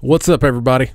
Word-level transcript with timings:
What's 0.00 0.28
up, 0.28 0.42
everybody? 0.42 0.90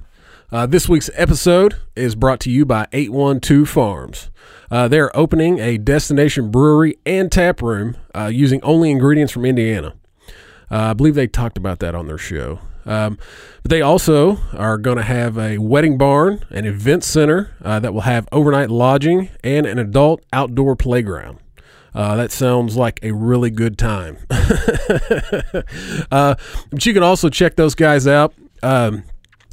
Uh, 0.52 0.65
this 0.65 0.90
week's 0.90 1.09
episode 1.13 1.75
is 1.96 2.15
brought 2.15 2.40
to 2.42 2.52
you 2.52 2.65
by 2.65 2.88
812 2.92 3.68
Farms. 3.68 4.29
Uh, 4.70 4.88
they're 4.88 5.16
opening 5.16 5.60
a 5.60 5.78
destination 5.78 6.51
brewery 6.51 6.97
and 7.05 7.31
tap 7.31 7.62
room 7.62 7.96
uh, 8.15 8.29
using 8.33 8.62
only 8.63 8.91
ingredients 8.91 9.31
from 9.31 9.46
Indiana. 9.46 9.94
Uh, 10.70 10.89
I 10.89 10.94
believe 10.94 11.15
they 11.15 11.28
talked 11.28 11.57
about 11.57 11.79
that 11.79 11.96
on 11.96 12.07
their 12.07 12.18
show. 12.18 12.60
Um, 12.86 13.18
but 13.63 13.71
they 13.71 13.81
also 13.81 14.37
are 14.53 14.78
going 14.78 14.97
to 14.97 15.03
have 15.03 15.37
a 15.37 15.57
wedding 15.57 15.97
barn, 15.97 16.43
an 16.50 16.66
event 16.66 17.04
center 17.04 17.55
uh, 17.64 17.79
that 17.79 17.93
will 17.93 18.02
have 18.02 18.27
overnight 18.32 18.70
lodging, 18.70 19.29
and 19.43 19.66
an 19.66 19.79
adult 19.79 20.23
outdoor 20.32 20.75
playground. 20.75 21.39
Uh, 21.93 22.16
that 22.16 22.32
sounds 22.32 22.75
like 22.75 23.00
a 23.04 23.11
really 23.11 23.50
good 23.50 23.77
time. 23.77 24.18
uh, 24.29 26.36
but 26.70 26.86
you 26.86 26.93
can 26.93 27.04
also 27.04 27.29
check 27.29 27.55
those 27.55 27.75
guys 27.75 28.07
out. 28.07 28.34
Um, 28.64 29.04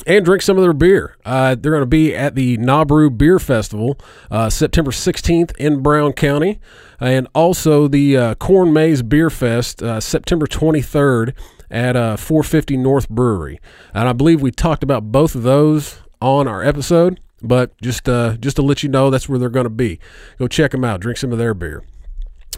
and 0.06 0.24
drink 0.24 0.42
some 0.42 0.56
of 0.56 0.62
their 0.62 0.72
beer. 0.72 1.16
Uh, 1.24 1.54
they're 1.54 1.72
going 1.72 1.82
to 1.82 1.86
be 1.86 2.14
at 2.14 2.34
the 2.34 2.58
Nabru 2.58 3.16
Beer 3.16 3.38
Festival 3.38 3.98
uh, 4.30 4.50
September 4.50 4.90
16th 4.90 5.56
in 5.56 5.82
Brown 5.82 6.12
County, 6.12 6.60
and 7.00 7.26
also 7.34 7.88
the 7.88 8.16
uh, 8.16 8.34
Corn 8.34 8.72
Maze 8.72 9.02
Beer 9.02 9.30
Fest 9.30 9.82
uh, 9.82 10.00
September 10.00 10.46
23rd 10.46 11.34
at 11.70 11.96
uh, 11.96 12.16
450 12.16 12.76
North 12.76 13.08
Brewery. 13.08 13.60
And 13.94 14.08
I 14.08 14.12
believe 14.12 14.42
we 14.42 14.50
talked 14.50 14.82
about 14.82 15.10
both 15.10 15.34
of 15.34 15.42
those 15.42 16.02
on 16.20 16.46
our 16.46 16.62
episode, 16.62 17.20
but 17.42 17.76
just 17.80 18.08
uh, 18.08 18.36
just 18.36 18.56
to 18.56 18.62
let 18.62 18.82
you 18.82 18.88
know, 18.88 19.10
that's 19.10 19.28
where 19.28 19.38
they're 19.38 19.48
going 19.48 19.64
to 19.64 19.70
be. 19.70 19.98
Go 20.38 20.48
check 20.48 20.72
them 20.72 20.84
out. 20.84 21.00
Drink 21.00 21.18
some 21.18 21.32
of 21.32 21.38
their 21.38 21.54
beer. 21.54 21.82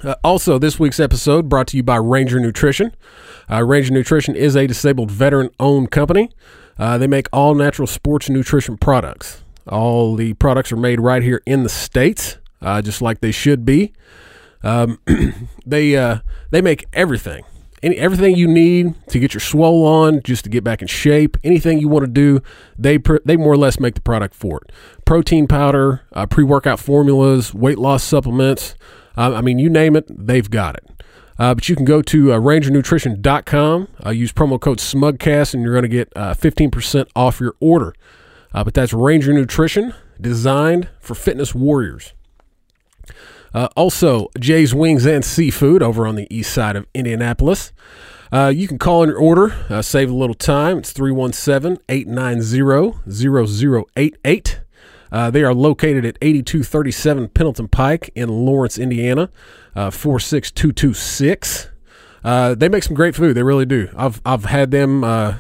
Uh, 0.03 0.15
also, 0.23 0.59
this 0.59 0.79
week's 0.79 1.01
episode 1.01 1.49
brought 1.49 1.67
to 1.69 1.77
you 1.77 1.83
by 1.83 1.97
Ranger 1.97 2.41
Nutrition. 2.41 2.95
Uh, 3.51 3.65
Ranger 3.65 3.93
Nutrition 3.93 4.35
is 4.37 4.57
a 4.57 4.67
disabled 4.67 5.11
veteran 5.11 5.51
owned 5.59 5.91
company. 5.91 6.31
Uh, 6.79 6.99
they 6.99 7.07
make 7.07 7.29
all 7.33 7.55
natural 7.55 7.87
sports 7.87 8.29
nutrition 8.29 8.77
products. 8.77 9.43
All 9.67 10.15
the 10.15 10.35
products 10.35 10.71
are 10.73 10.77
made 10.77 11.01
right 11.01 11.23
here 11.23 11.43
in 11.47 11.63
the 11.63 11.69
States, 11.69 12.39
uh, 12.61 12.83
just 12.83 13.01
like 13.01 13.21
they 13.21 13.33
should 13.33 13.65
be. 13.65 13.93
Um, 14.63 14.99
they, 15.67 15.97
uh, 15.97 16.19
they 16.51 16.61
make 16.61 16.87
everything. 16.93 17.45
Any, 17.83 17.97
everything 17.97 18.37
you 18.37 18.49
need 18.49 18.95
to 19.09 19.19
get 19.19 19.35
your 19.35 19.41
swole 19.41 19.87
on, 19.87 20.23
just 20.23 20.45
to 20.45 20.51
get 20.51 20.65
back 20.65 20.83
in 20.83 20.89
shape, 20.89 21.37
anything 21.45 21.79
you 21.79 21.89
want 21.89 22.05
to 22.05 22.11
do, 22.11 22.41
they 22.79 22.99
pr- 22.99 23.19
they 23.25 23.37
more 23.37 23.53
or 23.53 23.57
less 23.57 23.79
make 23.79 23.95
the 23.95 24.01
product 24.01 24.35
for 24.35 24.59
it. 24.59 24.73
Protein 25.05 25.47
powder, 25.47 26.03
uh, 26.13 26.27
pre 26.27 26.43
workout 26.43 26.81
formulas, 26.81 27.53
weight 27.55 27.79
loss 27.79 28.03
supplements. 28.03 28.75
Uh, 29.17 29.35
I 29.35 29.41
mean, 29.41 29.59
you 29.59 29.71
name 29.71 29.97
it, 29.97 30.07
they've 30.09 30.51
got 30.51 30.77
it. 30.77 30.91
Uh, 31.39 31.55
but 31.55 31.69
you 31.69 31.77
can 31.77 31.85
go 31.85 32.01
to 32.03 32.33
uh, 32.33 32.39
rangernutrition.com, 32.39 33.89
uh, 34.05 34.11
use 34.11 34.33
promo 34.33 34.59
code 34.61 34.79
SMUGCAST, 34.79 35.55
and 35.55 35.63
you're 35.63 35.75
going 35.75 35.83
to 35.83 35.89
get 35.89 36.11
uh, 36.17 36.35
15% 36.35 37.09
off 37.15 37.41
your 37.41 37.55
order. 37.61 37.95
Uh, 38.55 38.65
but 38.65 38.75
that's 38.75 38.93
Ranger 38.93 39.33
Nutrition, 39.35 39.93
designed 40.21 40.89
for 41.01 41.15
fitness 41.15 41.55
warriors. 41.55 42.15
Uh, 43.53 43.69
also, 43.77 44.29
Jay's 44.39 44.75
Wings 44.75 45.07
and 45.07 45.25
Seafood 45.25 45.83
over 45.83 46.07
on 46.07 46.17
the 46.17 46.27
east 46.35 46.53
side 46.53 46.77
of 46.77 46.87
Indianapolis. 46.95 47.73
Uh, 48.33 48.53
you 48.55 48.67
can 48.67 48.79
call 48.79 49.03
in 49.03 49.09
your 49.09 49.19
order, 49.19 49.55
uh, 49.69 49.83
save 49.83 50.11
a 50.11 50.15
little 50.15 50.35
time. 50.35 50.79
It's 50.79 50.93
317 50.93 51.79
890 51.89 53.87
0088. 53.95 54.61
Uh, 55.17 55.31
they 55.31 55.43
are 55.43 55.55
located 55.55 56.05
at 56.05 56.19
8237 56.21 57.29
Pendleton 57.29 57.69
Pike 57.69 58.11
in 58.15 58.29
Lawrence, 58.29 58.77
Indiana, 58.77 59.31
uh, 59.75 59.89
46226. 59.89 61.71
Uh, 62.23 62.55
they 62.55 62.69
make 62.69 62.83
some 62.83 62.95
great 62.95 63.15
food. 63.15 63.35
They 63.35 63.43
really 63.43 63.65
do. 63.65 63.89
I've, 63.97 64.21
I've 64.27 64.45
had 64.45 64.73
them 64.73 65.03
uh, 65.03 65.37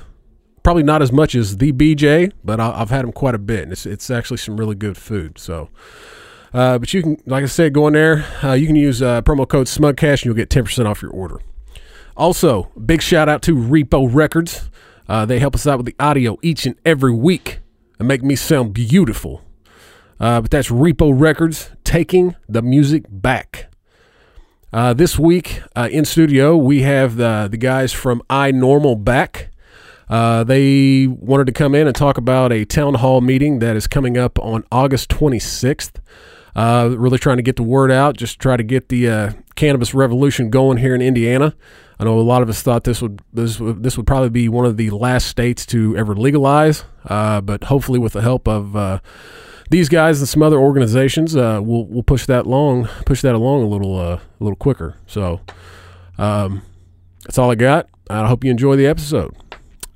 probably 0.62 0.82
not 0.82 1.02
as 1.02 1.12
much 1.12 1.34
as 1.34 1.58
the 1.58 1.72
BJ, 1.72 2.32
but 2.42 2.58
I, 2.58 2.70
I've 2.80 2.88
had 2.88 3.04
them 3.04 3.12
quite 3.12 3.34
a 3.34 3.38
bit. 3.38 3.64
And 3.64 3.72
it's, 3.72 3.84
it's 3.84 4.08
actually 4.08 4.38
some 4.38 4.56
really 4.56 4.76
good 4.76 4.96
food. 4.96 5.38
So, 5.38 5.68
uh, 6.54 6.78
but 6.78 6.94
you 6.94 7.02
can, 7.02 7.22
like 7.26 7.42
I 7.42 7.46
said, 7.46 7.74
go 7.74 7.86
in 7.86 7.92
there. 7.92 8.24
Uh, 8.42 8.54
you 8.54 8.66
can 8.66 8.76
use 8.76 9.02
promo 9.02 9.46
code 9.46 9.66
SMUGCAST 9.66 10.22
and 10.22 10.24
you'll 10.24 10.34
get 10.34 10.48
10% 10.48 10.86
off 10.86 11.02
your 11.02 11.10
order. 11.10 11.38
Also, 12.16 12.72
big 12.82 13.02
shout 13.02 13.28
out 13.28 13.42
to 13.42 13.54
Repo 13.54 14.08
Records. 14.10 14.70
Uh, 15.06 15.26
they 15.26 15.38
help 15.38 15.54
us 15.54 15.66
out 15.66 15.76
with 15.76 15.84
the 15.84 15.96
audio 16.00 16.38
each 16.40 16.64
and 16.64 16.76
every 16.86 17.12
week 17.12 17.58
and 17.98 18.08
make 18.08 18.22
me 18.22 18.36
sound 18.36 18.72
beautiful. 18.72 19.42
Uh, 20.18 20.40
but 20.40 20.50
that's 20.50 20.70
Repo 20.70 21.12
Records 21.18 21.70
taking 21.84 22.36
the 22.48 22.62
music 22.62 23.04
back. 23.08 23.68
Uh, 24.72 24.92
this 24.92 25.18
week 25.18 25.62
uh, 25.74 25.88
in 25.90 26.04
studio, 26.04 26.56
we 26.56 26.82
have 26.82 27.16
the, 27.16 27.48
the 27.50 27.56
guys 27.56 27.92
from 27.92 28.22
I 28.28 28.50
Normal 28.50 28.96
back. 28.96 29.50
Uh, 30.08 30.44
they 30.44 31.06
wanted 31.06 31.46
to 31.46 31.52
come 31.52 31.74
in 31.74 31.86
and 31.86 31.96
talk 31.96 32.16
about 32.16 32.52
a 32.52 32.64
town 32.64 32.94
hall 32.94 33.20
meeting 33.20 33.58
that 33.60 33.76
is 33.76 33.86
coming 33.86 34.16
up 34.16 34.38
on 34.38 34.64
August 34.70 35.08
26th. 35.10 35.96
Uh, 36.54 36.94
really 36.96 37.18
trying 37.18 37.36
to 37.36 37.42
get 37.42 37.56
the 37.56 37.62
word 37.62 37.90
out, 37.92 38.16
just 38.16 38.38
try 38.38 38.56
to 38.56 38.62
get 38.62 38.88
the 38.88 39.08
uh, 39.08 39.32
cannabis 39.56 39.92
revolution 39.92 40.48
going 40.48 40.78
here 40.78 40.94
in 40.94 41.02
Indiana. 41.02 41.54
I 41.98 42.04
know 42.04 42.18
a 42.18 42.20
lot 42.20 42.42
of 42.42 42.48
us 42.48 42.62
thought 42.62 42.84
this 42.84 43.02
would 43.02 43.20
this 43.32 43.60
would, 43.60 43.82
this 43.82 43.96
would 43.96 44.06
probably 44.06 44.30
be 44.30 44.48
one 44.48 44.64
of 44.64 44.76
the 44.76 44.90
last 44.90 45.26
states 45.26 45.66
to 45.66 45.96
ever 45.96 46.14
legalize, 46.14 46.84
but 47.04 47.64
hopefully 47.64 47.98
with 47.98 48.14
the 48.14 48.22
help 48.22 48.48
of 48.48 49.00
these 49.70 49.88
guys 49.88 50.20
and 50.20 50.28
some 50.28 50.42
other 50.42 50.58
organizations, 50.58 51.34
uh, 51.36 51.60
we'll 51.62 51.84
we'll 51.86 52.02
push 52.02 52.26
that 52.26 52.46
long 52.46 52.86
push 53.04 53.22
that 53.22 53.34
along 53.34 53.62
a 53.62 53.66
little 53.66 53.98
uh, 53.98 54.16
a 54.16 54.44
little 54.44 54.56
quicker. 54.56 54.96
So 55.06 55.40
um, 56.18 56.62
that's 57.24 57.38
all 57.38 57.50
I 57.50 57.54
got. 57.54 57.88
I 58.08 58.28
hope 58.28 58.44
you 58.44 58.50
enjoy 58.50 58.76
the 58.76 58.86
episode. 58.86 59.34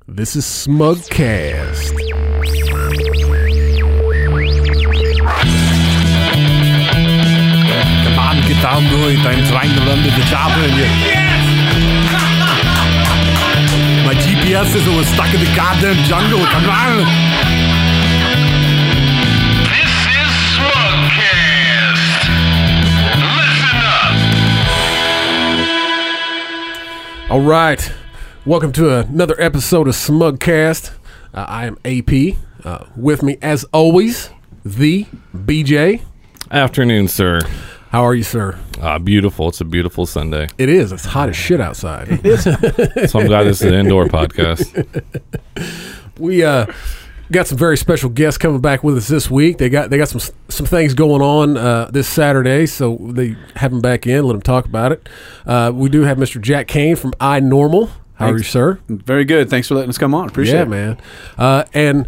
This 0.07 0.35
is 0.35 0.43
Smugcast. 0.45 1.97
Come 8.03 8.19
on, 8.19 8.35
get 8.47 8.61
down 8.61 8.83
to 8.83 8.97
it. 9.07 9.19
I'm 9.23 9.45
trying 9.47 9.71
to 9.71 9.81
run 9.87 10.03
to 10.03 10.11
the 10.11 10.25
job 10.29 10.51
and 10.57 10.75
you. 10.75 10.87
My 14.05 14.15
GPS 14.15 14.75
is 14.75 14.87
always 14.87 15.07
stuck 15.07 15.33
in 15.33 15.39
the 15.45 15.53
goddamn 15.55 15.95
jungle. 16.05 16.43
Come 16.45 16.69
on. 16.69 17.40
All 27.31 27.39
right, 27.39 27.93
welcome 28.45 28.73
to 28.73 28.93
another 28.93 29.39
episode 29.39 29.87
of 29.87 29.93
Smugcast. 29.93 30.91
Uh, 31.33 31.45
I 31.47 31.65
am 31.65 31.77
AP. 31.85 32.35
Uh, 32.65 32.87
with 32.97 33.23
me, 33.23 33.37
as 33.41 33.63
always, 33.71 34.29
the 34.65 35.05
BJ. 35.33 36.01
Afternoon, 36.51 37.07
sir. 37.07 37.39
How 37.91 38.03
are 38.03 38.13
you, 38.13 38.23
sir? 38.23 38.59
Ah, 38.81 38.99
beautiful. 38.99 39.47
It's 39.47 39.61
a 39.61 39.63
beautiful 39.63 40.05
Sunday. 40.05 40.49
It 40.57 40.67
is. 40.67 40.91
It's 40.91 41.05
hot 41.05 41.29
as 41.29 41.37
shit 41.37 41.61
outside. 41.61 42.09
So 43.07 43.21
I'm 43.21 43.27
glad 43.27 43.43
this 43.45 43.61
is 43.61 43.67
an 43.69 43.75
indoor 43.75 44.07
podcast. 44.07 45.01
we 46.19 46.43
uh, 46.43 46.65
got 47.31 47.47
some 47.47 47.57
very 47.57 47.77
special 47.77 48.09
guests 48.09 48.37
coming 48.37 48.61
back 48.61 48.83
with 48.83 48.97
us 48.97 49.07
this 49.07 49.29
week. 49.29 49.57
They 49.57 49.69
got 49.69 49.89
they 49.89 49.97
got 49.97 50.09
some 50.09 50.21
some 50.49 50.65
things 50.65 50.93
going 50.93 51.21
on 51.21 51.57
uh, 51.57 51.89
this 51.91 52.07
Saturday, 52.07 52.65
so 52.65 52.97
they 53.01 53.35
have 53.55 53.71
them 53.71 53.81
back 53.81 54.05
in. 54.05 54.23
Let 54.25 54.33
them 54.33 54.41
talk 54.41 54.65
about 54.65 54.91
it. 54.91 55.07
Uh, 55.45 55.71
we 55.73 55.89
do 55.89 56.01
have 56.01 56.17
Mr. 56.17 56.41
Jack 56.41 56.67
Kane 56.67 56.95
from 56.95 57.13
I 57.19 57.39
Normal. 57.39 57.89
How 58.15 58.27
are 58.27 58.37
you, 58.37 58.43
sir? 58.43 58.79
Very 58.87 59.25
good. 59.25 59.49
Thanks 59.49 59.67
for 59.67 59.73
letting 59.73 59.89
us 59.89 59.97
come 59.97 60.13
on. 60.13 60.27
Appreciate 60.27 60.55
yeah, 60.55 60.61
it. 60.61 60.69
man. 60.69 60.97
Uh, 61.39 61.63
and 61.73 62.07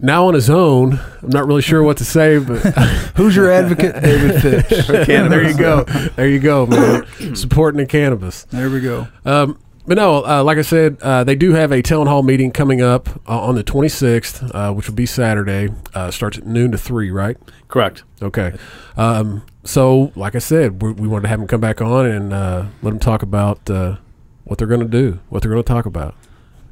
now 0.00 0.26
on 0.26 0.34
his 0.34 0.50
own, 0.50 1.00
I'm 1.22 1.30
not 1.30 1.46
really 1.46 1.62
sure 1.62 1.82
what 1.82 1.98
to 1.98 2.04
say, 2.04 2.38
but 2.38 2.58
Who's 3.16 3.36
your 3.36 3.50
advocate, 3.50 4.02
David 4.02 4.42
Fish? 4.66 4.86
there 4.88 5.48
you 5.48 5.56
go. 5.56 5.84
There 5.84 6.28
you 6.28 6.40
go, 6.40 6.66
man. 6.66 7.06
Supporting 7.36 7.78
the 7.78 7.86
cannabis. 7.86 8.44
There 8.44 8.68
we 8.68 8.80
go. 8.80 9.06
Um, 9.24 9.58
but 9.86 9.96
no, 9.96 10.24
uh, 10.26 10.42
like 10.42 10.58
I 10.58 10.62
said, 10.62 10.98
uh, 11.00 11.24
they 11.24 11.36
do 11.36 11.52
have 11.52 11.72
a 11.72 11.82
town 11.82 12.06
hall 12.06 12.22
meeting 12.22 12.50
coming 12.50 12.82
up 12.82 13.08
uh, 13.28 13.40
on 13.40 13.54
the 13.54 13.64
26th, 13.64 14.50
uh, 14.54 14.72
which 14.72 14.88
will 14.88 14.94
be 14.94 15.06
Saturday. 15.06 15.72
Uh, 15.94 16.10
starts 16.10 16.38
at 16.38 16.46
noon 16.46 16.72
to 16.72 16.78
3, 16.78 17.10
right? 17.10 17.36
Correct. 17.68 18.02
Okay. 18.20 18.54
Um, 18.96 19.44
so, 19.64 20.12
like 20.16 20.34
I 20.34 20.38
said, 20.38 20.82
we, 20.82 20.92
we 20.92 21.08
wanted 21.08 21.22
to 21.22 21.28
have 21.28 21.38
them 21.38 21.48
come 21.48 21.60
back 21.60 21.80
on 21.80 22.06
and 22.06 22.32
uh, 22.32 22.66
let 22.82 22.90
them 22.90 22.98
talk 22.98 23.22
about 23.22 23.68
uh, 23.70 23.96
what 24.44 24.58
they're 24.58 24.68
going 24.68 24.80
to 24.80 24.86
do, 24.86 25.20
what 25.28 25.42
they're 25.42 25.50
going 25.50 25.62
to 25.62 25.68
talk 25.68 25.86
about. 25.86 26.14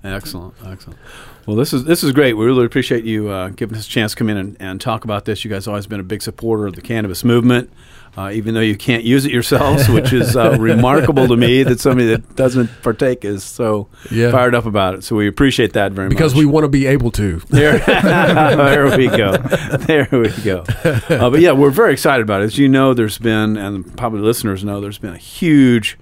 Excellent. 0.03 0.55
Excellent. 0.65 0.99
Well, 1.47 1.57
this 1.57 1.73
is 1.73 1.85
this 1.85 2.05
is 2.05 2.13
great. 2.13 2.35
We 2.35 2.45
really 2.45 2.65
appreciate 2.65 3.05
you 3.05 3.29
uh, 3.29 3.49
giving 3.51 3.77
us 3.77 3.87
a 3.87 3.91
chance 3.91 4.13
to 4.13 4.17
come 4.17 4.29
in 4.29 4.37
and, 4.37 4.57
and 4.61 4.81
talk 4.81 5.05
about 5.05 5.25
this. 5.25 5.45
You 5.45 5.51
guys 5.51 5.65
have 5.65 5.73
always 5.73 5.87
been 5.87 6.01
a 6.01 6.05
big 6.05 6.23
supporter 6.23 6.67
of 6.67 6.75
the 6.75 6.83
cannabis 6.83 7.25
movement, 7.25 7.71
uh, 8.17 8.31
even 8.33 8.55
though 8.55 8.61
you 8.61 8.77
can't 8.77 9.03
use 9.05 9.25
it 9.27 9.33
yourselves, 9.33 9.89
which 9.97 10.13
is 10.13 10.37
uh, 10.37 10.57
remarkable 10.59 11.27
to 11.29 11.37
me 11.37 11.63
that 11.65 11.81
somebody 11.81 12.07
that 12.09 12.37
doesn't 12.37 12.71
partake 12.83 13.25
is 13.25 13.43
so 13.45 13.89
Yeah. 14.11 14.31
fired 14.31 14.55
up 14.55 14.67
about 14.67 14.95
it. 14.95 15.05
So 15.05 15.17
we 15.17 15.27
appreciate 15.29 15.73
that 15.75 15.93
very 15.93 16.09
Because 16.09 16.33
much. 16.33 16.37
Because 16.37 16.47
we 16.47 16.47
want 16.47 16.65
to 16.65 16.69
be 16.69 16.87
able 16.87 17.11
to. 17.13 17.41
There, 17.49 17.79
there 17.79 18.97
we 18.97 19.09
go. 19.09 19.37
There 19.37 20.09
we 20.13 20.29
go. 20.43 20.65
Uh, 20.85 21.31
but 21.31 21.41
yeah, 21.41 21.53
we're 21.53 21.71
very 21.71 21.93
excited 21.93 22.23
about 22.23 22.43
it. 22.43 22.45
As 22.47 22.59
you 22.59 22.69
know, 22.69 22.95
there's 22.95 23.19
been, 23.19 23.57
and 23.57 23.97
probably 23.97 24.21
listeners 24.21 24.65
know, 24.65 24.81
there's 24.81 24.99
been 24.99 25.15
a 25.15 25.19
huge 25.19 25.99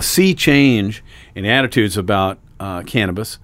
sea 0.00 0.34
change 0.34 1.02
in 1.34 1.44
attitudes 1.44 1.96
about 1.96 2.38
uh, 2.60 2.82
cannabis. 2.82 3.38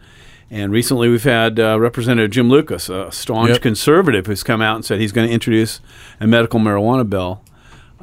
And 0.53 0.73
recently, 0.73 1.09
we've 1.09 1.23
had 1.23 1.61
uh, 1.61 1.79
Representative 1.79 2.31
Jim 2.33 2.49
Lucas, 2.49 2.89
a 2.89 3.13
staunch 3.13 3.51
Yep. 3.51 3.63
conservative, 3.63 4.27
who's 4.27 4.43
come 4.43 4.61
out 4.61 4.75
and 4.75 4.85
said 4.85 4.99
he's 4.99 5.13
going 5.13 5.29
to 5.29 5.33
introduce 5.33 5.81
a 6.19 6.27
medical 6.27 6.59
marijuana 6.59 7.09
bill. 7.09 7.41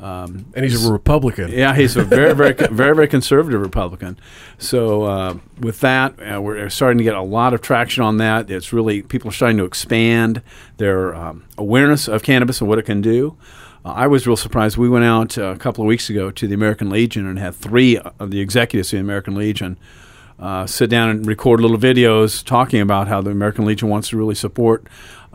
And 0.03 0.63
he's 0.63 0.85
a 0.85 0.91
Republican. 0.91 1.51
Yeah, 1.51 1.75
he's 1.75 1.95
a 1.95 2.03
very, 2.03 2.33
very, 2.33 2.53
very, 2.71 2.95
very 2.95 3.07
conservative 3.07 3.61
Republican. 3.61 4.19
So 4.57 5.03
uh, 5.03 5.37
with 5.59 5.79
that, 5.81 6.13
uh, 6.19 6.41
we're 6.41 6.69
starting 6.69 6.97
to 6.99 7.03
get 7.03 7.15
a 7.15 7.21
lot 7.21 7.53
of 7.53 7.61
traction 7.61 8.03
on 8.03 8.17
that. 8.17 8.49
It's 8.51 8.71
really 8.71 9.01
people 9.01 9.29
are 9.29 9.33
starting 9.33 9.57
to 9.57 9.65
expand 9.65 10.41
their 10.77 11.15
um, 11.15 11.45
awareness 11.57 12.07
of 12.07 12.23
cannabis 12.23 12.61
and 12.61 12.69
what 12.69 12.79
it 12.79 12.85
can 12.85 13.01
do. 13.01 13.37
Uh, 13.83 13.93
I 13.93 14.07
was 14.07 14.27
real 14.27 14.37
surprised. 14.37 14.77
We 14.77 14.89
went 14.89 15.05
out 15.05 15.37
uh, 15.37 15.45
a 15.45 15.57
couple 15.57 15.83
of 15.83 15.87
weeks 15.87 16.09
ago 16.09 16.31
to 16.31 16.47
the 16.47 16.53
American 16.53 16.89
Legion 16.89 17.25
and 17.25 17.39
had 17.39 17.55
three 17.55 17.97
of 17.97 18.31
the 18.31 18.39
executives 18.39 18.93
of 18.93 18.97
the 18.97 19.01
American 19.01 19.35
Legion 19.35 19.77
uh, 20.39 20.67
sit 20.67 20.89
down 20.89 21.09
and 21.09 21.25
record 21.25 21.59
little 21.59 21.77
videos 21.77 22.43
talking 22.45 22.81
about 22.81 23.07
how 23.07 23.21
the 23.21 23.31
American 23.31 23.65
Legion 23.65 23.89
wants 23.89 24.09
to 24.09 24.17
really 24.17 24.35
support 24.35 24.85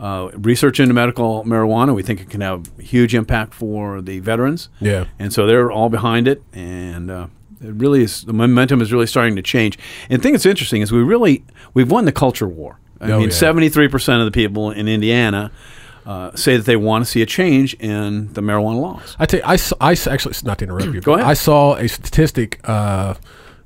uh, 0.03 0.29
research 0.35 0.79
into 0.79 0.93
medical 0.93 1.43
marijuana. 1.45 1.95
We 1.95 2.03
think 2.03 2.19
it 2.21 2.29
can 2.29 2.41
have 2.41 2.61
huge 2.77 3.15
impact 3.15 3.53
for 3.53 4.01
the 4.01 4.19
veterans. 4.19 4.69
Yeah. 4.81 5.05
And 5.17 5.31
so 5.31 5.45
they're 5.47 5.71
all 5.71 5.89
behind 5.89 6.27
it, 6.27 6.43
and 6.53 7.09
uh, 7.09 7.27
it 7.61 7.73
really 7.83 8.03
is. 8.03 8.23
The 8.25 8.33
momentum 8.33 8.81
is 8.81 8.91
really 8.91 9.07
starting 9.07 9.35
to 9.37 9.41
change. 9.41 9.79
And 10.09 10.19
the 10.19 10.23
thing 10.23 10.33
that's 10.33 10.45
interesting 10.45 10.81
is 10.81 10.91
we 10.91 11.01
really 11.03 11.43
we've 11.73 11.89
won 11.89 12.05
the 12.05 12.11
culture 12.11 12.47
war. 12.47 12.79
I 12.99 13.11
Oh, 13.11 13.19
mean, 13.19 13.29
yeah. 13.29 13.35
seventy 13.35 13.69
three 13.69 13.87
percent 13.87 14.19
of 14.21 14.25
the 14.25 14.31
people 14.31 14.71
in 14.71 14.87
Indiana. 14.87 15.51
Uh, 16.05 16.35
say 16.35 16.57
that 16.57 16.65
they 16.65 16.75
want 16.75 17.05
to 17.05 17.09
see 17.09 17.21
a 17.21 17.25
change 17.25 17.73
in 17.75 18.27
the 18.33 18.41
marijuana 18.41 18.81
laws. 18.81 19.15
I 19.19 19.25
tell 19.25 19.39
you, 19.39 19.45
I, 19.45 19.57
I 19.79 19.91
actually 20.11 20.35
not 20.43 20.57
to 20.57 20.65
interrupt 20.65 20.93
you. 20.93 20.99
Go 20.99 21.13
ahead. 21.13 21.25
I 21.25 21.33
saw 21.33 21.75
a 21.77 21.87
statistic 21.87 22.59
uh, 22.67 23.13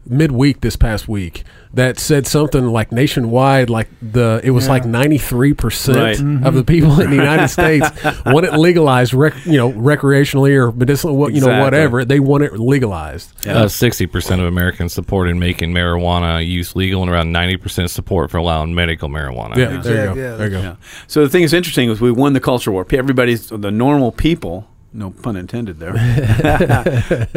midweek 0.06 0.62
this 0.62 0.76
past 0.76 1.08
week 1.08 1.44
that 1.74 2.00
said 2.00 2.26
something 2.26 2.66
like 2.68 2.92
nationwide, 2.92 3.70
like 3.70 3.88
the 4.02 4.42
it 4.44 4.52
was 4.52 4.68
like 4.68 4.86
ninety 4.86 5.18
three 5.18 5.54
percent 5.54 6.46
of 6.46 6.54
the 6.54 6.64
people 6.64 7.00
in 7.00 7.10
the 7.10 7.16
United 7.16 7.50
States 7.50 7.90
want 8.26 8.46
it 8.46 8.54
legalized, 8.54 9.14
rec, 9.14 9.34
you 9.46 9.58
know, 9.58 9.72
recreationally 9.72 10.56
or 10.56 10.72
medicinal, 10.72 11.16
what 11.16 11.34
you 11.34 11.42
know, 11.42 11.62
whatever. 11.64 12.06
They 12.06 12.20
want 12.20 12.44
it 12.44 12.54
legalized. 12.54 13.48
Uh, 13.48 13.68
Sixty 13.68 14.08
percent 14.08 14.42
of 14.42 14.48
Americans 14.48 14.94
supported 14.94 15.36
making 15.36 15.72
marijuana 15.72 16.46
use 16.46 16.76
legal, 16.76 17.02
and 17.02 17.12
around 17.12 17.32
ninety 17.32 17.58
percent 17.58 17.90
support 17.92 18.32
for 18.32 18.38
allowing 18.38 18.74
medical 18.74 19.10
marijuana. 19.10 19.56
Yeah, 19.58 19.82
there 19.82 20.08
you 20.10 20.14
go. 20.16 20.22
Yeah, 20.22 20.36
there 20.36 20.48
you 20.48 20.54
go. 20.54 20.62
Yeah. 20.62 20.76
So 21.08 21.22
the 21.24 21.30
thing 21.30 21.42
that's 21.42 21.54
interesting 21.54 21.90
is 21.90 22.02
we 22.02 22.12
won 22.12 22.34
the 22.34 22.40
culture 22.40 22.72
war. 22.72 22.86
Everybody's 22.92 23.50
the 23.50 23.72
normal 23.72 24.12
people. 24.12 24.68
No 24.94 25.12
pun 25.12 25.36
intended 25.36 25.80
there. 25.80 25.94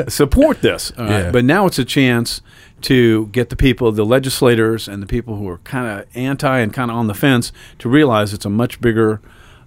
support 0.09 0.63
this, 0.63 0.93
all 0.97 1.05
right? 1.05 1.25
Yeah. 1.25 1.31
but 1.31 1.45
now 1.45 1.67
it's 1.67 1.79
a 1.79 1.85
chance 1.85 2.41
to 2.83 3.27
get 3.29 3.49
the 3.51 3.57
people, 3.57 3.91
the 3.93 4.05
legislators, 4.05 4.89
and 4.89 5.03
the 5.03 5.07
people 5.07 5.37
who 5.37 5.49
are 5.49 5.59
kind 5.59 5.87
of 6.01 6.07
anti 6.17 6.59
and 6.61 6.73
kind 6.73 6.91
of 6.91 6.97
on 6.97 7.07
the 7.07 7.15
fence 7.15 7.53
to 7.79 7.89
realize 7.89 8.33
it's 8.35 8.45
a 8.45 8.51
much 8.51 8.81
bigger. 8.81 9.21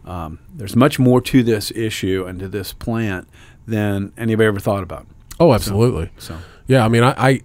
Um, 0.05 0.39
there's 0.53 0.75
much 0.75 0.99
more 0.99 1.21
to 1.21 1.43
this 1.43 1.71
issue 1.71 2.25
and 2.27 2.39
to 2.39 2.47
this 2.47 2.73
plant 2.73 3.27
than 3.65 4.11
anybody 4.17 4.47
ever 4.47 4.59
thought 4.59 4.83
about. 4.83 5.07
Oh, 5.39 5.53
absolutely. 5.53 6.09
So 6.17 6.37
Yeah, 6.67 6.85
I 6.85 6.89
mean, 6.89 7.03
I, 7.03 7.13
I 7.17 7.41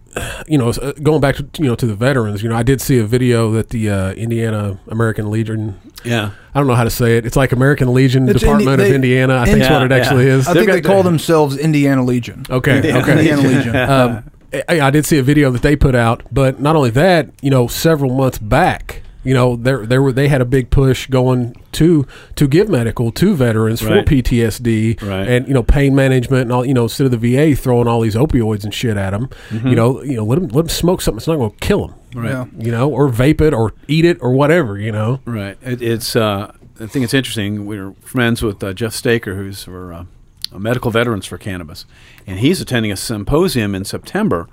you 0.49 0.59
know, 0.59 0.69
uh, 0.71 0.93
going 1.03 1.21
back 1.21 1.37
to 1.37 1.47
you 1.59 1.67
know 1.67 1.75
to 1.77 1.87
the 1.87 1.95
veterans, 1.95 2.43
you 2.43 2.49
know, 2.49 2.57
I 2.57 2.63
did 2.63 2.81
see 2.81 2.99
a 2.99 3.05
video 3.05 3.51
that 3.53 3.71
the 3.71 3.89
uh, 3.91 4.13
Indiana 4.13 4.79
American 4.89 5.31
Legion. 5.31 5.79
yeah, 6.05 6.33
I 6.55 6.59
don't 6.59 6.67
know 6.67 6.75
how 6.75 6.85
to 6.85 6.91
say 6.91 7.17
it. 7.17 7.25
It's 7.27 7.37
like 7.37 7.53
American 7.53 7.93
Legion 7.95 8.29
It's 8.29 8.41
Department 8.41 8.81
Indi- 8.81 8.89
of 8.91 8.95
Indiana. 8.95 9.39
I 9.39 9.45
think 9.47 9.59
is 9.63 9.69
Yeah, 9.69 9.73
what 9.83 9.91
it 9.91 9.93
actually 9.93 10.27
yeah. 10.27 10.35
is. 10.35 10.49
I 10.49 10.53
They've 10.55 10.63
think 10.65 10.73
they 10.73 10.81
got 10.81 10.93
call 10.93 11.03
themselves 11.05 11.57
Indiana 11.57 12.05
Legion. 12.05 12.45
Okay, 12.51 12.79
okay. 12.79 13.13
Indiana 13.13 13.43
Legion. 13.43 13.77
um, 13.77 14.31
I, 14.69 14.81
I 14.81 14.91
did 14.91 15.05
see 15.07 15.19
a 15.19 15.23
video 15.23 15.51
that 15.51 15.63
they 15.63 15.77
put 15.77 15.95
out, 15.95 16.23
but 16.33 16.61
not 16.61 16.75
only 16.77 16.91
that, 16.91 17.31
you 17.43 17.51
know, 17.51 17.67
several 17.67 18.15
months 18.15 18.39
back, 18.39 19.03
you 19.25 19.35
know, 19.35 19.57
there 19.57 19.85
there 19.85 20.01
were 20.01 20.13
they 20.13 20.29
had 20.29 20.41
a 20.41 20.45
big 20.47 20.71
push 20.71 21.07
going 21.09 21.55
to 21.73 22.07
to 22.37 22.49
give 22.49 22.69
medical 22.71 23.11
to 23.13 23.35
veterans 23.35 23.83
Right. 23.85 24.07
for 24.09 24.15
PTSD 24.15 25.03
Right. 25.03 25.29
and 25.29 25.47
you 25.49 25.53
know 25.53 25.63
pain 25.63 25.95
management 25.95 26.43
and 26.43 26.53
all. 26.53 26.65
You 26.65 26.73
know, 26.73 26.85
instead 26.85 27.13
of 27.13 27.21
the 27.21 27.35
VA 27.37 27.55
throwing 27.55 27.89
all 27.89 28.01
these 28.01 28.15
opioids 28.15 28.65
and 28.65 28.73
shit 28.73 28.97
at 28.97 29.11
them, 29.11 29.29
you 29.51 29.75
know, 29.75 30.03
you 30.03 30.17
know, 30.17 30.25
let 30.25 30.37
them 30.39 30.49
let 30.49 30.63
them 30.63 30.69
smoke 30.69 31.03
something 31.03 31.19
that's 31.19 31.27
not 31.29 31.37
going 31.37 31.51
to 31.51 31.57
kill 31.59 31.89
them. 31.89 31.95
right. 32.15 32.31
Yeah. 32.31 32.45
You 32.59 32.71
know, 32.71 32.89
or 32.91 33.09
vape 33.11 33.41
it, 33.43 33.53
or 33.53 33.75
eat 33.87 34.05
it, 34.07 34.17
or 34.23 34.33
whatever. 34.33 34.79
You 34.79 34.93
know. 34.93 35.21
Right. 35.27 35.59
It, 35.63 35.83
it's. 35.83 36.17
Uh, 36.17 36.53
I 36.81 36.87
think 36.87 37.05
it's 37.05 37.13
interesting. 37.13 37.67
We're 37.67 37.93
friends 38.01 38.41
with 38.41 38.63
uh, 38.63 38.73
Jeff 38.73 38.95
Staker, 38.95 39.35
who's 39.35 39.65
for 39.65 39.93
uh, 39.93 40.05
medical 40.53 40.91
veterans 40.91 41.27
for 41.27 41.39
cannabis, 41.39 41.85
and 42.27 42.39
he's 42.39 42.61
attending 42.61 42.93
a 42.93 42.97
symposium 42.97 43.75
in 43.75 43.85
September 43.85 44.49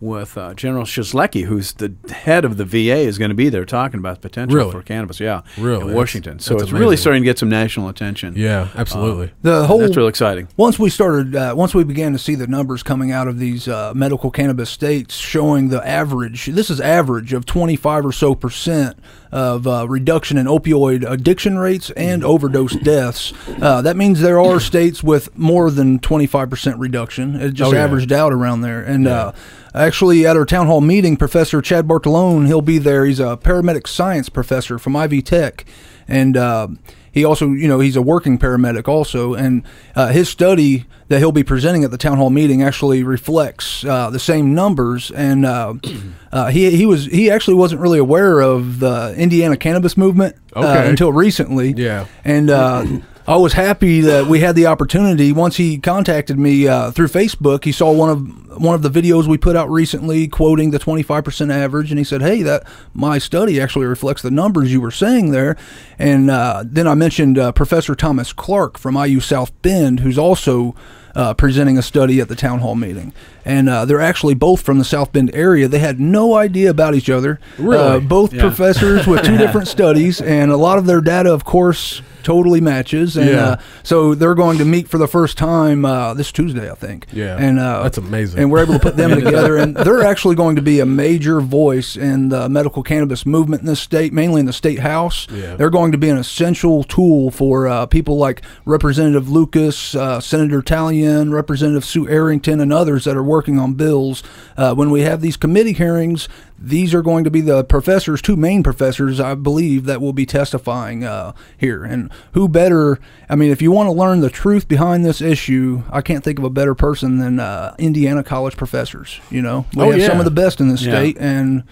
with 0.00 0.38
uh, 0.38 0.54
General 0.54 0.84
Shinseki, 0.84 1.44
who's 1.44 1.72
the 1.74 1.92
head 2.10 2.44
of 2.44 2.56
the 2.56 2.64
VA, 2.64 2.96
is 2.98 3.18
going 3.18 3.28
to 3.28 3.34
be 3.34 3.48
there 3.48 3.64
talking 3.64 3.98
about 3.98 4.16
the 4.22 4.28
potential 4.28 4.56
Really? 4.56 4.72
for 4.72 4.82
cannabis. 4.82 5.20
Yeah, 5.20 5.42
Really? 5.58 5.74
in 5.74 5.80
That's- 5.88 5.96
Washington. 5.96 6.38
so 6.38 6.54
that's 6.54 6.64
it's 6.64 6.72
really 6.72 6.96
starting 6.96 7.22
to 7.22 7.24
get 7.26 7.38
some 7.38 7.48
national 7.50 7.88
attention. 7.88 8.34
Yeah, 8.36 8.68
absolutely. 8.74 9.32
The 9.42 9.66
whole 9.66 9.78
That's 9.80 9.96
real 9.96 10.08
exciting. 10.08 10.48
Once 10.56 10.78
we 10.78 10.88
started, 10.90 11.36
uh, 11.36 11.54
once 11.56 11.74
we 11.74 11.84
began 11.84 12.12
to 12.12 12.18
see 12.18 12.34
the 12.34 12.46
numbers 12.46 12.82
coming 12.82 13.12
out 13.12 13.28
of 13.28 13.38
these 13.38 13.68
uh, 13.68 13.92
medical 13.94 14.30
cannabis 14.30 14.70
states 14.70 15.16
showing 15.16 15.68
the 15.68 15.86
average, 15.86 16.46
this 16.46 16.70
is 16.70 16.80
average 16.80 17.32
of 17.32 17.44
25 17.46 18.06
or 18.06 18.12
so 18.12 18.34
percent 18.34 18.98
of 19.32 19.66
uh, 19.66 19.86
reduction 19.88 20.36
in 20.38 20.46
opioid 20.46 21.08
addiction 21.08 21.58
rates 21.58 21.90
and 21.90 22.24
overdose 22.24 22.74
deaths. 22.76 23.32
Uh, 23.60 23.80
that 23.82 23.96
means 23.96 24.20
there 24.20 24.40
are 24.40 24.58
states 24.58 25.02
with 25.02 25.36
more 25.38 25.70
than 25.70 25.98
25 26.00 26.48
percent 26.50 26.78
reduction. 26.78 27.36
It 27.36 27.52
just 27.54 27.70
Oh, 27.70 27.74
yeah. 27.74 27.84
averaged 27.84 28.10
out 28.12 28.32
around 28.32 28.62
there. 28.62 28.80
And 28.82 29.06
uh, 29.06 29.32
actually, 29.74 30.26
at 30.26 30.36
our 30.36 30.44
town 30.44 30.66
hall 30.66 30.80
meeting, 30.80 31.16
Professor 31.16 31.60
Chad 31.60 31.86
Bartolone, 31.86 32.46
he'll 32.46 32.62
be 32.62 32.78
there. 32.78 33.04
He's 33.04 33.20
a 33.20 33.36
paramedic 33.36 33.86
science 33.86 34.28
professor 34.28 34.78
from 34.78 34.96
Ivy 34.96 35.22
Tech, 35.22 35.64
and 36.08 36.36
uh, 36.36 36.68
he 37.12 37.24
also, 37.24 37.48
you 37.48 37.66
know, 37.68 37.80
he's 37.80 37.96
a 37.96 38.02
working 38.02 38.38
paramedic 38.38 38.88
also, 38.88 39.34
and 39.34 39.62
uh, 39.94 40.08
his 40.08 40.28
study 40.28 40.86
that 41.08 41.18
he'll 41.18 41.32
be 41.32 41.42
presenting 41.42 41.82
at 41.82 41.90
the 41.90 41.98
town 41.98 42.18
hall 42.18 42.30
meeting 42.30 42.62
actually 42.62 43.02
reflects 43.02 43.84
uh, 43.84 44.10
the 44.10 44.18
same 44.20 44.54
numbers. 44.54 45.10
And 45.10 45.44
uh, 45.44 45.74
uh, 46.32 46.50
he 46.50 46.70
he 46.76 46.86
was 46.86 47.06
he 47.06 47.30
actually 47.30 47.54
wasn't 47.54 47.80
really 47.80 47.98
aware 47.98 48.40
of 48.40 48.78
the 48.78 49.12
Indiana 49.16 49.56
cannabis 49.56 49.96
movement 49.96 50.36
uh, 50.54 50.60
Okay. 50.60 50.88
until 50.90 51.12
recently. 51.12 51.74
Yeah. 51.76 52.06
and. 52.24 53.02
I 53.30 53.36
was 53.36 53.52
happy 53.52 54.00
that 54.00 54.26
we 54.26 54.40
had 54.40 54.56
the 54.56 54.66
opportunity. 54.66 55.30
Once 55.30 55.54
he 55.54 55.78
contacted 55.78 56.36
me 56.36 56.66
uh, 56.66 56.90
through 56.90 57.06
Facebook, 57.06 57.62
he 57.62 57.70
saw 57.70 57.92
one 57.92 58.10
of 58.10 58.60
one 58.60 58.74
of 58.74 58.82
the 58.82 58.90
videos 58.90 59.28
we 59.28 59.38
put 59.38 59.54
out 59.54 59.70
recently, 59.70 60.26
quoting 60.26 60.72
the 60.72 60.80
25% 60.80 61.54
average, 61.54 61.92
and 61.92 61.98
he 61.98 62.02
said, 62.02 62.22
"Hey, 62.22 62.42
that 62.42 62.64
my 62.92 63.18
study 63.18 63.60
actually 63.60 63.86
reflects 63.86 64.22
the 64.22 64.32
numbers 64.32 64.72
you 64.72 64.80
were 64.80 64.90
saying 64.90 65.30
there." 65.30 65.56
And 65.96 66.28
uh, 66.28 66.64
then 66.66 66.88
I 66.88 66.94
mentioned 66.96 67.38
uh, 67.38 67.52
Professor 67.52 67.94
Thomas 67.94 68.32
Clark 68.32 68.76
from 68.76 68.96
IU 68.96 69.20
South 69.20 69.52
Bend, 69.62 70.00
who's 70.00 70.18
also 70.18 70.74
uh, 71.14 71.32
presenting 71.34 71.78
a 71.78 71.82
study 71.82 72.20
at 72.20 72.28
the 72.28 72.34
town 72.34 72.58
hall 72.58 72.74
meeting, 72.74 73.12
and 73.50 73.68
uh, 73.68 73.84
they're 73.84 74.00
actually 74.12 74.34
both 74.34 74.60
from 74.62 74.78
the 74.78 74.84
South 74.84 75.12
Bend 75.12 75.30
area. 75.34 75.66
They 75.68 75.78
had 75.80 75.98
no 76.00 76.34
idea 76.34 76.70
about 76.70 76.94
each 76.94 77.10
other. 77.10 77.40
Really? 77.58 77.76
Uh, 77.78 77.98
both 78.00 78.32
Yeah. 78.32 78.42
professors 78.42 79.06
with 79.06 79.22
two 79.24 79.36
different 79.44 79.68
studies, 79.68 80.20
and 80.20 80.50
a 80.50 80.56
lot 80.56 80.78
of 80.78 80.86
their 80.86 81.00
data, 81.00 81.32
of 81.32 81.44
course, 81.44 82.02
totally 82.22 82.60
matches. 82.60 83.16
And 83.16 83.30
Yeah. 83.30 83.46
uh, 83.52 83.56
so 83.82 84.14
they're 84.14 84.34
going 84.34 84.58
to 84.58 84.64
meet 84.66 84.88
for 84.88 84.98
the 84.98 85.08
first 85.08 85.38
time 85.38 85.84
uh, 85.86 86.12
this 86.12 86.30
Tuesday, 86.30 86.70
I 86.70 86.74
think. 86.74 87.06
Yeah. 87.12 87.36
and 87.38 87.58
uh, 87.58 87.82
That's 87.82 87.96
amazing. 87.98 88.38
And 88.40 88.50
we're 88.50 88.62
able 88.62 88.74
to 88.74 88.78
put 88.78 88.96
them 88.96 89.10
together, 89.22 89.56
and 89.56 89.74
they're 89.74 90.04
actually 90.04 90.34
going 90.36 90.56
to 90.56 90.62
be 90.62 90.80
a 90.80 90.86
major 90.86 91.40
voice 91.40 91.96
in 91.96 92.28
the 92.28 92.48
medical 92.48 92.82
cannabis 92.82 93.24
movement 93.24 93.62
in 93.62 93.66
this 93.66 93.80
state, 93.80 94.12
mainly 94.12 94.40
in 94.40 94.46
the 94.46 94.52
state 94.52 94.80
house. 94.80 95.26
Yeah. 95.34 95.56
They're 95.56 95.70
going 95.70 95.92
to 95.92 95.98
be 95.98 96.10
an 96.10 96.18
essential 96.18 96.84
tool 96.84 97.30
for 97.30 97.66
uh, 97.66 97.86
people 97.86 98.18
like 98.18 98.42
Representative 98.66 99.30
Lucas, 99.30 99.94
uh, 99.94 100.20
Senator 100.20 100.60
Tallian, 100.62 101.32
Representative 101.32 101.84
Sue 101.86 102.06
Errington, 102.06 102.60
and 102.60 102.70
others 102.72 103.04
that 103.06 103.16
are 103.16 103.22
working 103.24 103.39
on 103.58 103.74
bills. 103.74 104.22
Uh, 104.56 104.74
when 104.74 104.90
we 104.90 105.00
have 105.02 105.20
these 105.20 105.36
committee 105.36 105.72
hearings, 105.72 106.28
these 106.58 106.92
are 106.94 107.02
going 107.02 107.24
to 107.24 107.30
be 107.30 107.40
the 107.40 107.64
professors, 107.64 108.20
two 108.20 108.36
main 108.36 108.62
professors, 108.62 109.18
I 109.20 109.34
believe, 109.34 109.86
that 109.86 110.00
will 110.00 110.12
be 110.12 110.26
testifying 110.26 111.04
uh, 111.04 111.32
here. 111.56 111.84
And 111.84 112.10
who 112.32 112.48
better? 112.48 112.98
I 113.28 113.36
mean, 113.36 113.50
if 113.50 113.62
you 113.62 113.72
want 113.72 113.86
to 113.88 113.92
learn 113.92 114.20
the 114.20 114.30
truth 114.30 114.68
behind 114.68 115.04
this 115.04 115.20
issue, 115.20 115.82
I 115.90 116.02
can't 116.02 116.22
think 116.22 116.38
of 116.38 116.44
a 116.44 116.50
better 116.50 116.74
person 116.74 117.18
than 117.18 117.40
uh, 117.40 117.74
Indiana 117.78 118.22
college 118.22 118.56
professors. 118.56 119.20
You 119.30 119.40
know, 119.42 119.64
we 119.74 119.82
Oh, 119.84 119.90
have 119.92 120.02
some 120.02 120.18
of 120.18 120.24
the 120.26 120.30
best 120.30 120.60
in 120.60 120.68
the 120.68 120.74
Yeah. 120.80 120.90
state, 120.90 121.16
and 121.18 121.62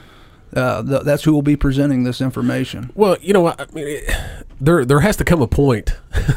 uh, 0.54 0.82
th- 0.82 1.02
that's 1.02 1.24
who 1.24 1.32
will 1.32 1.42
be 1.42 1.56
presenting 1.56 2.04
this 2.04 2.20
information. 2.20 2.90
Well, 2.94 3.16
you 3.20 3.32
know, 3.32 3.48
I 3.48 3.66
mean, 3.72 3.86
it, 3.88 4.16
there 4.60 4.84
there 4.84 5.00
has 5.00 5.16
to 5.16 5.24
come 5.24 5.42
a 5.42 5.46
point 5.46 5.90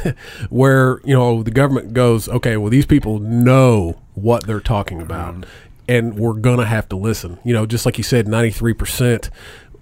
where 0.49 0.99
you 1.03 1.15
know 1.15 1.43
the 1.43 1.51
government 1.51 1.93
goes, 1.93 2.27
okay, 2.29 2.57
well, 2.57 2.69
these 2.69 2.85
people 2.85 3.19
know 3.19 4.01
what 4.13 4.45
they're 4.45 4.59
talking 4.59 5.01
about, 5.01 5.45
and 5.87 6.17
we're 6.17 6.33
gonna 6.33 6.65
have 6.65 6.89
to 6.89 6.95
listen. 6.95 7.39
You 7.43 7.53
know, 7.53 7.65
just 7.65 7.85
like 7.85 7.97
you 7.97 8.03
said, 8.03 8.27
ninety 8.27 8.51
three 8.51 8.73
percent 8.73 9.29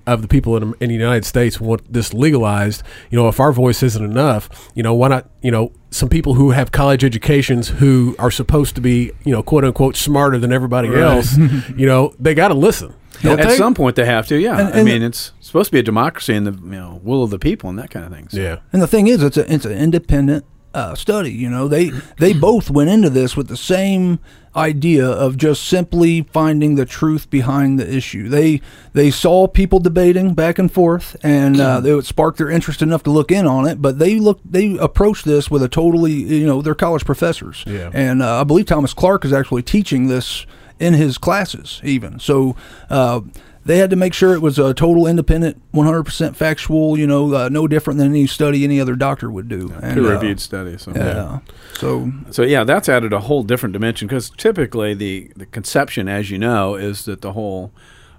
of 0.08 0.22
the 0.24 0.28
people 0.28 0.58
in, 0.58 0.74
in 0.80 0.90
the 0.90 0.96
United 0.96 1.24
States 1.26 1.60
want 1.60 1.92
this 1.92 2.14
legalized. 2.14 2.82
You 3.12 3.18
know, 3.18 3.28
if 3.28 3.40
our 3.40 3.52
voice 3.52 3.84
isn't 3.84 4.04
enough, 4.04 4.72
you 4.74 4.84
know, 4.84 4.94
why 4.94 5.10
not? 5.10 5.30
You 5.42 5.52
know, 5.52 5.72
some 5.92 6.10
people 6.10 6.34
who 6.34 6.52
have 6.52 6.72
college 6.72 7.04
educations 7.04 7.68
who 7.70 8.16
are 8.18 8.32
supposed 8.32 8.76
to 8.76 8.82
be, 8.82 9.12
you 9.24 9.32
know, 9.32 9.44
quote 9.44 9.64
unquote, 9.66 9.96
smarter 9.96 10.38
than 10.38 10.52
everybody 10.52 10.94
else, 10.96 11.38
you 11.78 11.86
know, 11.86 12.14
they 12.20 12.34
got 12.34 12.50
to 12.50 12.54
listen. 12.54 12.94
At 13.24 13.38
they? 13.40 13.58
some 13.58 13.74
point, 13.74 13.96
they 13.96 14.06
have 14.06 14.28
to. 14.28 14.38
Yeah, 14.38 14.58
And- 14.60 14.68
I 14.70 14.78
and- 14.80 14.86
mean, 14.86 15.02
it's 15.02 15.34
supposed 15.42 15.68
to 15.68 15.72
be 15.74 15.80
a 15.80 15.84
democracy 15.84 16.34
and 16.36 16.48
the 16.48 16.52
you 16.52 16.80
know 16.80 17.00
will 17.04 17.24
of 17.24 17.30
the 17.32 17.40
people 17.40 17.70
and 17.70 17.78
that 17.80 17.90
kind 17.90 18.06
of 18.06 18.12
thing. 18.12 18.28
So- 18.30 18.40
Yeah. 18.40 18.58
And 18.74 18.82
the 18.82 18.88
thing 18.88 19.08
is, 19.08 19.22
it's 19.24 19.38
a 19.38 19.52
it's 19.54 19.66
an 19.66 19.74
independent 19.74 20.46
uh, 20.74 20.94
study. 20.96 21.32
You 21.32 21.50
know, 21.50 21.68
they 21.68 21.92
they 22.20 22.32
both 22.34 22.70
went 22.70 22.90
into 22.92 23.10
this 23.10 23.36
with 23.36 23.48
the 23.48 23.58
same 23.58 24.20
idea 24.56 25.06
of 25.08 25.38
just 25.38 25.64
simply 25.64 26.22
finding 26.32 26.76
the 26.76 26.86
truth 26.86 27.30
behind 27.30 27.80
the 27.80 27.92
issue. 27.92 28.30
They 28.30 28.62
they 28.94 29.10
saw 29.10 29.48
people 29.48 29.80
debating 29.80 30.34
back 30.36 30.60
and 30.60 30.72
forth, 30.72 31.16
and 31.24 31.60
uh, 31.60 31.80
they 31.80 31.94
would 31.94 32.06
spark 32.06 32.38
their 32.38 32.50
interest 32.52 32.82
enough 32.84 33.02
to 33.04 33.10
look 33.10 33.32
in 33.32 33.48
on 33.48 33.68
it. 33.68 33.82
But 33.82 33.98
they 34.00 34.20
look 34.20 34.40
they 34.46 34.78
approached 34.78 35.26
this 35.26 35.50
with 35.50 35.64
a 35.64 35.70
totally 35.70 36.14
you 36.14 36.46
know 36.46 36.62
they're 36.62 36.76
college 36.76 37.04
professors, 37.06 37.64
Yeah. 37.66 37.90
and 37.94 38.22
uh, 38.22 38.42
I 38.42 38.44
believe 38.44 38.66
Thomas 38.68 38.94
Clark 38.94 39.26
is 39.26 39.34
actually 39.34 39.64
teaching 39.64 40.08
this 40.08 40.46
in 40.80 40.94
his 40.94 41.18
classes 41.18 41.82
even. 41.84 42.20
So. 42.20 42.56
Uh, 42.90 43.22
they 43.66 43.78
had 43.78 43.90
to 43.92 43.96
make 43.96 44.14
sure 44.14 44.34
it 44.34 44.42
was 44.42 44.58
a 44.58 44.74
total 44.74 45.06
independent, 45.06 45.62
100% 45.74 46.36
factual, 46.36 46.98
you 46.98 47.06
know, 47.06 47.36
uh, 47.36 47.50
no 47.50 47.68
different 47.68 48.00
than 48.00 48.10
any 48.10 48.26
study 48.26 48.64
any 48.64 48.82
other 48.82 48.96
doctor 48.96 49.30
would 49.30 49.48
do. 49.48 49.72
And, 49.84 49.92
uh, 49.92 49.94
Peer-reviewed 49.94 50.40
study. 50.40 50.78
So. 50.78 50.92
yeah. 50.96 51.40
So 51.76 52.12
So 52.32 52.42
yeah, 52.42 52.64
that's 52.64 52.90
added 52.90 53.14
a 53.14 53.20
whole 53.20 53.44
different 53.44 53.74
dimension 53.74 54.08
because 54.08 54.32
typically 54.32 54.94
the 54.96 55.32
the 55.36 55.46
conception, 55.46 56.08
as 56.08 56.32
you 56.32 56.40
know, 56.40 56.76
is 56.76 57.06
that 57.06 57.22
the 57.22 57.34
whole 57.34 57.72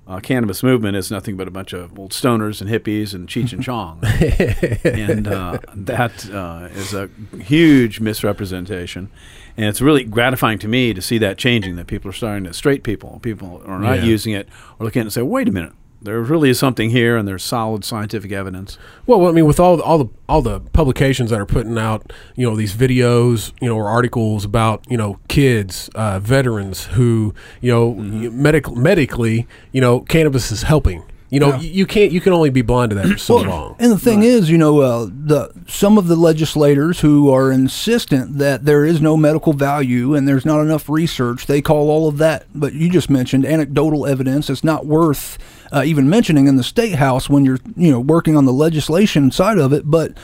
uh, 0.06 0.20
cannabis 0.20 0.62
movement 0.62 0.96
is 0.96 1.10
nothing 1.10 1.36
but 1.36 1.46
a 1.46 1.50
bunch 1.50 1.72
of 1.72 1.98
old 1.98 2.12
stoners 2.12 2.60
and 2.60 2.68
hippies 2.68 3.14
and 3.14 3.28
Cheech 3.28 3.52
and 3.52 3.62
Chong, 3.62 4.00
and 4.84 5.28
uh, 5.28 5.58
that 5.74 6.28
uh, 6.30 6.68
is 6.72 6.92
a 6.92 7.08
huge 7.40 8.00
misrepresentation. 8.00 9.10
And 9.56 9.66
it's 9.66 9.80
really 9.80 10.04
gratifying 10.04 10.58
to 10.60 10.68
me 10.68 10.94
to 10.94 11.02
see 11.02 11.18
that 11.18 11.38
changing. 11.38 11.76
That 11.76 11.86
people 11.86 12.10
are 12.10 12.14
starting 12.14 12.44
to 12.44 12.52
straight 12.54 12.82
people, 12.82 13.18
people 13.22 13.62
are 13.66 13.78
not 13.78 13.98
Yeah. 13.98 14.04
using 14.04 14.32
it, 14.32 14.48
or 14.78 14.84
looking 14.86 15.00
at 15.00 15.04
it 15.04 15.06
and 15.06 15.12
say, 15.12 15.22
"Wait 15.22 15.48
a 15.48 15.52
minute." 15.52 15.72
There 16.02 16.18
really 16.22 16.48
is 16.48 16.58
something 16.58 16.88
here, 16.88 17.14
and 17.18 17.28
there's 17.28 17.42
solid 17.42 17.84
scientific 17.84 18.32
evidence. 18.32 18.78
Well, 19.06 19.26
I 19.26 19.32
mean, 19.32 19.44
with 19.44 19.60
all 19.60 19.78
all 19.82 19.98
the 19.98 20.06
all 20.30 20.40
the 20.40 20.60
publications 20.60 21.28
that 21.28 21.38
are 21.38 21.44
putting 21.44 21.76
out, 21.76 22.10
you 22.36 22.48
know, 22.48 22.56
these 22.56 22.74
videos, 22.74 23.52
you 23.60 23.68
know, 23.68 23.76
or 23.76 23.86
articles 23.86 24.46
about, 24.46 24.82
you 24.88 24.96
know, 24.96 25.18
kids, 25.28 25.90
uh, 25.94 26.18
veterans 26.18 26.84
who, 26.92 27.34
you 27.60 27.70
know, 27.70 27.92
Mm-hmm. 27.92 28.42
medical 28.42 28.74
medically, 28.76 29.46
you 29.72 29.82
know, 29.82 30.00
cannabis 30.00 30.50
is 30.50 30.62
helping. 30.62 31.02
You 31.30 31.38
know, 31.38 31.56
you, 31.58 31.70
you 31.70 31.86
can't 31.86 32.10
you 32.10 32.20
can 32.20 32.32
only 32.32 32.50
be 32.50 32.62
blind 32.62 32.90
to 32.90 32.96
that 32.96 33.06
for 33.06 33.16
so 33.16 33.36
long. 33.36 33.76
And 33.78 33.92
the 33.92 33.98
thing 33.98 34.24
is, 34.24 34.50
you 34.50 34.58
know, 34.58 34.80
uh, 34.80 35.04
the 35.04 35.52
some 35.68 35.96
of 35.96 36.08
the 36.08 36.16
legislators 36.16 37.00
who 37.00 37.30
are 37.30 37.52
insistent 37.52 38.38
that 38.38 38.64
there 38.64 38.84
is 38.84 39.00
no 39.00 39.16
medical 39.16 39.52
value 39.52 40.16
and 40.16 40.26
there's 40.26 40.44
not 40.44 40.60
enough 40.60 40.88
research, 40.88 41.46
they 41.46 41.62
call 41.62 41.88
all 41.88 42.08
of 42.08 42.18
that. 42.18 42.46
But 42.52 42.72
you 42.72 42.90
just 42.90 43.08
mentioned 43.08 43.46
anecdotal 43.46 44.06
evidence. 44.06 44.50
It's 44.50 44.64
not 44.64 44.86
worth 44.86 45.38
uh, 45.70 45.84
even 45.86 46.10
mentioning 46.10 46.48
in 46.48 46.56
the 46.56 46.64
state 46.64 46.96
house 46.96 47.30
when 47.30 47.44
you're, 47.44 47.60
you 47.76 47.92
know, 47.92 48.00
working 48.00 48.36
on 48.36 48.44
the 48.44 48.52
legislation 48.52 49.30
side 49.30 49.58
of 49.58 49.72
it. 49.72 49.88
But 49.88 50.18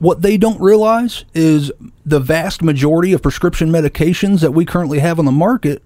what 0.00 0.22
they 0.22 0.36
don't 0.36 0.60
realize 0.60 1.24
is 1.34 1.70
the 2.04 2.18
vast 2.18 2.62
majority 2.62 3.12
of 3.12 3.22
prescription 3.22 3.70
medications 3.70 4.40
that 4.40 4.52
we 4.52 4.64
currently 4.64 4.98
have 4.98 5.20
on 5.20 5.24
the 5.24 5.32
market 5.32 5.84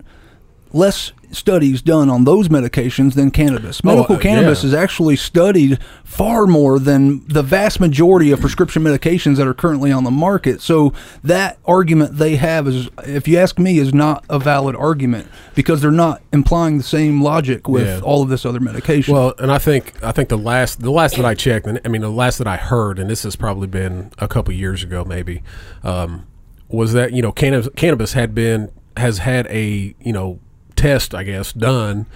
less 0.74 1.12
studies 1.30 1.82
done 1.82 2.08
on 2.08 2.24
those 2.24 2.48
medications 2.48 3.14
than 3.14 3.30
cannabis. 3.30 3.82
Medical 3.82 4.16
uh, 4.16 4.18
cannabis 4.18 4.62
yeah. 4.62 4.68
is 4.68 4.74
actually 4.74 5.16
studied 5.16 5.78
far 6.04 6.46
more 6.46 6.78
than 6.78 7.26
the 7.26 7.42
vast 7.42 7.80
majority 7.80 8.30
of 8.30 8.40
prescription 8.40 8.82
medications 8.82 9.36
that 9.36 9.46
are 9.46 9.54
currently 9.54 9.90
on 9.90 10.04
the 10.04 10.10
market. 10.10 10.60
So 10.60 10.92
that 11.22 11.58
argument 11.64 12.18
they 12.18 12.36
have 12.36 12.68
is, 12.68 12.88
if 13.04 13.26
you 13.26 13.38
ask 13.38 13.58
me, 13.58 13.78
is 13.78 13.92
not 13.94 14.24
a 14.28 14.38
valid 14.38 14.76
argument 14.76 15.28
because 15.54 15.80
they're 15.80 15.90
not 15.90 16.22
implying 16.32 16.78
the 16.78 16.84
same 16.84 17.22
logic 17.22 17.68
with 17.68 17.86
Yeah. 17.86 18.00
all 18.00 18.22
of 18.22 18.28
this 18.28 18.44
other 18.44 18.60
medication. 18.60 19.14
Well, 19.14 19.34
and 19.38 19.50
I 19.50 19.58
think 19.58 19.94
I 20.02 20.12
think 20.12 20.28
the 20.28 20.38
last 20.38 20.80
the 20.80 20.90
last 20.92 21.16
that 21.16 21.24
I 21.24 21.34
checked, 21.34 21.66
and 21.66 21.80
I 21.84 21.88
mean 21.88 22.02
the 22.02 22.10
last 22.10 22.38
that 22.38 22.46
I 22.46 22.56
heard, 22.56 22.98
and 22.98 23.08
this 23.08 23.22
has 23.22 23.36
probably 23.36 23.66
been 23.66 24.10
a 24.18 24.28
couple 24.28 24.52
years 24.54 24.82
ago, 24.82 25.04
maybe, 25.04 25.42
um, 25.82 26.26
was 26.68 26.92
that 26.92 27.12
you 27.12 27.22
know 27.22 27.32
cannabis, 27.32 27.68
cannabis 27.76 28.12
had 28.12 28.34
been 28.34 28.70
has 28.96 29.18
had 29.18 29.46
a 29.48 29.94
you 30.00 30.12
know 30.12 30.38
test, 30.76 31.14
I 31.14 31.22
guess, 31.24 31.52
done 31.52 32.06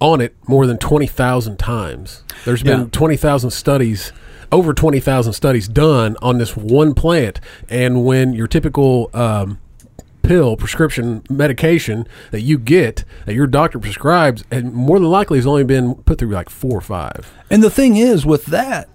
on 0.00 0.20
it 0.20 0.34
more 0.46 0.66
than 0.66 0.78
twenty 0.78 1.06
thousand 1.06 1.58
times. 1.58 2.22
There's 2.44 2.62
been 2.62 2.80
Yeah. 2.82 2.86
twenty 2.92 3.16
thousand 3.16 3.50
studies. 3.50 4.12
Over 4.50 4.72
twenty 4.72 5.00
thousand 5.00 5.34
studies 5.34 5.68
done 5.68 6.16
on 6.22 6.38
this 6.38 6.56
one 6.56 6.94
plant, 6.94 7.40
and 7.68 8.04
when 8.04 8.32
your 8.32 8.46
typical 8.46 9.10
um, 9.12 9.58
pill 10.22 10.56
prescription 10.56 11.22
medication 11.28 12.06
that 12.30 12.40
you 12.42 12.58
get 12.58 13.04
that 13.26 13.34
your 13.34 13.46
doctor 13.46 13.78
prescribes 13.78 14.44
and 14.50 14.72
more 14.72 14.98
than 14.98 15.08
likely 15.10 15.38
has 15.38 15.46
only 15.46 15.64
been 15.64 15.94
put 15.94 16.18
through 16.18 16.28
like 16.30 16.50
four 16.50 16.76
or 16.76 16.80
five 16.82 17.32
And 17.50 17.62
the 17.62 17.70
thing 17.70 17.96
is, 17.96 18.26
with 18.26 18.46
that, 18.46 18.88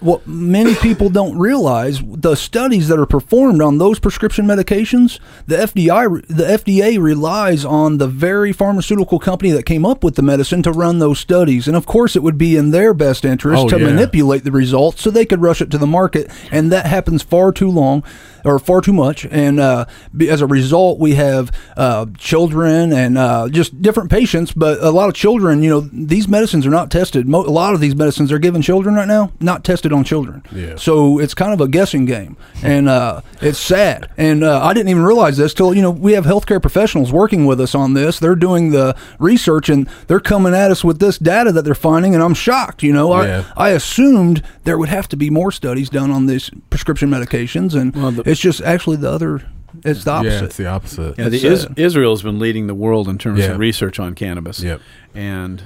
what 0.00 0.26
many 0.26 0.74
people 0.76 1.10
don't 1.10 1.36
realize, 1.38 2.00
the 2.04 2.34
studies 2.34 2.88
that 2.88 2.98
are 2.98 3.06
performed 3.06 3.60
on 3.62 3.78
those 3.78 3.98
prescription 3.98 4.46
medications, 4.46 5.18
the 5.46 5.56
FDI, 5.56 6.26
the 6.26 6.44
FDA 6.44 7.00
relies 7.00 7.64
on 7.64 7.98
the 7.98 8.06
very 8.08 8.52
pharmaceutical 8.52 9.18
company 9.18 9.50
that 9.50 9.64
came 9.66 9.84
up 9.84 10.02
with 10.02 10.14
the 10.14 10.22
medicine 10.22 10.62
to 10.62 10.72
run 10.72 10.98
those 10.98 11.18
studies. 11.18 11.68
And 11.68 11.76
of 11.76 11.86
course, 11.86 12.16
it 12.16 12.22
would 12.22 12.38
be 12.38 12.56
in 12.56 12.70
their 12.70 12.94
best 12.94 13.24
interest 13.24 13.64
Oh, 13.64 13.68
to 13.68 13.78
yeah. 13.78 13.86
manipulate 13.86 14.44
the 14.44 14.52
results 14.52 15.02
so 15.02 15.10
they 15.10 15.26
could 15.26 15.42
rush 15.42 15.60
it 15.60 15.70
to 15.70 15.78
the 15.78 15.86
market. 15.86 16.30
And 16.50 16.72
that 16.72 16.86
happens 16.86 17.22
far 17.22 17.52
too 17.52 17.70
long 17.70 18.02
or 18.44 18.58
far 18.58 18.80
too 18.80 18.92
much. 18.94 19.26
And 19.26 19.60
uh, 19.60 19.84
as 20.28 20.40
a 20.40 20.46
result, 20.46 20.98
we 20.98 21.14
have 21.16 21.50
uh, 21.76 22.06
children 22.16 22.92
and 22.92 23.18
uh, 23.18 23.48
just 23.50 23.82
different 23.82 24.10
patients, 24.10 24.52
but 24.52 24.80
a 24.82 24.90
lot 24.90 25.08
of 25.10 25.14
children, 25.14 25.62
you 25.62 25.68
know, 25.68 25.80
these 25.92 26.26
medicines 26.26 26.66
are 26.66 26.70
not 26.70 26.90
tested. 26.90 27.28
Mo- 27.28 27.44
a 27.44 27.50
lot 27.50 27.74
of 27.74 27.80
these 27.80 27.94
medicines 27.94 28.32
are 28.32 28.38
given 28.38 28.62
children 28.62 28.94
right 28.94 29.08
now, 29.08 29.32
not 29.40 29.62
tested 29.64 29.89
on 29.92 30.04
children. 30.04 30.42
Yeah. 30.52 30.76
So 30.76 31.18
it's 31.18 31.34
kind 31.34 31.52
of 31.52 31.60
a 31.60 31.68
guessing 31.68 32.04
game. 32.04 32.36
And 32.62 32.88
uh, 32.88 33.20
it's 33.40 33.58
sad. 33.58 34.10
And 34.16 34.42
uh, 34.44 34.62
I 34.62 34.72
didn't 34.74 34.88
even 34.88 35.02
realize 35.04 35.36
this 35.36 35.54
till, 35.54 35.74
you 35.74 35.82
know, 35.82 35.90
we 35.90 36.12
have 36.12 36.24
healthcare 36.24 36.60
professionals 36.60 37.12
working 37.12 37.46
with 37.46 37.60
us 37.60 37.74
on 37.74 37.94
this. 37.94 38.18
They're 38.18 38.34
doing 38.34 38.70
the 38.70 38.96
research 39.18 39.68
and 39.68 39.88
they're 40.06 40.20
coming 40.20 40.54
at 40.54 40.70
us 40.70 40.82
with 40.84 40.98
this 40.98 41.18
data 41.18 41.52
that 41.52 41.62
they're 41.64 41.74
finding. 41.74 42.14
And 42.14 42.22
I'm 42.22 42.34
shocked. 42.34 42.82
You 42.82 42.92
know, 42.92 43.22
Yeah. 43.22 43.44
I, 43.56 43.68
I 43.68 43.70
assumed 43.70 44.42
there 44.64 44.78
would 44.78 44.88
have 44.88 45.08
to 45.08 45.16
be 45.16 45.30
more 45.30 45.50
studies 45.52 45.90
done 45.90 46.10
on 46.10 46.26
these 46.26 46.50
prescription 46.70 47.10
medications. 47.10 47.74
And 47.74 47.94
Well, 47.94 48.10
the- 48.12 48.28
it's 48.30 48.40
just 48.40 48.60
actually 48.62 48.96
the 48.98 49.10
other, 49.10 49.42
it's 49.84 50.04
the 50.04 50.10
opposite. 50.12 50.30
yeah 50.38 50.44
it's 50.44 50.56
the 50.56 50.66
opposite 50.66 51.18
Yeah, 51.18 51.28
the 51.28 51.46
Is- 51.46 51.66
uh, 51.66 51.72
Israel 51.76 52.12
has 52.12 52.22
been 52.22 52.38
leading 52.38 52.66
the 52.66 52.74
world 52.74 53.08
in 53.08 53.18
terms 53.18 53.40
Yeah. 53.40 53.52
of 53.52 53.58
research 53.58 53.98
on 54.00 54.14
cannabis. 54.14 54.60
Yep. 54.62 54.80
And 55.14 55.62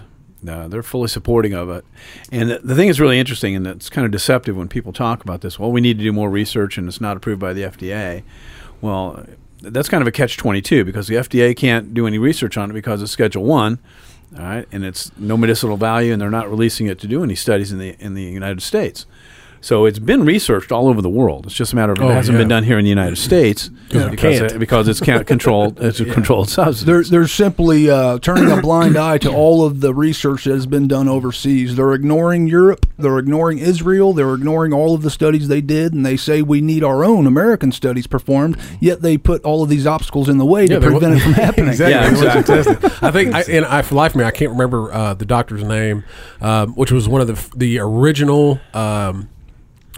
uh, 0.49 0.69
they're 0.69 0.83
fully 0.83 1.09
supporting 1.09 1.55
of 1.55 1.71
it. 1.71 1.85
And 2.31 2.51
the, 2.51 2.59
the 2.59 2.75
thing 2.75 2.89
is 2.89 3.01
really 3.01 3.19
interesting, 3.19 3.55
and 3.55 3.67
it's 3.67 3.89
kind 3.89 4.05
of 4.05 4.11
deceptive 4.11 4.57
when 4.57 4.69
people 4.69 4.93
talk 4.93 5.23
about 5.23 5.41
this. 5.41 5.59
Well, 5.59 5.73
we 5.73 5.81
need 5.81 5.99
to 5.99 6.05
do 6.05 6.13
more 6.13 6.31
research, 6.31 6.79
and 6.79 6.89
it's 6.89 7.01
not 7.01 7.17
approved 7.17 7.41
by 7.41 7.53
the 7.53 7.63
FDA. 7.63 8.23
Well, 8.81 9.25
that's 9.61 9.89
kind 9.89 10.03
of 10.03 10.09
a 10.09 10.13
catch 10.13 10.37
twenty 10.37 10.61
two 10.61 10.85
because 10.85 11.07
the 11.07 11.15
FDA 11.15 11.57
can't 11.57 11.95
do 11.95 12.07
any 12.07 12.19
research 12.19 12.57
on 12.57 12.71
it 12.71 12.75
because 12.75 13.03
it's 13.03 13.13
Schedule 13.13 13.45
One. 13.45 13.79
All 14.37 14.43
right, 14.43 14.67
and 14.73 14.85
it's 14.85 15.17
no 15.17 15.37
medicinal 15.37 15.77
value, 15.77 16.13
and 16.13 16.21
they're 16.21 16.31
not 16.31 16.51
releasing 16.51 16.87
it 16.89 16.99
to 17.01 17.07
do 17.07 17.23
any 17.23 17.35
studies 17.35 17.73
in 17.73 17.79
the 17.79 17.97
in 17.99 18.15
the 18.15 18.23
United 18.23 18.63
States. 18.63 19.07
So 19.65 19.87
it's 19.87 19.99
been 19.99 20.25
researched 20.27 20.71
all 20.73 20.89
over 20.89 21.01
the 21.01 21.09
world. 21.09 21.47
It's 21.47 21.55
just 21.55 21.73
a 21.73 21.77
matter 21.77 21.93
of 21.93 21.99
it 21.99 22.05
Oh, 22.05 22.09
hasn't 22.09 22.35
yeah. 22.35 22.43
been 22.43 22.49
done 22.49 22.65
here 22.65 22.79
in 22.79 22.85
the 22.85 22.91
United 22.91 23.17
States 23.17 23.71
it 23.91 24.11
because 24.11 24.41
it- 24.43 24.59
because 24.59 24.89
it's 24.89 25.01
can't 25.01 25.27
controlled. 25.35 25.81
It's 25.81 26.01
a 26.01 26.05
controlled 26.05 26.51
substance. 26.51 26.83
They're, 26.87 27.03
they're 27.03 27.27
simply 27.27 27.89
uh, 27.89 28.19
turning 28.19 28.51
a 28.51 28.61
blind 28.61 28.99
eye 28.99 29.17
to 29.19 29.33
all 29.33 29.65
of 29.65 29.81
the 29.81 29.95
research 29.95 30.45
that 30.45 30.53
has 30.53 30.67
been 30.67 30.87
done 30.87 31.09
overseas. 31.09 31.77
They're 31.77 31.95
ignoring 31.95 32.47
Europe. 32.47 32.85
They're 32.99 33.19
ignoring 33.19 33.57
Israel. 33.59 34.13
They're 34.13 34.35
ignoring 34.35 34.75
all 34.75 34.95
of 34.95 35.01
the 35.01 35.11
studies 35.11 35.49
they 35.49 35.63
did, 35.63 35.95
and 35.95 36.05
they 36.05 36.19
say 36.19 36.43
we 36.43 36.61
need 36.61 36.85
our 36.85 37.03
own 37.03 37.27
American 37.27 37.73
studies 37.73 38.07
performed. 38.07 38.59
Yet 38.81 39.01
they 39.01 39.17
put 39.17 39.43
all 39.45 39.63
of 39.63 39.71
these 39.71 39.87
obstacles 39.87 40.29
in 40.29 40.37
the 40.37 40.45
way 40.45 40.67
to 40.67 40.79
they 40.79 40.87
wa- 40.91 40.99
prevent 40.99 41.17
it 41.17 41.21
from 41.23 41.33
happening. 41.47 41.69
exactly. 41.71 42.23
Yeah, 42.23 42.39
exactly. 42.43 42.91
I 43.01 43.11
think, 43.11 43.35
I, 43.35 43.41
and 43.49 43.65
I, 43.65 43.81
for 43.81 43.95
life 43.95 44.13
of 44.13 44.17
me, 44.17 44.25
I 44.25 44.31
can't 44.31 44.51
remember 44.51 44.93
uh, 44.93 45.15
the 45.15 45.25
doctor's 45.25 45.65
name, 45.65 46.05
um, 46.43 46.75
which 46.75 46.93
was 46.93 47.09
one 47.09 47.23
of 47.23 47.29
the 47.29 47.57
the 47.57 47.79
original 47.79 48.61
um, 48.75 49.31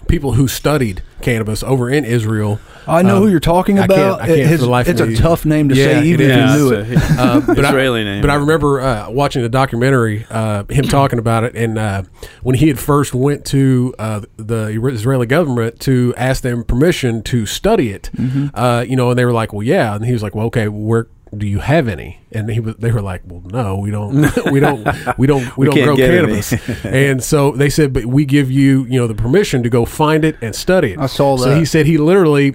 people 0.08 0.32
who 0.32 0.46
studied 0.48 1.02
cannabis 1.22 1.62
over 1.62 1.88
in 1.90 2.04
Israel. 2.04 2.60
I 2.86 3.02
know 3.02 3.16
Um, 3.16 3.22
who 3.24 3.28
you're 3.30 3.40
talking 3.40 3.78
I 3.78 3.86
can't- 3.86 4.00
about. 4.00 4.20
I 4.22 4.26
can't 4.26 4.52
It- 4.52 4.58
for 4.60 4.66
life 4.66 4.88
it's 4.88 5.00
a 5.00 5.14
tough 5.16 5.44
name 5.44 5.68
to 5.70 5.74
Yeah, 5.74 5.84
say, 5.86 5.98
it 5.98 6.04
even 6.06 6.30
if 6.30 6.36
you 6.36 6.56
knew 6.56 6.72
Yeah, 6.72 6.80
it. 6.82 7.18
a- 7.18 7.22
Uh, 7.22 7.40
but 7.40 7.58
Israeli 7.58 8.00
I, 8.02 8.04
name. 8.04 8.20
But 8.20 8.30
I 8.30 8.34
remember 8.36 8.80
uh, 8.80 9.10
watching 9.10 9.42
the 9.42 9.48
documentary, 9.48 10.26
uh, 10.30 10.64
him 10.68 10.84
talking 10.84 11.18
about 11.18 11.44
it, 11.44 11.54
and 11.56 11.78
uh, 11.78 12.02
when 12.42 12.54
he 12.56 12.68
had 12.68 12.78
first 12.78 13.14
went 13.14 13.44
to 13.46 13.94
uh, 13.98 14.20
the 14.36 14.66
Israeli 14.92 15.26
government 15.26 15.80
to 15.80 16.14
ask 16.16 16.42
them 16.42 16.62
permission 16.64 17.22
to 17.24 17.46
study 17.46 17.90
it, 17.90 18.10
Mm-hmm. 18.16 18.46
uh, 18.54 18.82
you 18.82 18.94
know, 18.96 19.10
and 19.10 19.18
they 19.18 19.24
were 19.24 19.32
like, 19.32 19.52
"Well, 19.52 19.62
yeah," 19.64 19.94
and 19.94 20.04
he 20.04 20.12
was 20.12 20.22
like, 20.22 20.34
"Well, 20.34 20.46
okay, 20.46 20.68
where 20.68 21.08
do 21.38 21.46
you 21.46 21.58
have 21.60 21.88
any?" 21.88 22.20
And 22.32 22.50
he 22.50 22.60
was, 22.60 22.76
they 22.76 22.90
were 22.92 23.02
like, 23.02 23.22
"Well, 23.26 23.42
no, 23.46 23.76
we 23.76 23.90
don't, 23.90 24.14
we 24.50 24.60
don't, 24.60 24.84
we 25.18 25.26
don't, 25.26 25.56
we, 25.56 25.68
We 25.68 25.74
don't 25.74 25.84
grow 25.84 25.96
cannabis." 25.96 26.52
and 26.84 27.22
so 27.22 27.52
they 27.52 27.70
said, 27.70 27.92
"But 27.92 28.06
we 28.06 28.24
give 28.24 28.50
you, 28.50 28.84
you 28.84 28.98
know, 29.00 29.06
the 29.06 29.14
permission 29.14 29.62
to 29.62 29.68
go 29.70 29.84
find 29.84 30.24
it 30.24 30.36
and 30.42 30.54
study 30.54 30.92
it." 30.92 30.98
I 30.98 31.06
saw 31.06 31.36
So 31.36 31.54
he 31.56 31.64
said 31.64 31.86
he 31.86 31.98
literally 31.98 32.54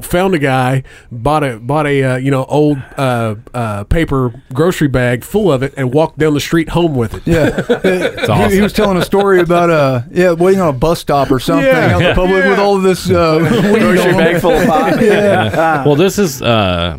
found 0.00 0.34
a 0.34 0.38
guy, 0.38 0.82
bought 1.10 1.44
a 1.44 1.58
bought 1.58 1.86
a 1.86 2.02
uh, 2.02 2.16
you 2.16 2.30
know 2.30 2.44
old 2.46 2.78
uh, 2.96 3.34
uh, 3.52 3.84
paper 3.84 4.32
grocery 4.54 4.88
bag 4.88 5.22
full 5.22 5.52
of 5.52 5.62
it, 5.62 5.74
and 5.76 5.92
walked 5.92 6.18
down 6.18 6.32
the 6.32 6.40
street 6.40 6.70
home 6.70 6.94
with 6.94 7.12
it. 7.14 7.22
Yeah, 7.26 7.56
he, 7.82 8.24
awesome. 8.26 8.50
he 8.52 8.60
was 8.62 8.72
telling 8.72 8.96
a 8.96 9.04
story 9.04 9.40
about 9.40 9.68
uh 9.68 10.02
yeah 10.10 10.32
waiting 10.32 10.60
on 10.62 10.68
a 10.68 10.72
bus 10.78 11.00
stop 11.00 11.30
or 11.30 11.38
something 11.38 11.66
Yeah. 11.66 11.94
out 11.94 12.00
in 12.02 12.08
the 12.08 12.14
public 12.14 12.44
with 12.44 12.58
all 12.58 12.76
of 12.76 12.82
this 12.82 13.10
uh, 13.10 13.38
Grocery 13.62 14.12
bag 14.12 14.40
full 14.40 14.52
of 14.52 14.66
pot. 14.66 15.02
Yeah. 15.02 15.84
well, 15.84 15.96
this 15.96 16.18
is 16.18 16.40
uh, 16.40 16.98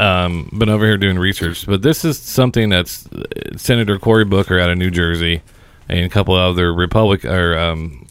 um, 0.00 0.48
been 0.58 0.68
over 0.68 0.84
here 0.86 0.96
doing 0.96 1.18
research, 1.18 1.66
but 1.66 1.82
this 1.82 2.04
is 2.04 2.18
something 2.18 2.68
that's 2.70 3.06
uh, 3.06 3.24
Senator 3.56 3.98
Cory 3.98 4.24
Booker 4.24 4.58
out 4.58 4.70
of 4.70 4.78
New 4.78 4.90
Jersey 4.90 5.42
and 5.88 6.00
a 6.00 6.08
couple 6.08 6.34
other 6.34 6.72
Republic 6.72 7.24
or 7.24 7.58
um, 7.58 8.06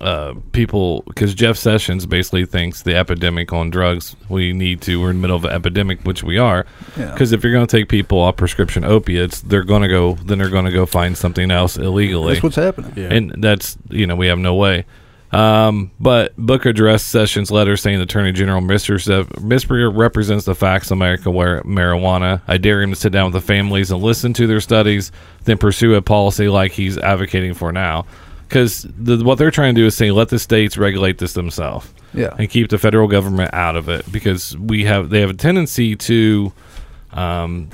uh, 0.00 0.34
people 0.52 1.02
because 1.06 1.32
Jeff 1.34 1.56
Sessions 1.56 2.06
basically 2.06 2.44
thinks 2.44 2.82
the 2.82 2.96
epidemic 2.96 3.52
on 3.52 3.70
drugs 3.70 4.16
we 4.28 4.52
need 4.52 4.80
to 4.82 5.00
we're 5.00 5.10
in 5.10 5.16
the 5.16 5.22
middle 5.22 5.36
of 5.36 5.44
an 5.44 5.52
epidemic 5.52 6.00
which 6.02 6.24
we 6.24 6.38
are 6.38 6.66
Yeah. 6.98 7.12
because 7.12 7.30
if 7.30 7.44
you're 7.44 7.52
going 7.52 7.66
to 7.66 7.76
take 7.76 7.88
people 7.88 8.18
off 8.18 8.36
prescription 8.36 8.82
opiates 8.84 9.42
they're 9.42 9.62
going 9.62 9.82
to 9.82 9.88
go 9.88 10.14
then 10.24 10.38
they're 10.38 10.50
going 10.50 10.64
to 10.64 10.72
go 10.72 10.86
find 10.86 11.16
something 11.16 11.52
else 11.52 11.76
illegally 11.76 12.32
That's 12.34 12.42
what's 12.42 12.56
happening. 12.56 12.92
Yeah. 12.96 13.12
and 13.12 13.34
that's 13.44 13.76
you 13.90 14.06
know 14.08 14.16
we 14.16 14.26
have 14.26 14.38
no 14.38 14.54
way. 14.56 14.86
Um, 15.32 15.90
but 15.98 16.36
Booker 16.36 16.68
addressed 16.70 17.08
Sessions' 17.08 17.50
letter 17.50 17.76
saying 17.76 17.98
the 17.98 18.04
Attorney 18.04 18.32
General 18.32 18.60
misrepresents 18.60 20.44
the 20.44 20.54
facts 20.54 20.86
of 20.90 20.92
America 20.98 21.30
where 21.30 21.62
marijuana. 21.62 22.42
I 22.46 22.58
dare 22.58 22.82
him 22.82 22.90
to 22.90 22.96
sit 22.96 23.12
down 23.12 23.32
with 23.32 23.34
the 23.42 23.46
families 23.46 23.90
and 23.90 24.02
listen 24.02 24.32
to 24.34 24.46
their 24.46 24.60
studies, 24.60 25.10
then 25.44 25.58
pursue 25.58 25.94
a 25.94 26.02
policy 26.02 26.48
like 26.48 26.72
he's 26.72 26.98
advocating 26.98 27.54
for 27.54 27.72
now. 27.72 28.04
Because 28.48 28.86
the, 28.98 29.24
what 29.24 29.38
they're 29.38 29.50
trying 29.50 29.74
to 29.74 29.80
do 29.80 29.86
is 29.86 29.94
say 29.96 30.10
let 30.10 30.28
the 30.28 30.38
states 30.38 30.76
regulate 30.76 31.16
this 31.16 31.32
themselves 31.32 31.90
Yeah. 32.12 32.34
and 32.38 32.50
keep 32.50 32.68
the 32.68 32.76
federal 32.76 33.08
government 33.08 33.54
out 33.54 33.76
of 33.76 33.88
it 33.88 34.10
because 34.12 34.56
we 34.58 34.84
have 34.84 35.08
they 35.08 35.20
have 35.20 35.30
a 35.30 35.34
tendency 35.34 35.96
to 35.96 36.52
um, 37.12 37.68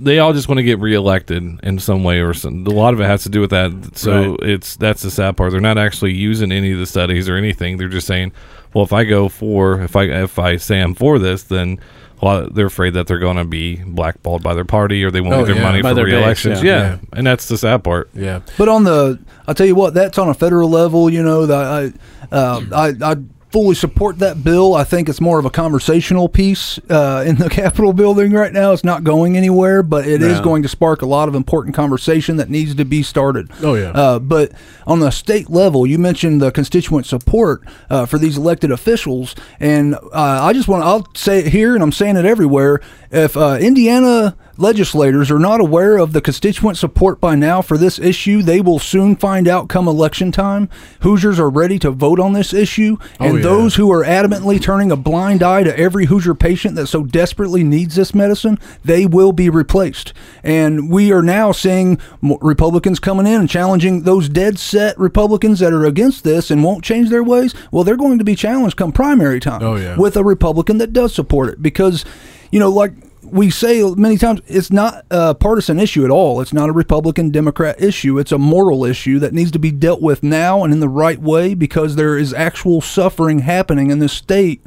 they 0.00 0.18
all 0.18 0.32
just 0.32 0.48
want 0.48 0.58
to 0.58 0.62
get 0.62 0.78
reelected 0.78 1.42
in 1.62 1.78
some 1.78 2.04
way 2.04 2.20
or 2.20 2.34
some. 2.34 2.66
A 2.66 2.70
lot 2.70 2.94
of 2.94 3.00
it 3.00 3.04
has 3.04 3.22
to 3.24 3.28
do 3.28 3.40
with 3.40 3.50
that. 3.50 3.96
So 3.96 4.36
it's 4.42 4.76
that's 4.76 5.02
the 5.02 5.10
sad 5.10 5.36
part. 5.36 5.52
They're 5.52 5.60
not 5.60 5.78
actually 5.78 6.12
using 6.14 6.52
any 6.52 6.72
of 6.72 6.78
the 6.78 6.86
studies 6.86 7.28
or 7.28 7.36
anything. 7.36 7.76
They're 7.78 7.88
just 7.88 8.06
saying, 8.06 8.32
well, 8.72 8.84
if 8.84 8.92
I 8.92 9.04
go 9.04 9.28
for 9.28 9.80
if 9.82 9.96
I 9.96 10.04
if 10.04 10.38
I 10.38 10.56
say 10.56 10.80
I'm 10.80 10.94
for 10.94 11.18
this, 11.18 11.42
then 11.44 11.80
well, 12.22 12.48
they're 12.48 12.66
afraid 12.66 12.94
that 12.94 13.06
they're 13.08 13.18
going 13.18 13.36
to 13.36 13.44
be 13.44 13.76
blackballed 13.84 14.42
by 14.42 14.54
their 14.54 14.64
party 14.64 15.02
or 15.04 15.10
they 15.10 15.20
won't 15.20 15.34
Oh, 15.34 15.38
get 15.40 15.46
their 15.48 15.56
yeah. 15.56 15.62
money 15.62 15.82
By 15.82 15.90
for 15.90 15.94
their 15.96 16.04
base, 16.06 16.14
re-elections. 16.14 16.62
yeah. 16.62 16.70
yeah. 16.70 16.90
Yeah. 16.92 16.98
and 17.12 17.26
that's 17.26 17.48
the 17.48 17.58
sad 17.58 17.82
part. 17.84 18.08
Yeah. 18.14 18.40
But 18.56 18.68
on 18.68 18.84
the, 18.84 19.18
I'll 19.48 19.54
tell 19.54 19.66
you 19.66 19.74
what, 19.74 19.92
that's 19.94 20.16
on 20.16 20.28
a 20.28 20.34
federal 20.34 20.70
level. 20.70 21.10
You 21.10 21.22
know, 21.22 21.44
that 21.46 21.92
I, 22.30 22.34
uh, 22.34 22.62
I, 22.72 23.12
I 23.12 23.16
fully 23.54 23.76
support 23.76 24.18
that 24.18 24.42
bill. 24.42 24.74
I 24.74 24.82
think 24.82 25.08
it's 25.08 25.20
more 25.20 25.38
of 25.38 25.44
a 25.44 25.50
conversational 25.50 26.28
piece 26.28 26.80
uh, 26.90 27.22
in 27.24 27.36
the 27.36 27.48
Capitol 27.62 27.92
building 27.92 28.32
right 28.32 28.52
now. 28.52 28.72
It's 28.72 28.82
not 28.82 29.04
going 29.04 29.36
anywhere, 29.36 29.84
but 29.84 30.08
it 30.08 30.20
is 30.22 30.38
No. 30.38 30.42
going 30.42 30.62
to 30.64 30.68
spark 30.68 31.02
a 31.02 31.06
lot 31.06 31.28
of 31.28 31.36
important 31.36 31.72
conversation 31.76 32.36
that 32.38 32.50
needs 32.50 32.74
to 32.74 32.84
be 32.84 33.04
started. 33.04 33.52
Oh, 33.62 33.74
yeah. 33.76 33.90
Uh, 33.90 34.18
but 34.18 34.50
on 34.88 34.98
the 34.98 35.10
state 35.12 35.48
level, 35.50 35.86
you 35.86 35.98
mentioned 36.00 36.42
the 36.42 36.50
constituent 36.50 37.06
support 37.06 37.62
uh, 37.90 38.06
for 38.06 38.18
these 38.18 38.36
elected 38.36 38.72
officials, 38.72 39.36
and 39.60 39.94
uh, 39.94 40.00
I 40.12 40.52
just 40.52 40.66
want 40.66 40.82
I'll 40.82 41.06
say 41.14 41.38
it 41.38 41.46
here, 41.52 41.74
and 41.74 41.82
I'm 41.84 41.92
saying 41.92 42.16
it 42.16 42.24
everywhere. 42.24 42.80
If 43.14 43.36
uh, 43.36 43.58
Indiana 43.60 44.36
legislators 44.56 45.30
are 45.30 45.38
not 45.38 45.60
aware 45.60 45.96
of 45.98 46.12
the 46.12 46.20
constituent 46.20 46.76
support 46.76 47.20
by 47.20 47.34
now 47.34 47.62
for 47.62 47.76
this 47.76 47.98
issue, 47.98 48.42
they 48.42 48.60
will 48.60 48.78
soon 48.78 49.16
find 49.16 49.48
out 49.48 49.68
come 49.68 49.86
election 49.88 50.32
time. 50.32 50.68
Hoosiers 51.00 51.38
are 51.38 51.50
ready 51.50 51.78
to 51.80 51.90
vote 51.90 52.20
on 52.20 52.32
this 52.32 52.52
issue, 52.52 52.96
and 53.20 53.36
yeah. 53.36 53.42
those 53.42 53.76
who 53.76 53.92
are 53.92 54.04
adamantly 54.04 54.60
turning 54.60 54.90
a 54.90 54.96
blind 54.96 55.42
eye 55.42 55.62
to 55.62 55.78
every 55.78 56.06
Hoosier 56.06 56.34
patient 56.34 56.76
that 56.76 56.86
so 56.88 57.04
desperately 57.04 57.62
needs 57.64 57.94
this 57.96 58.14
medicine, 58.14 58.58
they 58.84 59.06
will 59.06 59.32
be 59.32 59.48
replaced. 59.48 60.12
And 60.42 60.90
we 60.90 61.12
are 61.12 61.22
now 61.22 61.52
seeing 61.52 61.98
Republicans 62.22 62.98
coming 63.00 63.26
in 63.26 63.40
and 63.40 63.48
challenging 63.48 64.02
those 64.02 64.28
dead 64.28 64.58
set 64.58 64.98
Republicans 64.98 65.60
that 65.60 65.72
are 65.72 65.84
against 65.84 66.24
this 66.24 66.50
and 66.50 66.64
won't 66.64 66.84
change 66.84 67.10
their 67.10 67.24
ways. 67.24 67.54
Well, 67.70 67.84
they're 67.84 67.96
going 67.96 68.18
to 68.18 68.24
be 68.24 68.34
challenged 68.36 68.76
come 68.76 68.92
primary 68.92 69.40
time 69.40 69.62
Oh, 69.62 69.76
yeah. 69.76 69.96
with 69.96 70.16
a 70.16 70.24
Republican 70.24 70.78
that 70.78 70.92
does 70.92 71.14
support 71.14 71.48
it 71.48 71.62
because, 71.62 72.04
you 72.50 72.58
know, 72.60 72.70
like 72.70 72.92
we 73.24 73.50
say 73.50 73.82
many 73.94 74.16
times, 74.16 74.40
it's 74.46 74.70
not 74.70 75.04
a 75.10 75.34
partisan 75.34 75.78
issue 75.80 76.04
at 76.04 76.10
all. 76.10 76.40
It's 76.40 76.52
not 76.52 76.68
a 76.68 76.72
Republican 76.72 77.30
Democrat 77.30 77.80
issue. 77.82 78.18
It's 78.18 78.32
a 78.32 78.38
moral 78.38 78.84
issue 78.84 79.18
that 79.18 79.32
needs 79.32 79.50
to 79.52 79.58
be 79.58 79.70
dealt 79.70 80.02
with 80.02 80.22
now 80.22 80.64
and 80.64 80.72
in 80.72 80.80
the 80.80 80.88
right 80.88 81.18
way 81.18 81.54
because 81.54 81.96
there 81.96 82.16
is 82.16 82.32
actual 82.32 82.80
suffering 82.80 83.40
happening 83.40 83.90
in 83.90 83.98
this 83.98 84.12
state 84.12 84.62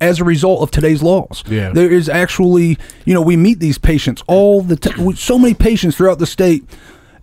as 0.00 0.20
a 0.20 0.24
result 0.24 0.62
of 0.62 0.70
today's 0.70 1.02
laws. 1.02 1.44
Yeah. 1.46 1.70
There 1.70 1.90
is 1.90 2.08
actually, 2.08 2.78
you 3.04 3.14
know, 3.14 3.22
we 3.22 3.36
meet 3.36 3.60
these 3.60 3.78
patients 3.78 4.22
all 4.26 4.62
the 4.62 4.76
time. 4.76 5.14
So 5.16 5.38
many 5.38 5.54
patients 5.54 5.96
throughout 5.96 6.18
the 6.18 6.26
state. 6.26 6.64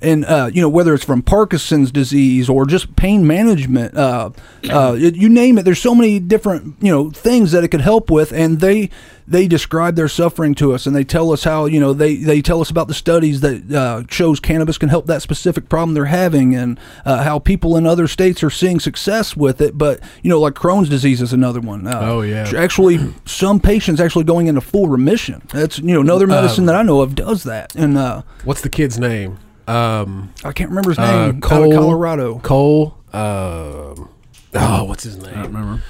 And 0.03 0.25
uh, 0.25 0.49
you 0.51 0.61
know 0.61 0.69
whether 0.69 0.93
it's 0.95 1.05
from 1.05 1.21
Parkinson's 1.21 1.91
disease 1.91 2.49
or 2.49 2.65
just 2.65 2.95
pain 2.95 3.27
management, 3.27 3.95
uh, 3.95 4.31
uh, 4.69 4.93
you 4.97 5.29
name 5.29 5.59
it. 5.59 5.63
There's 5.63 5.81
so 5.81 5.93
many 5.93 6.19
different 6.19 6.75
you 6.81 6.91
know 6.91 7.11
things 7.11 7.51
that 7.51 7.63
it 7.63 7.67
could 7.67 7.81
help 7.81 8.09
with, 8.09 8.31
and 8.31 8.59
they 8.61 8.89
they 9.27 9.47
describe 9.47 9.95
their 9.95 10.07
suffering 10.07 10.55
to 10.55 10.73
us, 10.73 10.87
and 10.87 10.95
they 10.95 11.03
tell 11.03 11.31
us 11.31 11.43
how 11.43 11.65
you 11.65 11.79
know 11.79 11.93
they 11.93 12.15
they 12.15 12.41
tell 12.41 12.61
us 12.61 12.71
about 12.71 12.87
the 12.87 12.95
studies 12.95 13.41
that 13.41 13.71
uh, 13.71 14.03
shows 14.09 14.39
cannabis 14.39 14.79
can 14.79 14.89
help 14.89 15.05
that 15.05 15.21
specific 15.21 15.69
problem 15.69 15.93
they're 15.93 16.05
having, 16.05 16.55
and 16.55 16.79
uh, 17.05 17.21
how 17.23 17.37
people 17.37 17.77
in 17.77 17.85
other 17.85 18.07
states 18.07 18.41
are 18.41 18.49
seeing 18.49 18.79
success 18.79 19.37
with 19.37 19.61
it. 19.61 19.77
But 19.77 19.99
you 20.23 20.29
know, 20.31 20.39
like 20.39 20.55
Crohn's 20.55 20.89
disease 20.89 21.21
is 21.21 21.31
another 21.31 21.59
one. 21.61 21.85
Uh, 21.85 21.99
Oh, 22.01 22.21
yeah. 22.21 22.51
actually, 22.57 23.13
some 23.25 23.59
patients 23.59 24.01
actually 24.01 24.23
going 24.25 24.47
into 24.47 24.61
full 24.61 24.87
remission. 24.87 25.43
That's 25.53 25.77
you 25.77 25.93
know 25.93 26.01
another 26.01 26.25
medicine 26.25 26.65
that 26.65 26.75
I 26.75 26.81
know 26.81 27.01
of 27.01 27.13
does 27.13 27.43
that, 27.43 27.75
and 27.75 27.99
uh, 27.99 28.23
What's 28.45 28.61
the 28.61 28.69
kid's 28.69 28.97
name? 28.97 29.37
Um, 29.67 30.33
I 30.43 30.51
can't 30.51 30.69
remember 30.69 30.89
his 30.91 30.99
uh, 30.99 31.27
name. 31.27 31.35
out 31.37 31.41
Cole, 31.41 31.71
of 31.73 31.77
Colorado. 31.79 32.39
Cole. 32.39 32.97
Um, 33.13 34.09
oh, 34.55 34.83
what's 34.85 35.03
his 35.03 35.17
name? 35.17 35.29
I 35.37 35.43
don't 35.43 35.53
remember. 35.53 35.83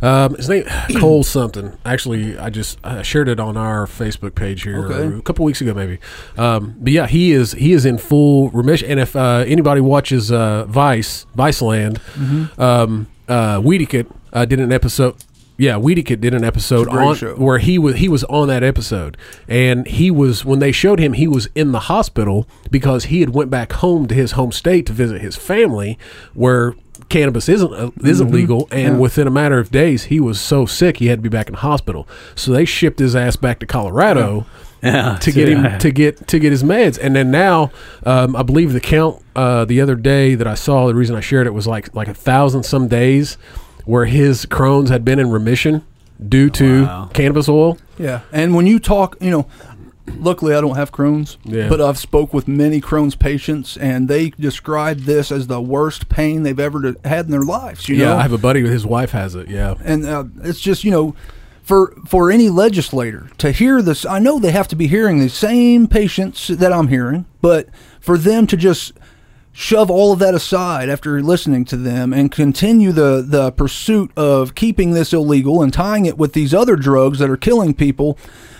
Um, 0.00 0.34
his 0.36 0.48
name 0.48 0.64
Cole 1.00 1.24
something. 1.24 1.76
Actually, 1.84 2.38
I 2.38 2.50
just 2.50 2.78
I 2.84 3.02
shared 3.02 3.28
it 3.28 3.40
on 3.40 3.56
our 3.56 3.86
Facebook 3.86 4.34
page 4.36 4.62
here 4.62 4.84
Okay. 4.86 5.16
a 5.18 5.22
couple 5.22 5.44
weeks 5.44 5.60
ago, 5.60 5.74
maybe. 5.74 5.98
Um, 6.36 6.76
but 6.78 6.92
yeah, 6.92 7.06
he 7.08 7.32
is 7.32 7.52
he 7.52 7.72
is 7.72 7.84
in 7.84 7.98
full 7.98 8.50
remission. 8.50 8.88
And 8.90 9.00
if 9.00 9.16
uh, 9.16 9.44
anybody 9.46 9.80
watches 9.80 10.30
uh, 10.30 10.66
Vice 10.66 11.26
Viceland, 11.36 11.98
Mm-hmm. 12.14 12.60
um, 12.60 13.08
uh, 13.28 13.60
Weediquette 13.60 14.06
uh, 14.32 14.44
did 14.44 14.60
an 14.60 14.72
episode. 14.72 15.16
Yeah, 15.58 15.72
Weediquette 15.74 16.20
did 16.20 16.34
an 16.34 16.44
episode 16.44 16.82
It's 16.82 16.88
a 16.88 16.90
great 16.92 17.04
on 17.04 17.16
show. 17.16 17.34
where 17.34 17.58
he 17.58 17.80
was 17.80 17.96
he 17.96 18.08
was 18.08 18.22
on 18.24 18.46
that 18.46 18.62
episode, 18.62 19.16
and 19.48 19.88
he 19.88 20.08
was 20.08 20.44
when 20.44 20.60
they 20.60 20.70
showed 20.70 21.00
him 21.00 21.14
he 21.14 21.26
was 21.26 21.48
in 21.56 21.72
the 21.72 21.80
hospital 21.80 22.46
because 22.70 23.06
he 23.06 23.20
had 23.20 23.30
went 23.30 23.50
back 23.50 23.72
home 23.72 24.06
to 24.06 24.14
his 24.14 24.32
home 24.32 24.52
state 24.52 24.86
to 24.86 24.92
visit 24.92 25.20
his 25.20 25.34
family, 25.34 25.98
where 26.32 26.76
cannabis 27.08 27.48
isn't 27.48 27.72
uh, 27.72 27.90
isn't 28.04 28.30
legal, 28.30 28.68
and 28.70 29.00
within 29.00 29.26
a 29.26 29.32
matter 29.32 29.58
of 29.58 29.72
days 29.72 30.04
he 30.04 30.20
was 30.20 30.40
so 30.40 30.64
sick 30.64 30.98
he 30.98 31.08
had 31.08 31.18
to 31.18 31.22
be 31.22 31.28
back 31.28 31.48
in 31.48 31.54
the 31.54 31.60
hospital. 31.60 32.06
So 32.36 32.52
they 32.52 32.64
shipped 32.64 33.00
his 33.00 33.16
ass 33.16 33.34
back 33.34 33.58
to 33.58 33.66
Colorado. 33.66 34.46
Yeah, 34.80 35.16
to 35.16 35.32
get 35.32 35.48
yeah. 35.48 35.70
him 35.70 35.78
to 35.80 35.90
get 35.90 36.28
to 36.28 36.38
get 36.38 36.52
his 36.52 36.62
meds, 36.62 37.00
and 37.02 37.16
then 37.16 37.32
now, 37.32 37.72
um, 38.04 38.36
I 38.36 38.44
believe 38.44 38.72
the 38.72 38.80
count 38.80 39.20
uh, 39.34 39.64
the 39.64 39.80
other 39.80 39.96
day 39.96 40.36
that 40.36 40.46
I 40.46 40.54
saw, 40.54 40.86
the 40.86 40.94
reason 40.94 41.16
I 41.16 41.20
shared 41.20 41.48
it 41.48 41.52
was 41.52 41.66
like 41.66 41.92
like 41.96 42.06
a 42.06 42.14
thousand 42.14 42.62
some 42.62 42.86
days 42.86 43.36
where 43.88 44.04
his 44.04 44.44
Crohn's 44.44 44.90
had 44.90 45.02
been 45.02 45.18
in 45.18 45.30
remission 45.30 45.82
due 46.28 46.50
to 46.50 46.84
Wow. 46.84 47.10
cannabis 47.14 47.48
oil. 47.48 47.78
Yeah, 47.98 48.20
and 48.32 48.54
when 48.54 48.66
you 48.66 48.78
talk, 48.78 49.16
you 49.18 49.30
know, 49.30 49.46
luckily 50.18 50.54
I 50.54 50.60
don't 50.60 50.76
have 50.76 50.92
Crohn's, 50.92 51.38
Yeah. 51.44 51.70
but 51.70 51.80
I've 51.80 51.96
spoke 51.96 52.34
with 52.34 52.46
many 52.46 52.82
Crohn's 52.82 53.14
patients, 53.14 53.78
and 53.78 54.06
they 54.06 54.30
describe 54.38 55.00
this 55.00 55.32
as 55.32 55.46
the 55.46 55.60
worst 55.62 56.10
pain 56.10 56.42
they've 56.42 56.60
ever 56.60 56.94
had 57.06 57.24
in 57.24 57.30
their 57.30 57.42
lives. 57.42 57.88
You 57.88 57.96
yeah, 57.96 58.08
know, 58.08 58.16
I 58.18 58.22
have 58.22 58.32
a 58.32 58.38
buddy 58.38 58.60
his 58.60 58.84
wife 58.84 59.12
has 59.12 59.34
it. 59.34 59.48
Yeah, 59.48 59.74
and 59.82 60.04
uh, 60.04 60.24
it's 60.44 60.60
just 60.60 60.84
you 60.84 60.90
know 60.90 61.14
for 61.62 61.94
for 62.06 62.30
any 62.30 62.50
legislator 62.50 63.28
to 63.36 63.50
hear 63.52 63.82
this 63.82 64.06
i 64.06 64.18
know 64.18 64.38
they 64.38 64.52
have 64.52 64.66
to 64.68 64.74
be 64.76 64.86
hearing 64.86 65.18
the 65.18 65.28
same 65.28 65.86
patients 65.86 66.48
that 66.48 66.72
i'm 66.72 66.88
hearing 66.88 67.26
but 67.42 67.68
for 68.00 68.16
them 68.16 68.46
to 68.46 68.56
just 68.56 68.92
shove 69.58 69.90
all 69.90 70.12
of 70.12 70.20
that 70.20 70.34
aside 70.34 70.88
after 70.88 71.20
listening 71.20 71.64
to 71.64 71.76
them 71.76 72.12
and 72.12 72.30
continue 72.30 72.92
the 72.92 73.24
the 73.26 73.50
pursuit 73.50 74.08
of 74.16 74.54
keeping 74.54 74.92
this 74.92 75.12
illegal 75.12 75.60
and 75.62 75.72
tying 75.72 76.06
it 76.06 76.16
with 76.16 76.32
these 76.32 76.54
other 76.54 76.76
drugs 76.76 77.18
that 77.18 77.28
are 77.28 77.36
killing 77.36 77.74
people 77.74 78.16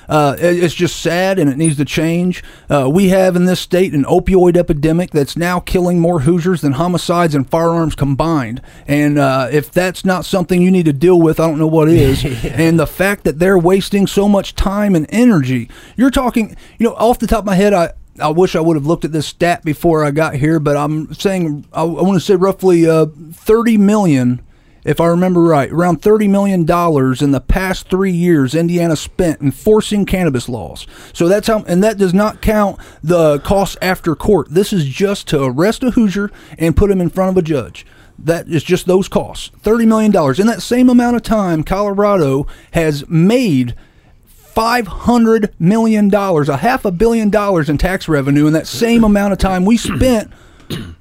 uh, 0.09 0.35
it's 0.39 0.75
just 0.75 1.01
sad 1.01 1.39
and 1.39 1.51
it 1.51 1.59
needs 1.59 1.77
to 1.77 1.85
change. 1.85 2.43
Uh, 2.71 2.89
we 2.91 3.11
have 3.11 3.37
in 3.37 3.45
this 3.45 3.61
state 3.61 3.93
an 3.93 4.05
opioid 4.05 4.57
epidemic 4.57 5.11
that's 5.11 5.37
now 5.37 5.61
killing 5.61 6.01
more 6.01 6.21
Hoosiers 6.21 6.63
than 6.63 6.73
homicides 6.73 7.35
and 7.35 7.49
firearms 7.49 7.95
combined. 7.95 8.63
And 8.87 9.19
uh, 9.19 9.49
if 9.53 9.71
that's 9.71 10.07
not 10.07 10.25
something 10.25 10.63
you 10.63 10.71
need 10.71 10.87
to 10.87 10.95
deal 10.95 11.21
with, 11.21 11.39
I 11.39 11.47
don't 11.47 11.59
know 11.59 11.67
what 11.67 11.89
is. 11.91 12.25
And 12.45 12.81
the 12.81 12.87
fact 12.87 13.25
that 13.25 13.39
they're 13.39 13.59
wasting 13.59 14.07
so 14.07 14.29
much 14.29 14.55
time 14.55 14.95
and 14.95 15.07
energy. 15.11 15.69
You're 15.95 16.11
talking, 16.11 16.57
you 16.79 16.87
know, 16.89 16.95
off 16.95 17.19
the 17.19 17.27
top 17.27 17.41
of 17.41 17.45
my 17.45 17.55
head, 17.55 17.75
I. 17.75 17.93
I 18.21 18.29
wish 18.29 18.57
I 18.57 18.61
would 18.61 18.77
have 18.77 18.87
looked 18.87 19.05
at 19.05 19.13
this 19.13 19.27
stat 19.27 19.65
before 19.65 20.05
I 20.05 20.11
got 20.11 20.35
here, 20.35 20.59
but 20.61 20.77
I'm 20.77 21.13
saying 21.15 21.67
I, 21.73 21.83
I 21.83 21.85
want 21.85 22.15
to 22.15 22.21
say 22.21 22.35
roughly 22.35 22.89
uh, 22.89 23.07
30 23.33 23.79
million 23.79 24.43
if 24.89 25.03
I 25.03 25.07
remember 25.07 25.43
right, 25.43 25.71
around 25.71 26.01
$30 26.01 26.31
million 26.31 26.61
in 26.61 27.31
the 27.33 27.45
past 27.47 27.91
three 27.91 28.13
years 28.13 28.55
Indiana 28.55 28.97
spent 28.97 29.43
enforcing 29.43 30.07
cannabis 30.07 30.49
laws. 30.49 30.87
So 31.13 31.29
that's 31.29 31.47
how, 31.47 31.63
and 31.65 31.85
that 31.85 31.99
does 31.99 32.15
not 32.15 32.41
count 32.41 32.81
the 33.03 33.39
costs 33.41 33.77
after 33.83 34.15
court. 34.15 34.49
This 34.51 34.73
is 34.73 34.87
just 34.87 35.29
to 35.29 35.43
arrest 35.43 35.83
a 35.83 35.91
Hoosier 35.91 36.31
and 36.57 36.75
put 36.75 36.91
him 36.91 37.03
in 37.03 37.11
front 37.11 37.31
of 37.31 37.37
a 37.37 37.47
judge. 37.47 37.85
That 38.19 38.49
is 38.49 38.63
just 38.63 38.87
those 38.87 39.09
costs. 39.09 39.51
$30 39.61 39.87
million. 39.87 40.41
In 40.41 40.47
that 40.47 40.63
same 40.63 40.89
amount 40.89 41.17
of 41.17 41.23
time, 41.23 41.65
Colorado 41.65 42.47
has 42.73 43.07
made 43.09 43.75
$500 44.59 45.53
million, 45.59 46.13
a 46.13 46.57
half 46.57 46.85
a 46.85 46.91
billion 46.91 47.31
dollars 47.31 47.69
in 47.69 47.79
tax 47.79 48.09
revenue 48.09 48.47
in 48.47 48.53
that 48.55 48.67
same 48.67 49.05
amount 49.05 49.33
of 49.33 49.39
time 49.39 49.65
we 49.65 49.77
spent 49.77 50.33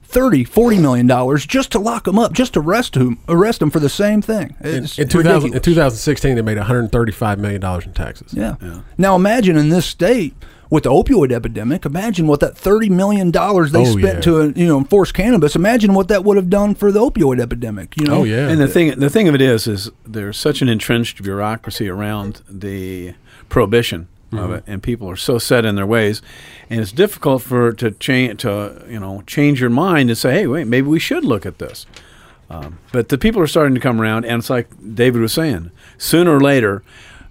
30 0.03 0.43
40 0.45 0.79
million 0.79 1.05
dollars 1.07 1.45
just 1.45 1.71
to 1.73 1.79
lock 1.79 2.05
them 2.05 2.17
up 2.17 2.31
just 2.31 2.53
to 2.53 2.59
arrest 2.61 2.93
them 2.93 3.19
arrest 3.27 3.59
them 3.59 3.69
for 3.69 3.79
the 3.81 3.89
same 3.89 4.21
thing 4.21 4.55
In, 4.61 4.85
It's 4.85 4.97
in 4.97 5.09
2000, 5.09 5.53
in 5.53 5.61
2016, 5.61 6.35
they 6.35 6.41
made 6.41 6.57
135 6.57 7.39
million 7.39 7.59
dollars 7.59 7.85
in 7.85 7.93
taxes. 7.93 8.33
yeah. 8.33 8.55
now 8.97 9.15
imagine 9.15 9.57
in 9.57 9.67
this 9.69 9.85
state 9.85 10.33
with 10.69 10.83
the 10.83 10.89
opioid 10.89 11.33
epidemic 11.33 11.83
imagine 11.83 12.25
what 12.27 12.39
that 12.39 12.55
30 12.57 12.89
million 12.89 13.31
dollars 13.31 13.71
they 13.73 13.81
Oh, 13.81 13.97
spent 13.97 14.15
yeah. 14.17 14.21
to 14.21 14.53
you 14.55 14.67
know 14.67 14.77
enforce 14.77 15.11
cannabis 15.11 15.55
imagine 15.57 15.93
what 15.93 16.07
that 16.07 16.23
would 16.23 16.37
have 16.37 16.49
done 16.49 16.73
for 16.75 16.89
the 16.91 17.01
opioid 17.01 17.41
epidemic 17.41 17.97
you 17.99 18.05
know 18.05 18.19
Oh 18.19 18.23
yeah, 18.23 18.47
And 18.47 18.61
the 18.61 18.67
thing, 18.69 18.97
the 18.97 19.09
thing 19.09 19.27
of 19.27 19.35
it 19.35 19.41
is, 19.41 19.67
is 19.67 19.91
there's 20.05 20.37
such 20.37 20.61
an 20.61 20.69
entrenched 20.69 21.21
bureaucracy 21.21 21.89
around 21.89 22.41
the 22.49 23.13
prohibition 23.49 24.07
of 24.33 24.51
it, 24.51 24.63
and 24.67 24.83
people 24.83 25.09
are 25.09 25.15
so 25.15 25.37
set 25.37 25.63
in 25.65 25.75
their 25.75 25.85
ways, 25.85 26.21
and 26.69 26.81
it's 26.81 26.91
difficult 26.91 27.41
for 27.41 27.71
to 27.73 27.91
change 27.91 28.41
to 28.41 28.83
you 28.89 28.99
know 28.99 29.23
change 29.25 29.61
your 29.61 29.69
mind 29.69 30.09
and 30.09 30.17
say, 30.17 30.33
hey, 30.33 30.47
wait, 30.47 30.67
maybe 30.67 30.87
we 30.87 30.99
should 30.99 31.23
look 31.23 31.45
at 31.45 31.59
this. 31.59 31.85
Um, 32.49 32.79
but 32.91 33.09
the 33.09 33.17
people 33.17 33.41
are 33.41 33.47
starting 33.47 33.73
to 33.75 33.81
come 33.81 33.99
around, 34.01 34.25
and 34.25 34.39
it's 34.39 34.49
like 34.49 34.67
David 34.95 35.21
was 35.21 35.33
saying, 35.33 35.71
sooner 35.97 36.35
or 36.35 36.39
later. 36.41 36.83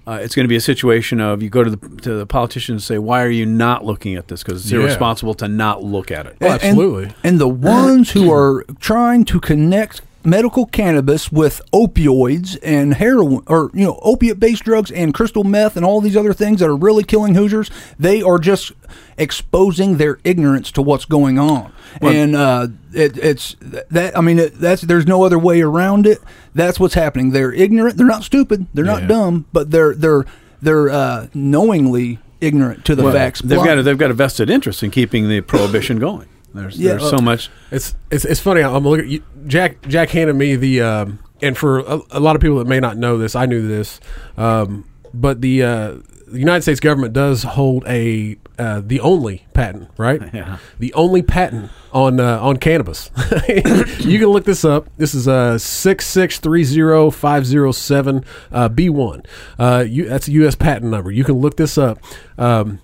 Uh, 0.08 0.20
it's 0.22 0.36
going 0.36 0.44
to 0.44 0.48
be 0.48 0.54
a 0.54 0.60
situation 0.60 1.20
of 1.20 1.42
you 1.42 1.50
go 1.50 1.64
to 1.64 1.70
the 1.70 1.88
to 2.00 2.14
the 2.14 2.24
politician 2.26 2.74
and 2.76 2.82
say, 2.82 2.96
"Why 2.96 3.22
are 3.24 3.28
you 3.28 3.44
not 3.44 3.84
looking 3.84 4.14
at 4.14 4.28
this? 4.28 4.44
Because 4.44 4.62
it's 4.62 4.70
Yeah. 4.70 4.78
irresponsible 4.78 5.34
to 5.34 5.48
not 5.48 5.82
look 5.82 6.12
at 6.12 6.26
it." 6.26 6.36
Oh, 6.40 6.44
And- 6.46 6.54
absolutely. 6.62 7.12
And, 7.24 7.40
the 7.40 7.48
ones 7.48 8.12
who 8.12 8.30
are 8.40 8.64
trying 8.78 9.24
to 9.24 9.40
connect 9.40 10.02
medical 10.26 10.66
cannabis 10.66 11.30
with 11.30 11.60
opioids 11.72 12.58
and 12.62 12.94
heroin 12.94 13.42
or 13.46 13.70
you 13.72 13.84
know 13.84 13.98
opiate 14.02 14.40
based 14.40 14.64
drugs 14.64 14.90
and 14.90 15.14
crystal 15.14 15.44
meth 15.44 15.76
and 15.76 15.86
all 15.86 16.00
these 16.00 16.16
other 16.16 16.32
things 16.32 16.60
that 16.60 16.68
are 16.68 16.76
really 16.76 17.04
killing 17.04 17.34
Hoosiers, 17.34 17.70
they 17.98 18.20
are 18.22 18.38
just 18.38 18.72
exposing 19.16 19.96
their 19.96 20.18
ignorance 20.24 20.70
to 20.72 20.82
what's 20.82 21.04
going 21.04 21.38
on. 21.38 21.72
and 22.00 22.34
uh, 22.36 22.68
it, 22.92 23.16
it's 23.16 23.56
that 23.60 24.16
I 24.16 24.20
mean 24.20 24.38
it, 24.38 24.54
that's 24.58 24.82
there's 24.82 25.06
no 25.06 25.22
other 25.24 25.38
way 25.38 25.60
around 25.62 26.06
it. 26.06 26.18
That's 26.54 26.78
what's 26.80 26.94
happening. 26.94 27.30
They're 27.30 27.52
ignorant. 27.52 27.96
They're 27.96 28.06
not 28.06 28.24
stupid. 28.24 28.66
They're 28.74 28.84
Yeah. 28.84 28.98
not 29.00 29.08
dumb, 29.08 29.46
but 29.52 29.70
they're 29.70 29.94
they're 29.94 30.24
they're 30.60 30.90
uh, 30.90 31.28
knowingly 31.34 32.18
ignorant 32.40 32.84
to 32.86 32.94
the 32.94 33.04
Well, 33.04 33.12
facts. 33.12 33.40
They've 33.40 33.62
got 33.62 33.78
a, 33.78 33.82
they've 33.82 33.96
got 33.98 34.10
a 34.10 34.14
vested 34.14 34.50
interest 34.50 34.82
in 34.82 34.90
keeping 34.90 35.28
the 35.28 35.40
prohibition 35.40 35.98
going. 35.98 36.26
There's 36.56 36.78
Yeah, 36.78 36.92
there's 36.92 37.04
uh, 37.04 37.16
so 37.16 37.18
much. 37.18 37.50
It's 37.70 37.94
it's 38.10 38.24
it's 38.24 38.40
funny. 38.40 38.62
I'm 38.62 38.84
looking. 38.84 39.08
You, 39.08 39.22
Jack 39.46 39.86
Jack 39.88 40.10
handed 40.10 40.34
me 40.34 40.56
the 40.56 40.82
um, 40.82 41.18
and 41.42 41.56
for 41.56 41.80
a, 41.80 42.00
a 42.10 42.20
lot 42.20 42.36
of 42.36 42.42
people 42.42 42.58
that 42.58 42.66
may 42.66 42.80
not 42.80 42.96
know 42.96 43.18
this, 43.18 43.34
I 43.34 43.46
knew 43.46 43.66
this, 43.66 44.00
um, 44.36 44.88
but 45.12 45.40
the 45.40 45.62
uh, 45.62 45.94
the 46.26 46.38
United 46.38 46.62
States 46.62 46.80
government 46.80 47.12
does 47.12 47.42
hold 47.42 47.84
a 47.86 48.36
uh, 48.58 48.80
the 48.84 49.00
only 49.00 49.46
patent, 49.54 49.90
right? 49.96 50.22
Yeah. 50.36 50.58
The 50.78 50.92
only 50.94 51.22
patent 51.22 51.70
on 51.92 52.20
uh, 52.20 52.38
on 52.40 52.58
cannabis. 52.58 53.10
you 53.48 54.18
can 54.18 54.28
look 54.28 54.44
this 54.44 54.64
up. 54.64 54.88
This 54.96 55.14
is 55.14 55.28
uh 55.28 55.56
six 55.58 56.06
six 56.06 56.38
three 56.38 56.64
zero 56.64 57.10
five 57.10 57.46
zero 57.46 57.72
seven 57.72 58.24
uh, 58.52 58.68
B 58.68 58.88
one. 58.88 59.22
Uh, 59.58 59.84
you 59.86 60.06
that's 60.06 60.28
a 60.28 60.32
U.S. 60.32 60.54
patent 60.54 60.90
number. 60.90 61.10
You 61.10 61.24
can 61.24 61.36
look 61.36 61.56
this 61.56 61.78
up. 61.78 61.98
Um, 62.36 62.80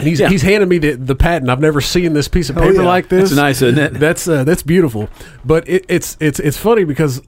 he's 0.00 0.20
Yeah. 0.20 0.28
he's 0.28 0.42
handed 0.42 0.68
me 0.68 0.78
the, 0.78 0.92
the 0.92 1.14
patent. 1.14 1.50
I've 1.50 1.60
never 1.60 1.80
seen 1.80 2.12
this 2.12 2.28
piece 2.28 2.50
of 2.50 2.56
Oh, 2.58 2.62
paper 2.62 2.82
yeah. 2.82 2.88
like 2.88 3.08
this. 3.08 3.30
It's 3.30 3.36
nice, 3.36 3.62
isn't 3.62 3.78
it? 3.78 3.94
That's 4.00 4.26
uh, 4.28 4.44
that's 4.44 4.62
beautiful, 4.62 5.08
but 5.44 5.68
it, 5.68 5.84
it's 5.88 6.16
it's 6.20 6.38
it's 6.40 6.56
funny 6.56 6.84
because 6.84 7.22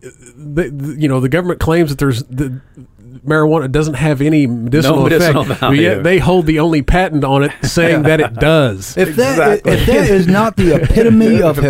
the, 0.00 0.70
the- 0.70 0.96
you 1.00 1.08
know 1.08 1.20
the 1.20 1.28
government 1.28 1.60
claims 1.60 1.90
that 1.90 1.98
there's 1.98 2.22
the 2.24 2.60
marijuana 3.26 3.70
doesn't 3.70 3.94
have 3.94 4.22
any 4.22 4.46
medicinal, 4.46 4.96
No 4.98 5.02
medicinal 5.04 5.42
effect, 5.42 5.60
value. 5.60 5.76
but 5.76 5.82
yet 5.82 6.02
they 6.04 6.18
hold 6.18 6.46
the 6.46 6.60
only 6.60 6.80
patent 6.80 7.22
on 7.24 7.42
it 7.42 7.52
saying 7.62 8.04
that 8.04 8.20
it 8.20 8.34
does. 8.34 8.96
If 8.96 9.16
that 9.16 9.58
Exactly. 9.58 9.72
if 9.72 9.86
that 9.86 10.08
is 10.10 10.26
not 10.26 10.56
the 10.56 10.76
epitome 10.82 11.42
of 11.42 11.56
Hypocrisy. 11.56 11.66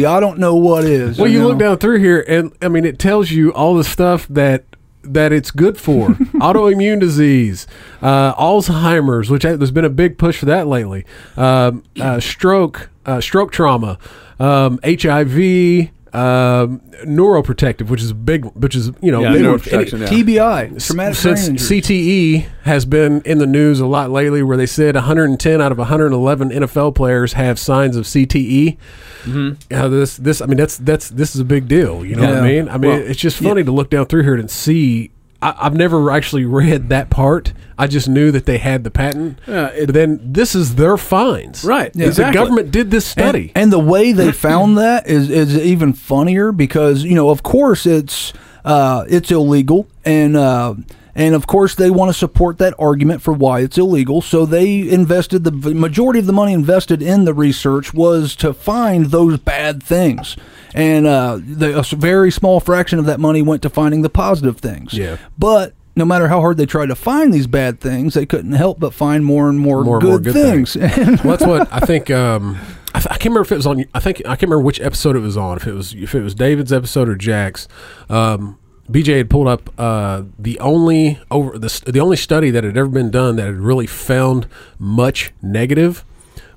hypocrisy, 0.00 0.06
I 0.06 0.18
don't 0.18 0.38
know 0.38 0.56
what 0.56 0.84
is. 0.84 1.18
well, 1.18 1.30
you 1.30 1.38
know? 1.40 1.48
look 1.48 1.58
down 1.58 1.78
through 1.78 1.98
here, 2.00 2.24
and 2.26 2.52
I 2.62 2.68
mean, 2.68 2.84
it 2.84 2.98
tells 2.98 3.30
you 3.30 3.52
all 3.52 3.76
the 3.76 3.84
stuff 3.84 4.26
that 4.28 4.64
that 5.12 5.32
it's 5.32 5.50
good 5.50 5.78
for: 5.78 6.08
autoimmune 6.40 7.00
disease, 7.00 7.66
uh, 8.02 8.34
Alzheimer's, 8.34 9.30
which 9.30 9.44
I, 9.44 9.56
there's 9.56 9.70
been 9.70 9.84
a 9.84 9.90
big 9.90 10.18
push 10.18 10.38
for 10.38 10.46
that 10.46 10.66
lately, 10.66 11.04
um, 11.36 11.82
uh, 12.00 12.20
stroke, 12.20 12.90
uh, 13.04 13.20
stroke 13.20 13.52
trauma, 13.52 13.98
um, 14.38 14.78
HIV. 14.84 15.90
Um, 16.12 16.80
neuroprotective, 17.04 17.88
which 17.90 18.00
is 18.02 18.12
big, 18.12 18.44
which 18.54 18.74
is 18.74 18.90
you 19.02 19.10
know 19.12 19.20
Yeah, 19.20 19.32
big- 19.32 19.42
neuroprotection, 19.42 20.00
yeah. 20.00 20.06
TBI, 20.06 20.86
traumatic 20.86 21.16
since. 21.16 21.48
CTE 21.68 22.46
has 22.62 22.84
been 22.86 23.20
in 23.26 23.38
the 23.38 23.46
news 23.46 23.80
a 23.80 23.86
lot 23.86 24.10
lately, 24.10 24.42
where 24.42 24.56
they 24.56 24.66
said 24.66 24.94
110 24.94 25.60
out 25.60 25.72
of 25.72 25.78
111 25.78 26.50
NFL 26.50 26.94
players 26.94 27.34
have 27.34 27.58
signs 27.58 27.96
of 27.96 28.04
CTE. 28.06 28.78
Mm-hmm. 29.24 29.90
this, 29.90 30.16
this, 30.16 30.40
I 30.40 30.46
mean, 30.46 30.56
that's 30.56 30.78
that's 30.78 31.08
this 31.10 31.34
is 31.34 31.40
a 31.40 31.44
big 31.44 31.68
deal. 31.68 32.04
You 32.04 32.16
know 32.16 32.28
what 32.28 32.38
I 32.38 32.48
mean? 32.48 32.68
I 32.68 32.78
mean, 32.78 32.90
Well, 32.92 33.00
it's 33.00 33.20
just 33.20 33.38
funny 33.38 33.64
to 33.64 33.72
look 33.72 33.90
down 33.90 34.06
through 34.06 34.22
here 34.22 34.36
and 34.36 34.50
see. 34.50 35.10
I, 35.42 35.54
I've 35.60 35.74
never 35.74 36.10
actually 36.10 36.44
read 36.44 36.88
that 36.88 37.10
part. 37.10 37.52
I 37.78 37.86
just 37.86 38.08
knew 38.08 38.30
that 38.32 38.46
they 38.46 38.56
had 38.58 38.84
the 38.84 38.90
patent. 38.90 39.38
Yeah, 39.46 39.68
it- 39.68 39.86
but 39.86 39.94
then 39.94 40.18
this 40.22 40.54
is 40.54 40.76
their 40.76 40.96
fines, 40.96 41.62
Right, 41.64 41.92
The 41.92 42.06
exactly. 42.06 42.34
government 42.34 42.70
did 42.70 42.90
this 42.90 43.06
study. 43.06 43.52
And, 43.54 43.64
and 43.64 43.72
the 43.72 43.78
way 43.78 44.12
they 44.12 44.32
found 44.48 44.78
that 44.78 45.06
is 45.06 45.28
is 45.30 45.56
even 45.58 45.92
funnier 45.92 46.52
because 46.52 47.04
you 47.04 47.14
know, 47.14 47.28
of 47.30 47.42
course, 47.42 47.84
it's 47.86 48.32
uh, 48.64 49.04
it's 49.08 49.30
illegal, 49.30 49.86
and 50.04 50.36
uh, 50.36 50.74
and 51.16 51.34
of 51.34 51.48
course 51.48 51.74
they 51.74 51.90
want 51.90 52.10
to 52.10 52.16
support 52.16 52.58
that 52.58 52.74
argument 52.78 53.22
for 53.22 53.32
why 53.32 53.60
it's 53.60 53.76
illegal. 53.76 54.20
So 54.22 54.46
they 54.46 54.88
invested 54.88 55.42
the 55.42 55.50
majority 55.50 56.20
of 56.20 56.26
the 56.26 56.32
money 56.32 56.52
invested 56.52 57.02
in 57.02 57.24
the 57.24 57.34
research 57.34 57.92
was 57.92 58.36
to 58.36 58.52
find 58.54 59.06
those 59.06 59.38
bad 59.38 59.82
things, 59.82 60.36
and 60.74 61.06
uh, 61.06 61.40
the, 61.42 61.78
a 61.78 61.82
very 61.96 62.30
small 62.30 62.60
fraction 62.60 63.00
of 63.00 63.06
that 63.06 63.18
money 63.18 63.42
went 63.42 63.62
to 63.62 63.70
finding 63.70 64.02
the 64.02 64.10
positive 64.10 64.58
things. 64.58 64.94
Yeah. 64.94 65.16
but. 65.36 65.72
No 65.98 66.04
matter 66.04 66.28
how 66.28 66.40
hard 66.40 66.58
they 66.58 66.66
tried 66.66 66.90
to 66.90 66.94
find 66.94 67.32
these 67.32 67.46
bad 67.46 67.80
things, 67.80 68.12
they 68.12 68.26
couldn't 68.26 68.52
help 68.52 68.78
but 68.78 68.92
find 68.92 69.24
more 69.24 69.48
and 69.48 69.58
more, 69.58 69.82
More 69.82 69.94
and 69.94 70.02
good, 70.02 70.08
more 70.10 70.18
good 70.20 70.34
things. 70.34 70.76
well, 71.24 71.38
that's 71.38 71.46
what 71.46 71.72
I 71.72 71.80
think. 71.80 72.10
Um, 72.10 72.58
I, 72.94 72.98
th- 72.98 73.06
I 73.06 73.14
can't 73.16 73.24
remember 73.24 73.40
if 73.40 73.52
it 73.52 73.56
was 73.56 73.66
on. 73.66 73.82
I 73.94 74.00
think 74.00 74.18
I 74.26 74.36
can't 74.36 74.42
remember 74.42 74.60
which 74.60 74.78
episode 74.78 75.16
it 75.16 75.20
was 75.20 75.38
on. 75.38 75.56
If 75.56 75.66
it 75.66 75.72
was 75.72 75.94
if 75.94 76.14
it 76.14 76.20
was 76.20 76.34
David's 76.34 76.70
episode 76.70 77.08
or 77.08 77.14
Jack's. 77.14 77.66
Um, 78.10 78.58
BJ 78.90 79.18
had 79.18 79.30
pulled 79.30 79.48
up 79.48 79.70
uh, 79.78 80.22
the 80.38 80.58
only 80.60 81.18
over 81.30 81.58
the 81.58 81.82
the 81.86 82.00
only 82.00 82.16
study 82.16 82.50
that 82.50 82.64
had 82.64 82.76
ever 82.76 82.88
been 82.88 83.10
done 83.10 83.36
that 83.36 83.46
had 83.46 83.56
really 83.56 83.86
found 83.86 84.46
much 84.78 85.32
negative 85.42 86.04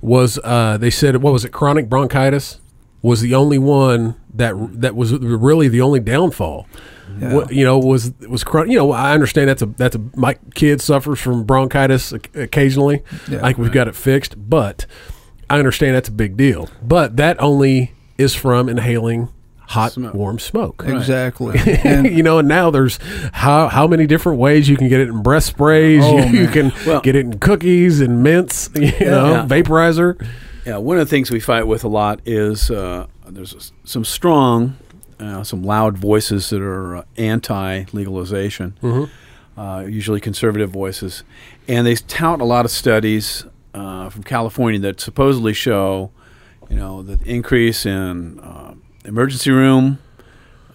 was 0.01 0.39
uh, 0.43 0.77
they 0.77 0.89
said 0.89 1.17
what 1.17 1.33
was 1.33 1.43
it 1.43 1.51
chronic 1.51 1.89
bronchitis 1.89 2.59
was 3.01 3.21
the 3.21 3.33
only 3.33 3.57
one 3.57 4.15
that 4.33 4.55
that 4.81 4.95
was 4.95 5.13
really 5.13 5.67
the 5.67 5.81
only 5.81 5.99
downfall. 5.99 6.67
What, 7.19 7.51
you 7.51 7.65
know 7.65 7.79
was 7.79 8.13
was 8.29 8.43
chron- 8.43 8.69
you 8.69 8.77
know 8.77 8.91
I 8.91 9.13
understand 9.13 9.49
that's 9.49 9.63
a 9.63 9.65
that's 9.65 9.95
a 9.95 10.01
my 10.15 10.37
kid 10.53 10.79
suffers 10.79 11.19
from 11.19 11.43
bronchitis 11.43 12.11
occasionally. 12.11 13.03
Yeah. 13.27 13.41
like 13.41 13.57
we've 13.57 13.71
got 13.71 13.87
it 13.87 13.95
fixed, 13.95 14.35
but 14.49 14.85
I 15.49 15.57
understand 15.57 15.95
that's 15.95 16.09
a 16.09 16.13
big 16.13 16.37
deal. 16.37 16.69
But 16.83 17.17
that 17.17 17.41
only 17.41 17.93
is 18.17 18.35
from 18.35 18.69
inhaling 18.69 19.29
hot 19.69 19.91
Smoke. 19.93 20.13
warm 20.15 20.39
smoke. 20.39 20.83
exactly. 20.87 21.57
And- 21.83 22.07
you 22.07 22.23
know, 22.23 22.39
and 22.39 22.47
now 22.47 22.71
there's 22.71 22.97
how 23.33 23.67
how 23.67 23.87
many 23.87 24.07
different 24.07 24.39
ways 24.39 24.67
you 24.67 24.75
can 24.75 24.89
get 24.89 24.99
it 24.99 25.09
in 25.09 25.21
breast 25.21 25.47
sprays. 25.47 26.03
Oh, 26.03 26.17
you, 26.17 26.41
you 26.41 26.47
can 26.47 26.71
Well- 26.87 27.01
get 27.01 27.15
it 27.15 27.25
in 27.25 27.39
cookies 27.39 28.01
and 28.01 28.23
mints. 28.23 28.69
You 28.75 28.91
know, 29.01 29.31
Yeah. 29.33 29.45
vaporizer. 29.47 30.25
Yeah, 30.65 30.77
one 30.77 30.97
of 30.97 31.07
the 31.07 31.09
things 31.09 31.31
we 31.31 31.39
fight 31.39 31.67
with 31.67 31.83
a 31.83 31.87
lot 31.87 32.19
is 32.25 32.69
uh, 32.71 33.05
there's 33.27 33.71
some 33.85 34.03
strong, 34.05 34.75
uh, 35.19 35.43
some 35.43 35.63
loud 35.63 35.97
voices 35.97 36.49
that 36.49 36.61
are 36.61 36.97
uh, 36.97 37.03
anti 37.17 37.85
legalization, 37.93 38.73
uh, 39.57 39.85
usually 39.87 40.19
conservative 40.19 40.69
voices. 40.69 41.23
And 41.67 41.85
they 41.87 41.95
tout 41.95 42.41
a 42.41 42.45
lot 42.45 42.65
of 42.65 42.71
studies 42.71 43.45
uh, 43.73 44.09
from 44.09 44.23
California 44.23 44.79
that 44.81 44.99
supposedly 44.99 45.53
show, 45.53 46.11
you 46.69 46.75
know, 46.75 47.01
the 47.03 47.17
increase 47.29 47.85
in 47.85 48.39
uh, 48.39 48.73
emergency 49.05 49.51
room 49.51 49.99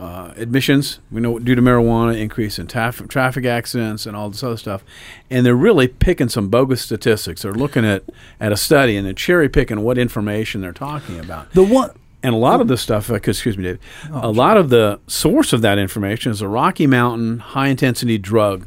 uh, 0.01 0.33
admissions, 0.37 0.99
we 1.11 1.21
know 1.21 1.39
due 1.39 1.55
to 1.55 1.63
marijuana, 1.63 2.19
increase 2.19 2.59
in 2.59 2.67
taf- 2.67 3.09
traffic 3.09 3.45
accidents 3.45 4.07
and 4.07 4.17
all 4.17 4.29
this 4.29 4.43
other 4.43 4.57
stuff. 4.57 4.85
And 5.31 5.47
they're 5.47 5.55
really 5.55 5.87
picking 5.89 6.29
some 6.29 6.49
bogus 6.49 6.83
statistics. 6.83 7.43
They're 7.43 7.53
looking 7.53 7.85
at, 7.85 8.03
at 8.41 8.51
a 8.51 8.57
study 8.57 8.97
and 8.97 9.07
they're 9.07 9.13
cherry 9.15 9.49
picking 9.49 9.81
what 9.83 9.97
information 9.97 10.61
they're 10.61 10.73
talking 10.73 11.21
about. 11.21 11.53
The 11.53 11.63
one 11.63 11.91
And 12.25 12.35
a 12.35 12.39
lot 12.39 12.61
of 12.61 12.69
the 12.69 12.77
stuff, 12.77 13.11
uh, 13.11 13.15
excuse 13.15 13.57
me, 13.57 13.65
Dave, 13.65 13.79
a 14.11 14.31
lot 14.31 14.57
of 14.57 14.69
the 14.71 14.99
source 15.07 15.53
of 15.53 15.63
that 15.63 15.79
information 15.79 16.33
is 16.33 16.41
the 16.41 16.49
Rocky 16.49 16.87
Mountain 16.87 17.39
High 17.39 17.69
Intensity 17.69 18.19
Drug 18.19 18.67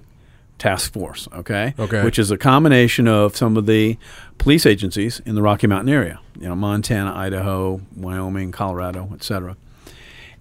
Task 0.60 0.94
Force, 0.94 1.28
okay? 1.34 1.74
Okay. 1.78 2.04
Which 2.04 2.18
is 2.18 2.32
a 2.32 2.38
combination 2.38 3.08
of 3.08 3.36
some 3.36 3.58
of 3.58 3.66
the 3.66 3.98
police 4.38 4.66
agencies 4.66 5.22
in 5.26 5.36
the 5.36 5.42
Rocky 5.42 5.68
Mountain 5.68 5.90
area, 5.90 6.20
you 6.40 6.48
know, 6.48 6.56
Montana, 6.56 7.14
Idaho, 7.16 7.82
Wyoming, 7.96 8.52
Colorado, 8.52 9.10
et 9.14 9.24
cetera. 9.24 9.56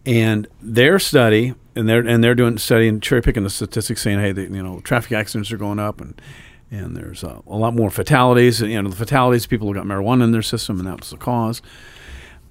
And 0.05 0.47
their 0.63 0.99
study, 0.99 1.55
and 1.75 1.89
they're 1.89 2.07
and 2.07 2.23
they're 2.23 2.37
doing 2.37 2.59
study 2.59 2.87
and 2.87 3.03
cherry 3.03 3.23
picking 3.23 3.43
the 3.43 3.51
statistics, 3.51 4.03
saying, 4.03 4.21
hey, 4.21 4.33
the, 4.33 4.43
you 4.43 4.63
know, 4.63 4.81
traffic 4.81 5.13
accidents 5.13 5.51
are 5.51 5.57
going 5.57 5.81
up, 5.81 6.01
and 6.01 6.21
and 6.71 6.97
there's 6.97 7.25
uh, 7.25 7.41
a 7.47 7.57
lot 7.57 7.75
more 7.75 7.91
fatalities. 7.91 8.63
And, 8.63 8.71
you 8.71 8.81
know, 8.81 8.89
the 8.89 8.97
fatalities, 8.97 9.47
people 9.47 9.67
have 9.67 9.77
got 9.77 9.85
marijuana 9.85 10.25
in 10.25 10.33
their 10.33 10.43
system, 10.43 10.79
and 10.79 10.87
that 10.87 11.01
was 11.01 11.11
the 11.11 11.17
cause. 11.17 11.61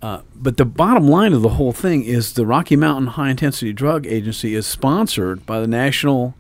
Uh, 0.02 0.22
but 0.36 0.58
the 0.58 0.66
bottom 0.66 1.08
line 1.08 1.34
of 1.34 1.42
the 1.42 1.50
whole 1.50 1.72
thing 1.72 2.04
is 2.04 2.34
the 2.34 2.46
Rocky 2.46 2.76
Mountain 2.76 3.08
High 3.08 3.30
Intensity 3.30 3.72
Drug 3.74 4.06
Agency 4.06 4.54
is 4.54 4.68
sponsored 4.68 5.46
by 5.46 5.60
the 5.62 5.68
National 5.68 6.36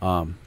um, 0.00 0.38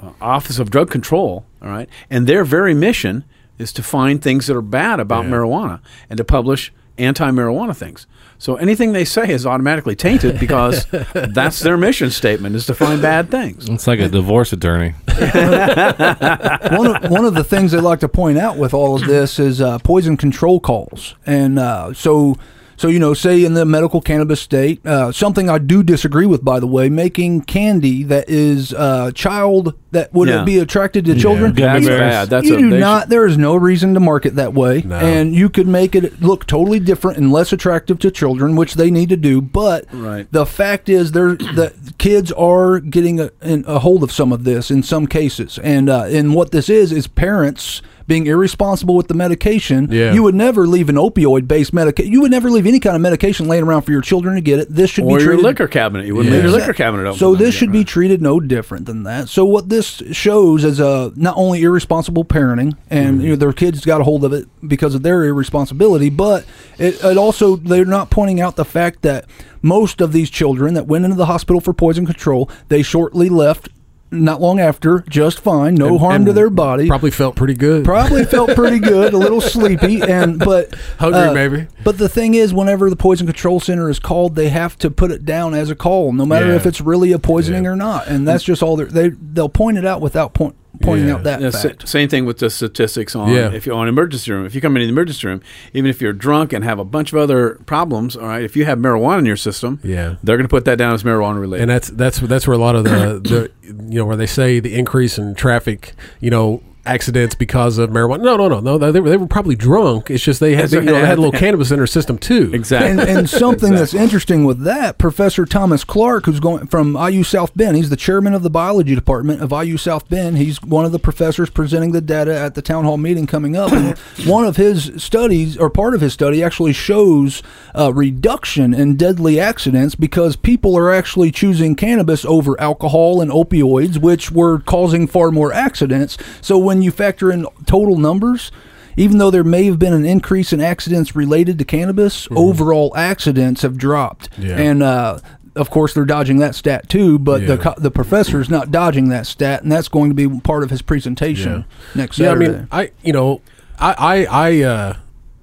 uh, 0.00 0.12
Office 0.20 0.58
of 0.58 0.70
Drug 0.70 0.90
Control. 0.90 1.46
All 1.62 1.68
right, 1.68 1.88
and 2.10 2.26
their 2.26 2.44
very 2.44 2.74
mission 2.74 3.24
is 3.58 3.72
to 3.74 3.82
find 3.82 4.22
things 4.22 4.46
that 4.46 4.56
are 4.56 4.62
bad 4.62 5.00
about 5.00 5.24
Yeah. 5.24 5.30
marijuana 5.30 5.80
and 6.10 6.16
to 6.18 6.24
publish 6.24 6.72
anti-marijuana 6.98 7.76
things. 7.76 8.06
So 8.38 8.56
anything 8.56 8.92
they 8.92 9.04
say 9.04 9.30
is 9.30 9.46
automatically 9.46 9.94
tainted 9.96 10.38
because 10.46 10.86
that's 11.12 11.60
their 11.60 11.76
mission 11.76 12.10
statement 12.10 12.54
is 12.56 12.66
to 12.66 12.74
find 12.74 13.00
bad 13.02 13.30
things. 13.30 13.68
It's 13.68 13.86
like 13.86 14.00
a 14.00 14.08
divorce 14.08 14.52
attorney. 14.52 14.90
one 15.08 16.86
of, 16.86 17.10
one 17.10 17.24
of 17.24 17.34
the 17.34 17.44
things 17.44 17.72
they 17.72 17.80
like 17.80 18.00
to 18.00 18.08
point 18.08 18.38
out 18.38 18.56
with 18.58 18.74
all 18.74 18.96
of 18.96 19.06
this 19.06 19.38
is 19.38 19.60
uh, 19.60 19.78
poison 19.80 20.16
control 20.16 20.60
calls, 20.60 21.14
and 21.26 21.58
uh, 21.58 21.92
so 21.94 22.36
so 22.76 22.88
you 22.88 22.98
know, 22.98 23.14
say 23.14 23.44
in 23.44 23.54
the 23.54 23.64
medical 23.64 24.00
cannabis 24.00 24.40
state, 24.40 24.84
uh, 24.86 25.12
something 25.12 25.48
I 25.48 25.58
do 25.58 25.82
disagree 25.82 26.26
with, 26.26 26.44
by 26.44 26.60
the 26.60 26.66
way, 26.66 26.88
making 26.88 27.42
candy 27.42 28.02
that 28.04 28.28
is 28.28 28.72
uh, 28.74 29.12
child 29.14 29.74
that 29.92 30.12
would 30.12 30.28
Yeah. 30.28 30.44
be 30.44 30.58
attracted 30.58 31.04
to 31.06 31.14
children. 31.14 31.52
Gummy 31.54 31.82
you, 31.82 31.88
bad. 31.88 32.28
That's 32.28 32.46
you 32.46 32.54
a- 32.56 32.58
do 32.58 32.78
not. 32.78 33.02
should- 33.04 33.10
There 33.10 33.26
is 33.26 33.38
no 33.38 33.56
reason 33.56 33.94
to 33.94 34.00
market 34.00 34.36
that 34.36 34.52
way, 34.54 34.82
No. 34.86 34.96
and 34.96 35.34
you 35.34 35.48
could 35.48 35.66
make 35.68 35.94
it 35.94 36.20
look 36.22 36.46
totally 36.46 36.78
different 36.80 37.18
and 37.18 37.32
less 37.32 37.52
attractive 37.52 37.98
to 38.00 38.10
children, 38.10 38.56
which 38.56 38.74
they 38.74 38.90
need 38.90 39.08
to 39.08 39.16
do. 39.16 39.40
But 39.40 39.86
Right. 39.92 40.26
the 40.30 40.44
fact 40.46 40.88
is, 40.88 41.12
there 41.12 41.34
the 41.34 41.72
kids 41.98 42.30
are 42.32 42.80
getting 42.80 43.20
a, 43.20 43.30
a 43.42 43.78
hold 43.78 44.02
of 44.02 44.12
some 44.12 44.32
of 44.32 44.44
this 44.44 44.70
in 44.70 44.82
some 44.82 45.06
cases, 45.06 45.58
and 45.62 45.88
uh, 45.88 46.04
and 46.08 46.34
what 46.34 46.50
this 46.50 46.68
is 46.68 46.92
is 46.92 47.06
parents 47.06 47.80
being 48.06 48.26
irresponsible 48.26 48.94
with 48.94 49.08
the 49.08 49.14
medication. 49.14 49.88
Yeah. 49.90 50.12
You 50.12 50.22
would 50.22 50.34
never 50.34 50.66
leave 50.66 50.88
an 50.88 50.96
opioid 50.96 51.48
based 51.48 51.72
medication. 51.72 52.12
You 52.12 52.20
would 52.22 52.30
never 52.30 52.50
leave 52.50 52.66
any 52.66 52.80
kind 52.80 52.94
of 52.96 53.02
medication 53.02 53.48
laying 53.48 53.64
around 53.64 53.82
for 53.82 53.92
your 53.92 54.00
children 54.00 54.34
to 54.36 54.40
get 54.40 54.58
it. 54.58 54.68
This 54.70 54.90
should 54.90 55.04
Or 55.04 55.18
be 55.18 55.24
your 55.24 55.38
liquor 55.38 55.66
cabinet. 55.68 56.06
You 56.06 56.14
wouldn't 56.14 56.32
leave 56.32 56.44
your 56.44 56.52
liquor 56.52 56.72
cabinet 56.72 57.06
open. 57.06 57.18
so 57.18 57.34
this 57.34 57.54
should 57.54 57.72
be 57.72 57.84
treated 57.84 58.22
no 58.22 58.40
different 58.40 58.86
than 58.86 59.02
that. 59.04 59.28
So 59.28 59.44
what 59.44 59.68
this 59.68 60.02
shows 60.12 60.64
is 60.64 60.80
uh, 60.80 61.10
not 61.16 61.34
only 61.36 61.62
irresponsible 61.62 62.24
parenting, 62.24 62.76
and 62.90 63.22
you 63.22 63.30
know, 63.30 63.36
their 63.36 63.52
kids 63.52 63.84
got 63.84 64.00
a 64.00 64.04
hold 64.04 64.24
of 64.24 64.32
it 64.32 64.46
because 64.66 64.94
of 64.94 65.02
their 65.02 65.24
irresponsibility, 65.24 66.10
but 66.10 66.44
it, 66.78 67.02
it 67.04 67.16
also 67.16 67.56
they're 67.56 67.84
not 67.84 68.10
pointing 68.10 68.40
out 68.40 68.56
the 68.56 68.64
fact 68.64 69.02
that 69.02 69.24
most 69.62 70.00
of 70.00 70.12
these 70.12 70.30
children 70.30 70.74
that 70.74 70.86
went 70.86 71.04
into 71.04 71.16
the 71.16 71.26
hospital 71.26 71.60
for 71.60 71.72
poison 71.72 72.06
control, 72.06 72.48
they 72.68 72.82
shortly 72.82 73.28
left. 73.28 73.68
Not 74.12 74.40
long 74.40 74.60
after, 74.60 75.04
just 75.08 75.40
fine, 75.40 75.74
no 75.74 75.88
And- 75.88 75.98
harm 76.00 76.14
and 76.14 76.26
to 76.26 76.32
their 76.32 76.48
body. 76.48 76.86
Probably 76.86 77.10
felt 77.10 77.34
pretty 77.34 77.54
good. 77.54 77.84
Probably 77.84 78.24
felt 78.24 78.54
pretty 78.54 78.78
good, 78.78 79.12
a 79.12 79.18
little 79.18 79.40
sleepy, 79.40 80.00
and 80.00 80.38
but 80.44 80.72
uh, 80.74 80.76
Hungry, 81.10 81.34
maybe. 81.34 81.66
But 81.82 81.98
the 81.98 82.08
thing 82.08 82.34
is, 82.34 82.54
whenever 82.54 82.88
the 82.88 82.94
poison 82.96 83.26
control 83.26 83.58
center 83.58 83.90
is 83.90 83.98
called, 83.98 84.36
they 84.36 84.48
have 84.50 84.78
to 84.78 84.90
put 84.90 85.10
it 85.10 85.24
down 85.24 85.54
as 85.54 85.70
a 85.70 85.74
call, 85.74 86.12
no 86.12 86.24
matter 86.24 86.46
Yeah. 86.46 86.54
if 86.54 86.66
it's 86.66 86.80
really 86.80 87.10
a 87.12 87.18
poisoning 87.18 87.64
Yeah. 87.64 87.70
or 87.70 87.76
not. 87.76 88.06
And 88.06 88.28
that's 88.28 88.44
just 88.44 88.62
all 88.62 88.76
they 88.76 89.10
they'll 89.10 89.48
point 89.48 89.76
it 89.76 89.84
out 89.84 90.00
without 90.00 90.34
point, 90.34 90.54
pointing 90.80 91.08
Yeah. 91.08 91.14
out 91.14 91.22
that 91.24 91.40
Yeah, 91.40 91.50
sa- 91.50 91.68
fact. 91.68 91.88
same 91.88 92.08
thing 92.08 92.24
with 92.24 92.38
the 92.38 92.50
statistics 92.50 93.14
on 93.16 93.30
Yeah. 93.32 93.50
if 93.52 93.66
you're 93.66 93.74
on 93.76 93.88
emergency 93.88 94.30
room. 94.32 94.46
If 94.46 94.54
you 94.54 94.60
come 94.60 94.76
into 94.76 94.86
the 94.86 94.92
emergency 94.92 95.26
room, 95.26 95.40
even 95.74 95.88
if 95.90 96.00
you're 96.00 96.12
drunk 96.12 96.52
and 96.52 96.64
have 96.64 96.78
a 96.78 96.84
bunch 96.84 97.12
of 97.12 97.18
other 97.18 97.58
problems, 97.66 98.16
all 98.16 98.26
right, 98.28 98.42
if 98.44 98.56
you 98.56 98.64
have 98.64 98.78
marijuana 98.78 99.20
in 99.20 99.26
your 99.26 99.36
system, 99.36 99.78
Yeah. 99.82 100.14
they're 100.22 100.36
going 100.36 100.44
to 100.44 100.48
put 100.48 100.64
that 100.66 100.78
down 100.78 100.94
as 100.94 101.02
marijuana 101.02 101.40
related. 101.40 101.62
and 101.62 101.70
that's 101.70 101.88
that's 101.88 102.18
that's 102.20 102.46
where 102.46 102.54
a 102.54 102.58
lot 102.58 102.76
of 102.76 102.84
the 102.84 103.20
the 103.22 103.50
you 103.88 103.98
know 103.98 104.04
where 104.06 104.16
they 104.16 104.26
say 104.26 104.60
the 104.60 104.74
increase 104.74 105.18
in 105.18 105.34
traffic 105.34 105.94
you 106.20 106.30
know 106.30 106.62
accidents 106.86 107.34
because 107.34 107.78
of 107.78 107.90
marijuana 107.90 108.22
no 108.22 108.36
no 108.36 108.48
no 108.48 108.60
no 108.60 108.92
they 108.92 109.00
were, 109.00 109.10
they 109.10 109.16
were 109.16 109.26
probably 109.26 109.56
drunk 109.56 110.10
it's 110.10 110.24
just 110.24 110.40
they 110.40 110.54
had 110.54 110.64
That's 110.64 110.72
you 110.74 110.80
know, 110.82 110.92
they 110.94 111.06
had 111.06 111.18
a 111.18 111.20
little 111.20 111.38
cannabis 111.38 111.70
in 111.70 111.78
their 111.78 111.86
system 111.86 112.18
too 112.18 112.50
exactly. 112.54 112.90
and, 112.90 113.00
and 113.00 113.28
something 113.28 113.74
that's 113.74 113.94
interesting 113.94 114.44
with 114.44 114.60
that, 114.64 114.98
Professor 114.98 115.44
Thomas 115.44 115.84
Clark, 115.84 116.26
who's 116.26 116.40
going 116.40 116.66
from 116.66 116.96
IU 116.96 117.22
South 117.24 117.54
Bend, 117.54 117.76
he's 117.76 117.90
the 117.90 117.96
chairman 117.96 118.34
of 118.34 118.42
the 118.42 118.50
biology 118.50 118.94
department 118.94 119.42
of 119.42 119.52
IU 119.52 119.76
South 119.76 120.08
Bend. 120.08 120.38
He's 120.38 120.62
one 120.62 120.84
of 120.84 120.92
the 120.92 120.98
professors 120.98 121.50
presenting 121.50 121.92
the 121.92 122.00
data 122.00 122.36
at 122.36 122.54
the 122.54 122.62
town 122.62 122.84
hall 122.84 122.96
meeting 122.96 123.26
coming 123.26 123.56
up. 123.56 123.72
And 123.72 123.98
one 124.26 124.44
of 124.44 124.56
his 124.56 124.92
studies, 124.96 125.56
or 125.56 125.70
part 125.70 125.94
of 125.94 126.00
his 126.00 126.12
study, 126.12 126.42
actually 126.42 126.72
shows 126.72 127.42
a 127.74 127.92
reduction 127.92 128.72
in 128.72 128.96
deadly 128.96 129.40
accidents 129.40 129.94
because 129.94 130.36
people 130.36 130.76
are 130.76 130.92
actually 130.92 131.30
choosing 131.30 131.74
cannabis 131.74 132.24
over 132.24 132.58
alcohol 132.60 133.20
and 133.20 133.30
opioids, 133.30 133.98
which 133.98 134.30
were 134.30 134.60
causing 134.60 135.06
far 135.06 135.30
more 135.30 135.52
accidents. 135.52 136.16
So 136.40 136.58
when 136.58 136.75
you 136.82 136.90
factor 136.90 137.30
in 137.30 137.46
total 137.66 137.96
numbers, 137.96 138.50
even 138.96 139.18
though 139.18 139.30
there 139.30 139.44
may 139.44 139.64
have 139.64 139.78
been 139.78 139.92
an 139.92 140.04
increase 140.06 140.52
in 140.52 140.60
accidents 140.60 141.14
related 141.14 141.58
to 141.58 141.64
cannabis, 141.64 142.26
overall 142.30 142.92
accidents 142.96 143.62
have 143.62 143.76
dropped. 143.76 144.30
Mm-hmm. 144.32 144.42
Yeah. 144.46 144.56
And 144.56 144.82
uh, 144.82 145.18
of 145.54 145.70
course, 145.70 145.94
they're 145.94 146.04
dodging 146.04 146.38
that 146.38 146.54
stat 146.54 146.88
too. 146.88 147.18
But 147.18 147.46
the 147.46 147.56
Yeah. 147.56 147.62
co- 147.62 147.74
the 147.80 147.90
professor's 147.90 148.48
not 148.50 148.70
dodging 148.70 149.08
that 149.10 149.26
stat, 149.26 149.62
and 149.62 149.70
that's 149.72 149.88
going 149.88 150.10
to 150.10 150.14
be 150.14 150.28
part 150.40 150.62
of 150.62 150.70
his 150.70 150.82
presentation 150.82 151.64
next 151.94 152.18
yeah 152.18 152.30
i 152.30 152.34
mean 152.34 152.68
i 152.70 152.90
you 153.02 153.12
know 153.12 153.40
i 153.78 154.26
i 154.28 154.48
i 154.48 154.62
uh 154.62 154.96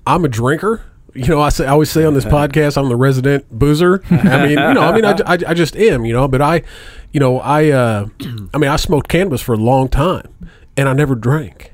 i'm 0.05 0.23
a 0.25 0.27
drinker 0.29 0.81
you 1.15 1.27
know, 1.27 1.39
I 1.41 1.49
say 1.49 1.67
I 1.67 1.69
always 1.69 1.91
say 1.91 2.05
on 2.05 2.15
this 2.15 2.25
podcast, 2.37 2.75
I'm 2.75 2.89
the 2.89 2.95
resident 2.95 3.45
boozer. 3.51 4.01
I 4.09 4.41
mean, 4.41 4.49
you 4.49 4.55
know, 4.55 4.81
I 4.81 4.91
mean, 4.95 5.05
I, 5.05 5.11
I, 5.27 5.37
I 5.49 5.53
just 5.53 5.75
am, 5.75 6.05
you 6.05 6.11
know. 6.13 6.27
But 6.27 6.41
I, 6.41 6.63
you 7.11 7.19
know, 7.19 7.39
I, 7.39 7.69
uh, 7.69 8.07
I 8.51 8.57
mean, 8.57 8.71
I 8.71 8.77
smoked 8.77 9.09
cannabis 9.09 9.39
for 9.39 9.53
a 9.53 9.57
long 9.57 9.89
time, 9.89 10.27
and 10.77 10.89
I 10.89 10.93
never 10.93 11.15
drank. 11.15 11.73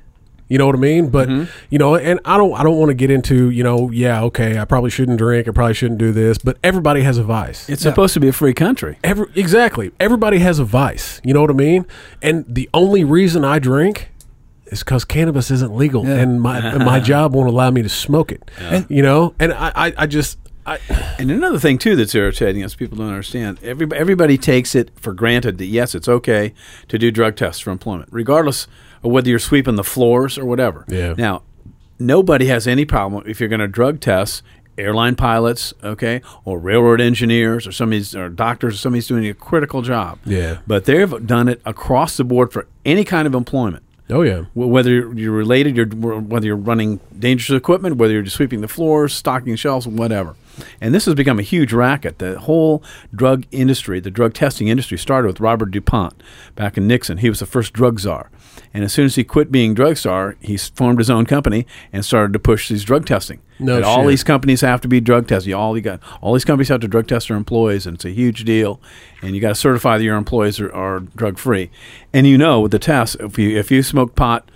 You 0.49 0.57
know 0.57 0.65
what 0.65 0.75
I 0.75 0.79
mean? 0.79 1.09
But 1.09 1.29
mm-hmm. 1.29 1.49
you 1.69 1.77
know, 1.77 1.95
and 1.95 2.19
I 2.25 2.35
don't, 2.35 2.53
I 2.53 2.63
don't 2.63 2.77
want 2.77 2.89
to 2.89 2.95
get 2.95 3.12
into, 3.12 3.51
you 3.51 3.63
know, 3.63 3.91
yeah, 3.91 4.23
okay, 4.23 4.57
I 4.57 4.65
probably 4.65 4.89
shouldn't 4.89 5.19
drink, 5.19 5.47
I 5.47 5.51
probably 5.51 5.75
shouldn't 5.75 5.99
do 5.99 6.12
this, 6.12 6.39
but 6.39 6.57
everybody 6.63 7.03
has 7.03 7.19
a 7.19 7.23
vice. 7.23 7.69
it's 7.69 7.83
supposed 7.83 8.15
to 8.15 8.19
be 8.19 8.29
a 8.29 8.33
free 8.33 8.55
country. 8.55 8.97
Every, 9.03 9.27
exactly. 9.35 9.91
Everybody 9.99 10.39
has 10.39 10.57
a 10.57 10.65
vice. 10.65 11.21
You 11.23 11.35
know 11.35 11.41
what 11.41 11.51
I 11.51 11.53
mean? 11.53 11.85
And 12.23 12.45
the 12.47 12.67
only 12.73 13.03
reason 13.03 13.45
I 13.45 13.59
drink 13.59 14.09
is 14.65 14.79
because 14.79 15.05
cannabis 15.05 15.51
isn't 15.51 15.75
legal, 15.75 16.05
Yeah. 16.05 16.15
and 16.15 16.41
my 16.41 16.59
and 16.59 16.83
my 16.83 16.99
job 17.12 17.33
won't 17.35 17.47
allow 17.47 17.69
me 17.69 17.83
to 17.83 17.89
smoke 17.89 18.31
it. 18.31 18.49
You 18.89 19.03
know, 19.03 19.35
and 19.39 19.53
I, 19.53 19.71
I, 19.75 19.93
I 19.97 20.07
just. 20.07 20.39
I, 20.65 20.79
And 21.17 21.31
another 21.31 21.57
thing 21.57 21.79
too 21.79 21.95
that's 21.95 22.13
irritating 22.13 22.62
is 22.62 22.75
people 22.75 22.97
don't 22.97 23.07
understand. 23.07 23.59
Every, 23.63 23.88
everybody 23.95 24.38
takes 24.38 24.75
it 24.75 24.91
for 24.99 25.13
granted 25.13 25.57
that 25.57 25.65
yes, 25.65 25.95
it's 25.95 26.07
okay 26.07 26.53
to 26.89 26.99
do 26.99 27.09
drug 27.09 27.35
tests 27.35 27.62
for 27.62 27.71
employment, 27.71 28.09
regardless 28.12 28.67
of 29.03 29.12
whether 29.12 29.29
you're 29.29 29.39
sweeping 29.39 29.75
the 29.75 29.83
floors 29.83 30.38
or 30.38 30.45
whatever. 30.45 30.85
Yeah. 30.88 31.13
Now, 31.17 31.43
nobody 31.99 32.47
has 32.47 32.67
any 32.67 32.85
problem 32.85 33.23
if 33.27 33.39
you're 33.39 33.49
going 33.49 33.59
to 33.59 33.67
drug 33.67 33.99
test 33.99 34.43
airline 34.77 35.15
pilots, 35.15 35.73
okay, 35.83 36.21
or 36.45 36.57
railroad 36.57 37.01
engineers, 37.01 37.67
or 37.67 37.71
somebody's 37.73 38.15
or 38.15 38.29
doctors, 38.29 38.75
or 38.75 38.77
somebody's 38.77 39.07
doing 39.07 39.27
a 39.27 39.33
critical 39.33 39.81
job. 39.81 40.17
Yeah. 40.25 40.59
But 40.65 40.85
they've 40.85 41.27
done 41.27 41.49
it 41.49 41.62
across 41.65 42.15
the 42.15 42.23
board 42.23 42.53
for 42.53 42.65
any 42.85 43.03
kind 43.03 43.27
of 43.27 43.33
employment. 43.35 43.83
oh 44.09 44.21
yeah. 44.21 44.43
Wh- 44.53 44.69
whether 44.69 44.89
you're- 44.89 45.21
you're 45.21 45.33
related, 45.33 45.75
you're, 45.75 45.85
whether 45.85 46.45
you're 46.45 46.55
running 46.55 46.99
dangerous 47.17 47.57
equipment, 47.57 47.97
whether 47.97 48.13
you're 48.13 48.21
just 48.23 48.38
sweeping 48.38 48.62
the 48.62 48.67
floors, 48.69 49.13
stocking 49.13 49.55
shelves, 49.57 49.85
whatever. 49.85 50.35
And 50.81 50.93
this 50.95 51.05
has 51.05 51.13
become 51.13 51.39
a 51.39 51.43
huge 51.43 51.73
racket. 51.73 52.19
The 52.19 52.39
whole 52.39 52.81
drug 53.13 53.45
industry, 53.51 53.99
the 53.99 54.09
drug 54.12 54.33
testing 54.33 54.67
industry, 54.69 54.97
started 54.97 55.27
with 55.27 55.39
Robert 55.41 55.71
DuPont 55.71 56.21
back 56.55 56.77
in 56.77 56.88
Nixon. 56.88 57.17
He 57.19 57.29
was 57.29 57.39
the 57.39 57.45
first 57.45 57.71
drug 57.73 57.99
czar. 57.99 58.29
And 58.73 58.84
as 58.84 58.93
soon 58.93 59.05
as 59.05 59.15
he 59.15 59.23
quit 59.23 59.51
being 59.51 59.73
drug 59.73 59.97
czar, 59.97 60.36
he 60.41 60.55
formed 60.58 60.99
his 60.99 61.10
own 61.10 61.25
company 61.25 61.65
and 61.91 62.05
started 62.05 62.34
to 62.34 62.39
push 62.39 62.69
these 62.69 62.84
drug 62.84 63.05
testing. 63.05 63.41
No 63.60 63.75
That 63.75 63.84
all 63.84 64.05
these 64.05 64.23
companies 64.23 64.62
have 64.62 64.79
to 64.82 64.88
be 64.88 65.01
drug 65.01 65.27
tested. 65.27 65.51
All 65.53 65.75
you 65.75 65.82
got, 65.82 65.99
all 66.21 66.34
these 66.34 66.45
companies 66.45 66.69
have 66.69 66.79
to 66.82 66.88
drug 66.88 67.08
test 67.08 67.27
their 67.29 67.36
employees, 67.38 67.86
and 67.88 67.95
it's 67.95 68.05
a 68.05 68.12
huge 68.12 68.45
deal. 68.45 68.79
And 69.21 69.34
you 69.36 69.41
got 69.41 69.49
to 69.49 69.55
certify 69.55 69.97
that 69.97 70.03
your 70.03 70.17
employees 70.17 70.60
are, 70.60 70.71
are 70.73 70.99
drug 70.99 71.38
free. 71.39 71.71
And 72.13 72.27
you 72.27 72.38
know, 72.38 72.62
with 72.62 72.71
the 72.71 72.79
test, 72.79 73.17
if 73.19 73.38
you 73.39 73.58
if 73.58 73.71
you 73.71 73.82
smoked 73.84 74.15
pot, 74.15 74.49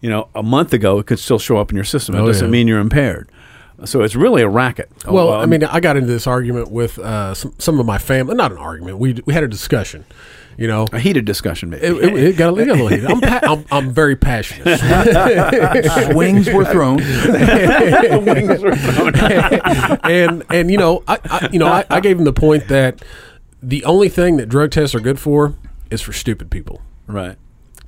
you 0.00 0.08
know, 0.08 0.28
a 0.34 0.42
month 0.42 0.72
ago, 0.72 0.98
it 1.00 1.06
could 1.06 1.18
still 1.18 1.38
show 1.38 1.56
up 1.58 1.70
in 1.70 1.76
your 1.76 1.84
system. 1.84 2.14
It 2.14 2.20
Oh, 2.20 2.26
doesn't 2.26 2.46
yeah. 2.46 2.50
mean 2.52 2.68
you're 2.68 2.78
impaired. 2.80 3.28
So 3.84 4.02
it's 4.02 4.16
really 4.16 4.42
a 4.42 4.48
racket. 4.48 4.90
Well, 5.06 5.32
Um, 5.34 5.40
I 5.42 5.46
mean, 5.46 5.62
I 5.64 5.80
got 5.80 5.96
into 5.96 6.08
this 6.08 6.26
argument 6.26 6.70
with 6.70 6.98
uh, 6.98 7.34
some 7.34 7.52
some 7.58 7.78
of 7.78 7.84
my 7.86 7.98
family. 7.98 8.34
Not 8.34 8.50
an 8.52 8.58
argument. 8.58 8.98
We 8.98 9.20
we 9.26 9.34
had 9.34 9.44
a 9.44 9.48
discussion, 9.48 10.04
You 10.56 10.66
know, 10.66 10.86
A 10.92 10.98
heated 10.98 11.26
discussion, 11.26 11.68
maybe. 11.70 11.84
it, 11.86 11.92
it, 11.96 12.14
it 12.16 12.36
got, 12.38 12.54
a- 12.54 12.56
it 12.62 12.66
got 12.66 12.78
a 12.78 12.82
little 12.82 12.88
heated. 12.88 13.04
I'm, 13.10 13.20
pa- 13.20 13.40
I'm, 13.42 13.64
I'm 13.70 13.92
very 13.92 14.16
passionate. 14.16 14.78
Swings 16.12 16.48
were 16.54 16.64
thrown. 16.64 17.00
and 20.04 20.44
and 20.50 20.70
you 20.70 20.78
know, 20.78 21.02
I, 21.06 21.18
I 21.24 21.48
you 21.52 21.58
know, 21.58 21.66
I, 21.68 21.84
I 21.90 22.00
gave 22.00 22.18
him 22.18 22.24
the 22.24 22.32
point 22.32 22.68
that 22.68 23.04
the 23.62 23.84
only 23.84 24.08
thing 24.08 24.36
that 24.38 24.48
drug 24.48 24.70
tests 24.70 24.94
are 24.94 25.00
good 25.00 25.18
for 25.20 25.54
is 25.90 26.00
for 26.02 26.12
stupid 26.12 26.50
people 26.50 26.80
right. 27.06 27.36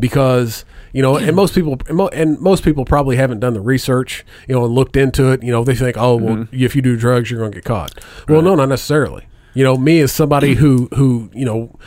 Because 0.01 0.65
you 0.93 1.03
know, 1.03 1.17
and 1.17 1.37
most 1.37 1.55
people 1.55 1.79
and 1.89 1.97
mo- 1.97 2.09
and 2.09 2.39
most 2.41 2.65
people 2.65 2.85
probably 2.85 3.17
haven't 3.17 3.41
done 3.41 3.53
the 3.55 3.61
research, 3.61 4.25
you 4.49 4.55
know, 4.55 4.65
and 4.65 4.75
looked 4.75 4.97
into 4.97 5.31
it. 5.33 5.43
You 5.43 5.53
know, 5.53 5.65
they 5.65 5.75
think, 5.75 5.97
oh, 5.99 6.17
well, 6.17 6.35
Mm-hmm. 6.37 6.63
if 6.65 6.75
you 6.75 6.83
do 6.83 6.97
drugs, 6.97 7.31
you're 7.31 7.41
going 7.41 7.53
to 7.53 7.57
get 7.57 7.65
caught. 7.65 7.99
Well, 8.29 8.41
no, 8.43 8.55
not 8.55 8.69
necessarily. 8.69 9.27
You 9.55 9.65
know, 9.65 9.77
me 9.77 10.01
as 10.01 10.13
somebody 10.13 10.55
who 10.55 10.89
who 10.95 11.31
you 11.35 11.45
know. 11.45 11.79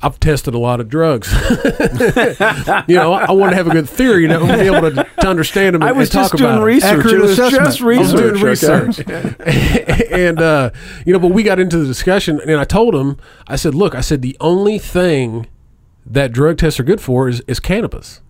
I've 0.00 0.20
tested 0.20 0.54
a 0.54 0.58
lot 0.58 0.78
of 0.78 0.88
drugs. 0.88 1.26
you 2.86 2.94
know, 2.96 3.12
I, 3.12 3.24
I 3.26 3.32
want 3.32 3.50
to 3.50 3.56
have 3.56 3.66
a 3.66 3.70
good 3.70 3.88
theory, 3.88 4.22
you 4.22 4.28
know, 4.28 4.44
and 4.44 4.60
be 4.60 4.68
able 4.68 4.88
to, 4.92 5.04
to 5.20 5.26
understand 5.28 5.74
them 5.74 5.82
and, 5.82 5.88
I 5.88 5.92
was 5.92 6.08
and 6.14 6.22
talk 6.22 6.30
just 6.30 6.36
doing 6.36 6.60
research. 6.60 6.98
Accurate 7.00 7.14
it 7.14 7.20
was 7.20 7.30
assessment. 7.32 7.64
just 7.64 7.80
I 7.82 7.98
was 7.98 8.12
doing 8.12 8.36
okay? 8.36 8.44
research. 8.44 9.00
and 10.12 10.40
uh, 10.40 10.70
you 11.04 11.12
know, 11.12 11.18
but 11.18 11.32
we 11.32 11.42
got 11.42 11.58
into 11.58 11.78
the 11.78 11.86
discussion, 11.86 12.40
and 12.40 12.52
I 12.60 12.64
told 12.64 12.94
him, 12.94 13.16
I 13.48 13.56
said, 13.56 13.74
"Look, 13.74 13.96
I 13.96 14.00
said 14.00 14.22
the 14.22 14.36
only 14.40 14.78
thing 14.78 15.46
that 16.10 16.32
drug 16.32 16.58
tests 16.58 16.80
are 16.80 16.84
good 16.84 17.00
for 17.00 17.28
is, 17.28 17.42
is 17.46 17.60
cannabis. 17.60 18.20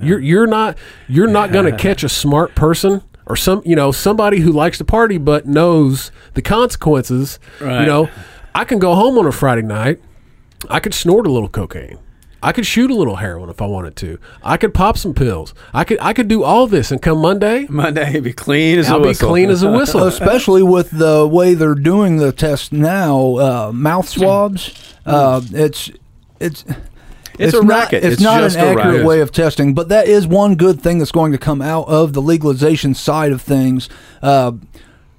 You're 0.00 0.20
you're 0.20 0.46
not 0.46 0.78
you're 1.08 1.26
not 1.26 1.50
going 1.52 1.64
to 1.70 1.76
catch 1.76 2.02
a 2.04 2.08
smart 2.08 2.54
person." 2.54 3.02
Or 3.30 3.36
some, 3.36 3.60
you 3.62 3.76
know, 3.76 3.92
somebody 3.92 4.40
who 4.40 4.50
likes 4.50 4.78
to 4.78 4.86
party 4.86 5.18
but 5.18 5.46
knows 5.46 6.10
the 6.32 6.40
consequences. 6.40 7.38
Right. 7.60 7.80
You 7.80 7.86
know, 7.86 8.08
I 8.54 8.64
can 8.64 8.78
go 8.78 8.94
home 8.94 9.18
on 9.18 9.26
a 9.26 9.32
Friday 9.32 9.60
night. 9.60 10.00
I 10.70 10.80
could 10.80 10.94
snort 10.94 11.26
a 11.26 11.30
little 11.30 11.50
cocaine. 11.50 11.98
I 12.42 12.52
could 12.52 12.64
shoot 12.64 12.90
a 12.90 12.94
little 12.94 13.16
heroin 13.16 13.50
if 13.50 13.60
I 13.60 13.66
wanted 13.66 13.96
to. 13.96 14.18
I 14.42 14.56
could 14.56 14.72
pop 14.72 14.96
some 14.96 15.12
pills. 15.12 15.52
I 15.74 15.84
could 15.84 15.98
I 16.00 16.14
could 16.14 16.28
do 16.28 16.42
all 16.42 16.66
this, 16.66 16.90
and 16.90 17.02
come 17.02 17.18
Monday, 17.18 17.66
Monday, 17.68 18.18
be 18.20 18.32
clean 18.32 18.78
as 18.78 18.88
a 18.88 18.92
whistle. 18.92 18.94
I'll 18.94 19.00
a 19.00 19.02
be 19.02 19.08
whistle. 19.08 19.28
clean 19.28 19.50
as 19.50 19.62
a 19.62 19.70
whistle. 19.76 20.04
especially 20.04 20.62
with 20.62 20.90
the 20.90 21.28
way 21.28 21.52
they're 21.52 21.74
doing 21.74 22.16
the 22.16 22.32
test 22.32 22.72
now, 22.72 23.36
uh, 23.36 23.72
mouth 23.74 24.08
swabs. 24.08 24.94
Uh, 25.04 25.40
it's 25.52 25.90
it's. 26.40 26.64
It's 27.38 27.54
a 27.54 27.62
not, 27.62 27.68
racket. 27.68 28.04
It's, 28.04 28.14
It's 28.14 28.22
not 28.22 28.40
just 28.40 28.56
an 28.56 28.78
accurate 28.78 29.04
way 29.04 29.20
of 29.20 29.32
testing, 29.32 29.74
but 29.74 29.88
that 29.88 30.08
is 30.08 30.26
one 30.26 30.56
good 30.56 30.80
thing 30.80 30.98
that's 30.98 31.12
going 31.12 31.32
to 31.32 31.38
come 31.38 31.62
out 31.62 31.88
of 31.88 32.12
the 32.12 32.22
legalization 32.22 32.94
side 32.94 33.32
of 33.32 33.42
things. 33.42 33.88
Uh, 34.22 34.52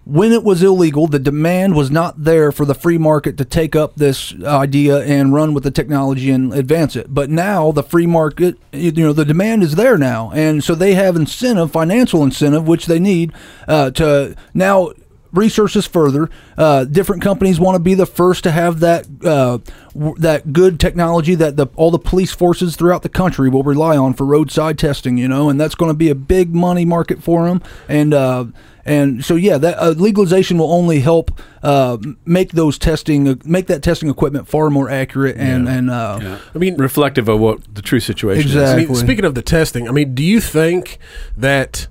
when 0.09 0.31
it 0.31 0.43
was 0.43 0.63
illegal, 0.63 1.05
the 1.05 1.19
demand 1.19 1.75
was 1.75 1.91
not 1.91 2.23
there 2.23 2.51
for 2.51 2.65
the 2.65 2.73
free 2.73 2.97
market 2.97 3.37
to 3.37 3.45
take 3.45 3.75
up 3.75 3.95
this 3.95 4.33
idea 4.43 5.03
and 5.03 5.33
run 5.33 5.53
with 5.53 5.63
the 5.63 5.69
technology 5.69 6.31
and 6.31 6.51
advance 6.51 6.95
it. 6.95 7.13
But 7.13 7.29
now 7.29 7.71
the 7.71 7.83
free 7.83 8.07
market, 8.07 8.57
you 8.71 8.91
know, 8.91 9.13
the 9.13 9.23
demand 9.25 9.61
is 9.61 9.75
there 9.75 9.99
now, 9.99 10.31
and 10.33 10.63
so 10.63 10.73
they 10.73 10.95
have 10.95 11.15
incentive, 11.15 11.71
financial 11.71 12.23
incentive, 12.23 12.67
which 12.67 12.87
they 12.87 12.97
need 12.97 13.33
uh, 13.67 13.91
to 13.91 14.35
now 14.55 14.93
research 15.31 15.73
this 15.73 15.85
further. 15.85 16.29
Uh, 16.57 16.85
different 16.85 17.21
companies 17.21 17.59
want 17.59 17.75
to 17.75 17.79
be 17.79 17.93
the 17.93 18.05
first 18.05 18.43
to 18.43 18.51
have 18.51 18.79
that 18.79 19.07
uh, 19.23 19.59
w- 19.93 20.15
that 20.17 20.53
good 20.53 20.79
technology 20.79 21.35
that 21.35 21.55
the 21.57 21.67
all 21.75 21.91
the 21.91 21.99
police 21.99 22.31
forces 22.31 22.75
throughout 22.75 23.03
the 23.03 23.09
country 23.09 23.49
will 23.49 23.63
rely 23.63 23.97
on 23.97 24.13
for 24.13 24.25
roadside 24.25 24.77
testing. 24.77 25.17
You 25.17 25.27
know, 25.27 25.49
and 25.49 25.59
that's 25.59 25.75
going 25.75 25.89
to 25.89 25.97
be 25.97 26.09
a 26.09 26.15
big 26.15 26.53
money 26.53 26.85
market 26.85 27.21
for 27.21 27.47
them. 27.47 27.61
And 27.87 28.13
uh, 28.13 28.45
and 28.85 29.23
so 29.23 29.35
yeah, 29.35 29.57
that 29.59 29.77
uh, 29.77 29.89
legalization 29.89 30.57
will 30.57 30.71
only 30.71 31.01
help 31.01 31.39
uh, 31.61 31.97
make 32.25 32.53
those 32.53 32.77
testing 32.79 33.27
uh, 33.27 33.35
make 33.45 33.67
that 33.67 33.83
testing 33.83 34.09
equipment 34.09 34.47
far 34.47 34.69
more 34.69 34.89
accurate 34.89 35.37
and 35.37 35.67
and 35.69 35.89
uh, 35.91 36.37
I 36.55 36.57
mean, 36.57 36.75
reflective 36.75 37.27
of 37.27 37.39
what 37.39 37.73
the 37.75 37.81
true 37.81 37.99
situation 37.99 38.49
is. 38.49 38.55
I 38.55 38.75
mean, 38.77 38.95
speaking 38.95 39.25
of 39.25 39.35
the 39.35 39.41
testing, 39.43 39.87
I 39.87 39.91
mean, 39.91 40.15
do 40.15 40.23
you 40.23 40.41
think 40.41 40.97
that 41.37 41.87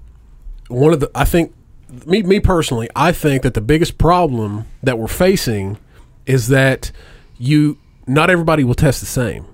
one 0.68 0.92
of 0.92 1.00
the? 1.00 1.10
I 1.14 1.24
think 1.24 1.54
me, 2.06 2.22
me 2.22 2.40
personally, 2.40 2.88
I 2.94 3.12
think 3.12 3.42
that 3.42 3.54
the 3.54 3.60
biggest 3.60 3.98
problem 3.98 4.64
that 4.82 4.98
we're 4.98 5.06
facing 5.08 5.78
is 6.26 6.48
that 6.48 6.90
you 7.38 7.78
not 8.06 8.30
everybody 8.30 8.64
will 8.64 8.74
test 8.74 9.00
the 9.00 9.06
same. 9.06 9.44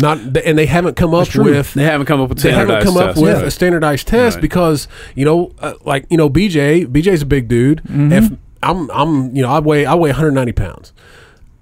Not 0.00 0.18
and 0.18 0.56
they 0.56 0.66
haven't 0.66 0.94
come 0.96 1.12
up 1.12 1.34
with 1.34 1.74
They 1.74 1.82
haven't 1.84 2.06
come 2.06 2.20
up 2.20 2.28
with 2.28 2.38
they 2.38 2.52
haven't 2.52 2.84
come 2.84 2.96
up 2.96 3.06
tests. 3.06 3.20
with 3.20 3.34
Right. 3.34 3.44
a 3.46 3.50
standardized 3.50 4.06
test 4.06 4.36
Right. 4.36 4.42
because 4.42 4.86
you 5.16 5.24
know, 5.24 5.52
uh, 5.58 5.74
like 5.84 6.06
you 6.08 6.16
know, 6.16 6.30
BJ, 6.30 6.86
BJ's 6.86 7.22
a 7.22 7.26
big 7.26 7.48
dude. 7.48 7.82
Mm-hmm. 7.82 8.12
If 8.12 8.30
I'm, 8.62 8.90
I'm, 8.92 9.34
you 9.34 9.42
know, 9.42 9.50
I 9.50 9.58
weigh, 9.60 9.86
I 9.86 9.94
weigh 9.94 10.10
190 10.10 10.52
pounds, 10.52 10.92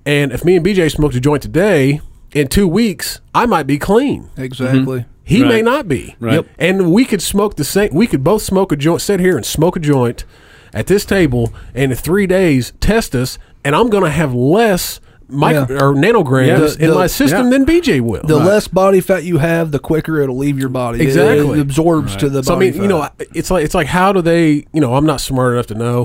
and 0.04 0.32
if 0.32 0.44
me 0.44 0.56
and 0.56 0.64
BJ 0.66 0.90
smoked 0.90 1.14
a 1.14 1.20
joint 1.20 1.42
today, 1.42 2.00
in 2.34 2.48
two 2.48 2.66
weeks, 2.68 3.20
I 3.34 3.46
might 3.46 3.66
be 3.66 3.78
clean. 3.78 4.28
exactly. 4.36 5.04
He 5.28 5.42
may 5.44 5.60
not 5.60 5.88
be. 5.88 6.14
Right. 6.20 6.34
Yep. 6.34 6.46
And 6.58 6.92
we 6.92 7.04
could 7.04 7.20
smoke 7.20 7.56
the 7.56 7.64
same. 7.64 7.92
We 7.92 8.06
could 8.06 8.22
both 8.22 8.42
smoke 8.42 8.70
a 8.70 8.76
joint. 8.76 9.00
Sit 9.02 9.18
here 9.18 9.36
and 9.36 9.44
smoke 9.44 9.76
a 9.76 9.80
joint 9.80 10.24
at 10.72 10.86
this 10.86 11.04
table, 11.04 11.52
and 11.74 11.90
in 11.90 11.98
three 11.98 12.26
days 12.28 12.72
test 12.80 13.14
us, 13.14 13.36
and 13.64 13.74
I'm 13.74 13.90
going 13.90 14.04
to 14.04 14.10
have 14.10 14.32
less 14.34 15.00
micro 15.28 15.66
Yeah. 15.74 15.82
or 15.82 15.92
nanograms 15.94 16.46
Yeah. 16.46 16.58
The- 16.58 16.76
in 16.84 16.90
the- 16.90 16.94
my 16.94 17.06
system 17.08 17.46
yeah. 17.46 17.50
than 17.50 17.64
BJ 17.66 18.00
will. 18.00 18.22
The 18.22 18.36
less 18.36 18.68
body 18.68 19.00
fat 19.00 19.24
you 19.24 19.38
have, 19.38 19.72
the 19.72 19.80
quicker 19.80 20.20
it'll 20.20 20.36
leave 20.38 20.56
your 20.60 20.68
body. 20.68 21.02
Exactly. 21.02 21.58
it, 21.58 21.62
absorbs 21.62 22.14
to 22.16 22.28
the 22.28 22.44
so 22.44 22.52
I 22.52 22.56
body. 22.56 22.70
mean, 22.70 22.82
you 22.82 22.88
know, 22.88 23.08
it's 23.34 23.50
like 23.50 23.64
it's 23.64 23.74
like 23.74 23.88
how 23.88 24.12
do 24.12 24.22
they? 24.22 24.64
You 24.72 24.80
know, 24.80 24.94
I'm 24.94 25.06
not 25.06 25.20
smart 25.20 25.54
enough 25.54 25.66
to 25.66 25.74
know, 25.74 26.04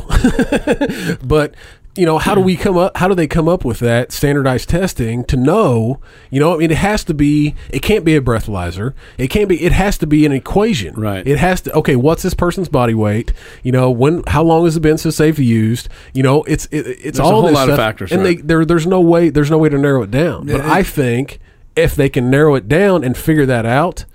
but 1.23 1.53
you 1.95 2.05
know, 2.05 2.17
how 2.17 2.33
do 2.35 2.41
we 2.41 2.55
come 2.55 2.77
up? 2.77 2.95
How 2.95 3.09
do 3.09 3.15
they 3.15 3.27
come 3.27 3.49
up 3.49 3.65
with 3.65 3.79
that 3.79 4.13
standardized 4.13 4.69
testing 4.69 5.25
to 5.25 5.35
know? 5.35 5.99
You 6.29 6.39
know, 6.39 6.55
I 6.55 6.57
mean, 6.57 6.71
it 6.71 6.77
has 6.77 7.03
to 7.05 7.13
be. 7.13 7.53
It 7.69 7.81
can't 7.81 8.05
be 8.05 8.15
a 8.15 8.21
breathalyzer. 8.21 8.93
It 9.17 9.27
can't 9.27 9.49
be. 9.49 9.61
It 9.61 9.73
has 9.73 9.97
to 9.97 10.07
be 10.07 10.25
an 10.25 10.31
equation. 10.31 10.95
Right. 10.95 11.27
It 11.27 11.37
has 11.37 11.59
to. 11.61 11.73
Okay, 11.73 11.97
what's 11.97 12.23
this 12.23 12.33
person's 12.33 12.69
body 12.69 12.93
weight? 12.93 13.33
You 13.61 13.73
know, 13.73 13.91
when? 13.91 14.23
How 14.27 14.41
long 14.41 14.63
has 14.63 14.77
it 14.77 14.79
been 14.79 14.97
since 14.97 15.17
they've 15.17 15.37
used? 15.37 15.89
You 16.13 16.23
know, 16.23 16.43
it's 16.43 16.65
it, 16.67 16.87
it's 16.87 17.01
There's 17.17 17.19
a 17.19 17.23
whole 17.23 17.51
lot 17.51 17.69
of 17.69 17.75
factors, 17.75 18.11
and 18.11 18.23
right. 18.23 18.37
they 18.37 18.41
there 18.41 18.63
there's 18.63 18.87
no 18.87 19.01
way 19.01 19.29
there's 19.29 19.51
no 19.51 19.57
way 19.57 19.67
to 19.67 19.77
narrow 19.77 20.03
it 20.03 20.11
down. 20.11 20.47
But 20.47 20.61
I 20.61 20.83
think 20.83 21.39
if 21.75 21.95
they 21.95 22.07
can 22.07 22.29
narrow 22.29 22.55
it 22.55 22.67
down 22.67 23.03
and 23.03 23.17
figure 23.17 23.45
that 23.45 23.65
out. 23.65 24.05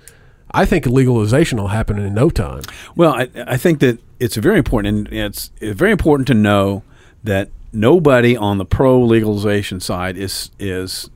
I 0.49 0.63
think 0.63 0.85
legalization 0.85 1.59
will 1.59 1.67
happen 1.67 1.99
in 1.99 2.13
no 2.13 2.29
time. 2.29 2.61
Well, 2.95 3.13
I, 3.13 3.27
I 3.45 3.57
think 3.57 3.79
that 3.79 3.99
it's 4.17 4.37
very 4.37 4.57
important, 4.57 5.09
and 5.09 5.13
it's, 5.13 5.51
it's 5.59 5.77
very 5.77 5.91
important 5.91 6.25
to 6.27 6.33
know 6.33 6.83
that 7.25 7.49
nobody 7.73 8.35
on 8.37 8.57
the 8.57 8.65
pro 8.65 9.01
legalization 9.01 9.79
side 9.79 10.17
is 10.17 10.51
is 10.59 11.09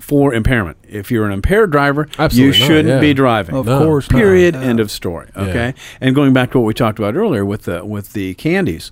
for 0.00 0.34
impairment. 0.34 0.76
If 0.88 1.10
you're 1.10 1.24
an 1.24 1.32
impaired 1.32 1.70
driver, 1.70 2.08
Absolutely 2.18 2.46
you 2.46 2.52
shouldn't 2.52 2.88
yeah. 2.88 3.00
be 3.00 3.14
driving. 3.14 3.54
Of 3.54 3.66
No. 3.66 3.78
course, 3.84 4.10
not. 4.10 4.18
Period. 4.18 4.54
Yeah. 4.54 4.62
End 4.62 4.80
of 4.80 4.90
story. 4.90 5.28
Okay. 5.36 5.68
Yeah. 5.68 5.72
And 6.00 6.14
going 6.14 6.32
back 6.32 6.50
to 6.52 6.58
what 6.58 6.66
we 6.66 6.74
talked 6.74 6.98
about 6.98 7.14
earlier 7.16 7.44
with 7.44 7.62
the 7.62 7.84
with 7.84 8.12
the 8.12 8.34
candies, 8.34 8.90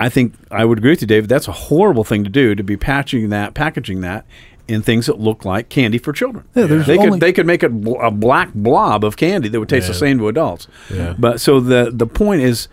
I 0.00 0.08
think 0.08 0.34
I 0.50 0.64
would 0.64 0.78
agree 0.78 0.90
with 0.90 1.00
you, 1.02 1.06
David. 1.06 1.28
That's 1.30 1.48
a 1.48 1.52
horrible 1.52 2.04
thing 2.04 2.24
to 2.24 2.30
do 2.30 2.54
to 2.54 2.62
be 2.64 2.76
patching 2.76 3.28
that, 3.30 3.54
packaging 3.54 4.00
that 4.00 4.26
in 4.68 4.82
things 4.82 5.06
that 5.06 5.18
look 5.20 5.44
like 5.44 5.68
candy 5.68 5.98
for 5.98 6.12
children. 6.12 6.44
Yeah, 6.54 6.66
there's 6.66 6.86
they 6.86 6.96
only- 6.98 7.10
could 7.12 7.20
they 7.20 7.32
could 7.32 7.46
make 7.46 7.62
a, 7.62 7.68
bl- 7.68 8.00
a 8.00 8.10
black 8.10 8.52
blob 8.54 9.04
of 9.04 9.16
candy 9.16 9.48
that 9.48 9.58
would 9.60 9.68
taste 9.68 9.86
the 9.88 9.94
same 9.94 10.18
to 10.18 10.28
adults. 10.28 10.66
Yeah. 10.92 11.14
But 11.18 11.40
so 11.40 11.60
the 11.60 11.90
the 11.92 12.06
point 12.06 12.42
is 12.42 12.68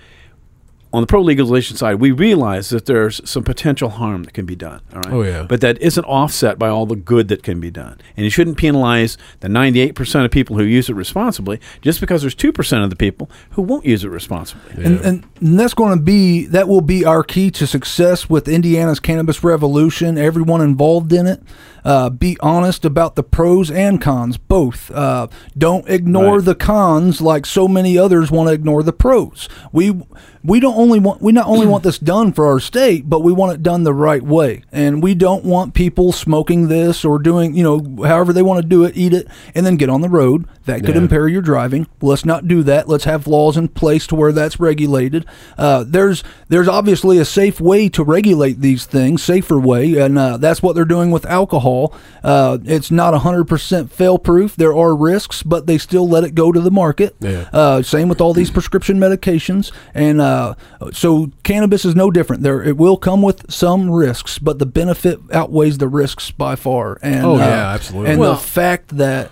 on 0.91 1.01
the 1.01 1.07
pro 1.07 1.21
legalization 1.21 1.77
side, 1.77 1.95
we 1.95 2.11
realize 2.11 2.69
that 2.69 2.87
there's 2.87 3.21
some 3.29 3.43
potential 3.43 3.89
harm 3.89 4.23
that 4.23 4.33
can 4.33 4.45
be 4.47 4.55
done. 4.55 4.81
All 4.93 5.01
right. 5.01 5.13
Oh, 5.13 5.21
yeah. 5.21 5.43
But 5.43 5.61
that 5.61 5.79
isn't 5.81 6.03
offset 6.05 6.57
by 6.57 6.67
all 6.67 6.87
the 6.87 6.95
good 6.95 7.27
that 7.27 7.43
can 7.43 7.59
be 7.59 7.69
done. 7.69 7.99
And 8.17 8.23
you 8.23 8.31
shouldn't 8.31 8.57
penalize 8.57 9.15
the 9.41 9.49
98% 9.49 10.25
of 10.25 10.31
people 10.31 10.57
who 10.57 10.63
use 10.63 10.89
it 10.89 10.95
responsibly 10.95 11.59
just 11.81 11.99
because 11.99 12.21
there's 12.21 12.33
2% 12.33 12.83
of 12.83 12.89
the 12.89 12.95
people 12.95 13.29
who 13.51 13.61
won't 13.61 13.85
use 13.85 14.03
it 14.03 14.09
responsibly. 14.09 14.83
And, 14.83 14.99
and, 15.01 15.27
and 15.39 15.59
that's 15.59 15.75
going 15.75 15.95
to 15.95 16.03
be 16.03 16.47
that 16.47 16.67
will 16.67 16.81
be 16.81 17.05
our 17.05 17.23
key 17.23 17.51
to 17.51 17.67
success 17.67 18.27
with 18.27 18.47
Indiana's 18.47 18.99
cannabis 18.99 19.43
revolution. 19.43 20.17
Everyone 20.17 20.61
involved 20.61 21.13
in 21.13 21.27
it, 21.27 21.43
uh, 21.85 22.09
be 22.09 22.37
honest 22.41 22.85
about 22.85 23.15
the 23.15 23.23
pros 23.23 23.69
and 23.71 24.01
cons, 24.01 24.37
both. 24.37 24.91
Uh, 24.91 25.27
don't 25.57 25.87
ignore 25.89 26.35
Right. 26.37 26.45
the 26.45 26.55
cons 26.55 27.21
like 27.21 27.45
so 27.45 27.67
many 27.67 27.97
others 27.97 28.29
want 28.31 28.47
to 28.49 28.53
ignore 28.53 28.83
the 28.83 28.93
pros. 28.93 29.47
We 29.71 30.01
we 30.41 30.61
don't 30.61 30.77
only 30.77 30.99
want 30.99 31.21
we 31.21 31.31
not 31.33 31.47
only 31.47 31.67
want 31.67 31.83
this 31.83 31.97
done 31.99 32.31
for 32.31 32.45
our 32.47 32.59
state, 32.61 33.09
but 33.09 33.23
we 33.23 33.33
want 33.33 33.53
it 33.53 33.61
done 33.63 33.83
the 33.83 33.93
right 33.93 34.23
way. 34.23 34.63
And 34.71 35.03
we 35.03 35.13
don't 35.13 35.43
want 35.43 35.73
people 35.73 36.11
smoking 36.13 36.67
this 36.69 37.03
or 37.03 37.19
doing 37.19 37.55
you 37.55 37.63
know 37.63 38.05
however 38.05 38.31
they 38.33 38.41
want 38.41 38.61
to 38.61 38.67
do 38.67 38.83
it, 38.85 38.95
eat 38.95 39.13
it, 39.13 39.27
and 39.53 39.65
then 39.65 39.75
get 39.75 39.89
on 39.89 40.01
the 40.01 40.09
road. 40.09 40.45
That 40.65 40.85
could 40.85 40.95
Yeah. 40.95 41.01
impair 41.01 41.27
your 41.27 41.41
driving. 41.41 41.87
Let's 42.01 42.25
not 42.25 42.47
do 42.47 42.61
that. 42.63 42.87
Let's 42.87 43.05
have 43.05 43.25
laws 43.27 43.57
in 43.57 43.69
place 43.69 44.05
to 44.07 44.15
where 44.15 44.31
that's 44.31 44.59
regulated. 44.59 45.25
Uh, 45.57 45.83
there's 45.87 46.23
there's 46.47 46.67
obviously 46.67 47.17
a 47.17 47.25
safe 47.25 47.59
way 47.59 47.89
to 47.89 48.03
regulate 48.03 48.61
these 48.61 48.85
things, 48.85 49.23
safer 49.23 49.59
way, 49.59 49.97
and 49.97 50.17
uh, 50.17 50.37
that's 50.37 50.61
what 50.61 50.75
they're 50.75 50.85
doing 50.85 51.09
with 51.11 51.25
alcohol. 51.25 51.68
Uh, 52.23 52.57
it's 52.65 52.91
not 52.91 53.13
100% 53.13 53.89
fail 53.89 54.17
proof. 54.17 54.55
There 54.55 54.75
are 54.75 54.95
risks, 54.95 55.43
but 55.43 55.67
they 55.67 55.77
still 55.77 56.07
let 56.07 56.23
it 56.23 56.35
go 56.35 56.51
to 56.51 56.59
the 56.59 56.71
market. 56.71 57.15
Yeah. 57.19 57.49
Uh, 57.53 57.81
same 57.81 58.09
with 58.09 58.21
all 58.21 58.33
these 58.33 58.51
prescription 58.51 58.97
medications, 58.99 59.71
and 59.93 60.19
uh, 60.21 60.55
uh, 60.81 60.91
so 60.91 61.31
cannabis 61.43 61.85
is 61.85 61.95
no 61.95 62.11
different. 62.11 62.43
There, 62.43 62.61
it 62.63 62.77
will 62.77 62.97
come 62.97 63.21
with 63.21 63.51
some 63.51 63.89
risks, 63.89 64.37
but 64.39 64.59
the 64.59 64.65
benefit 64.65 65.19
outweighs 65.31 65.77
the 65.77 65.87
risks 65.87 66.31
by 66.31 66.55
far. 66.55 66.97
And 67.01 67.25
Oh, 67.25 67.35
uh, 67.35 67.39
yeah, 67.39 67.69
absolutely. 67.69 68.11
And 68.11 68.19
Well- 68.19 68.33
the 68.33 68.39
fact 68.41 68.97
that 68.97 69.31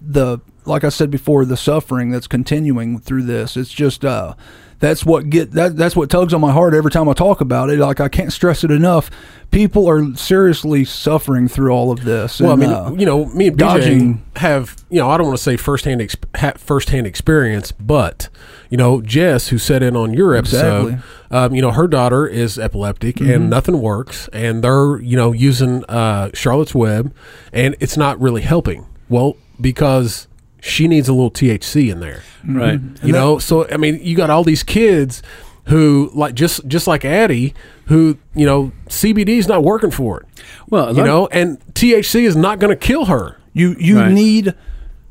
the 0.00 0.38
like 0.66 0.84
I 0.84 0.90
said 0.90 1.10
before, 1.10 1.44
the 1.46 1.56
suffering 1.56 2.10
that's 2.10 2.26
continuing 2.26 2.98
through 3.00 3.22
this, 3.22 3.56
it's 3.56 3.70
just 3.72 4.04
uh, 4.04 4.34
that's 4.80 5.04
what 5.06 5.30
get 5.30 5.52
that 5.52 5.76
that's 5.76 5.94
what 5.94 6.10
tugs 6.10 6.34
on 6.34 6.40
my 6.40 6.52
heart 6.52 6.74
every 6.74 6.90
time 6.90 7.08
I 7.08 7.12
talk 7.12 7.40
about 7.40 7.70
it. 7.70 7.78
Like 7.78 8.00
I 8.00 8.08
can't 8.08 8.32
stress 8.32 8.64
it 8.64 8.70
enough. 8.70 9.10
People 9.50 9.88
are 9.88 10.14
seriously 10.14 10.84
suffering 10.84 11.48
through 11.48 11.72
all 11.72 11.90
of 11.90 12.04
this. 12.04 12.40
Well, 12.40 12.52
I 12.52 12.54
mean, 12.54 12.70
uh, 12.70 12.92
you 12.96 13.04
know, 13.04 13.26
me 13.26 13.48
and 13.48 13.56
BJ 13.56 13.58
dodging- 13.58 14.22
have, 14.36 14.76
you 14.90 15.00
know, 15.00 15.10
I 15.10 15.16
don't 15.16 15.26
want 15.26 15.38
to 15.38 15.42
say 15.42 15.56
firsthand 15.56 16.00
ex- 16.00 16.14
ha- 16.36 16.52
firsthand 16.56 17.06
experience, 17.08 17.72
but 17.72 18.28
you 18.70 18.76
know, 18.76 19.00
Jess, 19.00 19.48
who 19.48 19.58
sat 19.58 19.82
in 19.82 19.96
on 19.96 20.14
your 20.14 20.36
episode, 20.36 20.92
Exactly. 20.94 21.36
um, 21.36 21.54
you 21.54 21.62
know, 21.62 21.72
her 21.72 21.88
daughter 21.88 22.26
is 22.28 22.58
epileptic 22.60 23.16
Mm-hmm. 23.16 23.30
and 23.32 23.50
nothing 23.50 23.80
works, 23.82 24.28
and 24.32 24.62
they're, 24.62 25.00
you 25.00 25.16
know, 25.16 25.32
using 25.32 25.84
uh, 25.86 26.30
Charlotte's 26.32 26.74
Web, 26.74 27.12
and 27.52 27.74
it's 27.80 27.96
not 27.96 28.20
really 28.20 28.42
helping. 28.42 28.86
Well, 29.08 29.36
because 29.60 30.28
she 30.60 30.88
needs 30.88 31.08
a 31.08 31.12
little 31.12 31.30
THC 31.30 31.90
in 31.90 32.00
there, 32.00 32.22
Right. 32.46 32.80
you 33.02 33.12
know. 33.12 33.38
So 33.38 33.66
I 33.70 33.76
mean, 33.76 34.00
you 34.02 34.16
got 34.16 34.30
all 34.30 34.44
these 34.44 34.62
kids 34.62 35.22
who 35.66 36.10
like 36.14 36.34
just 36.34 36.66
just 36.66 36.86
like 36.86 37.04
Addie, 37.04 37.54
who 37.86 38.16
you 38.34 38.46
know, 38.46 38.72
CBD 38.88 39.38
is 39.38 39.46
not 39.48 39.62
working 39.62 39.90
for 39.90 40.20
it. 40.20 40.26
Well, 40.68 40.96
You 40.96 41.04
know, 41.04 41.26
and 41.28 41.58
THC 41.74 42.22
is 42.24 42.36
not 42.36 42.58
going 42.58 42.70
to 42.70 42.76
kill 42.76 43.06
her. 43.06 43.36
You 43.52 43.74
you 43.78 43.98
Right. 43.98 44.12
need 44.12 44.54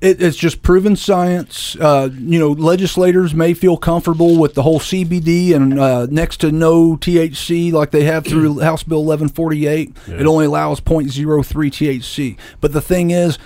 it, 0.02 0.22
it's 0.22 0.38
just 0.38 0.62
proven 0.62 0.95
science. 0.95 1.76
Uh, 1.78 2.08
you 2.18 2.39
know, 2.39 2.52
legislators 2.52 3.34
may 3.36 3.54
feel 3.54 3.76
comfortable 3.76 4.38
with 4.38 4.54
the 4.54 4.64
whole 4.64 4.80
CBD 4.80 5.54
and 5.54 5.78
uh, 5.78 6.08
next 6.10 6.38
to 6.38 6.54
no 6.54 6.95
THC 6.95 7.74
like 7.74 7.91
they 7.91 8.06
have 8.06 8.26
through 8.26 8.60
House 8.60 8.82
Bill 8.82 9.04
1148. 9.04 9.91
It 10.08 10.26
only 10.26 10.45
allows 10.45 10.80
0.03 10.80 11.70
THC. 11.70 12.38
But 12.62 12.72
the 12.72 12.80
thing 12.80 13.12
is, 13.12 13.38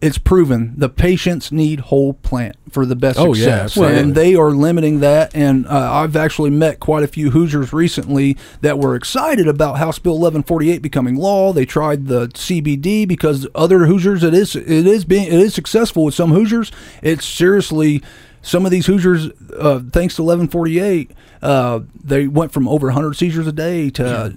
it's 0.00 0.18
proven 0.18 0.72
the 0.76 0.88
patients 0.88 1.52
need 1.52 1.80
whole 1.80 2.14
plant 2.14 2.56
for 2.70 2.86
the 2.86 2.96
best 2.96 3.18
Oh, 3.18 3.34
yeah, 3.34 3.34
success, 3.34 3.60
absolutely. 3.64 3.98
and 3.98 4.14
they 4.14 4.34
are 4.34 4.50
limiting 4.52 5.00
that. 5.00 5.34
And 5.34 5.66
uh, 5.66 5.92
I've 5.92 6.16
actually 6.16 6.50
met 6.50 6.80
quite 6.80 7.02
a 7.02 7.06
few 7.08 7.30
Hoosiers 7.30 7.72
recently 7.72 8.36
that 8.60 8.78
were 8.78 8.94
excited 8.94 9.46
about 9.48 9.78
House 9.78 9.98
Bill 9.98 10.12
1148 10.14 10.80
becoming 10.80 11.16
law. 11.16 11.52
They 11.52 11.66
tried 11.66 12.06
the 12.06 12.28
CBD 12.28 13.06
because 13.06 13.46
other 13.54 13.86
Hoosiers 13.86 14.22
it 14.22 14.34
is 14.34 14.54
it 14.56 14.68
is 14.86 15.04
being 15.04 15.26
it 15.26 15.32
is 15.34 15.52
successful 15.54 16.04
with 16.04 16.14
some 16.14 16.30
Hoosiers. 16.30 16.70
It's 17.02 17.26
seriously 17.26 18.02
some 18.42 18.64
of 18.64 18.70
these 18.70 18.86
Hoosiers, 18.86 19.26
uh, 19.58 19.80
thanks 19.92 20.16
to 20.16 20.22
1148, 20.22 21.10
uh, 21.42 21.80
they 22.02 22.26
went 22.26 22.52
from 22.52 22.68
over 22.68 22.86
100 22.88 23.14
seizures 23.14 23.46
a 23.46 23.52
day 23.52 23.90
to 23.90 24.34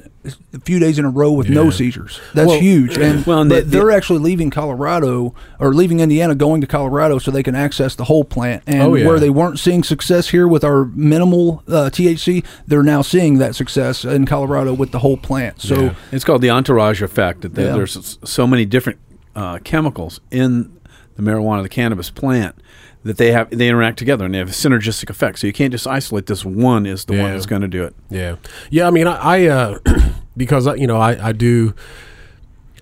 a 0.54 0.60
few 0.62 0.80
days 0.80 0.98
in 0.98 1.04
a 1.04 1.10
row 1.10 1.32
with 1.34 1.50
no 1.50 1.70
seizures. 1.70 2.20
That's 2.34 2.48
Well- 2.48 2.60
huge. 2.60 2.98
And 2.98 3.26
Well, 3.26 3.42
and 3.42 3.50
but 3.50 3.66
the- 3.66 3.72
they're 3.78 3.92
actually 3.92 4.20
leaving 4.20 4.50
Colorado 4.50 5.34
or 5.60 5.74
leaving 5.74 6.00
Indiana, 6.00 6.34
going 6.34 6.62
to 6.62 6.68
Colorado 6.68 7.18
so 7.20 7.30
they 7.30 7.44
can 7.44 7.56
access 7.56 7.94
the 7.96 8.06
whole 8.06 8.24
plant. 8.24 8.64
And 8.66 8.82
Oh, 8.82 8.96
yeah. 8.96 9.06
where 9.06 9.20
they 9.20 9.30
weren't 9.30 9.60
seeing 9.60 9.84
success 9.84 10.30
here 10.30 10.48
with 10.48 10.64
our 10.64 10.86
minimal 10.96 11.62
uh, 11.68 11.90
THC, 11.90 12.44
they're 12.68 12.84
now 12.84 13.02
seeing 13.02 13.38
that 13.40 13.54
success 13.56 14.06
in 14.06 14.26
Colorado 14.26 14.74
with 14.74 14.92
the 14.92 15.00
whole 15.00 15.18
plant. 15.18 15.62
So 15.62 15.76
Yeah. 15.82 15.94
It's 16.14 16.24
called 16.24 16.42
the 16.42 16.50
entourage 16.52 17.02
effect. 17.02 17.42
That 17.42 17.56
there- 17.56 17.68
Yeah. 17.68 17.76
there's 17.76 18.18
so 18.24 18.48
many 18.48 18.66
different 18.66 19.00
uh, 19.36 19.58
chemicals 19.64 20.22
in 20.32 20.70
the 21.18 21.22
marijuana, 21.24 21.64
the 21.64 21.70
cannabis 21.70 22.10
plant, 22.12 22.56
that 23.04 23.18
they 23.18 23.32
have 23.32 23.50
they 23.50 23.68
interact 23.68 23.98
together 24.00 24.26
and 24.26 24.34
they 24.34 24.38
have 24.40 24.50
a 24.50 24.54
synergistic 24.54 25.10
effect. 25.10 25.40
So 25.40 25.48
you 25.48 25.54
can't 25.54 25.72
just 25.72 25.88
isolate 25.88 26.26
this 26.28 26.44
one 26.46 26.86
is 26.86 27.06
the 27.06 27.20
one 27.20 27.32
that's 27.32 27.46
going 27.46 27.62
to 27.62 27.68
do 27.68 27.84
it. 27.84 27.96
Yeah, 28.10 28.36
yeah. 28.70 28.88
I 28.88 28.92
mean, 28.92 29.08
I, 29.08 29.16
I 29.16 29.48
uh, 29.48 29.80
because 30.38 30.66
you 30.78 30.88
know, 30.88 30.98
I, 30.98 31.30
I 31.30 31.32
do. 31.32 31.74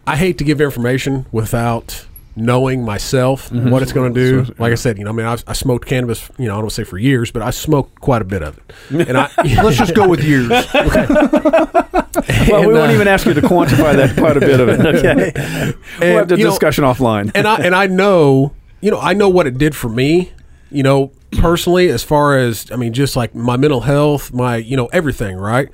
I 0.08 0.16
hate 0.18 0.38
to 0.40 0.44
give 0.44 0.60
information 0.62 1.26
without 1.32 2.06
knowing 2.36 2.84
myself 2.84 3.52
what 3.52 3.82
it's 3.84 3.92
going 3.92 4.14
to 4.14 4.20
do. 4.20 4.46
So- 4.46 4.54
like 4.58 4.72
I 4.72 4.76
said, 4.76 4.98
you 4.98 5.04
know, 5.04 5.10
I 5.12 5.14
mean, 5.14 5.26
I, 5.26 5.38
I 5.48 5.54
smoked 5.54 5.86
cannabis. 5.88 6.30
You 6.38 6.48
know, 6.48 6.58
I 6.58 6.62
don't 6.62 6.70
say 6.72 6.84
for 6.84 6.98
years, 6.98 7.30
but 7.30 7.42
I 7.42 7.50
smoked 7.52 8.00
quite 8.02 8.22
a 8.22 8.26
bit 8.26 8.42
of 8.42 8.58
it. 8.58 9.08
And 9.10 9.18
I 9.18 9.30
let's 9.64 9.78
just 9.78 9.94
go 9.96 10.08
with 10.08 10.24
years. 10.24 10.50
Well, 12.50 12.62
we 12.62 12.68
And, 12.68 12.74
won't 12.74 12.92
uh, 12.92 12.94
even 12.94 13.08
ask 13.08 13.26
you 13.26 13.34
to 13.34 13.42
quantify 13.42 13.96
that 13.96 14.18
quite 14.18 14.36
a 14.36 14.40
bit 14.42 14.60
of 14.60 14.68
it. 14.68 14.80
Okay, 14.86 15.74
we'll 16.00 16.18
have 16.18 16.28
the 16.28 16.38
you 16.38 16.44
know, 16.44 16.50
discussion 16.50 16.84
offline. 16.84 17.32
and 17.34 17.48
I 17.48 17.56
and 17.58 17.74
I 17.74 17.88
know, 17.88 18.52
you 18.82 18.92
know, 18.92 19.00
I 19.00 19.14
know 19.14 19.30
what 19.30 19.48
it 19.48 19.58
did 19.58 19.76
for 19.76 19.90
me. 19.90 20.32
You 20.70 20.84
know, 20.84 21.12
personally, 21.34 21.90
as 21.90 22.04
far 22.04 22.38
as 22.38 22.72
I 22.72 22.76
mean, 22.76 22.94
just 22.94 23.16
like 23.16 23.36
my 23.36 23.58
mental 23.58 23.82
health, 23.82 24.34
my 24.34 24.58
you 24.58 24.78
know 24.78 24.88
everything, 24.88 25.38
right? 25.38 25.70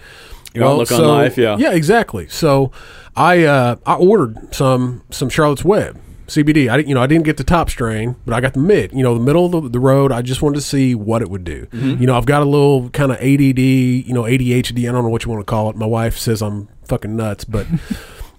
Your 0.54 0.66
outlook 0.66 0.92
on 0.92 1.02
life, 1.08 1.38
yeah. 1.38 1.56
yeah, 1.58 1.72
exactly. 1.74 2.28
So 2.30 2.72
I 3.16 3.44
uh, 3.44 3.76
I 3.86 3.96
ordered 3.96 4.54
some 4.56 5.04
some 5.12 5.30
Charlotte's 5.30 5.64
Web 5.64 6.00
CBD. 6.28 6.68
I 6.68 6.78
didn't- 6.78 6.90
you 6.90 6.96
know 6.96 7.02
I 7.02 7.08
didn't 7.08 7.26
get 7.26 7.38
the 7.38 7.44
top 7.44 7.70
strain, 7.70 8.16
but 8.26 8.34
I 8.34 8.42
got 8.42 8.54
the 8.54 8.60
mid. 8.60 8.92
You 8.92 9.04
know, 9.04 9.14
the 9.14 9.24
middle 9.24 9.46
of 9.46 9.52
the, 9.64 9.70
the 9.70 9.80
road. 9.80 10.12
I 10.12 10.24
just 10.24 10.42
wanted 10.42 10.56
to 10.56 10.62
see 10.62 10.96
what 10.96 11.22
it 11.22 11.30
would 11.30 11.44
do. 11.44 11.68
Mm-hmm. 11.68 12.02
You 12.02 12.08
know, 12.08 12.18
I've 12.18 12.26
got 12.26 12.42
a 12.42 12.46
little 12.46 12.90
kind 12.90 13.12
of 13.12 13.18
ADD, 13.20 13.60
you 13.60 14.14
know, 14.14 14.24
ADHD. 14.24 14.90
I 14.90 14.92
don't 14.92 15.04
know 15.04 15.10
what 15.10 15.24
you 15.26 15.32
want 15.32 15.42
to 15.46 15.50
call 15.50 15.70
it. 15.70 15.76
My 15.76 15.86
wife 15.86 16.18
says 16.18 16.42
I'm 16.42 16.68
fucking 16.86 17.16
nuts, 17.16 17.46
but. 17.46 17.68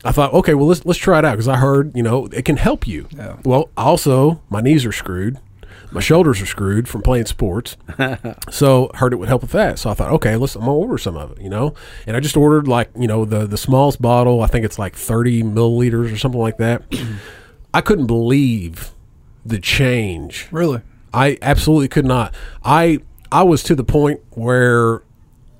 I 0.04 0.12
thought, 0.12 0.32
okay, 0.32 0.54
well 0.54 0.66
let's 0.66 0.84
let's 0.84 0.98
try 0.98 1.18
it 1.18 1.24
out 1.24 1.32
because 1.32 1.48
I 1.48 1.56
heard 1.56 1.96
you 1.96 2.02
know 2.02 2.26
it 2.26 2.44
can 2.44 2.56
help 2.56 2.86
you. 2.86 3.08
Well, 3.44 3.70
also 3.76 4.40
my 4.48 4.60
knees 4.60 4.86
are 4.86 4.92
screwed, 4.92 5.38
my 5.90 6.00
shoulders 6.00 6.40
are 6.40 6.46
screwed 6.46 6.88
from 6.88 7.02
playing 7.02 7.26
sports, 7.26 7.76
so 8.50 8.90
heard 8.94 9.12
it 9.12 9.16
would 9.16 9.28
help 9.28 9.42
with 9.42 9.52
that. 9.52 9.78
So 9.78 9.90
I 9.90 9.94
thought, 9.94 10.12
okay, 10.12 10.36
let's 10.36 10.54
I'm 10.54 10.62
gonna 10.62 10.74
order 10.74 10.98
some 10.98 11.16
of 11.16 11.32
it, 11.32 11.40
you 11.40 11.48
know. 11.50 11.74
And 12.06 12.16
I 12.16 12.20
just 12.20 12.36
ordered 12.36 12.68
like 12.68 12.90
you 12.96 13.06
know 13.06 13.24
the 13.24 13.46
the 13.46 13.56
smallest 13.58 14.00
bottle. 14.00 14.42
I 14.42 14.46
think 14.46 14.64
it's 14.64 14.78
like 14.78 14.94
30 14.94 15.42
milliliters 15.42 16.12
or 16.12 16.16
something 16.16 16.40
like 16.40 16.58
that. 16.58 16.82
I 17.74 17.80
couldn't 17.80 18.06
believe 18.06 18.90
the 19.44 19.58
change 19.58 20.48
really. 20.50 20.82
I 21.12 21.38
absolutely 21.42 21.88
could 21.88 22.04
not. 22.06 22.34
I 22.64 23.00
I 23.32 23.42
was 23.42 23.62
to 23.64 23.74
the 23.74 23.84
point 23.84 24.20
where 24.30 25.02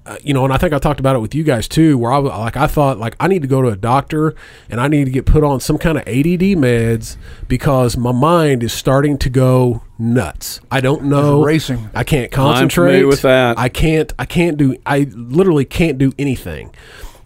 uh, 0.09 0.16
you 0.22 0.32
know, 0.32 0.44
and 0.44 0.52
I 0.52 0.56
think 0.56 0.72
I 0.72 0.78
talked 0.78 1.00
about 1.00 1.16
it 1.16 1.18
with 1.18 1.34
you 1.34 1.44
guys 1.44 1.68
too, 1.68 1.98
where 1.98 2.11
I 2.11 2.18
was 2.18 2.32
like, 2.32 2.56
I 2.56 2.66
thought 2.66 2.98
like 2.98 3.14
I 3.20 3.28
need 3.28 3.42
to 3.42 3.48
go 3.48 3.61
to 3.61 3.68
a 3.68 3.76
doctor 3.76 4.34
and 4.70 4.80
I 4.80 4.88
need 4.88 5.04
to 5.04 5.11
get 5.11 5.26
put 5.26 5.44
on 5.44 5.61
some 5.61 5.76
kind 5.76 5.98
of 5.98 6.09
ADD 6.09 6.56
meds 6.56 7.18
because 7.46 7.96
my 7.96 8.12
mind 8.12 8.62
is 8.62 8.72
starting 8.72 9.18
to 9.18 9.28
go 9.28 9.82
nuts. 9.98 10.61
I 10.70 10.80
don't 10.80 11.04
know 11.04 11.44
racing. 11.44 11.90
I 11.94 12.04
can't 12.04 12.32
familiar 12.32 12.52
concentrate 12.52 13.04
with 13.04 13.22
that. 13.22 13.59
I 13.59 13.68
can't. 13.68 14.12
I 14.18 14.24
can't 14.24 14.56
do. 14.56 14.76
I 14.86 15.09
literally 15.12 15.66
can't 15.66 15.98
do 15.98 16.12
anything 16.18 16.74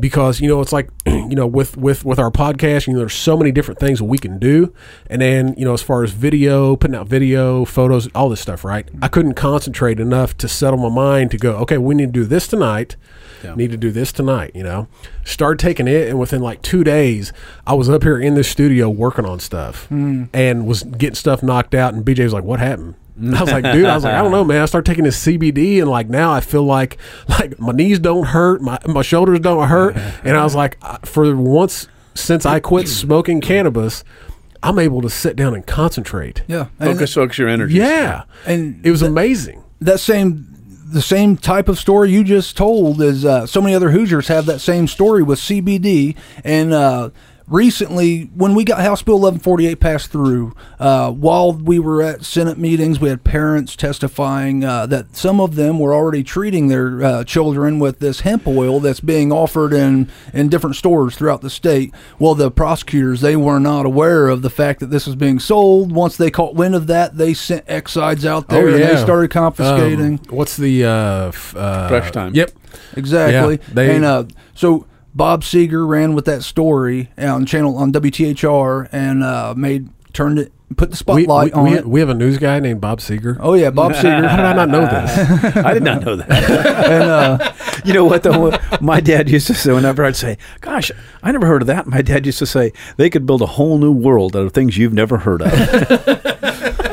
because 0.01 0.40
you 0.40 0.49
know 0.49 0.61
it's 0.61 0.72
like 0.72 0.90
you 1.07 1.34
know 1.34 1.47
with 1.47 1.76
with 1.76 2.05
with 2.05 2.18
our 2.18 2.30
podcast 2.30 2.86
you 2.86 2.93
know 2.93 3.01
there's 3.01 3.14
so 3.14 3.36
many 3.36 3.53
different 3.53 3.80
things 3.80 4.01
we 4.01 4.18
can 4.18 4.38
do. 4.38 4.72
And 5.09 5.22
then 5.22 5.55
you 5.57 5.64
know 5.64 5.74
as 5.74 5.82
far 5.82 6.03
as 6.03 6.12
video 6.12 6.76
putting 6.76 6.97
out 6.97 7.09
video 7.09 7.64
photos 7.64 8.09
all 8.14 8.28
this 8.28 8.40
stuff 8.40 8.64
right? 8.64 8.88
I 9.01 9.09
couldn't 9.09 9.34
concentrate 9.34 10.01
enough 10.01 10.36
to 10.38 10.49
settle 10.49 10.78
my 10.78 10.88
mind 10.88 11.30
to 11.32 11.38
go 11.38 11.57
okay 11.59 11.78
we 11.78 11.95
need 11.95 12.07
to 12.07 12.12
do 12.12 12.24
this 12.24 12.47
tonight. 12.47 12.97
Need 13.57 13.72
to 13.72 13.76
do 13.76 13.90
this 13.90 14.12
tonight 14.12 14.53
you 14.55 14.62
know? 14.62 14.86
Start 15.24 15.59
taking 15.59 15.88
it 15.88 16.09
and 16.09 16.18
within 16.18 16.43
like 16.43 16.62
two 16.62 16.84
days 16.84 17.32
i 17.66 17.74
was 17.74 17.88
up 17.88 18.03
here 18.03 18.18
in 18.18 18.34
the 18.34 18.45
studio 18.45 18.88
working 18.88 19.24
on 19.24 19.40
stuff 19.40 19.86
hmm. 19.86 20.24
and 20.32 20.66
was 20.66 20.82
getting 20.82 21.14
stuff 21.14 21.43
knocked 21.43 21.74
out 21.74 21.95
and 21.95 22.05
bj 22.05 22.24
was 22.24 22.32
like 22.32 22.45
what 22.45 22.61
happened 22.61 22.95
I 23.21 23.41
was 23.41 23.53
like, 23.53 23.65
dude, 23.73 23.85
I 23.85 23.95
was 23.95 24.05
like, 24.05 24.15
I 24.15 24.23
don't 24.23 24.31
know, 24.31 24.45
man. 24.45 24.63
I 24.63 24.65
started 24.65 24.91
taking 24.91 25.05
this 25.05 25.23
CBD, 25.25 25.81
and 25.81 25.89
like 25.91 26.09
now 26.09 26.33
I 26.33 26.41
feel 26.41 26.65
like 26.65 26.97
like 27.29 27.59
my 27.61 27.73
knees 27.73 27.99
don't 27.99 28.27
hurt, 28.27 28.63
my 28.63 28.79
my 28.87 29.03
shoulders 29.03 29.41
don't 29.41 29.69
hurt, 29.69 29.97
and 30.25 30.37
I 30.37 30.45
was 30.45 30.55
like, 30.55 30.79
for 31.05 31.35
once 31.37 31.89
since 32.15 32.47
I 32.47 32.61
quit 32.61 32.89
smoking 32.89 33.41
cannabis, 33.41 34.05
I'm 34.63 34.79
able 34.79 35.03
to 35.03 35.11
sit 35.11 35.37
down 35.37 35.55
and 35.55 35.67
concentrate. 35.67 36.43
Yeah. 36.47 36.69
And, 36.79 36.93
Focus, 36.93 37.15
focus 37.15 37.39
your 37.39 37.49
energy. 37.49 37.75
Yeah, 37.75 38.25
and 38.47 38.85
it 38.85 38.91
was 38.91 39.03
amazing. 39.03 39.63
that 39.81 40.01
same 40.01 40.49
the 40.93 41.03
same 41.03 41.37
type 41.37 41.69
of 41.69 41.79
story 41.79 42.11
you 42.11 42.23
just 42.23 42.57
told 42.57 43.01
is 43.01 43.25
uh, 43.25 43.47
so 43.47 43.61
many 43.63 43.75
other 43.75 43.91
Hoosiers 43.91 44.29
have 44.29 44.47
that 44.47 44.61
same 44.61 44.87
story 44.87 45.23
with 45.23 45.39
CBD 45.39 46.17
and 46.45 46.73
uh, 46.73 47.11
recently 47.49 48.30
when 48.34 48.55
we 48.55 48.64
got 48.64 48.80
House 48.80 49.03
Bill 49.03 49.16
1148 49.16 49.80
passed 49.80 50.11
through 50.11 50.55
uh, 50.78 51.11
while 51.11 51.53
we 51.53 51.78
were 51.78 52.03
at 52.03 52.24
Senate 52.24 52.59
meetings 52.59 53.01
we 53.01 53.09
had 53.09 53.24
parents 53.24 53.76
testifying 53.76 54.64
uh, 54.64 54.86
that 54.86 55.16
some 55.16 55.40
of 55.40 55.55
them 55.57 55.78
were 55.78 55.95
already 55.95 56.22
treating 56.22 56.68
their 56.68 57.03
uh, 57.03 57.24
children 57.24 57.78
with 57.78 57.99
this 57.99 58.20
hemp 58.20 58.47
oil 58.47 58.80
that's 58.80 59.01
being 59.01 59.32
offered 59.32 59.72
in 59.72 60.11
in 60.32 60.49
different 60.49 60.76
stores 60.76 61.16
throughout 61.16 61.40
the 61.40 61.51
state 61.51 61.93
well 62.18 62.34
the 62.34 62.51
prosecutors 62.51 63.20
they 63.20 63.36
were 63.36 63.59
not 63.61 63.84
aware 63.86 64.28
of 64.28 64.43
the 64.43 64.51
fact 64.51 64.80
that 64.80 64.86
this 64.86 65.07
was 65.07 65.16
being 65.16 65.38
sold 65.38 65.93
once 65.93 66.16
they 66.16 66.30
caught 66.30 66.55
wind 66.55 66.74
of 66.74 66.86
that 66.86 67.16
they 67.16 67.34
sent 67.34 67.64
Excise 67.68 68.24
out 68.24 68.49
there 68.49 68.68
and 68.68 68.82
they 68.97 69.03
started 69.03 69.30
confiscating. 69.30 70.18
Um, 70.28 70.36
what's 70.36 70.57
the 70.57 70.84
uh, 70.84 71.28
f- 71.28 71.55
uh, 71.57 71.88
Fresh 71.88 72.11
Thyme. 72.12 72.34
Yep. 72.34 72.51
exactly. 72.97 73.59
Yeah, 73.61 73.74
they- 73.74 73.95
and 73.97 74.05
uh, 74.05 74.24
so 74.55 74.86
Bob 75.15 75.45
Seeger 75.45 75.87
ran 75.87 76.15
with 76.15 76.25
that 76.25 76.43
story 76.43 77.11
on 77.19 77.45
channel 77.47 77.77
on 77.77 77.93
WTHR 77.93 78.89
and 78.93 79.23
uh, 79.23 79.55
made 79.57 79.89
turned 80.13 80.39
it 80.39 80.53
put 80.77 80.91
the 80.91 80.95
We, 81.15 81.25
spotlight 81.25 81.53
we, 81.55 81.59
on 81.61 81.65
we, 81.71 81.77
it. 81.79 81.87
we 81.87 82.01
have 82.01 82.09
a 82.09 82.15
news 82.15 82.39
guy 82.39 82.59
named 82.61 82.81
Bob 82.81 83.01
Seeger. 83.01 83.37
oh 83.41 83.55
yeah, 83.55 83.71
Bob 83.71 83.95
Seeger. 83.95 84.27
How 84.27 84.37
did 84.37 84.47
I 84.47 84.53
not 84.55 84.69
know 84.71 84.81
this? 84.83 85.57
I 85.57 85.75
did 85.75 85.83
not 85.83 86.03
know 86.03 86.17
that. 86.17 86.31
and 86.91 87.03
uh, 87.05 87.53
you 87.85 87.93
know 87.93 88.05
what 88.05 88.23
though? 88.23 88.57
My 88.81 89.01
dad 89.01 89.29
used 89.29 89.47
to 89.49 89.55
say 89.55 89.73
whenever 89.73 90.05
I'd 90.05 90.17
say, 90.17 90.39
"Gosh, 90.61 90.91
I 91.23 91.31
never 91.33 91.47
heard 91.47 91.61
of 91.63 91.67
that." 91.67 91.87
My 91.87 92.01
dad 92.03 92.25
used 92.27 92.39
to 92.39 92.47
say 92.47 92.73
they 92.97 93.11
could 93.11 93.27
build 93.27 93.43
a 93.43 93.47
whole 93.47 93.77
new 93.79 93.93
world 93.93 94.35
out 94.37 94.47
of 94.47 94.53
things 94.53 94.79
you've 94.79 94.95
never 94.95 95.19
heard 95.19 95.43
of. 95.43 95.51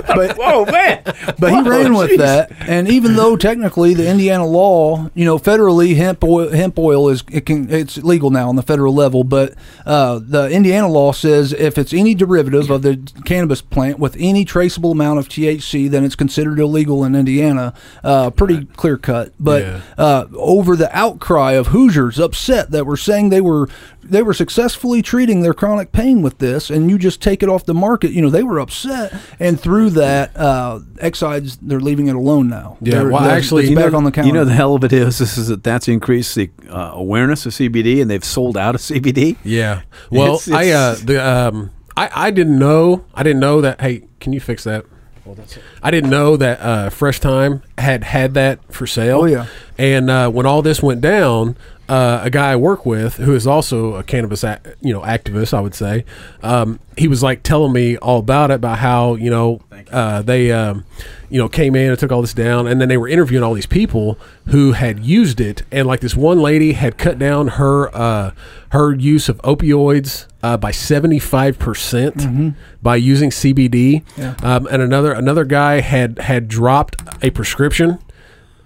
but 0.16 0.38
Whoa, 0.38 0.66
man! 0.66 1.02
but 1.40 1.52
he 1.52 1.62
ran 1.70 1.94
with 1.94 2.18
that, 2.18 2.52
and 2.68 2.88
even 2.90 3.16
though 3.16 3.36
technically 3.36 3.94
the 3.94 4.10
Indiana 4.10 4.46
law, 4.46 5.10
you 5.14 5.26
know, 5.26 5.38
federally 5.40 5.96
hemp 5.96 6.24
oil, 6.24 6.50
hemp 6.50 6.78
oil 6.80 7.10
is 7.10 7.24
it 7.32 7.46
can 7.46 7.70
it's 7.70 7.98
legal 7.98 8.30
now 8.32 8.50
on 8.50 8.56
the 8.56 8.62
federal 8.64 8.94
level, 8.94 9.24
but 9.24 9.54
uh, 9.86 10.20
the 10.22 10.50
Indiana 10.50 10.88
law 10.88 11.12
says 11.12 11.54
if 11.54 11.78
it's 11.78 11.94
any 11.94 12.16
derivative 12.16 12.70
of 12.70 12.82
the 12.82 12.98
cannabis 13.26 13.62
plant 13.62 14.00
with 14.00 14.16
any 14.20 14.46
traceable 14.46 14.92
amount 14.92 15.20
of 15.20 15.30
THC, 15.30 15.90
then 15.90 16.04
it's 16.04 16.16
considered 16.16 16.60
illegal 16.60 17.04
in 17.04 17.16
Indiana. 17.16 17.74
Uh, 18.04 18.30
pretty 18.30 18.66
clear 18.66 18.98
cut, 18.98 19.34
but 19.40 19.62
Yeah. 19.64 19.82
uh, 19.98 20.26
over 20.36 20.76
the 20.76 20.96
outcry 20.98 21.54
of 21.54 21.68
Hoosiers 21.68 22.20
upset 22.20 22.72
that 22.72 22.86
were 22.86 22.98
saying 22.98 23.30
they 23.30 23.42
were 23.42 23.68
they 24.04 24.24
were 24.24 24.34
successfully 24.34 25.02
treating 25.02 25.42
their 25.42 25.54
chronic 25.54 25.92
pain 25.92 26.22
with 26.22 26.40
this, 26.40 26.70
and 26.70 26.90
you 26.90 26.98
just 26.98 27.22
take 27.22 27.44
it 27.44 27.50
off 27.50 27.66
the 27.66 27.74
market. 27.74 28.12
You 28.12 28.22
know 28.22 28.30
they 28.30 28.44
were 28.44 28.60
upset, 28.60 29.14
and 29.40 29.60
through 29.60 29.92
that, 30.00 30.36
uh, 30.38 30.80
Excise 31.00 31.58
they're 31.62 31.80
leaving 31.80 32.08
it 32.08 32.16
alone 32.16 32.50
now. 32.50 32.78
Yeah, 32.82 32.96
They're- 32.96 33.10
well, 33.12 33.22
they're- 33.24 33.32
actually, 33.32 33.64
it's 33.64 33.70
you 33.72 33.76
back 33.76 33.92
know, 33.92 33.98
on 34.00 34.04
the 34.04 34.12
counter. 34.12 34.28
You 34.28 34.34
know 34.34 34.46
the 34.46 34.54
hell 34.54 34.76
of 34.76 34.84
it 34.84 34.92
is. 34.94 35.18
This 35.20 35.38
is 35.38 35.48
that 35.48 35.64
that's 35.64 35.88
increased 35.88 36.36
the 36.36 36.50
uh, 36.70 36.92
awareness 36.94 37.46
of 37.46 37.54
CBD, 37.54 38.02
and 38.02 38.10
they've 38.10 38.24
sold 38.26 38.58
out 38.58 38.76
of 38.76 38.82
CBD. 38.82 39.38
Yeah. 39.44 39.82
Well, 40.12 40.36
It's- 40.36 40.50
I 40.52 40.70
uh 40.72 40.96
the 41.04 41.24
um 41.26 41.72
I 41.96 42.10
I 42.28 42.32
didn't 42.32 42.58
know 42.60 43.04
I 43.14 43.24
didn't 43.24 43.40
know 43.42 43.62
that. 43.62 43.80
Hey, 43.82 44.04
can 44.20 44.34
you 44.34 44.40
fix 44.40 44.64
that? 44.66 44.86
I 45.84 45.92
didn't 45.92 46.10
know 46.10 46.36
that 46.38 46.60
uh, 46.60 46.90
Fresh 46.90 47.20
Thyme 47.20 47.62
had 47.78 48.04
had 48.04 48.34
that 48.34 48.58
for 48.74 48.88
sale. 48.88 49.20
Oh, 49.22 49.26
yeah. 49.26 49.46
And 49.78 50.10
uh, 50.10 50.28
when 50.32 50.48
all 50.48 50.64
this 50.64 50.82
went 50.82 51.02
down, 51.02 51.56
uh, 51.90 52.22
a 52.24 52.30
guy 52.30 52.52
I 52.52 52.56
work 52.56 52.86
with 52.86 53.16
who 53.16 53.34
is 53.34 53.46
also 53.48 53.96
a 53.96 54.04
cannabis, 54.04 54.44
ac 54.44 54.60
you 54.82 54.94
know, 54.94 55.02
activist, 55.02 55.54
I 55.54 55.60
would 55.62 55.76
say, 55.76 56.06
um, 56.44 56.80
he 56.98 57.08
was 57.08 57.24
like 57.24 57.44
telling 57.44 57.74
me 57.74 57.98
all 57.98 58.20
about 58.20 58.52
it, 58.52 58.56
about 58.56 58.78
how 58.80 59.16
you 59.16 59.30
know 59.30 59.62
uh, 59.92 60.22
they, 60.22 60.52
um, 60.52 60.86
you 61.30 61.40
know, 61.40 61.48
came 61.50 61.76
in 61.76 61.90
and 61.90 61.98
took 62.00 62.12
all 62.12 62.22
this 62.22 62.34
down, 62.34 62.68
and 62.68 62.80
then 62.80 62.90
they 62.90 62.98
were 62.98 63.08
interviewing 63.08 63.44
all 63.44 63.54
these 63.56 63.66
people 63.66 64.20
who 64.48 64.74
had 64.74 65.00
used 65.00 65.42
it, 65.42 65.64
and 65.72 65.88
like 65.88 66.00
this 66.02 66.16
one 66.16 66.40
lady 66.40 66.74
had 66.74 66.98
cut 66.98 67.18
down 67.18 67.48
her 67.60 67.90
uh, 67.96 68.32
her 68.70 68.94
use 68.94 69.28
of 69.30 69.38
opioids 69.42 70.28
uh, 70.44 70.58
by 70.58 70.72
seventy 70.72 71.20
five 71.20 71.58
percent 71.58 72.54
by 72.84 72.96
using 72.98 73.30
CBD, 73.32 74.04
Yeah. 74.18 74.36
um, 74.44 74.68
and 74.68 74.82
another 74.82 75.12
another 75.14 75.44
guy 75.46 75.80
had 75.82 76.20
had 76.20 76.48
dropped 76.48 77.02
a 77.24 77.30
prescription 77.32 77.98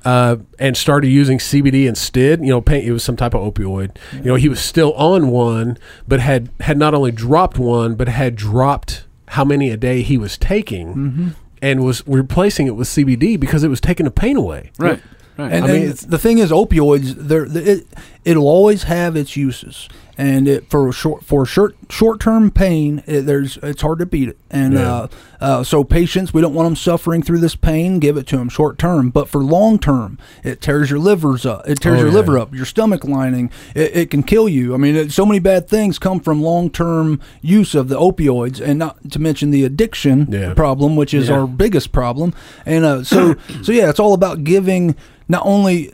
uh, 0.06 0.38
and 0.60 0.76
started 0.76 1.08
using 1.08 1.38
CBD 1.38 1.88
instead. 1.88 2.42
You 2.42 2.48
know, 2.48 2.62
pain, 2.62 2.84
it 2.86 2.92
was 2.92 3.04
some 3.04 3.16
type 3.16 3.34
of 3.34 3.54
opioid. 3.54 3.98
You 4.14 4.24
know, 4.24 4.36
he 4.36 4.50
was 4.50 4.60
still 4.60 4.94
on 4.94 5.30
one, 5.30 5.78
but 6.08 6.20
had 6.20 6.50
had 6.60 6.78
not 6.78 6.94
only 6.94 7.12
dropped 7.12 7.58
one, 7.58 7.96
but 7.96 8.08
had 8.08 8.36
dropped 8.36 9.06
how 9.30 9.44
many 9.44 9.70
a 9.70 9.78
day 9.78 10.02
he 10.02 10.18
was 10.18 10.38
taking, 10.38 11.36
and 11.62 11.84
was 11.84 12.04
replacing 12.08 12.68
it 12.68 12.76
with 12.76 12.88
CBD 12.88 13.40
because 13.40 13.64
it 13.64 13.70
was 13.70 13.82
taking 13.82 14.06
the 14.06 14.12
pain 14.12 14.36
away. 14.38 14.72
Right. 14.78 15.02
Right. 15.38 15.52
And, 15.52 15.66
I 15.66 15.68
mean, 15.68 15.82
and 15.88 15.94
the 15.98 16.20
thing 16.20 16.38
is, 16.38 16.52
opioids, 16.52 17.16
they're, 17.16 17.48
it, 17.50 17.88
it'll 18.26 18.48
always 18.48 18.84
have 18.84 19.16
its 19.16 19.36
uses, 19.36 19.90
and 20.18 20.48
it, 20.48 20.70
for 20.70 20.92
short 20.94 21.24
for 21.26 21.46
short 21.46 21.76
short 21.90 22.20
term 22.20 22.52
pain, 22.52 23.04
it, 23.06 23.22
there's 23.22 23.58
it's 23.64 23.82
hard 23.82 24.00
to 24.00 24.06
beat 24.06 24.30
it. 24.30 24.38
And 24.52 24.74
Yeah. 24.74 24.94
uh, 24.94 25.08
uh, 25.42 25.64
so 25.64 25.84
patients, 25.84 26.34
we 26.34 26.42
don't 26.42 26.54
want 26.54 26.68
them 26.68 26.76
suffering 26.76 27.22
through 27.24 27.40
this 27.40 27.56
pain. 27.56 28.00
Give 28.00 28.16
it 28.18 28.28
to 28.28 28.38
them 28.38 28.50
short 28.50 28.78
term, 28.78 29.10
but 29.10 29.28
for 29.28 29.44
long 29.44 29.80
term, 29.80 30.18
it 30.44 30.62
tears 30.62 30.90
your 30.90 31.00
livers 31.00 31.46
up. 31.46 31.68
It 31.68 31.82
tears 31.82 31.98
Oh, 32.00 32.04
your 32.04 32.08
yeah. 32.10 32.14
liver 32.16 32.38
up, 32.40 32.54
your 32.54 32.66
stomach 32.66 33.04
lining. 33.04 33.50
It, 33.76 33.96
it 33.96 34.10
can 34.12 34.24
kill 34.24 34.48
you. 34.48 34.74
I 34.74 34.78
mean, 34.78 34.96
it, 34.96 35.12
so 35.12 35.26
many 35.26 35.40
bad 35.40 35.68
things 35.68 36.00
come 36.00 36.20
from 36.20 36.42
long 36.42 36.70
term 36.70 37.20
use 37.42 37.76
of 37.76 37.90
the 37.90 38.00
opioids, 38.00 38.62
and 38.62 38.80
not 38.80 39.12
to 39.12 39.20
mention 39.20 39.50
the 39.52 39.64
addiction 39.66 40.28
Yeah. 40.32 40.54
problem, 40.54 40.96
which 40.96 41.14
is 41.14 41.30
our 41.30 41.48
biggest 41.48 41.92
problem. 41.92 42.34
And 42.66 42.86
uh, 42.86 43.04
so, 43.04 43.36
so 43.64 43.72
yeah, 43.72 43.90
it's 43.90 44.00
all 44.00 44.14
about 44.14 44.44
giving 44.44 44.96
not 45.28 45.42
only 45.46 45.94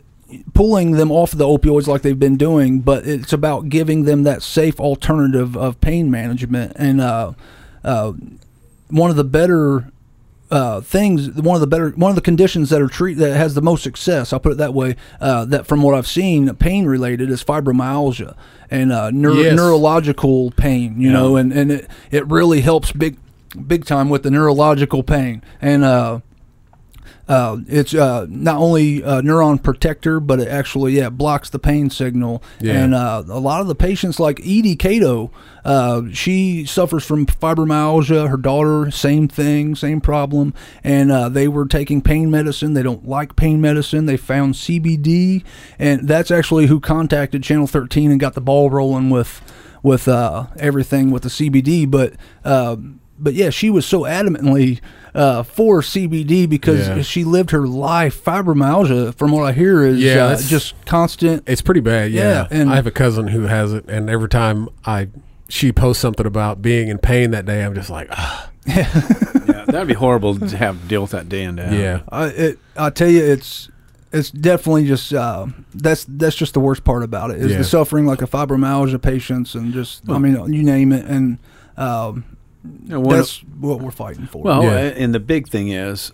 pulling 0.54 0.92
them 0.92 1.10
off 1.10 1.32
the 1.32 1.46
opioids 1.46 1.86
like 1.86 2.02
they've 2.02 2.18
been 2.18 2.36
doing, 2.36 2.80
but 2.80 3.06
it's 3.06 3.32
about 3.32 3.68
giving 3.68 4.04
them 4.04 4.22
that 4.24 4.42
safe 4.42 4.78
alternative 4.80 5.56
of 5.56 5.80
pain 5.80 6.10
management. 6.10 6.72
And 6.76 7.00
uh, 7.00 7.32
uh, 7.84 8.12
one 8.88 9.10
of 9.10 9.16
the 9.16 9.24
better 9.24 9.90
uh, 10.50 10.80
things, 10.80 11.30
one 11.30 11.54
of 11.54 11.60
the 11.60 11.66
better, 11.66 11.90
one 11.90 12.10
of 12.10 12.16
the 12.16 12.20
conditions 12.22 12.70
that 12.70 12.82
are 12.82 12.88
treat 12.88 13.14
that 13.18 13.36
has 13.36 13.54
the 13.54 13.62
most 13.62 13.82
success. 13.84 14.32
I'll 14.32 14.40
put 14.40 14.52
it 14.52 14.58
that 14.58 14.74
way. 14.74 14.96
Uh, 15.20 15.44
that 15.46 15.66
from 15.66 15.80
what 15.82 15.94
I've 15.94 16.08
seen, 16.08 16.52
pain 16.56 16.86
related 16.86 17.30
is 17.30 17.44
fibromyalgia 17.44 18.36
and 18.70 18.92
uh, 18.92 19.10
neuro- 19.10 19.34
Yes. 19.36 19.56
neurological 19.56 20.50
pain. 20.52 21.00
You 21.00 21.12
know, 21.12 21.36
and 21.36 21.52
and 21.52 21.70
it 21.70 21.88
it 22.10 22.26
really 22.26 22.62
helps 22.62 22.90
big 22.92 23.16
big 23.66 23.84
time 23.84 24.08
with 24.10 24.22
the 24.24 24.30
neurological 24.30 25.02
pain 25.02 25.42
and. 25.60 25.84
Uh 27.30 27.40
uh, 27.40 27.58
it's 27.68 27.94
uh, 27.94 28.26
not 28.28 28.56
only 28.56 29.02
a 29.02 29.22
neuron 29.22 29.62
protector, 29.62 30.20
but 30.20 30.40
it 30.40 30.48
actually 30.48 30.92
yeah 30.92 31.08
blocks 31.08 31.50
the 31.50 31.58
pain 31.58 31.90
signal. 31.90 32.42
Yeah. 32.60 32.74
And 32.74 32.94
uh, 32.94 33.24
a 33.28 33.40
lot 33.40 33.60
of 33.60 33.66
the 33.66 33.74
patients, 33.74 34.20
like 34.20 34.40
Edie 34.40 34.76
Cato, 34.76 35.30
uh, 35.64 36.02
she 36.12 36.64
suffers 36.64 37.04
from 37.04 37.26
fibromyalgia. 37.26 38.28
Her 38.28 38.36
daughter, 38.36 38.90
same 38.90 39.28
thing, 39.28 39.74
same 39.74 40.00
problem. 40.00 40.54
And 40.84 41.10
uh, 41.10 41.28
they 41.28 41.48
were 41.48 41.66
taking 41.66 42.02
pain 42.02 42.30
medicine. 42.30 42.74
They 42.74 42.82
don't 42.82 43.08
like 43.08 43.36
pain 43.36 43.60
medicine. 43.60 44.06
They 44.06 44.16
found 44.16 44.54
CBD, 44.54 45.44
and 45.78 46.06
that's 46.06 46.30
actually 46.30 46.66
who 46.66 46.80
contacted 46.80 47.42
Channel 47.42 47.66
13 47.66 48.10
and 48.10 48.20
got 48.20 48.34
the 48.34 48.40
ball 48.40 48.70
rolling 48.70 49.10
with 49.10 49.40
with 49.82 50.08
uh, 50.08 50.46
everything 50.58 51.10
with 51.10 51.22
the 51.22 51.30
CBD. 51.30 51.90
But 51.90 52.14
uh, 52.44 52.76
but 53.18 53.34
yeah, 53.34 53.50
she 53.50 53.70
was 53.70 53.86
so 53.86 54.02
adamantly 54.02 54.80
uh, 55.14 55.42
for 55.42 55.80
CBD 55.82 56.48
because 56.48 56.88
Yeah. 56.88 57.02
she 57.02 57.24
lived 57.24 57.50
her 57.50 57.66
life. 57.66 58.22
Fibromyalgia, 58.24 59.14
from 59.14 59.32
what 59.32 59.44
I 59.44 59.52
hear, 59.52 59.82
is 59.84 59.98
Yeah, 60.00 60.26
uh, 60.26 60.40
just 60.40 60.74
constant. 60.86 61.42
It's 61.46 61.62
pretty 61.62 61.80
bad. 61.80 62.10
Yeah. 62.12 62.22
Yeah, 62.22 62.46
and- 62.50 62.70
I 62.70 62.76
have 62.76 62.86
a 62.86 62.90
cousin 62.92 63.28
who 63.28 63.42
has 63.42 63.72
it, 63.72 63.84
and 63.88 64.08
every 64.10 64.28
time 64.28 64.68
I 64.84 65.08
she 65.48 65.72
posts 65.72 66.00
something 66.00 66.26
about 66.26 66.62
being 66.62 66.88
in 66.88 66.98
pain 66.98 67.32
that 67.32 67.44
day, 67.44 67.64
I'm 67.64 67.74
just 67.74 67.90
like, 67.90 68.06
ah, 68.12 68.50
yeah, 68.66 68.84
that'd 69.66 69.88
be 69.88 69.94
horrible 69.94 70.38
to 70.38 70.56
have 70.56 70.80
to 70.80 70.86
deal 70.86 71.02
with 71.02 71.10
that 71.10 71.28
day 71.28 71.42
and 71.42 71.56
day 71.56 71.80
yeah. 71.82 72.00
I 72.08 72.26
it, 72.26 72.58
I 72.76 72.90
tell 72.90 73.08
you, 73.08 73.24
it's 73.24 73.68
it's 74.12 74.30
definitely 74.30 74.86
just 74.86 75.12
uh, 75.12 75.46
that's 75.74 76.04
that's 76.08 76.36
just 76.36 76.54
the 76.54 76.60
worst 76.60 76.84
part 76.84 77.02
about 77.02 77.30
it 77.32 77.38
is 77.38 77.50
Yeah. 77.52 77.58
the 77.58 77.64
suffering 77.64 78.06
like 78.06 78.22
a 78.22 78.26
fibromyalgia 78.26 79.02
patients 79.02 79.54
and 79.56 79.72
just 79.72 80.08
I 80.08 80.18
mean 80.18 80.52
you 80.52 80.62
name 80.62 80.92
it 80.92 81.04
and 81.06 81.38
um, 81.76 82.24
You 82.64 82.90
know, 82.94 83.00
one 83.00 83.14
of- 83.14 83.20
that's 83.20 83.38
what 83.60 83.80
we're 83.80 83.90
fighting 83.90 84.26
for. 84.26 84.42
Well, 84.42 84.62
Yeah. 84.64 84.78
and 84.96 85.14
the 85.14 85.20
big 85.20 85.48
thing 85.48 85.68
is, 85.68 86.12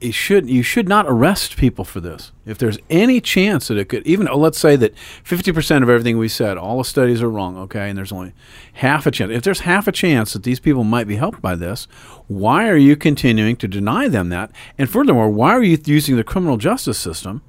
you 0.00 0.12
should 0.12 0.48
you 0.48 0.62
should 0.62 0.88
not 0.88 1.06
arrest 1.08 1.56
people 1.56 1.84
for 1.84 1.98
this. 2.00 2.30
If 2.46 2.56
there's 2.58 2.78
any 2.88 3.20
chance 3.20 3.66
that 3.66 3.76
it 3.78 3.86
could, 3.88 4.06
even 4.06 4.28
oh, 4.28 4.38
let's 4.38 4.58
say 4.58 4.76
that 4.76 4.96
fifty 5.24 5.50
percent 5.50 5.82
of 5.82 5.90
everything 5.90 6.18
we 6.18 6.28
said, 6.28 6.56
all 6.56 6.78
the 6.78 6.84
studies 6.84 7.20
are 7.20 7.28
wrong, 7.28 7.56
okay, 7.58 7.88
and 7.88 7.98
there's 7.98 8.12
only 8.12 8.32
half 8.74 9.06
a 9.06 9.10
chance. 9.10 9.32
If 9.32 9.42
there's 9.42 9.60
half 9.60 9.88
a 9.88 9.92
chance 9.92 10.34
that 10.34 10.44
these 10.44 10.60
people 10.60 10.84
might 10.84 11.08
be 11.08 11.16
helped 11.16 11.42
by 11.42 11.56
this, 11.56 11.88
why 12.28 12.68
are 12.68 12.76
you 12.76 12.94
continuing 12.94 13.56
to 13.56 13.66
deny 13.66 14.06
them 14.08 14.28
that? 14.28 14.52
And 14.78 14.88
furthermore, 14.88 15.30
why 15.30 15.50
are 15.50 15.64
you 15.64 15.76
using 15.84 16.14
the 16.14 16.22
criminal 16.22 16.58
justice 16.58 16.98
system 16.98 17.42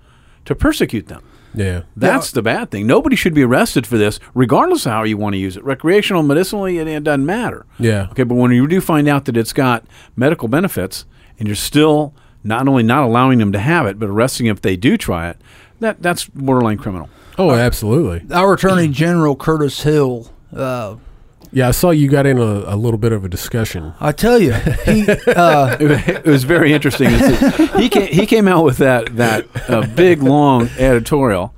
to 0.46 0.56
persecute 0.56 1.06
them? 1.08 1.22
Yeah. 1.54 1.84
That's 1.96 2.32
the 2.32 2.42
bad 2.42 2.72
thing. 2.72 2.88
Nobody 2.88 3.16
should 3.16 3.34
be 3.34 3.44
arrested 3.44 3.88
for 3.88 3.98
this, 3.98 4.20
regardless 4.34 4.86
of 4.86 4.92
how 4.92 5.04
you 5.04 5.18
want 5.18 5.34
to 5.34 5.38
use 5.38 5.58
it. 5.58 5.64
Recreational, 5.64 6.24
medicinally, 6.24 6.78
it, 6.78 6.88
it 6.88 7.04
doesn't 7.04 7.26
matter. 7.26 7.66
Yeah. 7.80 8.08
Okay, 8.12 8.24
but 8.24 8.36
when 8.36 8.52
you 8.52 8.68
do 8.68 8.82
find 8.82 9.08
out 9.08 9.26
that 9.26 9.36
it's 9.36 9.54
got 9.54 9.86
medical 10.16 10.48
benefits, 10.48 11.06
and 11.38 11.48
you're 11.48 11.56
still 11.56 12.14
not 12.44 12.68
only 12.68 12.84
not 12.84 13.04
allowing 13.04 13.40
them 13.40 13.52
to 13.52 13.60
have 13.60 13.86
it, 13.88 14.00
but 14.00 14.10
arresting 14.10 14.46
them 14.48 14.56
if 14.56 14.62
they 14.62 14.76
do 14.76 14.98
try 14.98 15.30
it, 15.30 15.38
that 15.80 16.02
that's 16.02 16.26
borderline 16.26 16.78
criminal. 16.78 17.10
Oh, 17.38 17.52
absolutely. 17.52 18.26
Our 18.34 18.54
Attorney 18.54 18.90
General 18.90 19.36
Curtis 19.36 19.82
Hill. 19.84 20.30
Uh, 20.54 20.98
Yeah, 21.52 21.68
I 21.68 21.72
saw 21.72 21.90
you 21.90 22.10
got 22.10 22.26
in 22.26 22.38
a, 22.38 22.44
a 22.44 22.76
little 22.76 22.98
bit 23.00 23.12
of 23.12 23.26
a 23.26 23.30
discussion. 23.30 23.94
I 24.00 24.12
tell 24.12 24.40
you, 24.40 24.54
he 24.54 25.10
uh, 25.10 25.78
it 25.80 26.26
was 26.26 26.44
very 26.44 26.74
interesting. 26.74 27.10
He 27.80 27.90
came, 27.90 28.08
he 28.12 28.26
came 28.26 28.48
out 28.48 28.64
with 28.64 28.78
that 28.78 29.16
that 29.18 29.48
uh, 29.70 29.88
big 29.96 30.22
long 30.22 30.70
editorial, 30.78 31.54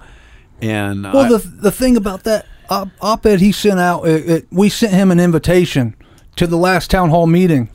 and 0.61 1.05
uh, 1.05 1.11
Well, 1.13 1.37
the 1.37 1.47
the 1.47 1.71
thing 1.71 1.97
about 1.97 2.23
that 2.23 2.45
op- 2.69 2.89
op-ed 3.01 3.41
he 3.41 3.51
sent 3.51 3.79
out, 3.79 4.07
it, 4.07 4.29
it, 4.29 4.47
we 4.51 4.69
sent 4.69 4.93
him 4.93 5.11
an 5.11 5.19
invitation 5.19 5.95
to 6.37 6.47
the 6.47 6.57
last 6.57 6.89
town 6.89 7.09
hall 7.09 7.27
meeting, 7.27 7.69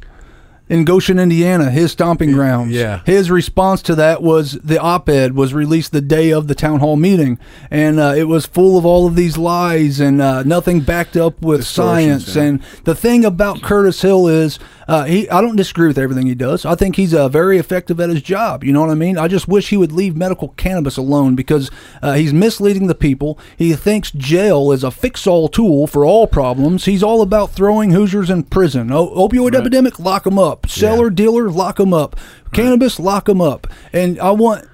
in 0.69 0.85
Goshen, 0.85 1.19
Indiana, 1.19 1.71
his 1.71 1.93
stomping 1.93 2.33
grounds. 2.33 2.73
Yeah. 2.73 3.01
His 3.07 3.31
response 3.31 3.83
to 3.83 3.95
that 3.95 4.23
was 4.23 4.53
the 4.53 4.81
op-ed 4.81 5.35
was 5.35 5.55
released 5.55 5.93
the 5.93 6.01
day 6.01 6.31
of 6.33 6.49
the 6.49 6.55
town 6.55 6.81
hall 6.81 6.97
meeting, 6.97 7.39
and 7.71 8.01
uh, 8.01 8.14
it 8.17 8.25
was 8.25 8.47
full 8.47 8.77
of 8.77 8.85
all 8.85 9.07
of 9.07 9.14
these 9.17 9.39
lies 9.39 10.01
and 10.01 10.21
uh, 10.21 10.43
nothing 10.43 10.81
backed 10.81 11.17
up 11.17 11.41
with 11.41 11.61
Distortions, 11.61 12.25
science. 12.25 12.37
yeah. 12.37 12.43
And 12.43 12.62
the 12.85 12.95
thing 12.95 13.25
about 13.25 13.62
Curtis 13.62 14.03
Hill 14.03 14.27
is. 14.29 14.59
Uh, 14.89 15.03
he, 15.03 15.29
I 15.31 15.41
don't 15.41 15.57
disagree 15.57 15.89
with 15.89 15.99
everything 15.99 16.29
he 16.29 16.37
does. 16.37 16.64
I 16.64 16.77
think 16.77 16.95
he's 16.95 17.12
uh, 17.12 17.29
very 17.29 17.59
effective 17.59 17.99
at 17.99 18.09
his 18.09 18.23
job. 18.23 18.62
You 18.62 18.73
know 18.73 18.83
what 18.83 18.91
I 18.91 18.95
mean? 18.95 19.19
I 19.19 19.27
just 19.27 19.49
wish 19.49 19.71
he 19.71 19.77
would 19.77 19.91
leave 19.91 20.14
medical 20.14 20.51
cannabis 20.51 20.97
alone 20.97 21.35
because 21.35 21.73
uh, 22.03 22.12
he's 22.12 22.33
misleading 22.33 22.87
the 22.87 22.95
people. 22.95 23.37
He 23.59 23.73
thinks 23.75 24.12
jail 24.12 24.71
is 24.71 24.85
a 24.85 24.93
fix-all 24.93 25.49
tool 25.49 25.89
for 25.89 26.05
all 26.05 26.29
problems. 26.29 26.85
He's 26.85 27.03
all 27.03 27.21
about 27.21 27.51
throwing 27.51 27.91
Hoosiers 27.91 28.31
in 28.31 28.45
prison. 28.45 28.93
O- 28.93 29.09
opioid 29.29 29.57
epidemic, 29.57 29.99
lock 29.99 30.23
them 30.23 30.39
up. 30.39 30.55
Seller, 30.66 31.11
dealer, 31.11 31.50
lock 31.50 31.76
them 31.76 31.92
up. 31.92 32.16
Cannabis, 32.52 32.98
lock 32.98 33.26
them 33.26 33.40
up. 33.40 33.66
And 33.92 34.18
I 34.20 34.30
want 34.30 34.66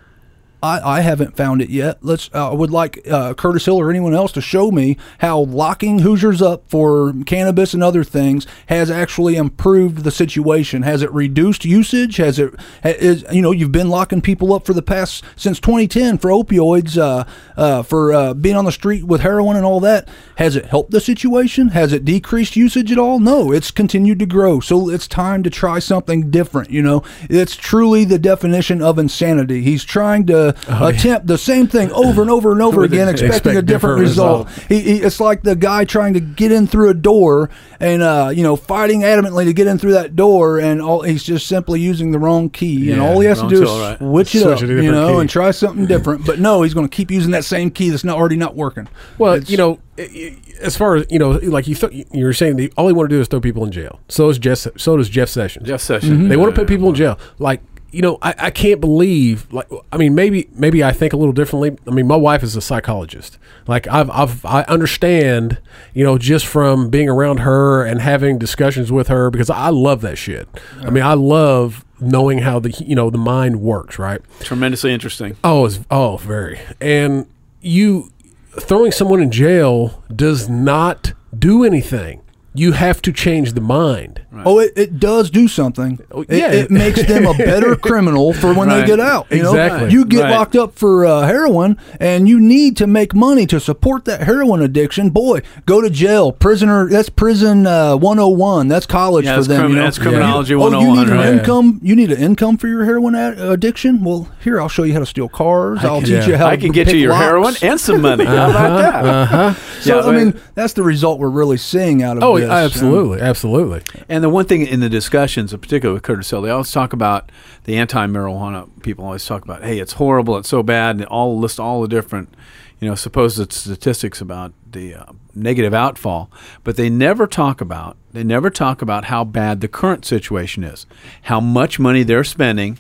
I, 0.63 0.99
I 0.99 1.01
haven't 1.01 1.37
found 1.37 1.61
it 1.61 1.71
yet. 1.71 1.99
Let's. 2.03 2.31
Uh, 2.33 2.53
I 2.53 2.55
would 2.55 2.71
like 2.71 3.07
uh, 3.11 3.35
Curtis 3.35 3.65
Hill 3.65 3.79
or 3.79 3.91
anyone 3.91 4.15
else 4.15 4.31
to 4.33 4.41
show 4.41 4.71
me 4.71 4.97
how 5.19 5.41
locking 5.41 5.99
Hoosiers 5.99 6.41
up 6.41 6.63
for 6.69 7.13
cannabis 7.27 7.75
and 7.75 7.83
other 7.83 8.05
things 8.05 8.47
has 8.67 8.91
actually 8.91 9.35
improved 9.35 10.05
the 10.05 10.13
situation. 10.13 10.83
Has 10.83 11.03
it 11.03 11.11
reduced 11.11 11.65
usage? 11.65 12.19
Has 12.19 12.39
it? 12.39 12.55
Is 12.85 13.25
you 13.33 13.43
know 13.43 13.51
you've 13.51 13.73
been 13.73 13.89
locking 13.89 14.21
people 14.21 14.53
up 14.53 14.65
for 14.65 14.73
the 14.73 14.83
past 14.83 15.25
since 15.35 15.59
2010 15.59 16.19
for 16.19 16.31
opioids, 16.31 16.97
uh, 16.97 17.25
uh, 17.57 17.83
for 17.83 18.13
uh, 18.13 18.33
being 18.35 18.57
on 18.57 18.65
the 18.65 18.73
street 18.73 19.05
with 19.05 19.23
heroin 19.23 19.57
and 19.57 19.67
all 19.67 19.81
that. 19.81 20.09
Has 20.37 20.55
it 20.55 20.67
helped 20.67 20.93
the 20.93 21.01
situation? 21.01 21.71
Has 21.71 21.93
it 21.93 22.05
decreased 22.05 22.55
usage 22.55 22.93
at 22.93 22.99
all? 22.99 23.19
No, 23.19 23.51
it's 23.51 23.73
continued 23.73 24.21
to 24.21 24.27
grow. 24.27 24.61
So 24.61 24.89
it's 24.89 25.09
time 25.09 25.43
to 25.43 25.51
try 25.51 25.81
something 25.81 26.31
different. 26.31 26.71
You 26.71 26.83
know, 26.83 27.03
it's 27.29 27.57
truly 27.57 28.05
the 28.05 28.19
definition 28.19 28.81
of 28.81 28.99
insanity. 28.99 29.63
He's 29.63 29.83
trying 29.83 30.27
to 30.27 30.52
attempt 30.69 31.27
the 31.27 31.39
same 31.39 31.67
thing 31.67 31.91
over 31.93 32.23
and 32.23 32.31
over 32.31 32.53
and 32.53 32.63
over 32.63 32.83
again, 32.83 33.09
expecting 33.09 33.29
Expect 33.29 33.59
a 33.59 33.63
different, 33.63 33.69
different 33.69 34.01
result. 34.01 34.51
He, 34.69 34.81
he, 34.81 34.97
it's 35.03 35.21
like 35.21 35.43
the 35.43 35.57
guy 35.57 35.85
trying 35.85 36.15
to 36.15 36.21
get 36.21 36.53
in 36.53 36.67
through 36.67 36.91
a 36.91 36.95
door 36.95 37.51
and 37.81 38.03
uh, 38.03 38.31
you 38.35 38.43
know 38.43 38.57
fighting 38.57 39.01
adamantly 39.01 39.45
to 39.45 39.53
get 39.53 39.67
in 39.67 39.79
through 39.79 39.93
that 39.93 40.15
door, 40.17 40.59
and 40.61 40.81
all 40.81 41.03
he's 41.03 41.25
just 41.25 41.47
simply 41.47 41.81
using 41.81 42.11
the 42.13 42.19
wrong 42.19 42.49
key, 42.51 42.93
and 42.93 43.01
all 43.01 43.19
he 43.21 43.27
has 43.27 43.39
to 43.39 43.43
wrong 43.45 43.51
do 43.51 43.63
is 43.65 43.71
right. 43.71 43.99
switch 43.99 44.35
it 44.35 44.43
Switch 44.43 44.57
up, 44.59 44.63
it 44.63 44.67
to 44.69 44.79
a 44.79 44.83
you 44.83 44.91
know, 44.93 45.15
key. 45.15 45.21
and 45.21 45.31
try 45.31 45.51
something 45.51 45.87
different. 45.87 46.25
But 46.27 46.39
no, 46.39 46.63
he's 46.63 46.75
going 46.75 46.89
to 46.89 46.95
keep 46.97 47.11
using 47.11 47.33
that 47.33 47.45
same 47.45 47.71
key 47.71 47.91
that's 47.91 48.05
not 48.05 48.17
already 48.17 48.37
not 48.37 48.55
working. 48.55 48.89
Well, 49.19 49.35
It's- 49.35 49.51
you 49.51 49.57
know, 49.57 49.81
i- 49.99 50.03
i- 50.03 50.37
as 50.61 50.77
far 50.77 50.95
as 50.95 51.07
you 51.11 51.19
know, 51.19 51.31
like 51.43 51.67
you 51.67 51.75
th- 51.75 52.07
you 52.13 52.25
were 52.25 52.33
saying, 52.33 52.55
the, 52.57 52.73
all 52.77 52.87
they 52.87 52.93
want 52.93 53.11
to 53.11 53.17
do 53.17 53.21
is 53.21 53.27
throw 53.27 53.41
people 53.41 53.65
in 53.65 53.73
jail. 53.73 53.99
So 54.09 54.29
is 54.29 54.39
Jeff. 54.39 54.67
So 54.77 54.97
does 54.97 55.09
Jeff 55.09 55.29
Sessions. 55.29 55.67
Jeff 55.67 55.81
Sessions. 55.81 56.29
They 56.29 56.37
want 56.37 56.55
to 56.55 56.61
put 56.61 56.69
people 56.69 56.89
in 56.91 56.95
jail. 56.95 57.19
Like 57.41 57.61
you 57.93 58.01
know, 58.01 58.19
I, 58.23 58.35
I 58.39 58.51
can't 58.51 58.81
believe. 58.81 59.53
Like 59.53 59.69
I 59.93 59.99
mean, 59.99 60.15
maybe 60.15 60.49
maybe 60.55 60.83
I 60.83 60.93
think 60.93 61.13
a 61.13 61.17
little 61.17 61.33
differently. 61.33 61.77
I 61.87 61.91
mean, 61.91 62.07
my 62.07 62.17
wife 62.17 62.43
is 62.43 62.57
a 62.57 62.61
psychologist. 62.61 63.39
Like 63.67 63.87
I've 63.87 64.11
I've 64.11 64.45
I 64.45 64.63
understand. 64.63 65.59
You 65.95 66.05
know, 66.05 66.19
just 66.19 66.47
from 66.47 66.89
being 66.89 67.09
around 67.09 67.39
her 67.41 67.85
and 67.85 68.01
having 68.01 68.39
discussions 68.39 68.91
with 68.91 69.09
her 69.09 69.31
because 69.31 69.51
I 69.51 69.69
love 69.69 70.01
that 70.01 70.17
shit. 70.17 70.49
I 70.81 70.91
mean, 70.91 71.05
I 71.05 71.15
love 71.15 71.85
knowing 72.01 72.39
how 72.39 72.59
the 72.59 72.71
you 72.71 72.97
know 72.97 73.11
the 73.11 73.19
mind 73.19 73.61
works. 73.61 73.99
Right. 73.99 74.23
Tremendously 74.41 74.93
interesting. 74.93 75.37
Oh, 75.45 75.67
it's, 75.67 75.81
oh, 75.91 76.17
very. 76.17 76.61
And 76.81 77.27
you 77.61 78.11
throwing 78.59 78.93
someone 78.93 79.21
in 79.21 79.31
jail 79.31 80.03
does 80.15 80.49
not 80.49 81.13
do 81.39 81.63
anything. 81.63 82.23
You 82.55 82.73
have 82.73 83.01
to 83.03 83.13
change 83.13 83.55
the 83.55 83.63
mind. 83.63 84.21
Oh, 84.45 84.59
it, 84.59 84.73
it 84.77 84.99
does 85.01 85.31
do 85.31 85.49
something. 85.49 85.99
It, 86.15 86.27
yeah. 86.31 86.53
it 86.53 86.71
makes 86.71 87.03
them 87.07 87.27
a 87.27 87.33
better 87.35 87.77
criminal 87.89 88.33
for 88.35 88.53
when 88.53 88.69
Right. 88.69 88.81
they 88.83 88.87
get 88.87 89.01
out. 89.01 89.27
You 89.31 89.43
know? 89.43 89.51
Exactly. 89.51 89.91
You 89.93 90.05
get 90.05 90.23
Right. 90.23 90.31
locked 90.31 90.57
up 90.57 90.75
for 90.75 91.07
uh, 91.07 91.23
heroin, 91.27 91.79
and 92.01 92.29
you 92.29 92.39
need 92.41 92.77
to 92.79 92.87
make 92.87 93.15
money 93.15 93.47
to 93.47 93.59
support 93.61 94.05
that 94.07 94.23
heroin 94.25 94.61
addiction. 94.63 95.11
Boy, 95.11 95.41
go 95.65 95.81
to 95.81 95.89
jail, 95.89 96.31
prisoner. 96.33 96.89
That's 96.89 97.09
prison 97.09 97.67
uh, 97.67 97.97
101. 97.97 98.69
That's 98.69 98.85
college 98.87 99.25
Yeah, 99.25 99.33
for 99.37 99.37
that's 99.37 99.49
them. 99.49 99.65
crimi- 99.67 99.69
you 99.71 99.77
know? 99.77 99.83
that's 99.85 99.99
criminology 99.99 100.53
You- 100.53 100.63
Oh, 100.63 100.67
you 100.69 100.79
need 100.79 100.87
101, 100.89 101.09
an 101.11 101.17
right? 101.19 101.39
income. 101.41 101.81
You 101.83 101.97
need 101.97 102.13
an 102.13 102.23
income 102.23 102.59
for 102.59 102.69
your 102.69 102.85
heroin 102.85 103.15
ad- 103.15 103.39
addiction. 103.39 104.05
Well, 104.05 104.29
here 104.43 104.61
I'll 104.61 104.69
show 104.69 104.83
you 104.83 104.93
how 104.93 105.01
to 105.01 105.07
steal 105.07 105.29
cars. 105.29 105.79
I'll 105.85 106.01
can- 106.01 106.09
teach 106.09 106.11
yeah. 106.25 106.27
you 106.29 106.37
how 106.37 106.49
I 106.49 106.57
to 106.57 106.63
can 106.63 106.73
get 106.73 106.87
pick 106.87 106.95
you 106.97 107.01
your 107.03 107.13
locks. 107.13 107.25
heroin 107.25 107.55
and 107.63 107.81
some 107.81 108.01
money. 108.03 108.25
How 108.33 108.51
about 108.51 109.31
that? 109.31 109.57
So 109.83 110.01
Yeah, 110.01 110.07
I 110.07 110.13
mean, 110.25 110.41
that's 110.55 110.73
the 110.75 110.83
result 110.83 111.19
we're 111.19 111.29
really 111.31 111.57
seeing 111.57 112.03
out 112.03 112.17
of 112.19 112.23
Oh, 112.23 112.37
this. 112.43 112.75
absolutely, 112.75 113.21
absolutely. 113.21 113.83
And 114.09 114.23
the 114.23 114.29
one 114.29 114.47
thing 114.47 114.67
in 114.67 114.81
the 114.81 114.89
discussions, 114.89 115.53
in 115.53 115.61
particular 115.61 115.95
with 115.95 116.03
Curtis 116.03 116.31
Hill, 116.31 116.43
they 116.43 116.51
always 116.51 116.71
talk 116.71 116.93
about 116.93 117.31
the 117.65 117.77
anti-marijuana 117.77 118.69
people. 118.83 119.05
Always 119.05 119.25
talk 119.25 119.45
about, 119.45 119.63
hey, 119.65 119.79
it's 119.79 119.95
horrible, 119.95 120.37
it's 120.37 120.49
so 120.49 120.63
bad, 120.63 120.97
and 120.97 121.05
all 121.07 121.39
list 121.39 121.59
all 121.59 121.83
the 121.83 121.89
different, 121.89 122.35
you 122.81 122.89
know, 122.89 122.95
supposed 122.95 123.53
statistics 123.53 124.21
about 124.21 124.53
the 124.71 124.95
uh, 124.95 125.05
negative 125.35 125.75
outfall. 125.75 126.31
But 126.65 126.77
they 126.77 126.91
never 126.91 127.27
talk 127.27 127.61
about 127.61 127.97
they 128.13 128.25
never 128.25 128.51
talk 128.51 128.83
about 128.83 129.07
how 129.07 129.25
bad 129.25 129.61
the 129.61 129.69
current 129.69 130.05
situation 130.05 130.65
is, 130.65 130.87
how 131.23 131.41
much 131.41 131.79
money 131.79 132.03
they're 132.03 132.25
spending, 132.25 132.79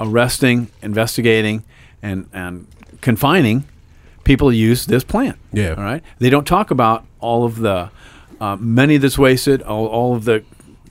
arresting, 0.00 0.68
investigating, 0.82 1.64
and 2.02 2.28
and 2.32 2.66
confining 3.00 3.64
people 4.24 4.48
who 4.50 4.56
use 4.56 4.86
this 4.86 5.04
plant. 5.04 5.38
Yeah. 5.52 5.74
All 5.74 5.84
right. 5.84 6.02
They 6.18 6.30
don't 6.30 6.46
talk 6.46 6.70
about 6.70 7.04
all 7.20 7.44
of 7.44 7.58
the 7.58 7.90
uh, 8.40 8.56
money 8.56 8.96
that's 8.96 9.18
wasted, 9.18 9.62
all, 9.62 9.86
all 9.86 10.14
of 10.14 10.24
the, 10.24 10.44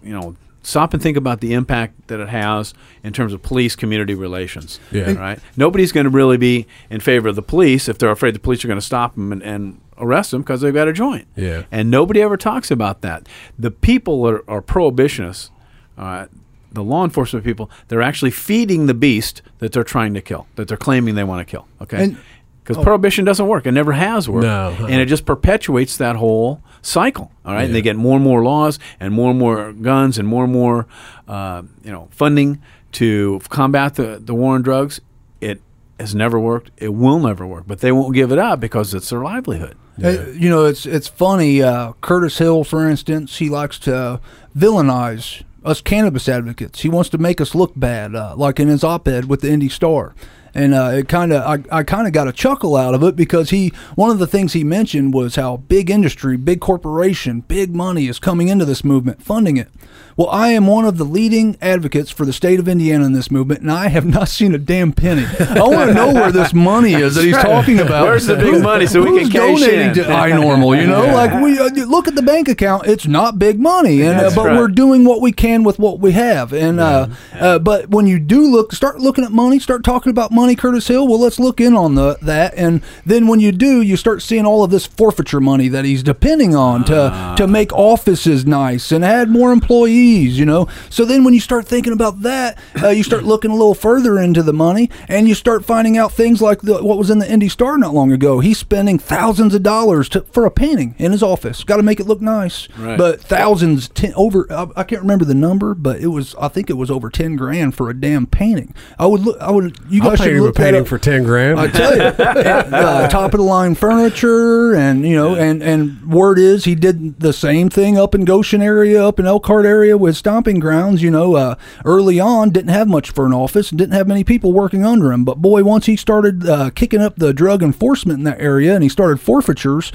you 0.03 0.13
know, 0.13 0.35
stop 0.61 0.93
and 0.93 1.03
think 1.03 1.17
about 1.17 1.41
the 1.41 1.53
impact 1.53 2.07
that 2.07 2.19
it 2.19 2.29
has 2.29 2.73
in 3.03 3.11
terms 3.11 3.33
of 3.33 3.41
police 3.41 3.75
community 3.75 4.15
relations. 4.15 4.79
Yeah. 4.91 5.11
Right. 5.13 5.39
Nobody's 5.57 5.91
going 5.91 6.05
to 6.05 6.09
really 6.09 6.37
be 6.37 6.67
in 6.89 7.01
favor 7.01 7.27
of 7.27 7.35
the 7.35 7.41
police 7.41 7.89
if 7.89 7.97
they're 7.97 8.11
afraid 8.11 8.33
the 8.33 8.39
police 8.39 8.63
are 8.63 8.69
going 8.69 8.79
to 8.79 8.85
stop 8.85 9.15
them 9.15 9.31
and, 9.33 9.43
and 9.43 9.81
arrest 9.97 10.31
them 10.31 10.41
because 10.41 10.61
they've 10.61 10.73
got 10.73 10.87
a 10.87 10.93
joint. 10.93 11.27
Yeah. 11.35 11.63
And 11.71 11.91
nobody 11.91 12.21
ever 12.21 12.37
talks 12.37 12.71
about 12.71 13.01
that. 13.01 13.27
The 13.59 13.71
people 13.71 14.23
that 14.23 14.33
are, 14.35 14.49
are 14.49 14.61
prohibitionists, 14.61 15.49
uh, 15.97 16.27
the 16.71 16.83
law 16.83 17.03
enforcement 17.03 17.45
people, 17.45 17.69
they're 17.89 18.01
actually 18.01 18.31
feeding 18.31 18.85
the 18.85 18.93
beast 18.93 19.41
that 19.59 19.73
they're 19.73 19.83
trying 19.83 20.13
to 20.13 20.21
kill, 20.21 20.47
that 20.55 20.67
they're 20.67 20.77
claiming 20.77 21.15
they 21.15 21.23
want 21.23 21.45
to 21.45 21.51
kill. 21.51 21.67
Okay. 21.81 22.15
Because 22.63 22.81
prohibition 22.81 23.25
doesn't 23.25 23.47
work. 23.47 23.67
It 23.67 23.73
never 23.73 23.91
has 23.91 24.29
worked. 24.29 24.45
No, 24.45 24.69
uh-uh. 24.79 24.87
And 24.87 25.01
it 25.01 25.07
just 25.07 25.25
perpetuates 25.25 25.97
that 25.97 26.15
whole 26.15 26.61
cycle. 26.83 27.31
All 27.43 27.55
right. 27.55 27.65
And 27.65 27.73
they 27.73 27.81
get 27.81 27.95
more 27.95 28.15
and 28.15 28.23
more 28.23 28.43
laws 28.43 28.77
and 28.99 29.13
more 29.13 29.31
and 29.31 29.39
more 29.39 29.73
guns 29.73 30.19
and 30.19 30.27
more 30.27 30.43
and 30.43 30.53
more, 30.53 30.85
uh, 31.27 31.63
you 31.83 31.91
know, 31.91 32.09
funding 32.11 32.61
to 32.93 33.41
combat 33.49 33.95
the, 33.95 34.19
the 34.21 34.35
war 34.35 34.53
on 34.53 34.61
drugs. 34.61 35.01
It 35.41 35.61
has 35.99 36.13
never 36.13 36.39
worked. 36.39 36.69
It 36.77 36.89
will 36.89 37.19
never 37.19 37.47
work. 37.47 37.63
But 37.65 37.79
they 37.79 37.91
won't 37.91 38.13
give 38.13 38.31
it 38.31 38.37
up 38.37 38.59
because 38.59 38.93
it's 38.93 39.09
their 39.09 39.23
livelihood. 39.23 39.77
Uh, 40.03 40.25
you 40.31 40.49
know, 40.49 40.65
it's 40.65 40.85
it's 40.87 41.07
funny. 41.07 41.61
Uh, 41.61 41.93
Curtis 42.01 42.39
Hill, 42.39 42.63
for 42.63 42.89
instance, 42.89 43.37
he 43.37 43.47
likes 43.49 43.77
to 43.79 44.19
villainize 44.57 45.43
us 45.63 45.81
cannabis 45.81 46.27
advocates. 46.27 46.81
He 46.81 46.89
wants 46.89 47.09
to 47.11 47.17
make 47.19 47.39
us 47.39 47.53
look 47.53 47.73
bad, 47.75 48.15
uh, 48.15 48.33
like 48.35 48.59
in 48.59 48.69
his 48.69 48.83
op-ed 48.83 49.25
with 49.25 49.41
the 49.41 49.51
Indy 49.51 49.69
Star. 49.69 50.15
And 50.53 50.73
uh, 50.73 50.91
it 50.93 51.09
kind 51.09 51.33
of, 51.33 51.41
I, 51.43 51.79
I 51.79 51.83
kind 51.83 52.05
of 52.05 52.13
got 52.13 52.27
a 52.27 52.31
chuckle 52.31 52.75
out 52.75 52.93
of 52.93 53.03
it 53.03 53.15
because 53.15 53.49
he, 53.49 53.73
one 53.95 54.11
of 54.11 54.19
the 54.19 54.27
things 54.27 54.53
he 54.53 54.63
mentioned 54.63 55.13
was 55.13 55.35
how 55.35 55.57
big 55.57 55.89
industry, 55.89 56.37
big 56.37 56.61
corporation, 56.61 57.41
big 57.41 57.73
money 57.75 58.07
is 58.07 58.19
coming 58.19 58.49
into 58.49 58.65
this 58.65 58.83
movement, 58.83 59.23
funding 59.23 59.57
it. 59.57 59.69
Well, 60.15 60.29
I 60.29 60.49
am 60.49 60.67
one 60.67 60.85
of 60.85 60.97
the 60.97 61.03
leading 61.03 61.57
advocates 61.61 62.11
for 62.11 62.25
the 62.25 62.33
state 62.33 62.59
of 62.59 62.67
Indiana 62.67 63.05
in 63.05 63.13
this 63.13 63.31
movement, 63.31 63.61
and 63.61 63.71
I 63.71 63.87
have 63.87 64.05
not 64.05 64.29
seen 64.29 64.53
a 64.53 64.57
damn 64.57 64.91
penny. 64.91 65.25
I 65.39 65.61
want 65.63 65.89
to 65.89 65.93
know 65.93 66.13
where 66.13 66.31
this 66.31 66.53
money 66.53 66.93
is 66.93 67.15
that 67.15 67.23
he's 67.23 67.37
talking 67.37 67.79
about. 67.79 68.03
Where's 68.03 68.25
the 68.27 68.35
big 68.35 68.61
money 68.61 68.85
so 68.85 69.01
we 69.01 69.19
can 69.19 69.29
cash 69.31 69.59
donating 69.59 69.89
in? 69.89 69.93
to 69.95 70.03
iNormal? 70.03 70.79
You 70.79 70.87
know, 70.87 71.05
like 71.07 71.41
we 71.41 71.57
uh, 71.59 71.69
look 71.85 72.07
at 72.07 72.15
the 72.15 72.21
bank 72.21 72.47
account; 72.47 72.85
it's 72.85 73.07
not 73.07 73.39
big 73.39 73.59
money, 73.59 74.01
and 74.03 74.19
uh, 74.19 74.31
but 74.35 74.47
right. 74.47 74.57
we're 74.57 74.67
doing 74.67 75.03
what 75.03 75.21
we 75.21 75.31
can 75.31 75.63
with 75.63 75.79
what 75.79 75.99
we 75.99 76.11
have. 76.11 76.53
And 76.53 76.79
uh, 76.79 77.07
uh, 77.33 77.59
but 77.59 77.89
when 77.89 78.05
you 78.05 78.19
do 78.19 78.41
look, 78.51 78.71
start 78.73 78.99
looking 78.99 79.23
at 79.23 79.31
money, 79.31 79.57
start 79.59 79.83
talking 79.83 80.09
about 80.11 80.31
money, 80.31 80.55
Curtis 80.55 80.87
Hill. 80.87 81.07
Well, 81.07 81.19
let's 81.19 81.39
look 81.39 81.59
in 81.59 81.75
on 81.75 81.95
the 81.95 82.17
that, 82.21 82.53
and 82.55 82.81
then 83.05 83.27
when 83.27 83.39
you 83.39 83.51
do, 83.51 83.81
you 83.81 83.97
start 83.97 84.21
seeing 84.21 84.45
all 84.45 84.63
of 84.63 84.69
this 84.69 84.85
forfeiture 84.85 85.39
money 85.39 85.67
that 85.69 85.85
he's 85.85 86.03
depending 86.03 86.55
on 86.55 86.83
to 86.85 86.93
Ah. 87.13 87.35
to 87.35 87.47
make 87.47 87.73
offices 87.73 88.45
nice 88.45 88.91
and 88.91 89.03
add 89.03 89.29
more 89.29 89.51
employees. 89.51 90.02
You 90.03 90.45
know, 90.45 90.67
so 90.89 91.05
then 91.05 91.23
when 91.23 91.33
you 91.33 91.39
start 91.39 91.65
thinking 91.67 91.93
about 91.93 92.21
that, 92.23 92.57
uh, 92.81 92.89
you 92.89 93.03
start 93.03 93.23
looking 93.23 93.51
a 93.51 93.55
little 93.55 93.73
further 93.75 94.19
into 94.19 94.43
the 94.43 94.53
money, 94.53 94.89
and 95.07 95.27
you 95.27 95.33
start 95.35 95.63
finding 95.65 95.97
out 95.97 96.11
things 96.11 96.41
like 96.41 96.61
the, 96.61 96.83
what 96.83 96.97
was 96.97 97.09
in 97.09 97.19
the 97.19 97.31
Indy 97.31 97.49
Star 97.49 97.77
not 97.77 97.93
long 97.93 98.11
ago. 98.11 98.39
He's 98.39 98.57
spending 98.57 98.99
thousands 98.99 99.53
of 99.55 99.63
dollars 99.63 100.09
to, 100.09 100.21
for 100.21 100.45
a 100.45 100.51
painting 100.51 100.95
in 100.97 101.11
his 101.11 101.23
office. 101.23 101.63
Got 101.63 101.77
to 101.77 101.83
make 101.83 101.99
it 101.99 102.07
look 102.07 102.21
nice, 102.21 102.67
Right. 102.77 102.97
but 102.97 103.21
thousands, 103.21 103.89
ten, 103.89 104.13
over. 104.15 104.45
I, 104.51 104.67
I 104.75 104.83
can't 104.83 105.01
remember 105.01 105.25
the 105.25 105.33
number, 105.33 105.73
but 105.73 105.99
it 106.01 106.07
was. 106.07 106.35
I 106.35 106.47
think 106.49 106.69
it 106.69 106.73
was 106.77 106.91
over 106.91 107.09
ten 107.09 107.35
grand 107.35 107.75
for 107.75 107.89
a 107.89 107.93
damn 107.99 108.27
painting. 108.27 108.73
I 108.99 109.05
would 109.05 109.21
look. 109.21 109.39
I 109.39 109.51
would. 109.51 109.77
You 109.89 110.01
I'll 110.03 110.09
guys 110.09 110.19
pay 110.19 110.25
should 110.25 110.33
you 110.35 110.43
a 110.43 110.45
look 110.45 110.55
that 110.55 110.63
painting 110.63 110.85
for 110.85 110.97
ten 110.97 111.23
grand. 111.23 111.59
I 111.59 111.67
tell 111.67 111.95
you, 111.95 112.01
and, 112.03 112.73
uh, 112.73 113.07
top 113.07 113.33
of 113.33 113.37
the 113.39 113.43
line 113.45 113.75
furniture, 113.75 114.75
and 114.75 115.07
you 115.07 115.15
know, 115.15 115.35
and 115.35 115.63
and 115.63 116.11
word 116.11 116.37
is 116.39 116.65
he 116.65 116.75
did 116.75 117.19
the 117.19 117.33
same 117.33 117.69
thing 117.69 117.97
up 117.97 118.13
in 118.15 118.25
Goshen 118.25 118.61
area, 118.61 119.05
up 119.05 119.19
in 119.19 119.25
Elkhart 119.25 119.65
area 119.65 119.92
area 119.93 119.97
with 119.97 120.17
stomping 120.17 120.59
grounds, 120.59 121.01
you 121.01 121.11
know, 121.11 121.35
uh, 121.35 121.55
early 121.85 122.19
on 122.19 122.49
didn't 122.49 122.71
have 122.71 122.87
much 122.87 123.11
for 123.11 123.25
an 123.25 123.33
office 123.33 123.71
and 123.71 123.77
didn't 123.77 123.93
have 123.93 124.07
many 124.07 124.23
people 124.23 124.51
working 124.51 124.85
under 124.85 125.11
him. 125.11 125.23
But 125.23 125.41
boy, 125.41 125.63
once 125.63 125.85
he 125.85 125.95
started 125.95 126.47
uh, 126.47 126.71
kicking 126.71 127.01
up 127.01 127.17
the 127.17 127.33
drug 127.33 127.61
enforcement 127.61 128.19
in 128.19 128.23
that 128.25 128.41
area 128.41 128.73
and 128.73 128.83
he 128.83 128.89
started 128.89 129.19
forfeitures, 129.19 129.91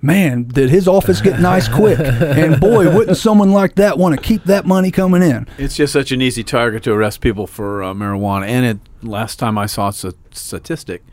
man, 0.00 0.44
did 0.44 0.70
his 0.70 0.88
office 0.88 1.20
get 1.20 1.40
nice 1.40 1.68
quick. 1.68 1.98
And 2.32 2.60
boy, 2.60 2.92
wouldn't 2.94 3.18
someone 3.18 3.52
like 3.52 3.74
that 3.74 3.98
want 3.98 4.16
to 4.16 4.20
keep 4.20 4.44
that 4.44 4.64
money 4.64 4.90
coming 4.90 5.22
in? 5.22 5.46
It's 5.58 5.76
just 5.76 5.92
such 5.92 6.12
an 6.12 6.22
easy 6.22 6.42
target 6.42 6.82
to 6.84 6.92
arrest 6.92 7.20
people 7.20 7.46
for 7.46 7.82
uh, 7.82 7.92
marijuana. 7.92 8.46
And 8.46 8.64
it, 8.64 8.78
last 9.02 9.38
time 9.38 9.58
I 9.58 9.66
saw 9.66 9.88
a 9.88 10.12
statistic, 10.32 11.04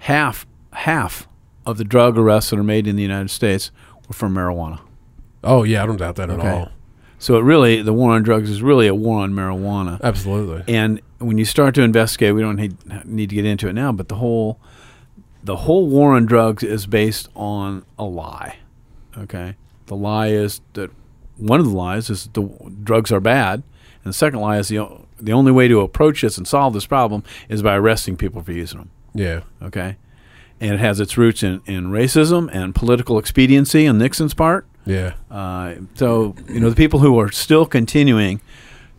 half 0.00 0.46
half 0.72 1.28
of 1.66 1.76
the 1.76 1.84
drug 1.84 2.16
arrests 2.16 2.50
that 2.50 2.58
are 2.58 2.64
made 2.64 2.86
in 2.86 2.96
the 2.96 3.02
United 3.02 3.30
States 3.30 3.70
were 4.08 4.14
for 4.14 4.28
marijuana. 4.28 4.80
Oh 5.44 5.62
yeah, 5.64 5.82
I 5.82 5.86
don't 5.86 5.98
doubt 5.98 6.16
that 6.16 6.30
at 6.30 6.40
all. 6.40 6.70
So 7.22 7.36
it 7.36 7.42
really, 7.42 7.82
the 7.82 7.92
war 7.92 8.14
on 8.16 8.24
drugs 8.24 8.50
is 8.50 8.62
really 8.62 8.88
a 8.88 8.94
war 8.96 9.20
on 9.20 9.32
marijuana. 9.32 10.00
Absolutely. 10.02 10.64
And 10.74 11.00
when 11.18 11.38
you 11.38 11.44
start 11.44 11.72
to 11.76 11.82
investigate, 11.82 12.34
we 12.34 12.40
don't 12.42 12.56
need, 12.56 13.06
need 13.06 13.30
to 13.30 13.36
get 13.36 13.44
into 13.44 13.68
it 13.68 13.74
now, 13.74 13.92
but 13.92 14.08
the 14.08 14.16
whole 14.16 14.58
the 15.44 15.54
whole 15.54 15.86
war 15.86 16.14
on 16.16 16.26
drugs 16.26 16.64
is 16.64 16.84
based 16.88 17.28
on 17.36 17.84
a 17.96 18.02
lie. 18.02 18.56
Okay, 19.16 19.54
the 19.86 19.94
lie 19.94 20.30
is 20.30 20.62
that 20.72 20.90
one 21.36 21.60
of 21.60 21.66
the 21.66 21.76
lies 21.76 22.10
is 22.10 22.24
that 22.24 22.34
the 22.34 22.42
drugs 22.82 23.12
are 23.12 23.20
bad, 23.20 23.62
and 24.02 24.12
the 24.12 24.12
second 24.12 24.40
lie 24.40 24.58
is 24.58 24.66
the 24.66 24.80
o- 24.80 25.06
the 25.20 25.32
only 25.32 25.52
way 25.52 25.68
to 25.68 25.78
approach 25.80 26.22
this 26.22 26.36
and 26.36 26.48
solve 26.48 26.74
this 26.74 26.86
problem 26.86 27.22
is 27.48 27.62
by 27.62 27.76
arresting 27.76 28.16
people 28.16 28.42
for 28.42 28.50
using 28.50 28.78
them. 28.80 28.90
Yeah. 29.14 29.42
Okay, 29.62 29.94
and 30.60 30.74
it 30.74 30.80
has 30.80 30.98
its 30.98 31.16
roots 31.16 31.44
in, 31.44 31.60
in 31.66 31.86
racism 31.92 32.48
and 32.52 32.74
political 32.74 33.16
expediency 33.16 33.86
on 33.86 33.98
Nixon's 33.98 34.34
part. 34.34 34.66
Yeah. 34.84 35.14
Uh, 35.30 35.74
so 35.94 36.34
you 36.48 36.60
know 36.60 36.70
the 36.70 36.76
people 36.76 37.00
who 37.00 37.18
are 37.18 37.30
still 37.30 37.66
continuing 37.66 38.40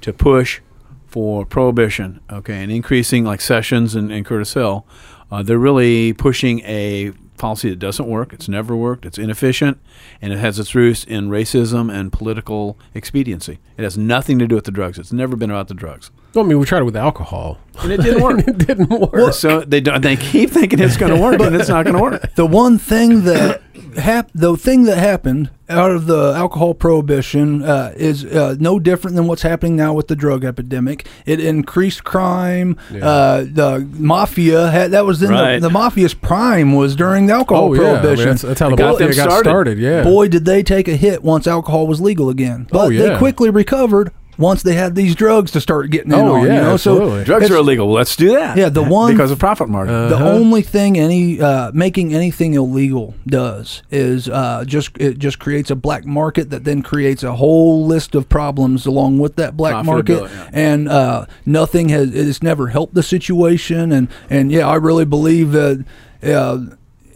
to 0.01 0.13
push 0.13 0.61
for 1.07 1.45
prohibition, 1.45 2.19
okay, 2.31 2.63
and 2.63 2.71
increasing 2.71 3.23
like 3.23 3.39
Sessions 3.41 3.93
and, 3.95 4.11
and 4.11 4.25
Curtis 4.25 4.53
Hill, 4.53 4.85
uh, 5.31 5.43
they're 5.43 5.59
really 5.59 6.13
pushing 6.13 6.61
a 6.61 7.11
policy 7.37 7.69
that 7.69 7.77
doesn't 7.79 8.07
work. 8.07 8.31
It's 8.33 8.47
never 8.47 8.75
worked. 8.75 9.05
It's 9.05 9.17
inefficient, 9.17 9.77
and 10.21 10.31
it 10.33 10.39
has 10.39 10.59
its 10.59 10.73
roots 10.73 11.03
in 11.03 11.29
racism 11.29 11.93
and 11.93 12.11
political 12.11 12.79
expediency. 12.95 13.59
It 13.77 13.83
has 13.83 13.97
nothing 13.97 14.39
to 14.39 14.47
do 14.47 14.55
with 14.55 14.63
the 14.63 14.71
drugs. 14.71 14.97
It's 14.97 15.11
never 15.11 15.35
been 15.35 15.51
about 15.51 15.67
the 15.67 15.73
drugs, 15.73 16.09
Well, 16.33 16.45
I 16.45 16.47
mean, 16.47 16.57
we 16.59 16.65
tried 16.65 16.79
it 16.81 16.85
with 16.85 16.95
alcohol, 16.95 17.59
and 17.79 17.91
it 17.91 18.01
didn't 18.01 18.23
work. 18.23 18.39
it 18.47 18.57
didn't 18.57 18.89
work. 18.89 19.33
so 19.33 19.61
they 19.61 19.81
don't. 19.81 20.01
They 20.01 20.15
keep 20.15 20.51
thinking 20.51 20.79
it's 20.79 20.97
going 20.97 21.13
to 21.13 21.21
work, 21.21 21.39
and 21.41 21.55
it's 21.55 21.69
not 21.69 21.83
going 21.85 21.95
to 21.97 22.01
work. 22.01 22.31
The 22.35 22.45
one 22.45 22.77
thing 22.79 23.23
that 23.25 23.61
hap- 23.97 24.31
the 24.33 24.55
thing 24.57 24.83
that 24.83 24.97
happened 24.97 25.51
out 25.73 25.91
of 25.91 26.05
the 26.05 26.33
alcohol 26.35 26.73
prohibition 26.73 27.63
uh, 27.63 27.93
is 27.95 28.23
uh, 28.25 28.55
no 28.59 28.79
different 28.79 29.15
than 29.15 29.27
what's 29.27 29.41
happening 29.41 29.75
now 29.75 29.93
with 29.93 30.07
the 30.07 30.15
drug 30.15 30.43
epidemic. 30.45 31.07
It 31.25 31.39
increased 31.39 32.03
crime. 32.03 32.77
Uh, 32.89 33.41
the 33.41 33.87
mafia 33.93 34.69
had 34.71 34.91
that 34.91 35.05
was 35.05 35.21
in 35.21 35.29
Right. 35.31 35.59
the, 35.59 35.69
the 35.69 35.73
mafia's 35.73 36.13
prime 36.13 36.73
was 36.73 36.95
during 36.95 37.25
the 37.27 37.33
alcohol 37.33 37.69
Oh, 37.69 37.73
yeah. 37.73 37.81
I 37.81 37.83
mean, 37.85 37.93
prohibition. 38.01 38.29
that's, 38.29 38.41
that's 38.43 38.59
how 38.59 38.69
the 38.69 38.75
got 38.75 38.91
mafia 38.93 39.07
got 39.07 39.13
started. 39.13 39.43
started. 39.49 39.77
Yeah. 39.79 40.03
Boy, 40.03 40.27
did 40.27 40.45
they 40.45 40.63
take 40.63 40.87
a 40.87 40.95
hit 40.95 41.23
once 41.23 41.47
alcohol 41.47 41.87
was 41.87 41.99
legal 42.01 42.29
again. 42.29 42.67
But 42.71 42.79
Oh, 42.85 42.89
they 42.89 43.17
quickly 43.17 43.49
recovered 43.49 44.11
once 44.37 44.63
they 44.63 44.73
had 44.73 44.95
these 44.95 45.15
drugs 45.15 45.51
to 45.51 45.61
start 45.61 45.89
getting 45.91 46.11
in 46.11 46.19
Oh, 46.19 46.35
on. 46.35 46.47
yeah, 46.47 46.55
you 46.55 46.61
know? 46.61 46.73
absolutely. 46.73 47.19
So 47.19 47.23
Drugs 47.25 47.51
are 47.51 47.55
illegal. 47.57 47.91
Let's 47.91 48.15
do 48.15 48.31
that. 48.33 48.57
Yeah, 48.57 48.69
the 48.69 48.81
one- 48.83 49.11
because 49.11 49.31
of 49.31 49.39
profit 49.39 49.69
margin. 49.69 49.93
the 50.09 50.15
Uh-huh. 50.15 50.29
only 50.31 50.61
thing 50.61 50.97
any 50.97 51.39
uh, 51.41 51.71
making 51.73 52.13
anything 52.13 52.53
illegal 52.55 53.13
does 53.27 53.81
is 53.91 54.27
uh, 54.29 54.63
just 54.65 54.97
it 54.99 55.19
just 55.19 55.39
creates 55.39 55.69
a 55.71 55.75
black 55.75 56.05
market 56.05 56.49
that 56.49 56.63
then 56.63 56.81
creates 56.81 57.23
a 57.23 57.33
whole 57.33 57.85
list 57.85 58.15
of 58.15 58.27
problems 58.29 58.85
along 58.85 59.19
with 59.19 59.35
that 59.35 59.55
black 59.57 59.85
market, 59.85 60.23
yeah. 60.23 60.49
and 60.53 60.87
uh, 60.89 61.25
nothing 61.45 61.89
has 61.89 62.13
it's 62.13 62.41
never 62.43 62.67
helped 62.67 62.93
the 62.93 63.03
situation. 63.03 63.91
And 63.91 64.07
and 64.29 64.51
yeah, 64.51 64.67
I 64.67 64.75
really 64.75 65.05
believe 65.05 65.51
that. 65.51 65.85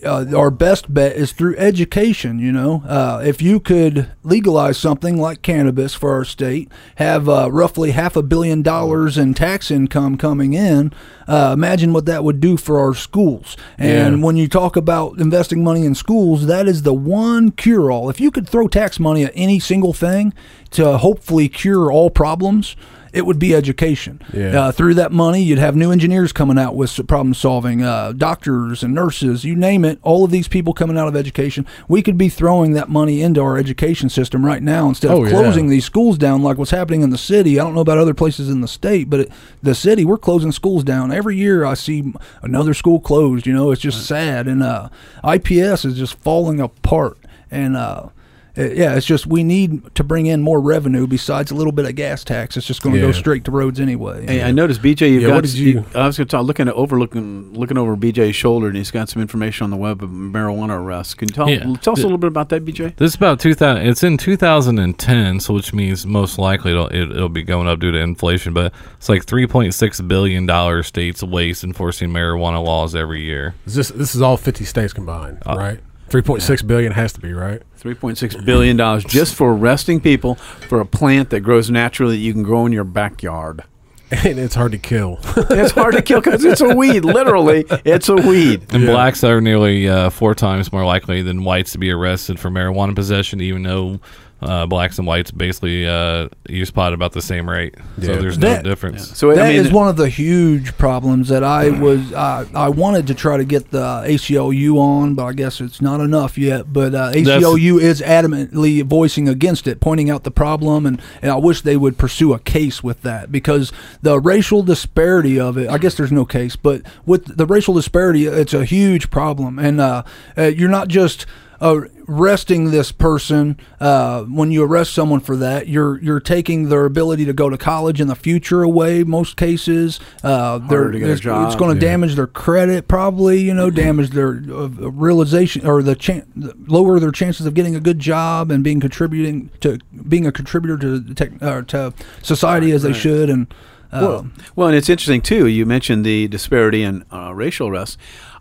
Uh, 0.04 0.26
our 0.36 0.52
best 0.52 0.93
bet 0.93 1.16
is 1.16 1.32
through 1.32 1.56
education. 1.58 2.39
You 2.39 2.52
know, 2.52 2.84
uh, 2.88 3.22
if 3.26 3.41
you 3.41 3.60
could 3.60 4.10
legalize 4.24 4.78
something 4.78 5.18
like 5.18 5.41
cannabis 5.41 5.93
for 5.93 6.12
our 6.14 6.26
state, 6.26 6.70
have 6.95 7.28
uh, 7.28 7.50
roughly 7.52 7.91
half 7.91 8.16
a 8.16 8.24
billion 8.24 8.62
dollars 8.62 9.18
in 9.18 9.34
tax 9.34 9.72
income 9.72 10.18
coming 10.18 10.54
in, 10.54 10.93
uh, 11.28 11.52
imagine 11.54 11.93
what 11.93 12.06
that 12.06 12.24
would 12.24 12.39
do 12.39 12.58
for 12.58 12.80
our 12.80 12.93
schools. 12.93 13.58
And 13.78 14.18
Yeah. 14.20 14.24
when 14.26 14.38
you 14.38 14.48
talk 14.48 14.76
about 14.76 15.20
investing 15.20 15.64
money 15.64 15.86
in 15.86 15.95
schools, 15.95 16.45
that 16.48 16.68
is 16.68 16.84
the 16.84 16.93
one 16.93 17.52
cure 17.52 17.91
all. 17.91 18.10
If 18.10 18.20
you 18.20 18.32
could 18.32 18.48
throw 18.48 18.68
tax 18.68 19.00
money 19.00 19.24
at 19.26 19.32
any 19.36 19.60
single 19.60 19.93
thing 19.93 20.34
to 20.72 20.98
hopefully 20.98 21.50
cure 21.50 21.91
all 21.91 22.10
problems. 22.10 22.76
It 23.18 23.26
would 23.26 23.39
be 23.39 23.55
education. 23.55 24.22
Yeah. 24.32 24.61
Uh, 24.68 24.72
through 24.72 24.93
that 24.93 25.11
money, 25.11 25.41
you'd 25.41 25.57
have 25.57 25.76
new 25.76 25.91
engineers 25.91 26.32
coming 26.32 26.59
out 26.59 26.76
with 26.76 26.95
problem 27.07 27.34
solving, 27.34 27.82
uh, 27.82 28.11
doctors 28.11 28.84
and 28.84 28.93
nurses, 28.93 29.43
you 29.43 29.55
name 29.55 29.84
it. 29.84 29.97
All 30.03 30.24
of 30.24 30.30
these 30.30 30.47
people 30.47 30.72
coming 30.74 30.97
out 30.99 31.07
of 31.07 31.15
education. 31.15 31.65
We 31.88 32.03
could 32.03 32.18
be 32.18 32.30
throwing 32.30 32.74
that 32.74 32.89
money 32.89 33.24
into 33.24 33.41
our 33.41 33.57
education 33.57 34.09
system 34.09 34.45
right 34.45 34.61
now 34.61 34.88
instead 34.88 35.09
of 35.09 35.18
Oh, 35.18 35.24
yeah. 35.24 35.32
closing 35.32 35.70
these 35.70 35.84
schools 35.86 36.18
down 36.20 36.43
like 36.43 36.59
what's 36.59 36.70
happening 36.72 37.01
in 37.01 37.09
the 37.09 37.18
city. 37.18 37.59
I 37.59 37.63
don't 37.63 37.74
know 37.74 37.82
about 37.82 37.97
other 37.97 38.13
places 38.13 38.49
in 38.49 38.61
the 38.61 38.68
state, 38.68 39.09
but 39.09 39.22
it, 39.22 39.32
the 39.63 39.74
city, 39.74 40.05
we're 40.05 40.18
closing 40.20 40.51
schools 40.51 40.84
down 40.84 41.11
every 41.11 41.38
year. 41.38 41.65
I 41.65 41.74
see 41.74 42.13
another 42.43 42.76
school 42.76 42.99
closed. 42.99 43.47
You 43.47 43.53
know, 43.53 43.72
it's 43.72 43.82
just 43.82 44.05
sad, 44.05 44.47
and 44.47 44.61
uh, 44.61 44.89
IPS 45.28 45.86
is 45.86 45.97
just 45.97 46.13
falling 46.20 46.59
apart. 46.59 47.18
And 47.49 47.76
uh, 47.76 48.09
yeah, 48.58 48.95
it's 48.95 49.05
just 49.05 49.28
we 49.28 49.43
need 49.43 49.93
to 49.95 50.03
bring 50.03 50.26
in 50.26 50.41
more 50.41 50.60
revenue 50.60 51.05
besides 51.08 51.51
a 51.51 51.55
little 51.55 51.72
bit 51.72 51.86
of 51.86 51.95
gas 51.95 52.24
tax. 52.24 52.58
It's 52.58 52.66
just 52.66 52.82
going 52.82 52.95
to 52.95 53.01
go 53.01 53.12
straight 53.12 53.43
to 53.45 53.51
roads 53.51 53.80
anyway. 53.80 54.26
Hey, 54.26 54.41
I 54.43 54.51
noticed 54.51 54.82
BJ. 54.82 55.12
You've 55.12 55.22
Yeah, 55.24 55.28
got. 55.30 55.36
what 55.36 55.43
did 55.43 55.53
you- 55.53 55.86
I 55.95 56.08
was 56.08 56.18
going 56.18 56.28
to 56.28 56.32
talk. 56.32 56.45
Looking 56.45 56.68
at 56.68 56.74
overlooking, 56.74 57.53
looking 57.53 57.78
over 57.78 57.95
BJ's 57.95 58.36
shoulder, 58.36 58.68
and 58.68 58.76
he's 58.76 58.91
got 58.91 59.10
some 59.10 59.22
information 59.22 59.64
on 59.66 59.70
the 59.70 59.78
web 59.78 60.01
of 60.03 60.10
marijuana 60.10 60.78
arrests. 60.80 61.14
Can 61.14 61.28
you 61.30 61.34
tell, 61.36 61.49
Yeah. 61.49 61.60
tell 61.82 61.93
us 61.93 61.99
a 61.99 62.03
little 62.03 62.18
bit 62.18 62.28
about 62.28 62.49
that, 62.49 62.66
BJ? 62.66 62.93
This 62.97 63.12
is 63.12 63.16
about 63.16 63.39
2000. 63.39 63.86
It's 63.88 64.03
in 64.03 64.18
2010, 64.18 65.39
so 65.39 65.53
which 65.53 65.74
means 65.74 66.05
most 66.05 66.38
likely 66.38 66.72
it'll, 66.72 66.88
it, 66.88 67.12
it'll 67.12 67.30
be 67.30 67.43
going 67.43 67.68
up 67.68 67.80
due 67.80 67.91
to 67.91 67.97
inflation. 67.99 68.53
But 68.53 68.74
it's 68.97 69.10
like 69.10 69.26
3.6 69.26 70.08
billion 70.08 70.45
dollar 70.45 70.84
states 70.84 71.22
waste 71.24 71.64
enforcing 71.64 72.10
marijuana 72.10 72.64
laws 72.64 72.95
every 72.95 73.22
year. 73.24 73.55
Is 73.66 73.76
this 73.76 73.89
this 73.89 74.16
is 74.16 74.22
all 74.22 74.38
50 74.38 74.64
states 74.66 74.93
combined, 74.93 75.38
Uh, 75.45 75.55
right? 75.58 75.80
3.6 76.10 76.66
billion 76.68 76.91
has 76.93 77.14
to 77.14 77.20
be, 77.20 77.34
right? 77.34 77.62
Three 77.76 77.93
point 77.93 78.18
six 78.18 78.36
billion 78.36 78.78
dollars 78.78 79.03
just 79.03 79.36
for 79.36 79.53
arresting 79.53 79.99
people 80.01 80.36
for 80.36 80.80
a 80.80 80.86
plant 80.86 81.30
that 81.32 81.41
grows 81.41 81.70
naturally 81.70 82.16
that 82.18 82.22
you 82.22 82.34
can 82.34 82.43
grow 82.43 82.66
in 82.66 82.72
your 82.72 82.84
backyard. 82.84 83.64
And 84.10 84.39
it's 84.39 84.55
hard 84.55 84.72
to 84.72 84.78
kill. 84.78 85.20
It's 85.49 85.74
hard 85.74 85.93
to 85.95 86.01
kill 86.01 86.22
because 86.22 86.45
it's 86.45 86.62
a 86.62 86.74
weed. 86.74 87.03
Literally, 87.03 87.66
it's 87.84 88.08
a 88.08 88.16
weed. 88.16 88.66
And 88.74 88.84
Yeah. 88.84 88.91
blacks 88.91 89.22
are 89.22 89.41
nearly 89.41 89.89
uh, 89.89 90.10
four 90.12 90.34
times 90.34 90.72
more 90.72 90.86
likely 90.86 91.22
than 91.22 91.43
whites 91.43 91.74
to 91.74 91.78
be 91.78 91.91
arrested 91.91 92.39
for 92.39 92.49
marijuana 92.49 92.95
possession, 92.95 93.41
even 93.41 93.64
though 93.64 93.99
uh, 94.42 94.66
blacks 94.68 94.98
and 95.00 95.08
whites 95.08 95.32
basically 95.32 95.88
uh, 95.88 96.28
use 96.48 96.70
pot 96.70 96.94
about 96.94 97.12
the 97.12 97.22
same 97.22 97.50
rate. 97.50 97.76
So 98.00 98.16
there's 98.18 98.38
That- 98.38 98.64
no 98.64 98.70
difference. 98.70 99.18
So 99.18 99.34
That 99.34 99.48
I 99.48 99.50
is 99.52 99.72
one 99.72 99.88
of 99.88 99.98
the 99.98 100.10
huge 100.10 100.78
problems 100.78 101.30
that 101.30 101.44
I 101.44 101.70
was. 101.70 102.14
I 102.14 102.46
I 102.54 102.70
wanted 102.70 103.08
to 103.08 103.16
try 103.16 103.38
to 103.38 103.44
get 103.46 103.72
the 103.72 104.04
ACLU 104.06 104.78
on, 104.78 105.16
but 105.16 105.26
I 105.26 105.34
guess 105.34 105.60
it's 105.60 105.82
not 105.82 106.00
enough 106.02 106.38
yet. 106.38 106.72
But 106.72 106.94
uh, 106.94 107.12
ACLU 107.14 107.82
is 107.82 108.02
adamantly 108.02 108.84
voicing 108.84 109.28
against 109.28 109.68
it, 109.68 109.80
pointing 109.80 110.10
out 110.10 110.24
the 110.24 110.32
problem, 110.32 110.86
and, 110.86 111.02
and 111.22 111.32
I 111.32 111.38
wish 111.38 111.62
they 111.62 111.78
would 111.78 111.98
pursue 111.98 112.34
a 112.34 112.40
case 112.40 112.84
with 112.84 113.02
that 113.02 113.32
because 113.32 113.72
the 114.02 114.20
racial 114.20 114.62
disparity 114.64 115.40
of 115.40 115.58
it. 115.58 115.70
I 115.70 115.78
guess 115.80 115.96
there's 115.96 116.12
no 116.12 116.26
case, 116.26 116.56
but 116.56 116.82
with 117.06 117.38
the 117.38 117.46
racial 117.46 117.74
disparity, 117.74 118.28
it's 118.28 118.54
a 118.54 118.66
huge 118.66 119.10
problem, 119.10 119.58
and 119.58 119.82
uh, 119.82 120.04
uh, 120.38 120.44
you're 120.44 120.70
not 120.70 120.88
just 120.90 121.26
arresting 121.62 122.72
this 122.72 122.91
person 122.91 123.60
uh, 123.80 124.24
when 124.24 124.51
you 124.51 124.64
arrest 124.64 124.93
someone 124.93 125.20
for 125.20 125.36
that 125.36 125.68
you're 125.68 125.99
you're 126.01 126.20
taking 126.20 126.70
their 126.70 126.86
ability 126.86 127.26
to 127.26 127.34
go 127.34 127.49
to 127.49 127.58
college 127.58 127.99
in 127.99 128.08
the 128.08 128.16
future 128.16 128.62
away 128.64 129.03
most 129.03 129.36
cases 129.38 129.99
uh, 130.24 130.58
they're, 130.60 130.91
to 130.91 130.99
get 130.99 131.10
a 131.10 131.12
it's, 131.12 131.22
it's 131.26 131.55
going 131.55 131.74
to 131.74 131.80
damage 131.80 132.16
their 132.16 132.28
credit 132.28 132.88
probably 132.88 133.41
you 133.41 133.53
know 133.53 133.70
damage 133.70 134.12
their 134.12 134.41
uh, 134.49 134.68
realization 134.68 135.66
or 135.66 135.82
the 135.82 135.95
chan- 135.95 136.26
lower 136.68 136.99
their 136.99 137.12
chances 137.12 137.45
of 137.45 137.53
getting 137.53 137.76
a 137.76 137.80
good 137.80 137.99
job 137.99 138.51
and 138.51 138.64
being 138.64 138.80
contributing 138.80 139.49
to 139.60 139.80
being 140.08 140.26
a 140.26 140.32
contributor 140.32 140.78
to 140.78 141.14
tech, 141.14 141.32
uh, 141.41 141.62
to 141.64 141.93
society 142.22 142.72
as 142.72 142.84
they 142.84 142.93
should 142.93 143.30
and 143.30 143.53
uh, 143.91 143.99
Well, 144.01 144.28
well, 144.55 144.68
and 144.68 144.76
it's 144.76 144.89
interesting 144.89 145.22
too. 145.22 145.47
You 145.47 145.66
mentioned 145.66 146.05
the 146.05 146.28
disparity 146.28 146.84
in 146.84 147.05
uh, 147.12 147.34
racial 147.34 147.70
arrests. 147.70 147.97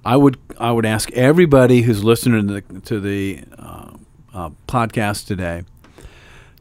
I 0.07 0.17
would 0.17 0.39
I 0.59 0.71
would 0.71 0.87
ask 0.87 1.11
everybody 1.13 1.83
who's 1.83 2.05
listening 2.05 2.47
to 2.47 2.61
the, 2.61 2.81
to 2.83 3.01
the 3.01 3.41
uh, 3.59 3.91
uh, 4.33 4.51
podcast 4.69 5.27
today 5.27 5.65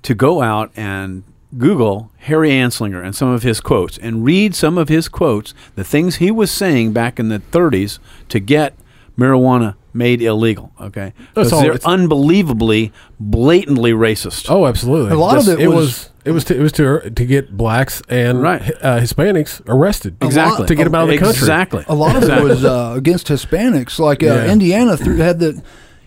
to 0.02 0.16
go 0.16 0.42
out 0.42 0.72
and 0.76 1.24
Google 1.58 2.12
Harry 2.18 2.50
Anslinger 2.50 3.04
and 3.06 3.16
some 3.16 3.30
of 3.30 3.44
his 3.44 3.62
quotes 3.62 4.00
and 4.00 4.26
read 4.26 4.56
some 4.56 4.78
of 4.80 4.90
his 4.90 5.08
quotes, 5.08 5.54
the 5.76 5.84
things 5.84 6.16
he 6.16 6.32
was 6.32 6.50
saying 6.52 6.92
back 6.92 7.20
in 7.20 7.30
the 7.30 7.40
30s 7.40 8.00
to 8.30 8.40
get 8.40 8.74
marijuana 9.18 9.76
made 9.94 10.22
illegal. 10.24 10.72
Okay, 10.82 11.14
because 11.36 11.54
all- 11.54 11.62
they're 11.62 11.74
it's- 11.74 11.86
unbelievably, 11.86 12.92
blatantly 13.20 13.92
racist. 13.92 14.48
Oh, 14.50 14.66
absolutely. 14.66 15.12
A 15.12 15.18
lot 15.18 15.38
of 15.38 15.46
This- 15.46 15.60
it 15.60 15.68
was- 15.68 16.10
It 16.26 16.32
was 16.32 16.44
to, 16.46 16.56
it 16.58 16.60
was 16.60 16.72
to 16.74 17.10
to 17.10 17.26
get 17.26 17.56
blacks 17.56 18.02
and 18.10 18.42
Right. 18.42 18.62
uh, 18.82 19.00
Hispanics 19.00 19.62
arrested 19.68 20.18
Exactly. 20.22 20.66
to 20.66 20.76
get 20.76 20.86
them 20.86 20.96
out 20.96 21.04
of 21.04 21.10
the 21.10 21.18
country. 21.20 21.38
Exactly. 21.38 21.86
A 21.88 21.94
lot 21.96 22.16
of 22.16 22.24
Exactly. 22.24 22.48
it 22.48 22.54
was 22.56 22.66
uh, 22.66 22.94
against 22.98 23.28
Hispanics. 23.28 24.00
Like 24.00 24.24
uh, 24.24 24.28
Yeah. 24.28 24.52
Indiana 24.52 24.98
through, 24.98 25.18
had 25.18 25.40
the, 25.40 25.62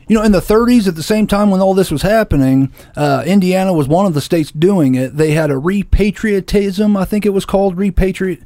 you 0.09 0.17
know, 0.17 0.23
in 0.25 0.33
the 0.33 0.41
30s, 0.41 0.89
at 0.89 0.97
the 0.97 1.03
same 1.03 1.27
time 1.29 1.51
when 1.51 1.61
all 1.61 1.73
this 1.75 1.91
was 1.93 2.03
happening, 2.03 2.73
uh, 2.97 3.23
Indiana 3.27 3.73
was 3.73 3.87
one 3.87 4.07
of 4.07 4.15
the 4.15 4.21
states 4.21 4.51
doing 4.51 4.95
it. 4.97 5.17
They 5.17 5.31
had 5.33 5.51
a 5.51 5.59
repatriotism, 5.59 6.97
I 6.97 7.05
think 7.05 7.25
it 7.25 7.31
was 7.31 7.45
called 7.45 7.77
repatriate. 7.77 8.43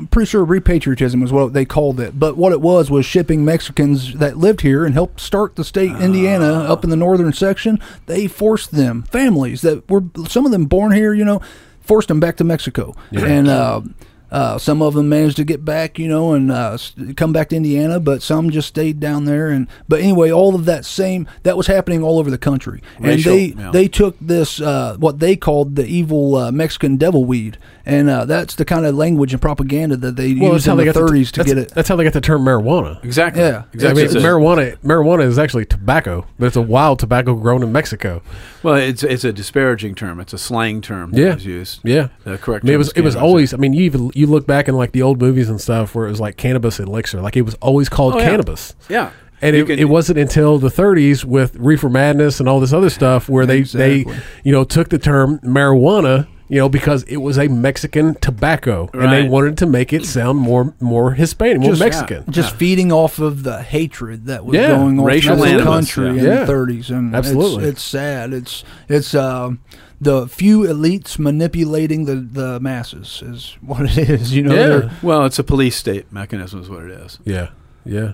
I'm 0.00 0.06
pretty 0.06 0.30
sure 0.30 0.42
repatriotism 0.46 1.20
was 1.20 1.30
what 1.30 1.52
they 1.52 1.66
called 1.66 2.00
it. 2.00 2.18
But 2.18 2.34
what 2.34 2.52
it 2.52 2.62
was 2.62 2.90
was 2.90 3.04
shipping 3.04 3.44
Mexicans 3.44 4.14
that 4.14 4.38
lived 4.38 4.62
here 4.62 4.86
and 4.86 4.94
helped 4.94 5.20
start 5.20 5.56
the 5.56 5.64
state 5.64 5.90
Indiana 6.00 6.46
up 6.46 6.84
in 6.84 6.88
the 6.90 6.96
northern 6.96 7.34
section. 7.34 7.78
They 8.06 8.26
forced 8.26 8.70
them, 8.70 9.02
families 9.02 9.60
that 9.60 9.86
were 9.90 10.04
some 10.26 10.46
of 10.46 10.52
them 10.52 10.64
born 10.64 10.92
here, 10.92 11.12
you 11.12 11.22
know, 11.26 11.42
forced 11.82 12.08
them 12.08 12.18
back 12.18 12.38
to 12.38 12.44
Mexico. 12.44 12.96
And 13.26 13.46
uh, 13.46 13.82
uh, 14.30 14.58
some 14.58 14.80
of 14.82 14.94
them 14.94 15.08
managed 15.08 15.36
to 15.36 15.44
get 15.44 15.64
back, 15.64 15.98
you 15.98 16.08
know, 16.08 16.32
and 16.32 16.50
uh, 16.50 16.76
come 17.16 17.32
back 17.32 17.48
to 17.50 17.56
Indiana, 17.56 17.98
but 18.00 18.22
some 18.22 18.50
just 18.50 18.68
stayed 18.68 19.00
down 19.00 19.24
there. 19.24 19.48
And 19.48 19.66
but 19.88 20.00
anyway, 20.00 20.30
all 20.30 20.54
of 20.54 20.64
that 20.66 20.84
same 20.84 21.26
that 21.42 21.56
was 21.56 21.66
happening 21.66 22.02
all 22.02 22.18
over 22.18 22.30
the 22.30 22.38
country, 22.38 22.82
Racial, 22.98 23.32
and 23.32 23.40
they 23.40 23.46
yeah. 23.62 23.70
they 23.72 23.88
took 23.88 24.16
this 24.20 24.60
uh, 24.60 24.96
what 24.98 25.18
they 25.18 25.36
called 25.36 25.76
the 25.76 25.84
evil 25.86 26.36
uh, 26.36 26.52
Mexican 26.52 26.96
devil 26.96 27.24
weed, 27.24 27.58
and 27.84 28.08
uh, 28.08 28.24
that's 28.24 28.54
the 28.54 28.64
kind 28.64 28.86
of 28.86 28.94
language 28.94 29.32
and 29.32 29.42
propaganda 29.42 29.96
that 29.96 30.16
they 30.16 30.34
Well, 30.34 30.52
used 30.52 30.54
that's 30.54 30.66
how 30.66 30.72
in 30.72 30.78
they 30.78 30.84
the 30.84 30.92
got 30.92 31.06
the- 31.06 31.12
30s 31.12 31.30
to 31.32 31.44
get 31.44 31.58
it. 31.58 31.72
That's 31.74 31.88
how 31.88 31.96
they 31.96 32.04
got 32.04 32.12
the 32.12 32.20
term 32.20 32.44
marijuana. 32.44 33.02
Exactly. 33.04 33.42
Yeah. 33.42 33.64
Exactly. 33.72 34.02
I 34.02 34.06
mean, 34.06 34.16
It's 34.16 34.24
a- 34.24 34.26
marijuana 34.26 34.78
marijuana 34.78 35.24
is 35.24 35.38
actually 35.38 35.64
tobacco, 35.66 36.26
but 36.38 36.46
it's 36.46 36.56
a 36.56 36.62
wild 36.62 36.98
tobacco 36.98 37.34
grown 37.34 37.62
in 37.62 37.72
Mexico. 37.72 38.22
well, 38.62 38.74
it's 38.74 39.02
it's 39.02 39.24
a 39.24 39.32
disparaging 39.32 39.94
term. 39.94 40.20
It's 40.20 40.32
a 40.32 40.38
slang 40.38 40.80
term. 40.82 41.12
Yeah. 41.14 41.24
That 41.30 41.34
was 41.36 41.46
used. 41.46 41.80
Yeah. 41.84 42.08
The 42.24 42.38
correct. 42.38 42.64
I 42.64 42.66
mean, 42.66 42.74
it 42.74 42.78
was 42.78 42.92
it 42.92 43.00
was 43.02 43.16
always. 43.16 43.52
I 43.54 43.56
mean, 43.56 43.72
you 43.72 43.82
even 43.82 44.12
you 44.20 44.26
look 44.26 44.46
back 44.46 44.68
in 44.68 44.76
like 44.76 44.92
the 44.92 45.02
old 45.02 45.20
movies 45.20 45.48
and 45.48 45.60
stuff 45.60 45.94
where 45.94 46.06
it 46.06 46.10
was 46.10 46.20
like 46.20 46.36
cannabis 46.36 46.78
elixir, 46.78 47.20
like 47.20 47.36
it 47.36 47.42
was 47.42 47.54
always 47.56 47.88
called 47.88 48.14
Oh, 48.14 48.18
yeah. 48.18 48.24
cannabis. 48.30 48.74
Yeah. 48.88 49.10
And 49.42 49.56
You 49.56 49.62
it, 49.62 49.66
can- 49.66 49.78
it 49.78 49.88
wasn't 49.88 50.18
until 50.18 50.58
the 50.58 50.68
30s 50.68 51.24
with 51.24 51.56
reefer 51.56 51.88
madness 51.88 52.40
and 52.40 52.48
all 52.48 52.60
this 52.60 52.72
other 52.74 52.90
stuff 52.90 53.28
where 53.28 53.46
they 53.46 53.58
Exactly. 53.58 54.04
they 54.04 54.20
you 54.44 54.52
know 54.52 54.64
took 54.64 54.90
the 54.90 54.98
term 54.98 55.38
marijuana 55.40 56.26
you 56.48 56.58
know 56.58 56.68
because 56.68 57.04
it 57.04 57.18
was 57.18 57.38
a 57.38 57.48
Mexican 57.48 58.16
tobacco 58.16 58.90
and 58.92 59.10
they 59.12 59.26
wanted 59.28 59.56
to 59.58 59.66
make 59.66 59.92
it 59.94 60.04
sound 60.04 60.38
more 60.38 60.74
more 60.80 61.12
Hispanic, 61.12 61.60
more 61.60 61.70
Just- 61.70 61.80
Mexican. 61.80 62.24
just 62.30 62.54
feeding 62.56 62.92
off 62.92 63.18
of 63.18 63.42
the 63.44 63.62
hatred 63.62 64.26
that 64.26 64.44
was 64.44 64.56
Yeah. 64.56 64.68
going 64.76 64.98
on 64.98 65.10
in 65.10 65.56
the 65.56 65.62
country 65.62 66.04
yeah. 66.06 66.10
in 66.10 66.24
Yeah. 66.24 66.44
the 66.44 66.52
30s, 66.52 66.90
and 66.90 67.14
Absolutely. 67.16 67.64
it's, 67.64 67.72
it's 67.78 67.82
sad. 67.82 68.32
It's 68.34 68.62
it's 68.90 69.14
uh, 69.14 69.52
the 70.00 70.26
few 70.28 70.60
elites 70.62 71.18
manipulating 71.18 72.06
the, 72.06 72.16
the 72.16 72.58
masses 72.60 73.22
is 73.24 73.56
what 73.60 73.82
it 73.84 73.98
is. 74.10 74.34
You 74.34 74.42
know, 74.44 74.54
Yeah. 74.54 74.92
Well, 75.02 75.24
it's 75.26 75.38
a 75.38 75.44
police 75.44 75.76
state 75.76 76.10
mechanism, 76.12 76.60
is 76.62 76.68
what 76.70 76.84
it 76.84 76.90
is. 76.92 77.18
Yeah, 77.24 77.48
yeah. 77.84 78.12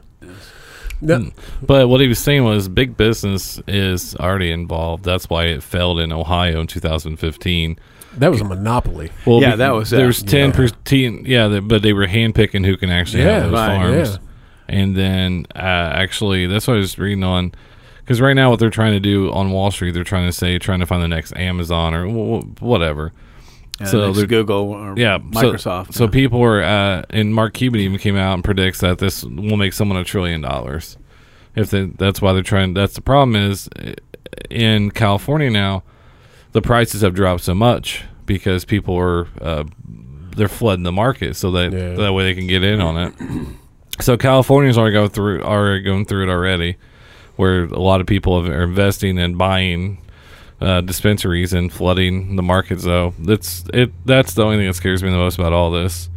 No, 1.00 1.18
Hmm. 1.18 1.28
But 1.62 1.88
what 1.88 2.00
he 2.00 2.08
was 2.08 2.18
saying 2.18 2.44
was 2.44 2.68
big 2.68 2.96
business 2.96 3.60
is 3.68 4.16
already 4.16 4.50
involved. 4.50 5.04
That's 5.04 5.28
why 5.28 5.44
it 5.44 5.62
failed 5.62 6.00
in 6.00 6.10
Ohio 6.12 6.60
in 6.62 6.66
2015. 6.66 7.78
that 8.16 8.30
was 8.30 8.40
a 8.40 8.44
monopoly. 8.44 9.10
Well, 9.26 9.42
Yeah, 9.42 9.56
that 9.56 9.74
was 9.74 9.92
it. 9.92 9.96
There's 9.96 10.22
ten 10.22 10.52
percent. 10.52 11.26
Yeah, 11.26 11.48
they- 11.48 11.58
but 11.60 11.82
they 11.82 11.92
were 11.92 12.06
handpicking 12.06 12.64
who 12.64 12.78
can 12.78 12.88
actually 12.88 13.24
Yeah, 13.24 13.40
have 13.40 13.42
those 13.50 13.52
right, 13.52 13.76
farms. 13.76 14.08
yeah. 14.10 14.16
And 14.68 14.96
then 14.96 15.46
uh, 15.54 15.58
actually, 15.58 16.46
that's 16.46 16.66
what 16.66 16.78
I 16.78 16.80
was 16.80 16.98
reading 16.98 17.22
on. 17.24 17.52
Because 18.06 18.20
right 18.20 18.34
now, 18.34 18.50
what 18.50 18.60
they're 18.60 18.70
trying 18.70 18.92
to 18.92 19.00
do 19.00 19.32
on 19.32 19.50
Wall 19.50 19.72
Street, 19.72 19.90
they're 19.90 20.04
trying 20.04 20.26
to 20.28 20.32
say, 20.32 20.58
trying 20.60 20.78
to 20.78 20.86
find 20.86 21.02
the 21.02 21.08
next 21.08 21.36
Amazon 21.36 21.92
or 21.92 22.06
wh- 22.06 22.44
wh- 22.44 22.62
whatever. 22.62 23.12
And 23.80 23.88
So 23.88 24.06
next 24.12 24.22
Google 24.24 24.70
or 24.70 24.94
Yeah, 24.96 25.18
Microsoft. 25.18 25.92
So, 25.92 26.04
yeah. 26.04 26.10
people 26.10 26.40
are, 26.42 26.62
uh, 26.62 27.02
and 27.10 27.34
Mark 27.34 27.54
Cuban 27.54 27.80
even 27.80 27.98
came 27.98 28.16
out 28.16 28.34
and 28.34 28.44
predicts 28.44 28.78
that 28.80 28.98
this 28.98 29.24
will 29.24 29.56
make 29.56 29.72
someone 29.72 29.98
a 29.98 30.04
trillion 30.04 30.40
dollars. 30.40 30.96
If 31.56 31.70
they, 31.70 31.86
that's 31.86 32.22
why 32.22 32.32
they're 32.32 32.42
trying. 32.44 32.74
That's 32.74 32.94
the 32.94 33.00
problem 33.00 33.34
is 33.34 33.68
uh, 33.76 33.94
in 34.50 34.92
California 34.92 35.50
now, 35.50 35.82
the 36.52 36.62
prices 36.62 37.00
have 37.00 37.12
dropped 37.14 37.42
so 37.42 37.54
much 37.54 38.04
because 38.24 38.64
people 38.64 38.96
are 38.96 39.26
uh, 39.40 39.64
they're 40.36 40.48
flooding 40.48 40.84
the 40.84 40.92
market 40.92 41.34
so 41.34 41.50
that 41.52 41.72
Yeah. 41.72 41.94
that 41.94 42.12
way 42.12 42.24
they 42.24 42.34
can 42.34 42.46
get 42.46 42.62
in 42.62 42.80
on 42.80 42.96
it. 42.96 43.14
So 43.98 44.18
California's 44.18 44.76
already 44.76 44.92
go 44.92 45.08
through 45.08 45.42
are 45.42 45.80
going 45.80 46.04
through 46.04 46.24
it 46.24 46.28
already, 46.30 46.76
where 47.36 47.64
a 47.64 47.78
lot 47.80 48.00
of 48.00 48.06
people 48.06 48.34
are 48.46 48.62
investing 48.62 49.18
and 49.18 49.36
buying 49.38 49.98
uh, 50.60 50.80
dispensaries 50.80 51.52
and 51.52 51.72
flooding 51.72 52.36
the 52.36 52.42
market. 52.42 52.80
So 52.80 53.14
that's 53.18 53.64
it. 53.74 53.92
That's 54.06 54.34
the 54.34 54.42
only 54.44 54.56
thing 54.58 54.66
that 54.66 54.74
scares 54.74 55.02
me 55.02 55.10
the 55.10 55.16
most 55.16 55.38
about 55.38 55.52
all 55.52 55.70
this. 55.70 56.08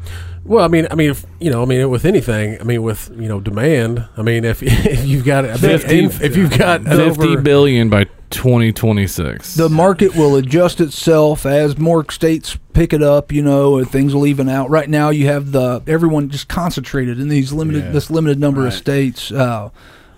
Well, 0.45 0.63
I 0.63 0.69
mean, 0.69 0.87
I 0.89 0.95
mean, 0.95 1.11
if, 1.11 1.25
you 1.39 1.51
know, 1.51 1.61
I 1.61 1.65
mean, 1.65 1.89
with 1.89 2.05
anything, 2.05 2.59
I 2.59 2.63
mean, 2.63 2.81
with 2.81 3.11
you 3.19 3.27
know, 3.27 3.39
demand. 3.39 4.07
I 4.17 4.21
mean, 4.23 4.45
if 4.45 4.63
if 4.63 5.05
you've 5.05 5.25
got, 5.25 5.43
I 5.45 5.49
mean, 5.49 5.57
Fifty- 5.57 6.05
if, 6.05 6.21
if 6.21 6.37
you've 6.37 6.57
got 6.57 6.81
an 6.81 6.97
Fifty 6.97 7.27
over, 7.33 7.41
billion 7.41 7.89
by 7.89 8.05
twenty 8.31 8.71
twenty 8.71 9.05
six. 9.05 9.55
the 9.55 9.69
market 9.69 10.15
will 10.15 10.35
adjust 10.37 10.79
itself 10.79 11.45
as 11.45 11.77
more 11.77 12.09
states 12.09 12.57
pick 12.73 12.93
it 12.93 13.03
up. 13.03 13.31
You 13.33 13.41
know, 13.43 13.77
and 13.77 13.91
things 13.91 14.15
will 14.15 14.25
even 14.25 14.47
out. 14.47 14.69
Right 14.69 14.89
now, 14.89 15.09
you 15.09 15.27
have 15.27 15.51
the 15.51 15.83
everyone 15.85 16.29
just 16.29 16.47
concentrated 16.47 17.19
in 17.19 17.27
these 17.27 17.51
limited 17.51 17.83
Yeah. 17.85 17.91
this 17.91 18.09
limited 18.09 18.39
number 18.39 18.65
of 18.65 18.73
states. 18.73 19.31
Uh, 19.31 19.69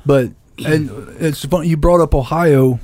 but 0.05 0.29
and 0.59 0.89
it's 1.19 1.43
funny 1.45 1.69
you 1.69 1.77
brought 1.77 2.01
up 2.01 2.13
Ohio. 2.13 2.79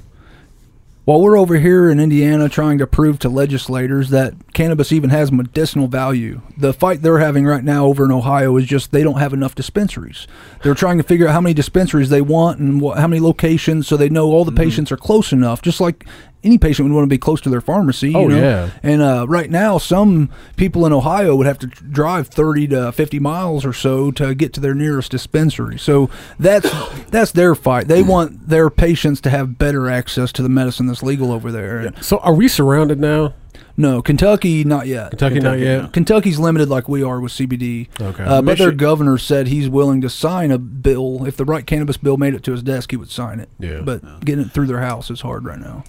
While 1.05 1.21
we're 1.21 1.37
over 1.37 1.55
here 1.55 1.89
in 1.89 2.01
Indiana 2.01 2.49
trying 2.49 2.79
to 2.79 2.85
prove 2.87 3.17
to 3.19 3.29
legislators 3.29 4.09
that 4.09 4.33
cannabis 4.53 4.91
even 4.91 5.09
has 5.09 5.31
medicinal 5.31 5.87
value, 5.87 6.41
the 6.57 6.73
fight 6.73 7.01
they're 7.01 7.19
having 7.19 7.45
right 7.45 7.63
now 7.63 7.85
over 7.85 8.03
in 8.03 8.11
Ohio 8.11 8.57
is 8.57 8.65
just 8.65 8.91
they 8.91 9.03
don't 9.03 9.17
have 9.19 9.31
enough 9.31 9.55
dispensaries. 9.55 10.27
They're 10.63 10.75
trying 10.75 10.97
to 10.97 11.05
figure 11.05 11.25
out 11.25 11.31
how 11.31 11.39
many 11.39 11.53
dispensaries 11.53 12.09
they 12.09 12.19
want 12.21 12.59
and 12.59 12.81
what, 12.81 12.97
how 12.97 13.07
many 13.07 13.21
locations 13.21 13.87
so 13.87 13.95
they 13.95 14.09
know 14.09 14.25
all 14.27 14.43
the 14.43 14.51
Mm-hmm. 14.51 14.63
patients 14.63 14.91
are 14.91 14.97
close 14.97 15.31
enough, 15.31 15.61
just 15.61 15.79
like 15.79 16.05
any 16.47 16.57
patient 16.57 16.87
would 16.87 16.95
want 16.95 17.03
to 17.03 17.09
be 17.09 17.17
close 17.17 17.41
to 17.41 17.49
their 17.49 17.61
pharmacy. 17.61 18.15
Oh, 18.15 18.27
know? 18.27 18.37
yeah. 18.37 18.69
And 18.81 19.01
uh, 19.01 19.25
right 19.27 19.49
now, 19.49 19.77
some 19.77 20.29
people 20.55 20.85
in 20.85 20.93
Ohio 20.93 21.35
would 21.35 21.45
have 21.45 21.59
to 21.59 21.67
drive 21.67 22.29
30 22.29 22.67
to 22.69 22.91
50 22.91 23.19
miles 23.19 23.65
or 23.65 23.73
so 23.73 24.11
to 24.11 24.33
get 24.33 24.53
to 24.53 24.59
their 24.59 24.73
nearest 24.73 25.11
dispensary. 25.11 25.77
So 25.77 26.09
that's 26.39 26.69
that's 27.09 27.31
their 27.33 27.53
fight. 27.53 27.87
They 27.87 28.01
want 28.01 28.47
their 28.47 28.69
patients 28.69 29.21
to 29.21 29.29
have 29.29 29.57
better 29.57 29.89
access 29.89 30.31
to 30.33 30.41
the 30.41 30.49
medicine 30.49 30.87
that's 30.87 31.03
legal 31.03 31.31
over 31.31 31.51
there. 31.51 31.79
And 31.79 32.03
so 32.03 32.17
are 32.19 32.33
we 32.33 32.47
surrounded 32.47 32.99
now? 32.99 33.33
no, 33.79 34.01
Kentucky, 34.01 34.63
not 34.63 34.87
yet. 34.87 35.11
Kentucky, 35.11 35.39
not 35.39 35.59
yet. 35.59 35.93
Kentucky's 35.93 36.39
limited 36.39 36.67
like 36.67 36.89
we 36.89 37.03
are 37.03 37.21
with 37.21 37.31
CBD. 37.31 37.87
Okay. 38.01 38.23
Uh, 38.23 38.41
but 38.41 38.57
their 38.57 38.71
governor 38.71 39.19
said 39.19 39.47
he's 39.47 39.69
willing 39.69 40.01
to 40.01 40.09
sign 40.09 40.49
a 40.49 40.57
bill. 40.57 41.25
If 41.25 41.37
the 41.37 41.45
right 41.45 41.65
cannabis 41.65 41.95
bill 41.95 42.17
made 42.17 42.33
it 42.33 42.43
to 42.45 42.51
his 42.51 42.63
desk, 42.63 42.89
he 42.89 42.97
would 42.97 43.11
sign 43.11 43.39
it. 43.39 43.49
Yeah. 43.59 43.81
But 43.81 44.25
getting 44.25 44.45
it 44.45 44.51
through 44.51 44.65
their 44.65 44.81
house 44.81 45.11
is 45.11 45.21
hard 45.21 45.45
right 45.45 45.59
now. 45.59 45.83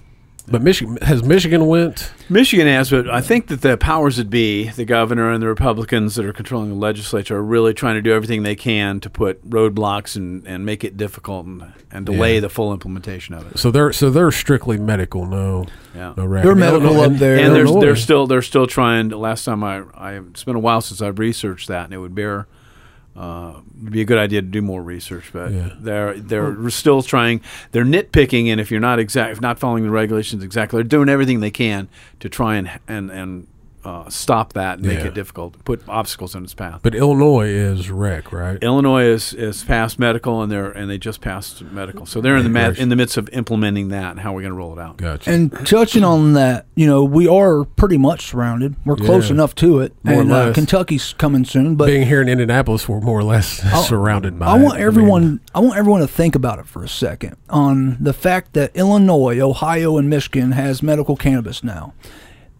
But 0.50 0.62
Michigan 0.62 0.98
has 1.02 1.22
Michigan 1.22 1.66
went. 1.66 2.10
Michigan 2.30 2.66
has, 2.66 2.90
but 2.90 3.08
I 3.08 3.20
think 3.20 3.48
that 3.48 3.60
the 3.60 3.76
powers 3.76 4.16
that 4.16 4.30
be, 4.30 4.68
the 4.70 4.84
governor 4.84 5.30
and 5.30 5.42
the 5.42 5.46
Republicans 5.46 6.14
that 6.14 6.24
are 6.24 6.32
controlling 6.32 6.70
the 6.70 6.74
legislature, 6.76 7.36
are 7.36 7.42
really 7.42 7.74
trying 7.74 7.94
to 7.96 8.02
do 8.02 8.12
everything 8.12 8.42
they 8.42 8.56
can 8.56 9.00
to 9.00 9.10
put 9.10 9.48
roadblocks 9.48 10.16
and, 10.16 10.46
and 10.46 10.64
make 10.64 10.84
it 10.84 10.96
difficult 10.96 11.46
and, 11.46 11.72
and 11.90 12.06
delay 12.06 12.34
Yeah. 12.34 12.40
the 12.40 12.48
full 12.48 12.72
implementation 12.72 13.34
of 13.34 13.50
it. 13.50 13.58
So 13.58 13.70
they're 13.70 13.92
so 13.92 14.10
they're 14.10 14.30
strictly 14.30 14.78
medical. 14.78 15.26
No, 15.26 15.66
Yeah. 15.94 16.14
no 16.16 16.24
rec. 16.24 16.42
They're 16.42 16.52
And 16.52 16.60
medical 16.60 16.88
Illinois- 16.88 17.14
up 17.14 17.18
there. 17.18 17.38
and 17.38 17.54
they're, 17.54 17.80
they're 17.80 17.96
still 17.96 18.26
they're 18.26 18.42
still 18.42 18.66
trying. 18.66 19.10
Last 19.10 19.44
time 19.44 19.62
I, 19.62 19.82
I 19.94 20.12
it's 20.14 20.44
been 20.44 20.56
a 20.56 20.60
while 20.60 20.80
since 20.80 21.02
I've 21.02 21.18
researched 21.18 21.68
that, 21.68 21.84
and 21.84 21.92
it 21.94 21.98
would 21.98 22.14
bear 22.14 22.46
uh, 23.18 23.60
it'd 23.80 23.90
be 23.92 24.00
a 24.00 24.04
good 24.04 24.18
idea 24.18 24.40
to 24.40 24.46
do 24.46 24.62
more 24.62 24.82
research. 24.82 25.30
But 25.32 25.52
Yeah. 25.52 25.70
they're 25.80 26.14
they're 26.18 26.70
still 26.70 27.02
trying. 27.02 27.40
They're 27.72 27.84
nitpicking, 27.84 28.46
and 28.46 28.60
if 28.60 28.70
you're 28.70 28.80
not 28.80 28.98
exact, 28.98 29.32
if 29.32 29.40
not 29.40 29.58
following 29.58 29.82
the 29.84 29.90
regulations 29.90 30.44
exactly, 30.44 30.76
they're 30.78 30.84
doing 30.88 31.08
everything 31.08 31.40
they 31.40 31.50
can 31.50 31.88
to 32.20 32.28
try 32.28 32.56
and 32.56 32.70
and 32.86 33.10
and 33.10 33.46
uh, 33.88 34.08
stop 34.10 34.52
that 34.52 34.78
and 34.78 34.86
make 34.86 34.98
Yeah. 34.98 35.06
it 35.06 35.14
difficult, 35.14 35.64
put 35.64 35.82
obstacles 35.88 36.34
in 36.34 36.44
its 36.44 36.52
path. 36.54 36.80
But 36.82 36.94
Illinois 36.94 37.48
is 37.48 37.90
rec, 37.90 38.32
right? 38.32 38.58
Illinois 38.62 39.04
is, 39.04 39.32
is 39.32 39.64
past 39.64 39.98
medical, 39.98 40.42
and 40.42 40.52
they're 40.52 40.70
and 40.70 40.90
they 40.90 40.98
just 40.98 41.20
passed 41.20 41.62
medical, 41.62 42.04
so 42.04 42.20
they're 42.20 42.36
in 42.36 42.44
the 42.44 42.50
ma- 42.50 42.74
in 42.76 42.88
the 42.90 42.96
midst 42.96 43.16
of 43.16 43.28
implementing 43.32 43.88
that 43.88 44.10
and 44.12 44.20
how 44.20 44.32
we're 44.34 44.42
going 44.42 44.52
to 44.52 44.58
roll 44.58 44.78
it 44.78 44.82
out. 44.82 44.98
Gotcha. 44.98 45.30
And 45.30 45.52
touching 45.66 46.04
on 46.04 46.34
that, 46.34 46.66
you 46.74 46.86
know, 46.86 47.02
we 47.04 47.26
are 47.26 47.64
pretty 47.64 47.96
much 47.96 48.26
surrounded. 48.26 48.76
We're 48.84 48.96
close 48.96 49.28
Yeah. 49.28 49.34
enough 49.36 49.54
to 49.56 49.80
it. 49.80 49.94
More 50.04 50.16
or 50.16 50.20
and 50.20 50.32
uh. 50.32 50.52
Kentucky's 50.52 51.14
coming 51.14 51.44
soon, 51.44 51.74
but 51.76 51.86
Being 51.86 52.06
here 52.06 52.20
in 52.20 52.28
Indianapolis, 52.28 52.88
we're 52.88 53.00
more 53.00 53.18
or 53.18 53.24
less 53.24 53.46
surrounded 53.88 54.38
by. 54.38 54.46
I 54.46 54.58
it. 54.58 54.62
want 54.62 54.74
mean, 54.76 54.86
everyone 54.86 55.40
I 55.54 55.60
want 55.60 55.76
everyone 55.78 56.00
to 56.00 56.08
think 56.08 56.34
about 56.34 56.58
it 56.58 56.66
for 56.66 56.84
a 56.84 56.88
second 56.88 57.36
on 57.48 57.96
the 58.00 58.12
fact 58.12 58.52
that 58.52 58.74
Illinois, 58.76 59.40
Ohio, 59.40 59.96
and 59.96 60.10
Michigan 60.10 60.52
has 60.52 60.82
medical 60.82 61.16
cannabis 61.16 61.64
now. 61.64 61.94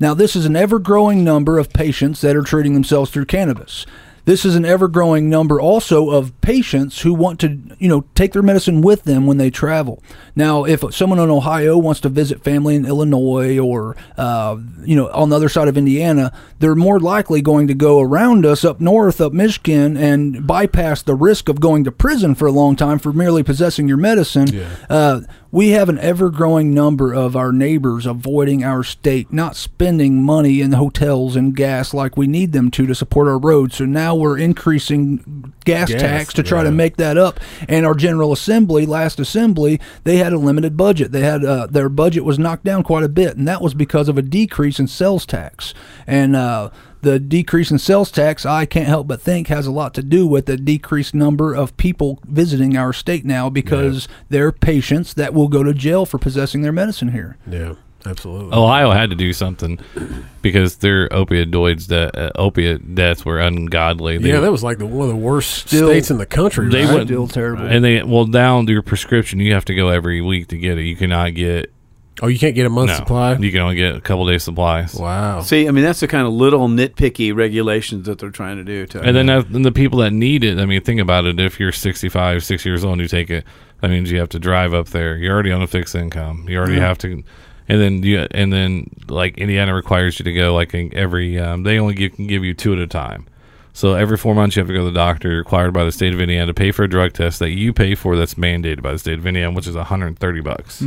Now, 0.00 0.14
this 0.14 0.36
is 0.36 0.44
an 0.46 0.56
ever 0.56 0.78
growing 0.78 1.24
number 1.24 1.58
of 1.58 1.72
patients 1.72 2.20
that 2.20 2.36
are 2.36 2.42
treating 2.42 2.74
themselves 2.74 3.10
through 3.10 3.26
cannabis. 3.26 3.86
this 4.28 4.44
is 4.44 4.54
an 4.54 4.64
ever 4.66 4.88
growing 4.88 5.30
number 5.30 5.58
also 5.58 6.10
of 6.10 6.38
patients 6.42 7.00
who 7.00 7.14
want 7.14 7.40
to, 7.40 7.58
you 7.78 7.88
know, 7.88 8.04
take 8.14 8.34
their 8.34 8.42
medicine 8.42 8.82
with 8.82 9.04
them 9.04 9.26
when 9.26 9.38
they 9.38 9.48
travel. 9.48 10.02
Now, 10.36 10.64
if 10.64 10.84
someone 10.94 11.18
in 11.18 11.30
Ohio 11.30 11.78
wants 11.78 12.02
to 12.02 12.10
visit 12.10 12.44
family 12.44 12.74
in 12.74 12.84
Illinois 12.84 13.58
or, 13.58 13.96
uh, 14.18 14.58
you 14.82 14.94
know, 14.94 15.08
on 15.12 15.30
the 15.30 15.36
other 15.36 15.48
side 15.48 15.66
of 15.66 15.78
Indiana, 15.78 16.30
they're 16.58 16.74
more 16.74 17.00
likely 17.00 17.40
going 17.40 17.68
to 17.68 17.74
go 17.74 18.00
around 18.00 18.44
us 18.44 18.66
up 18.66 18.82
north, 18.82 19.18
up 19.18 19.32
Michigan, 19.32 19.96
and 19.96 20.46
bypass 20.46 21.00
the 21.00 21.14
risk 21.14 21.48
of 21.48 21.58
going 21.58 21.84
to 21.84 21.90
prison 21.90 22.34
for 22.34 22.46
a 22.46 22.52
long 22.52 22.76
time 22.76 22.98
for 22.98 23.14
merely 23.14 23.42
possessing 23.42 23.88
your 23.88 23.96
medicine. 23.96 24.46
Uh, 24.90 25.22
we 25.50 25.70
have 25.70 25.88
an 25.88 25.98
ever 25.98 26.28
growing 26.30 26.74
number 26.74 27.12
of 27.12 27.34
our 27.34 27.52
neighbors 27.52 28.04
avoiding 28.04 28.62
our 28.62 28.84
state, 28.84 29.32
not 29.32 29.56
spending 29.56 30.22
money 30.22 30.60
in 30.60 30.72
hotels 30.72 31.36
and 31.36 31.56
gas 31.56 31.94
like 31.94 32.16
we 32.16 32.26
need 32.26 32.52
them 32.52 32.70
to 32.70 32.86
to 32.86 32.94
support 32.94 33.28
our 33.28 33.38
roads. 33.38 33.76
So 33.76 33.86
now 33.86 34.14
we're 34.14 34.38
increasing 34.38 35.54
gas, 35.64 35.88
Gas, 35.88 36.00
tax 36.00 36.34
to 36.34 36.42
try 36.42 36.62
to 36.62 36.70
make 36.70 36.96
that 36.96 37.16
up. 37.16 37.40
And 37.66 37.86
our 37.86 37.94
General 37.94 38.32
Assembly, 38.32 38.84
last 38.84 39.18
Assembly, 39.18 39.80
they 40.04 40.18
had 40.18 40.32
a 40.32 40.38
limited 40.38 40.76
budget. 40.76 41.12
They 41.12 41.22
had 41.22 41.44
uh, 41.44 41.66
their 41.66 41.88
budget 41.88 42.24
was 42.24 42.38
knocked 42.38 42.64
down 42.64 42.82
quite 42.82 43.04
a 43.04 43.08
bit, 43.08 43.36
and 43.36 43.48
that 43.48 43.62
was 43.62 43.72
because 43.72 44.08
of 44.08 44.18
a 44.18 44.22
decrease 44.22 44.78
in 44.78 44.86
sales 44.86 45.24
tax. 45.24 45.72
And 46.06 46.36
uh, 46.36 46.70
the 47.02 47.18
decrease 47.18 47.70
in 47.70 47.78
sales 47.78 48.10
tax, 48.10 48.44
I 48.44 48.66
can't 48.66 48.86
help 48.88 49.06
but 49.06 49.20
think, 49.20 49.48
has 49.48 49.66
a 49.66 49.70
lot 49.72 49.94
to 49.94 50.02
do 50.02 50.26
with 50.26 50.46
the 50.46 50.56
decreased 50.56 51.14
number 51.14 51.54
of 51.54 51.76
people 51.76 52.18
visiting 52.24 52.76
our 52.76 52.92
state 52.92 53.24
now 53.24 53.48
because 53.50 54.08
they're 54.28 54.52
patients 54.52 55.14
that 55.14 55.34
will 55.34 55.48
go 55.48 55.62
to 55.62 55.72
jail 55.74 56.06
for 56.06 56.18
possessing 56.18 56.62
their 56.62 56.72
medicine 56.72 57.12
here. 57.12 57.36
Yeah, 57.48 57.74
absolutely. 58.04 58.56
Ohio 58.56 58.90
had 58.90 59.10
to 59.10 59.16
do 59.16 59.32
something 59.32 59.78
because 60.42 60.76
their 60.78 61.08
opioids, 61.10 61.86
de- 61.88 62.16
uh, 62.18 62.30
opiate 62.36 62.94
deaths 62.94 63.24
were 63.24 63.38
ungodly. 63.38 64.18
They, 64.18 64.30
yeah, 64.30 64.40
that 64.40 64.50
was 64.52 64.62
like 64.64 64.78
the, 64.78 64.86
one 64.86 65.08
of 65.08 65.14
the 65.14 65.20
worst 65.20 65.66
Still- 65.68 65.88
states 65.88 66.10
in 66.10 66.18
the 66.18 66.26
country. 66.26 66.68
They 66.68 66.84
right? 66.84 66.94
went- 66.94 67.08
Still 67.08 67.28
terrible. 67.28 67.66
and 67.66 67.84
they 67.84 68.02
well 68.02 68.26
down 68.26 68.66
to 68.66 68.72
your 68.72 68.82
prescription. 68.82 69.40
You 69.40 69.54
have 69.54 69.64
to 69.66 69.74
go 69.74 69.88
every 69.88 70.20
week 70.20 70.48
to 70.48 70.58
get 70.58 70.78
it. 70.78 70.82
You 70.84 70.96
cannot 70.96 71.34
get 71.34 71.72
oh, 72.22 72.26
you 72.26 72.38
can't 72.38 72.54
get 72.54 72.66
a 72.66 72.70
month's 72.70 72.92
no. 72.92 72.98
supply. 72.98 73.36
You 73.36 73.50
can 73.50 73.60
only 73.60 73.76
get 73.76 73.94
a 73.94 74.00
couple 74.00 74.26
days 74.26 74.42
supplies. 74.42 74.94
Wow. 74.94 75.40
See, 75.40 75.68
I 75.68 75.70
mean, 75.70 75.84
that's 75.84 76.00
the 76.00 76.08
kind 76.08 76.26
of 76.26 76.32
little 76.32 76.68
nitpicky 76.68 77.34
regulations 77.34 78.06
that 78.06 78.18
they're 78.18 78.30
trying 78.30 78.56
to 78.56 78.64
do. 78.64 78.86
To 78.86 79.00
And 79.00 79.16
then 79.16 79.26
that, 79.26 79.46
and 79.46 79.64
the 79.64 79.72
people 79.72 79.98
that 80.00 80.12
need 80.12 80.44
it, 80.44 80.58
I 80.58 80.66
mean, 80.66 80.82
think 80.82 81.00
about 81.00 81.24
it. 81.24 81.38
If 81.38 81.60
you're 81.60 81.72
65, 81.72 82.44
six 82.44 82.64
years 82.64 82.84
old, 82.84 82.94
and 82.94 83.02
you 83.02 83.08
take 83.08 83.30
it. 83.30 83.44
That 83.80 83.90
means 83.90 84.10
you 84.10 84.18
have 84.18 84.30
to 84.30 84.40
drive 84.40 84.74
up 84.74 84.88
there. 84.88 85.16
You're 85.16 85.32
already 85.32 85.52
on 85.52 85.62
a 85.62 85.66
fixed 85.68 85.94
income. 85.94 86.46
You 86.48 86.58
already 86.58 86.80
have 86.80 86.98
to, 86.98 87.22
and 87.68 87.80
then 87.80 88.02
you, 88.02 88.26
and 88.32 88.52
then 88.52 88.90
like 89.08 89.38
Indiana 89.38 89.72
requires 89.72 90.18
you 90.18 90.24
to 90.24 90.32
go 90.32 90.52
like 90.52 90.74
in 90.74 90.92
every. 90.96 91.38
Um, 91.38 91.62
they 91.62 91.78
only 91.78 91.94
give, 91.94 92.16
can 92.16 92.26
give 92.26 92.42
you 92.42 92.54
two 92.54 92.72
at 92.72 92.80
a 92.80 92.88
time. 92.88 93.26
So 93.72 93.94
every 93.94 94.16
four 94.16 94.34
months 94.34 94.56
you 94.56 94.60
have 94.60 94.66
to 94.66 94.72
go 94.72 94.80
to 94.80 94.86
the 94.86 94.90
doctor. 94.90 95.28
You're 95.28 95.38
required 95.38 95.72
by 95.72 95.84
the 95.84 95.92
state 95.92 96.12
of 96.12 96.20
Indiana 96.20 96.46
to 96.46 96.54
pay 96.54 96.72
for 96.72 96.82
a 96.82 96.88
drug 96.88 97.12
test 97.12 97.38
that 97.38 97.50
you 97.50 97.72
pay 97.72 97.94
for. 97.94 98.16
That's 98.16 98.34
mandated 98.34 98.82
by 98.82 98.90
the 98.90 98.98
state 98.98 99.20
of 99.20 99.24
Indiana, 99.24 99.52
which 99.52 99.68
is 99.68 99.76
130 99.76 100.40
bucks. 100.40 100.82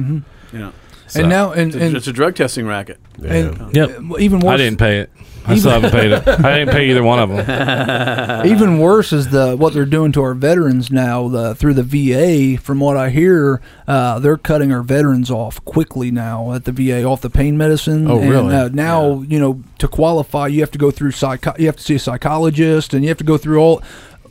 yeah. 0.52 0.72
So- 1.12 1.20
and 1.22 1.30
now, 1.30 1.52
and, 1.52 1.74
It's, 1.74 1.76
a, 1.76 1.86
and, 1.86 1.96
it's 1.98 2.08
a 2.08 2.14
drug 2.14 2.36
testing 2.36 2.66
racket. 2.66 2.98
and 3.24 3.76
Yep. 3.76 3.90
uh, 4.12 4.18
even 4.20 4.40
worse, 4.40 4.54
I 4.54 4.58
didn't 4.58 4.80
pay 4.80 5.00
it. 5.00 5.10
I 5.46 5.56
still 5.58 5.72
haven't 5.72 5.92
paid 5.92 6.12
it. 6.12 6.28
I 6.28 6.60
didn't 6.60 6.70
pay 6.72 6.90
either 6.92 7.04
one 7.04 7.20
of 7.20 7.30
them. 7.30 8.46
Even 8.46 8.78
worse 8.78 9.12
is 9.12 9.30
the 9.30 9.56
what 9.58 9.74
they're 9.74 9.86
doing 9.86 10.12
to 10.12 10.22
our 10.22 10.36
veterans 10.36 10.92
now 10.92 11.28
the, 11.30 11.56
through 11.56 11.74
the 11.74 11.84
VA. 11.84 12.62
From 12.62 12.80
what 12.80 12.96
I 12.96 13.10
hear, 13.10 13.60
uh, 13.88 14.20
they're 14.20 14.38
cutting 14.38 14.72
our 14.72 14.84
veterans 14.84 15.32
off 15.32 15.64
quickly 15.66 16.12
now 16.12 16.54
at 16.54 16.66
the 16.66 16.72
VA 16.72 17.04
off 17.04 17.22
the 17.22 17.30
pain 17.32 17.58
medicine. 17.58 18.10
Oh, 18.10 18.20
and, 18.20 18.30
really? 18.30 18.56
Uh, 18.56 18.70
now 18.72 19.22
you 19.22 19.40
know 19.40 19.64
to 19.80 19.88
qualify, 19.88 20.46
you 20.46 20.60
have 20.62 20.72
to 20.72 20.78
go 20.78 20.92
through 20.92 21.12
psych. 21.12 21.44
You 21.58 21.66
have 21.66 21.78
to 21.78 21.84
see 21.84 21.96
a 21.96 22.00
psychologist, 22.00 22.94
and 22.94 23.04
you 23.04 23.10
have 23.10 23.18
to 23.18 23.24
go 23.24 23.38
through 23.38 23.60
all 23.60 23.82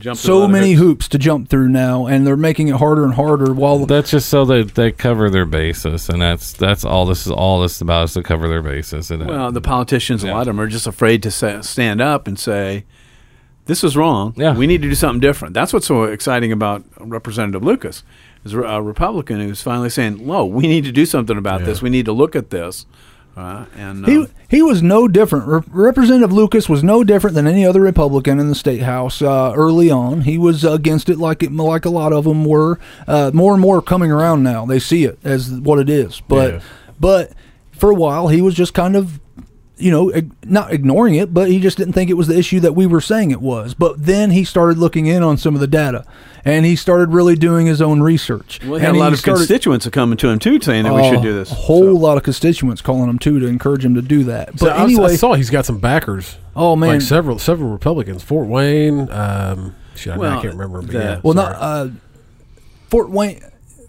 Jump 0.00 0.18
through 0.18 0.34
a 0.34 0.38
lot 0.38 0.44
so 0.46 0.48
many 0.48 0.72
hoops. 0.72 0.80
hoops 0.80 1.08
to 1.08 1.18
jump 1.18 1.50
through 1.50 1.68
now, 1.68 2.06
and 2.06 2.26
they're 2.26 2.36
making 2.36 2.68
it 2.68 2.76
harder 2.76 3.04
and 3.04 3.14
harder. 3.14 3.52
While 3.52 3.84
That's 3.84 4.10
just 4.10 4.30
so 4.30 4.46
that 4.46 4.74
they 4.74 4.92
cover 4.92 5.28
their 5.28 5.44
basis, 5.44 6.08
and 6.08 6.22
that's 6.22 6.54
that's 6.54 6.84
all 6.86 7.04
this 7.04 7.26
is. 7.26 7.32
All 7.32 7.60
this 7.60 7.76
is 7.76 7.82
about 7.82 8.04
is 8.04 8.14
to 8.14 8.22
cover 8.22 8.48
their 8.48 8.62
basis. 8.62 9.10
And 9.10 9.26
Well, 9.26 9.52
the 9.52 9.60
politicians, 9.60 10.24
a 10.24 10.28
lot 10.28 10.40
of 10.40 10.46
them 10.46 10.60
are 10.60 10.68
just 10.68 10.86
afraid 10.86 11.22
to 11.24 11.30
sa 11.30 11.60
stand 11.60 12.00
up 12.00 12.26
and 12.26 12.38
say, 12.38 12.84
"This 13.66 13.84
is 13.84 13.94
wrong. 13.94 14.32
Yeah. 14.36 14.56
We 14.56 14.66
need 14.66 14.80
to 14.80 14.88
do 14.88 14.94
something 14.94 15.20
different." 15.20 15.52
That's 15.52 15.72
what's 15.74 15.86
so 15.86 16.04
exciting 16.04 16.50
about 16.50 16.82
Representative 16.98 17.62
Lucas, 17.62 18.02
is 18.42 18.54
a 18.54 18.80
Republican 18.80 19.40
who's 19.40 19.60
finally 19.60 19.90
saying, 19.90 20.26
"No, 20.26 20.46
we 20.46 20.62
need 20.66 20.84
to 20.84 20.92
do 20.92 21.04
something 21.04 21.36
about 21.36 21.66
this. 21.66 21.82
We 21.82 21.90
need 21.90 22.06
to 22.06 22.12
look 22.12 22.34
at 22.34 22.48
this." 22.48 22.86
Uh, 23.36 23.64
and 23.76 24.04
He 24.06 24.16
um, 24.16 24.28
he 24.48 24.60
was 24.62 24.82
no 24.82 25.06
different. 25.08 25.46
Re- 25.46 25.60
Representative 25.68 26.32
Lucas 26.32 26.68
was 26.68 26.82
no 26.82 27.04
different 27.04 27.34
than 27.36 27.46
any 27.46 27.64
other 27.64 27.80
Republican 27.80 28.38
in 28.40 28.48
the 28.48 28.54
state 28.54 28.82
house 28.82 29.22
uh, 29.22 29.52
early 29.54 29.90
on. 29.90 30.22
He 30.22 30.36
was 30.36 30.64
against 30.64 31.08
it 31.08 31.18
like 31.18 31.42
it 31.42 31.52
like 31.52 31.84
a 31.84 31.90
lot 31.90 32.12
of 32.12 32.24
them 32.24 32.44
were. 32.44 32.78
Uh, 33.06 33.30
more 33.32 33.52
and 33.52 33.62
more 33.62 33.80
coming 33.80 34.10
around 34.10 34.42
now. 34.42 34.66
They 34.66 34.78
see 34.80 35.04
it 35.04 35.18
as 35.24 35.50
what 35.50 35.78
it 35.78 35.88
is. 35.88 36.20
But 36.28 36.54
Yeah. 36.54 36.60
but 36.98 37.32
for 37.72 37.90
a 37.90 37.94
while 37.94 38.28
he 38.28 38.42
was 38.42 38.54
just 38.54 38.74
kind 38.74 38.94
of 38.96 39.20
you 39.80 39.90
know 39.90 40.08
ig- 40.10 40.30
not 40.44 40.72
ignoring 40.72 41.14
it, 41.14 41.32
but 41.34 41.48
he 41.48 41.58
just 41.60 41.76
didn't 41.76 41.94
think 41.94 42.10
it 42.10 42.14
was 42.14 42.28
the 42.28 42.38
issue 42.38 42.60
that 42.60 42.74
we 42.74 42.86
were 42.86 43.00
saying 43.00 43.30
it 43.30 43.40
was. 43.40 43.74
But 43.74 44.04
then 44.06 44.30
he 44.30 44.44
started 44.44 44.78
looking 44.78 45.06
in 45.06 45.22
on 45.22 45.36
some 45.36 45.54
of 45.54 45.60
the 45.60 45.66
data, 45.66 46.04
and 46.44 46.64
he 46.66 46.76
started 46.76 47.10
really 47.12 47.34
doing 47.36 47.66
his 47.66 47.80
own 47.82 48.02
research. 48.02 48.60
well, 48.64 48.74
he 48.74 48.80
had 48.80 48.88
and 48.90 48.96
a 48.96 49.00
lot 49.00 49.12
of 49.12 49.18
started- 49.18 49.38
constituents 49.40 49.86
are 49.86 49.90
coming 49.90 50.16
to 50.18 50.28
him 50.28 50.38
too, 50.38 50.60
saying 50.60 50.84
that 50.84 50.94
we 50.94 51.08
should 51.08 51.22
do 51.22 51.32
this. 51.32 51.50
A 51.50 51.54
whole 51.54 51.84
So- 51.84 51.92
lot 52.00 52.16
of 52.16 52.22
constituents 52.22 52.80
calling 52.82 53.08
him 53.08 53.18
too 53.18 53.38
to 53.40 53.46
encourage 53.46 53.84
him 53.84 53.94
to 53.94 54.02
do 54.02 54.24
that. 54.24 54.56
But 54.58 54.70
I 54.76 54.84
was- 54.84 54.92
anyway, 54.92 55.12
I 55.12 55.16
saw 55.16 55.34
he's 55.34 55.50
got 55.50 55.64
some 55.66 55.78
backers. 55.78 56.36
Oh, 56.56 56.76
man. 56.76 56.90
like 56.90 57.00
several 57.00 57.38
several 57.38 57.70
Republicans. 57.70 58.22
Fort 58.22 58.46
Wayne. 58.48 59.08
Um, 59.10 59.74
shit, 59.94 60.14
I, 60.14 60.16
Well, 60.18 60.38
I 60.38 60.42
can't 60.42 60.54
remember. 60.54 60.82
But 60.82 60.90
the- 60.92 60.98
yeah, 60.98 61.20
Well, 61.22 61.34
sorry. 61.34 61.52
not 61.52 61.62
uh, 61.62 61.88
Fort 62.88 63.10
Wayne. 63.10 63.40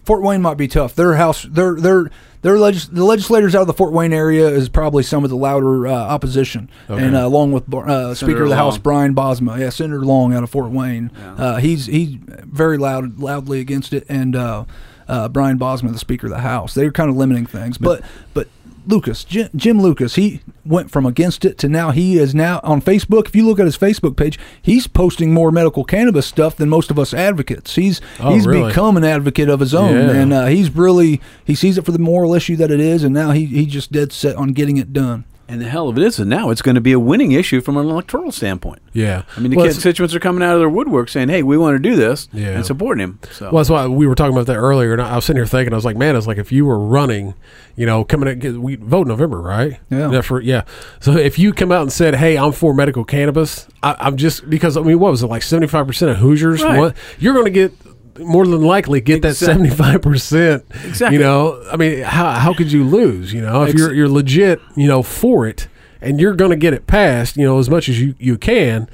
Fort 0.05 0.21
Wayne 0.23 0.41
might 0.41 0.57
be 0.57 0.67
tough. 0.67 0.95
Their 0.95 1.15
house, 1.15 1.43
their 1.49 1.75
their 1.75 2.09
their 2.41 2.57
legis- 2.57 2.87
the 2.87 3.03
legislators 3.03 3.53
out 3.55 3.61
of 3.61 3.67
the 3.67 3.73
Fort 3.73 3.91
Wayne 3.93 4.13
area 4.13 4.47
is 4.47 4.69
probably 4.69 5.03
some 5.03 5.23
of 5.23 5.29
the 5.29 5.35
louder 5.37 5.87
uh, 5.87 5.93
opposition, 5.93 6.69
Okay. 6.89 7.03
and 7.03 7.15
uh, 7.15 7.25
along 7.25 7.51
with 7.51 7.71
uh, 7.73 8.13
Speaker 8.15 8.43
of 8.43 8.49
the 8.49 8.55
House 8.55 8.77
Brian 8.77 9.13
Bosma, 9.15 9.59
yeah, 9.59 9.69
Senator 9.69 10.03
Long 10.03 10.33
out 10.33 10.43
of 10.43 10.49
Fort 10.49 10.71
Wayne. 10.71 11.11
Uh, 11.37 11.57
he's 11.57 11.85
he's 11.85 12.15
very 12.45 12.77
loud, 12.77 13.19
loudly 13.19 13.59
against 13.59 13.93
it, 13.93 14.05
and 14.09 14.35
uh, 14.35 14.65
uh, 15.07 15.27
Brian 15.29 15.59
Bosma, 15.59 15.91
the 15.91 15.99
Speaker 15.99 16.27
of 16.27 16.31
the 16.31 16.39
House, 16.39 16.73
they're 16.73 16.91
kind 16.91 17.09
of 17.09 17.15
limiting 17.15 17.45
things. 17.45 17.77
But 17.77 18.01
but 18.33 18.47
Lucas, 18.87 19.23
Jim, 19.23 19.49
Jim 19.55 19.79
Lucas, 19.81 20.15
he 20.15 20.41
went 20.65 20.91
from 20.91 21.05
against 21.05 21.45
it 21.45 21.57
to 21.59 21.67
now 21.69 21.91
he 21.91 22.17
is 22.17 22.33
now 22.35 22.59
on 22.63 22.81
Facebook. 22.81 23.27
If 23.27 23.35
you 23.35 23.45
look 23.45 23.59
at 23.59 23.65
his 23.65 23.77
Facebook 23.77 24.15
page, 24.15 24.37
he's 24.61 24.87
posting 24.87 25.33
more 25.33 25.51
medical 25.51 25.83
cannabis 25.83 26.25
stuff 26.25 26.55
than 26.55 26.69
most 26.69 26.91
of 26.91 26.99
us 26.99 27.13
advocates. 27.13 27.75
He's 27.75 28.01
Oh, 28.19 28.33
he's 28.33 28.45
really? 28.45 28.69
become 28.69 28.97
an 28.97 29.03
advocate 29.03 29.49
of 29.49 29.59
his 29.59 29.73
own, 29.73 29.93
Yeah. 29.95 30.11
and 30.11 30.33
uh, 30.33 30.45
he's 30.47 30.75
really 30.75 31.21
he 31.45 31.55
sees 31.55 31.77
it 31.77 31.85
for 31.85 31.91
the 31.91 31.99
moral 31.99 32.33
issue 32.33 32.55
that 32.57 32.71
it 32.71 32.79
is, 32.79 33.03
and 33.03 33.13
now 33.13 33.31
he 33.31 33.45
he 33.45 33.65
just 33.65 33.91
dead 33.91 34.11
set 34.11 34.35
on 34.35 34.53
getting 34.53 34.77
it 34.77 34.93
done. 34.93 35.23
And 35.51 35.61
the 35.61 35.65
hell 35.69 35.89
of 35.89 35.97
it 35.97 36.03
is, 36.03 36.17
and 36.19 36.29
now 36.29 36.49
it's 36.49 36.61
going 36.61 36.75
to 36.75 36.81
be 36.81 36.91
a 36.93 36.99
winning 36.99 37.33
issue 37.33 37.59
from 37.61 37.75
an 37.77 37.85
electoral 37.87 38.31
standpoint. 38.31 38.81
yeah. 38.93 39.23
I 39.35 39.39
mean, 39.41 39.51
the 39.51 39.57
Well, 39.57 39.65
constituents 39.67 40.15
are 40.15 40.19
coming 40.19 40.41
out 40.43 40.53
of 40.53 40.59
their 40.59 40.69
woodwork 40.69 41.09
saying, 41.09 41.29
"Hey, 41.29 41.43
we 41.43 41.57
want 41.57 41.75
to 41.75 41.79
do 41.89 41.95
this," 41.95 42.27
Yeah. 42.33 42.49
and 42.49 42.65
supporting 42.65 43.03
him. 43.03 43.19
So, 43.31 43.45
Well, 43.45 43.57
that's 43.57 43.69
why 43.69 43.85
we 43.87 44.07
were 44.07 44.15
talking 44.15 44.33
about 44.33 44.47
that 44.47 44.55
earlier, 44.57 44.93
and 44.93 45.01
I 45.01 45.15
was 45.15 45.25
sitting 45.25 45.37
here 45.39 45.45
thinking, 45.45 45.73
I 45.73 45.75
was 45.75 45.85
like, 45.85 45.97
man, 45.97 46.15
it's 46.15 46.27
like 46.27 46.37
if 46.37 46.51
you 46.51 46.65
were 46.65 46.79
running, 46.79 47.33
you 47.75 47.85
know, 47.85 48.03
coming 48.03 48.29
at, 48.29 48.53
we 48.55 48.75
vote 48.77 49.07
November, 49.07 49.41
right? 49.41 49.79
Yeah. 49.89 50.21
for, 50.21 50.39
yeah. 50.41 50.63
So 50.99 51.17
if 51.17 51.37
you 51.37 51.51
come 51.53 51.71
out 51.71 51.81
and 51.81 51.91
said, 51.91 52.15
hey, 52.15 52.37
I'm 52.37 52.51
for 52.53 52.73
medical 52.73 53.03
cannabis, 53.03 53.67
I, 53.83 53.95
I'm 53.99 54.17
just 54.17 54.49
because 54.49 54.77
I 54.77 54.81
mean, 54.81 54.99
what 54.99 55.11
was 55.11 55.21
it 55.23 55.27
like 55.27 55.43
75 55.43 55.87
percent 55.87 56.11
of 56.11 56.17
Hoosiers? 56.17 56.63
Right. 56.63 56.79
want- 56.79 56.95
you're 57.19 57.33
going 57.33 57.45
to 57.45 57.51
get 57.51 57.73
more 58.21 58.45
than 58.45 58.61
likely 58.61 59.01
get 59.01 59.21
that 59.21 59.35
75 59.35 60.01
percent. 60.01 60.65
Exactly. 60.85 61.17
You 61.17 61.23
know, 61.23 61.63
I 61.71 61.77
mean, 61.77 62.03
how 62.03 62.31
how 62.31 62.53
could 62.53 62.71
you 62.71 62.83
lose? 62.83 63.33
You 63.33 63.41
know, 63.41 63.63
if 63.63 63.75
you're 63.75 63.93
you're 63.93 64.09
legit, 64.09 64.59
you 64.75 64.87
know, 64.87 65.03
for 65.03 65.47
it, 65.47 65.67
and 66.01 66.19
you're 66.19 66.33
going 66.33 66.51
to 66.51 66.57
get 66.57 66.73
it 66.73 66.87
passed, 66.87 67.37
you 67.37 67.45
know, 67.45 67.59
as 67.59 67.69
much 67.69 67.89
as 67.89 68.01
you 68.01 68.15
you 68.19 68.37
can. 68.37 68.89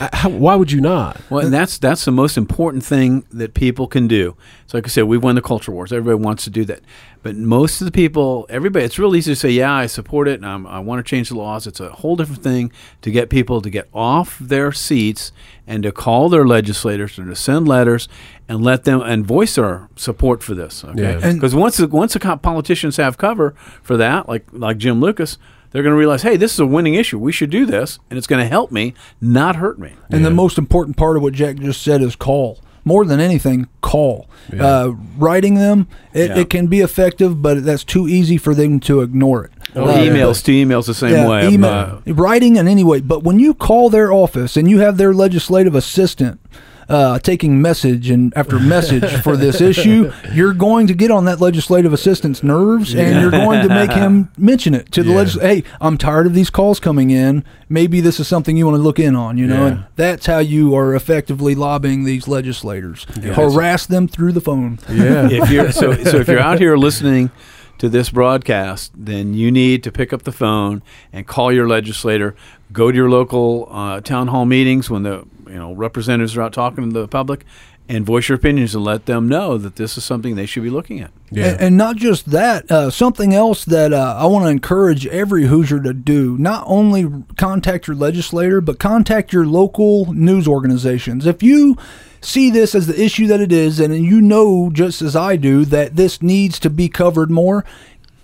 How, 0.00 0.28
why 0.28 0.54
would 0.54 0.70
you 0.70 0.80
not? 0.80 1.20
Well, 1.28 1.44
and 1.44 1.52
that's 1.52 1.76
that's 1.78 2.04
the 2.04 2.12
most 2.12 2.36
important 2.36 2.84
thing 2.84 3.24
that 3.32 3.54
people 3.54 3.88
can 3.88 4.06
do. 4.06 4.36
So, 4.66 4.78
like 4.78 4.86
I 4.86 4.88
said, 4.88 5.04
we've 5.04 5.22
won 5.22 5.34
the 5.34 5.42
culture 5.42 5.72
wars. 5.72 5.92
Everybody 5.92 6.22
wants 6.22 6.44
to 6.44 6.50
do 6.50 6.64
that, 6.66 6.82
but 7.22 7.34
most 7.34 7.80
of 7.80 7.84
the 7.84 7.90
people, 7.90 8.46
everybody, 8.48 8.84
it's 8.84 8.98
real 8.98 9.16
easy 9.16 9.32
to 9.32 9.36
say, 9.36 9.50
"Yeah, 9.50 9.72
I 9.72 9.86
support 9.86 10.28
it, 10.28 10.34
and 10.34 10.46
I'm, 10.46 10.66
I 10.68 10.78
want 10.78 11.04
to 11.04 11.08
change 11.08 11.30
the 11.30 11.36
laws." 11.36 11.66
It's 11.66 11.80
a 11.80 11.90
whole 11.90 12.14
different 12.14 12.44
thing 12.44 12.70
to 13.02 13.10
get 13.10 13.28
people 13.28 13.60
to 13.60 13.70
get 13.70 13.88
off 13.92 14.38
their 14.38 14.70
seats 14.70 15.32
and 15.66 15.82
to 15.82 15.90
call 15.90 16.28
their 16.28 16.46
legislators 16.46 17.18
and 17.18 17.28
to 17.28 17.34
send 17.36 17.66
letters 17.66 18.08
and 18.48 18.62
let 18.62 18.84
them 18.84 19.00
and 19.00 19.26
voice 19.26 19.56
their 19.56 19.88
support 19.96 20.44
for 20.44 20.54
this. 20.54 20.84
Okay, 20.84 21.18
Yeah. 21.18 21.32
Because 21.32 21.54
once 21.56 21.76
the, 21.76 21.88
once 21.88 22.12
the 22.12 22.20
politicians 22.20 22.98
have 22.98 23.18
cover 23.18 23.54
for 23.82 23.96
that, 23.96 24.28
like 24.28 24.46
like 24.52 24.78
Jim 24.78 25.00
Lucas. 25.00 25.38
They're 25.70 25.82
going 25.82 25.92
to 25.92 25.98
realize, 25.98 26.22
hey, 26.22 26.36
this 26.36 26.52
is 26.54 26.60
a 26.60 26.66
winning 26.66 26.94
issue. 26.94 27.18
We 27.18 27.32
should 27.32 27.50
do 27.50 27.66
this, 27.66 27.98
and 28.08 28.16
it's 28.16 28.26
going 28.26 28.42
to 28.42 28.48
help 28.48 28.72
me, 28.72 28.94
not 29.20 29.56
hurt 29.56 29.78
me. 29.78 29.92
And 30.10 30.24
the 30.24 30.30
most 30.30 30.56
important 30.58 30.96
part 30.96 31.16
of 31.16 31.22
what 31.22 31.34
Jack 31.34 31.56
just 31.56 31.82
said 31.82 32.02
is 32.02 32.16
call. 32.16 32.60
more 32.84 33.04
than 33.04 33.20
anything, 33.20 33.68
call. 33.82 34.30
Yeah. 34.50 34.64
Uh, 34.66 34.94
writing 35.18 35.56
them, 35.56 35.88
it, 36.14 36.30
Yeah. 36.30 36.38
it 36.38 36.48
can 36.48 36.68
be 36.68 36.80
effective, 36.80 37.42
but 37.42 37.62
that's 37.62 37.84
too 37.84 38.08
easy 38.08 38.38
for 38.38 38.54
them 38.54 38.80
to 38.80 39.02
ignore 39.02 39.44
it. 39.44 39.50
Or 39.76 39.90
Uh, 39.90 39.96
emails 39.98 40.42
to 40.44 40.52
emails 40.52 40.86
the 40.86 40.94
same 40.94 41.12
yeah, 41.12 41.28
way. 41.28 41.48
Email, 41.50 41.70
uh, 42.06 42.14
writing 42.14 42.56
in 42.56 42.66
any 42.66 42.82
way. 42.84 43.00
But 43.00 43.22
when 43.24 43.38
you 43.38 43.52
call 43.52 43.90
their 43.90 44.10
office 44.10 44.56
and 44.56 44.70
you 44.70 44.78
have 44.78 44.96
their 44.96 45.12
legislative 45.12 45.74
assistant 45.74 46.40
uh, 46.88 47.18
taking 47.18 47.60
message 47.60 48.08
and 48.08 48.32
after 48.36 48.58
message 48.58 49.04
for 49.22 49.36
this 49.36 49.60
issue, 49.70 50.10
you're 50.32 50.54
going 50.54 50.86
to 50.86 50.94
get 50.94 51.10
on 51.10 51.26
that 51.26 51.40
legislative 51.40 51.92
assistant's 51.92 52.42
nerves, 52.42 52.94
and 52.94 53.20
you're 53.20 53.30
going 53.30 53.62
to 53.66 53.68
make 53.68 53.92
him 53.92 54.30
mention 54.38 54.74
it 54.74 54.90
to 54.92 55.02
the 55.02 55.10
Yeah. 55.10 55.16
legislature. 55.16 55.46
Hey, 55.46 55.64
I'm 55.80 55.98
tired 55.98 56.26
of 56.26 56.34
these 56.34 56.48
calls 56.50 56.80
coming 56.80 57.10
in. 57.10 57.44
Maybe 57.68 58.00
this 58.00 58.18
is 58.18 58.26
something 58.26 58.56
you 58.56 58.64
want 58.64 58.76
to 58.78 58.82
look 58.82 58.98
in 58.98 59.14
on. 59.14 59.36
You 59.36 59.46
know, 59.46 59.60
Yeah. 59.66 59.66
and 59.72 59.84
that's 59.96 60.26
how 60.26 60.38
you 60.38 60.74
are 60.74 60.94
effectively 60.94 61.54
lobbying 61.54 62.04
these 62.04 62.26
legislators. 62.26 63.04
Harass 63.22 63.84
them 63.86 64.08
through 64.08 64.32
the 64.32 64.40
phone. 64.40 64.78
Yeah. 64.88 65.28
if 65.30 65.50
you're 65.50 65.72
so 65.72 65.92
so 66.04 66.16
if 66.18 66.28
you're 66.28 66.40
out 66.40 66.58
here 66.58 66.76
listening 66.76 67.30
to 67.76 67.88
this 67.88 68.10
broadcast, 68.10 68.90
then 68.96 69.34
you 69.34 69.52
need 69.52 69.84
to 69.84 69.92
pick 69.92 70.12
up 70.12 70.22
the 70.22 70.32
phone 70.32 70.82
and 71.12 71.26
call 71.26 71.52
your 71.52 71.68
legislator. 71.68 72.34
Go 72.72 72.90
to 72.90 72.96
your 72.96 73.10
local 73.10 73.68
uh, 73.70 74.00
town 74.00 74.28
hall 74.28 74.44
meetings 74.44 74.90
when 74.90 75.02
the 75.02 75.26
you 75.46 75.54
know 75.54 75.72
representatives 75.72 76.36
are 76.36 76.42
out 76.42 76.52
talking 76.52 76.92
to 76.92 77.00
the 77.00 77.08
public, 77.08 77.44
and 77.88 78.04
voice 78.04 78.28
your 78.28 78.36
opinions 78.36 78.74
and 78.74 78.84
let 78.84 79.06
them 79.06 79.28
know 79.28 79.56
that 79.56 79.76
this 79.76 79.96
is 79.96 80.04
something 80.04 80.36
they 80.36 80.44
should 80.46 80.62
be 80.62 80.70
looking 80.70 81.00
at. 81.00 81.10
yeah. 81.30 81.48
And, 81.48 81.60
and 81.60 81.76
not 81.76 81.96
just 81.96 82.30
that, 82.30 82.70
uh, 82.70 82.90
something 82.90 83.32
else 83.32 83.64
that 83.64 83.94
uh, 83.94 84.16
I 84.18 84.26
want 84.26 84.44
to 84.44 84.50
encourage 84.50 85.06
every 85.06 85.46
Hoosier 85.46 85.80
to 85.80 85.94
do 85.94 86.36
not 86.36 86.64
only 86.66 87.24
contact 87.36 87.86
your 87.86 87.96
legislator, 87.96 88.60
but 88.60 88.78
contact 88.78 89.32
your 89.32 89.46
local 89.46 90.12
news 90.12 90.46
organizations. 90.46 91.24
If 91.24 91.42
you 91.42 91.76
see 92.20 92.50
this 92.50 92.74
as 92.74 92.86
the 92.86 93.02
issue 93.02 93.26
that 93.28 93.40
it 93.40 93.52
is, 93.52 93.80
and 93.80 93.94
you 93.94 94.20
know 94.20 94.70
just 94.70 95.00
as 95.00 95.16
I 95.16 95.36
do 95.36 95.64
that 95.66 95.96
this 95.96 96.20
needs 96.20 96.58
to 96.60 96.70
be 96.70 96.90
covered 96.90 97.30
more, 97.30 97.64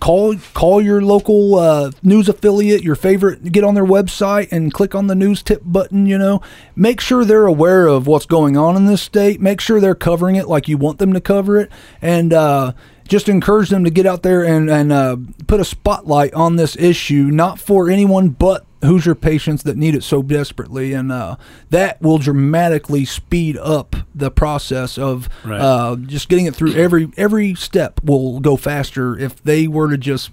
call 0.05 0.35
call 0.53 0.79
your 0.79 1.01
local 1.01 1.55
uh, 1.55 1.89
news 2.03 2.29
affiliate, 2.29 2.83
your 2.83 2.93
favorite, 2.93 3.51
get 3.51 3.63
on 3.63 3.73
their 3.73 3.85
website 3.85 4.51
and 4.51 4.71
click 4.71 4.93
on 4.93 5.07
the 5.07 5.15
news 5.15 5.41
tip 5.41 5.63
button. 5.65 6.05
You 6.05 6.19
know, 6.19 6.41
make 6.75 7.01
sure 7.01 7.25
they're 7.25 7.47
aware 7.47 7.87
of 7.87 8.05
what's 8.05 8.27
going 8.27 8.55
on 8.55 8.75
in 8.75 8.85
this 8.85 9.01
state. 9.01 9.41
Make 9.41 9.59
sure 9.59 9.79
they're 9.79 9.95
covering 9.95 10.35
it 10.35 10.47
like 10.47 10.67
you 10.67 10.77
want 10.77 10.99
them 10.99 11.11
to 11.13 11.21
cover 11.21 11.57
it, 11.57 11.71
and 12.03 12.33
uh, 12.33 12.73
just 13.07 13.29
encourage 13.29 13.69
them 13.69 13.83
to 13.83 13.89
get 13.89 14.05
out 14.05 14.23
there 14.23 14.43
and 14.43 14.69
and 14.69 14.91
uh, 14.91 15.17
put 15.47 15.59
a 15.59 15.65
spotlight 15.65 16.33
on 16.33 16.55
this 16.55 16.75
issue, 16.77 17.23
not 17.31 17.59
for 17.59 17.89
anyone 17.89 18.29
but 18.29 18.65
Hoosier 18.83 19.15
patients 19.15 19.63
that 19.63 19.77
need 19.77 19.95
it 19.95 20.03
so 20.03 20.21
desperately, 20.21 20.93
and 20.93 21.11
uh, 21.11 21.37
that 21.71 21.99
will 22.01 22.19
dramatically 22.19 23.03
speed 23.05 23.57
up 23.57 23.95
the 24.13 24.29
process 24.29 24.97
of 24.97 25.27
Right. 25.43 25.59
uh, 25.59 25.95
just 25.95 26.29
getting 26.29 26.45
it 26.45 26.55
through. 26.55 26.73
Every 26.75 27.09
every 27.17 27.55
step 27.55 27.99
will 28.03 28.39
go 28.39 28.55
faster 28.57 29.17
if 29.17 29.41
they 29.43 29.67
were 29.67 29.89
to 29.89 29.97
just 29.97 30.29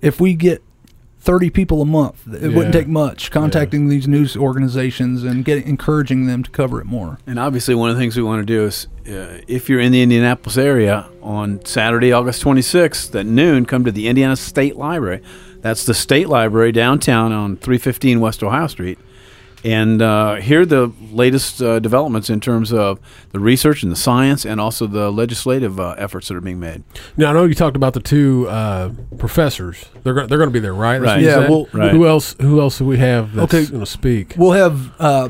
if 0.00 0.20
we 0.20 0.34
get. 0.34 0.62
30 1.22 1.50
people 1.50 1.80
a 1.80 1.84
month. 1.86 2.26
It 2.26 2.52
wouldn't 2.52 2.74
take 2.74 2.88
much 2.88 3.30
contacting 3.30 3.88
these 3.88 4.08
news 4.08 4.36
organizations 4.36 5.22
and 5.22 5.44
getting 5.44 5.68
encouraging 5.68 6.26
them 6.26 6.42
to 6.42 6.50
cover 6.50 6.80
it 6.80 6.84
more. 6.84 7.18
And 7.28 7.38
obviously, 7.38 7.76
one 7.76 7.90
of 7.90 7.96
the 7.96 8.00
things 8.00 8.16
we 8.16 8.24
want 8.24 8.40
to 8.40 8.44
do 8.46 8.64
is, 8.64 8.88
uh, 9.06 9.38
if 9.46 9.68
you're 9.68 9.80
in 9.80 9.92
the 9.92 10.02
Indianapolis 10.02 10.58
area 10.58 11.08
on 11.22 11.64
Saturday, 11.64 12.12
August 12.12 12.42
26th 12.42 13.14
at 13.18 13.24
noon, 13.24 13.66
come 13.66 13.84
to 13.84 13.92
the 13.92 14.08
Indiana 14.08 14.34
State 14.34 14.74
Library. 14.74 15.22
That's 15.60 15.86
the 15.86 15.94
State 15.94 16.28
Library 16.28 16.72
downtown 16.72 17.30
on 17.30 17.56
315 17.56 18.18
West 18.18 18.42
Ohio 18.42 18.66
Street. 18.66 18.98
And 19.64 20.02
uh, 20.02 20.34
hear 20.36 20.66
the 20.66 20.92
latest 21.12 21.62
uh, 21.62 21.78
developments 21.78 22.28
in 22.28 22.40
terms 22.40 22.72
of 22.72 22.98
the 23.30 23.38
research 23.38 23.82
and 23.84 23.92
the 23.92 23.96
science, 23.96 24.44
and 24.44 24.60
also 24.60 24.86
the 24.88 25.10
legislative 25.12 25.78
uh, 25.78 25.94
efforts 25.98 26.28
that 26.28 26.36
are 26.36 26.40
being 26.40 26.58
made. 26.58 26.82
Now 27.16 27.30
I 27.30 27.32
know 27.32 27.44
you 27.44 27.54
talked 27.54 27.76
about 27.76 27.94
the 27.94 28.00
two 28.00 28.48
uh, 28.48 28.90
professors. 29.18 29.84
They're 30.02 30.14
go- 30.14 30.26
they're 30.26 30.38
going 30.38 30.50
to 30.50 30.52
be 30.52 30.58
there, 30.60 30.74
right? 30.74 31.00
Right. 31.00 31.20
Yeah, 31.22 31.48
well- 31.48 31.68
Right. 31.72 31.92
Who 31.92 32.06
else? 32.06 32.34
Who 32.40 32.60
else 32.60 32.78
do 32.78 32.84
we 32.86 32.98
have 32.98 33.34
that's 33.34 33.54
Okay. 33.54 33.66
going 33.66 33.80
to 33.80 33.86
speak? 33.86 34.34
We'll 34.36 34.52
have 34.52 34.92
uh, 35.00 35.28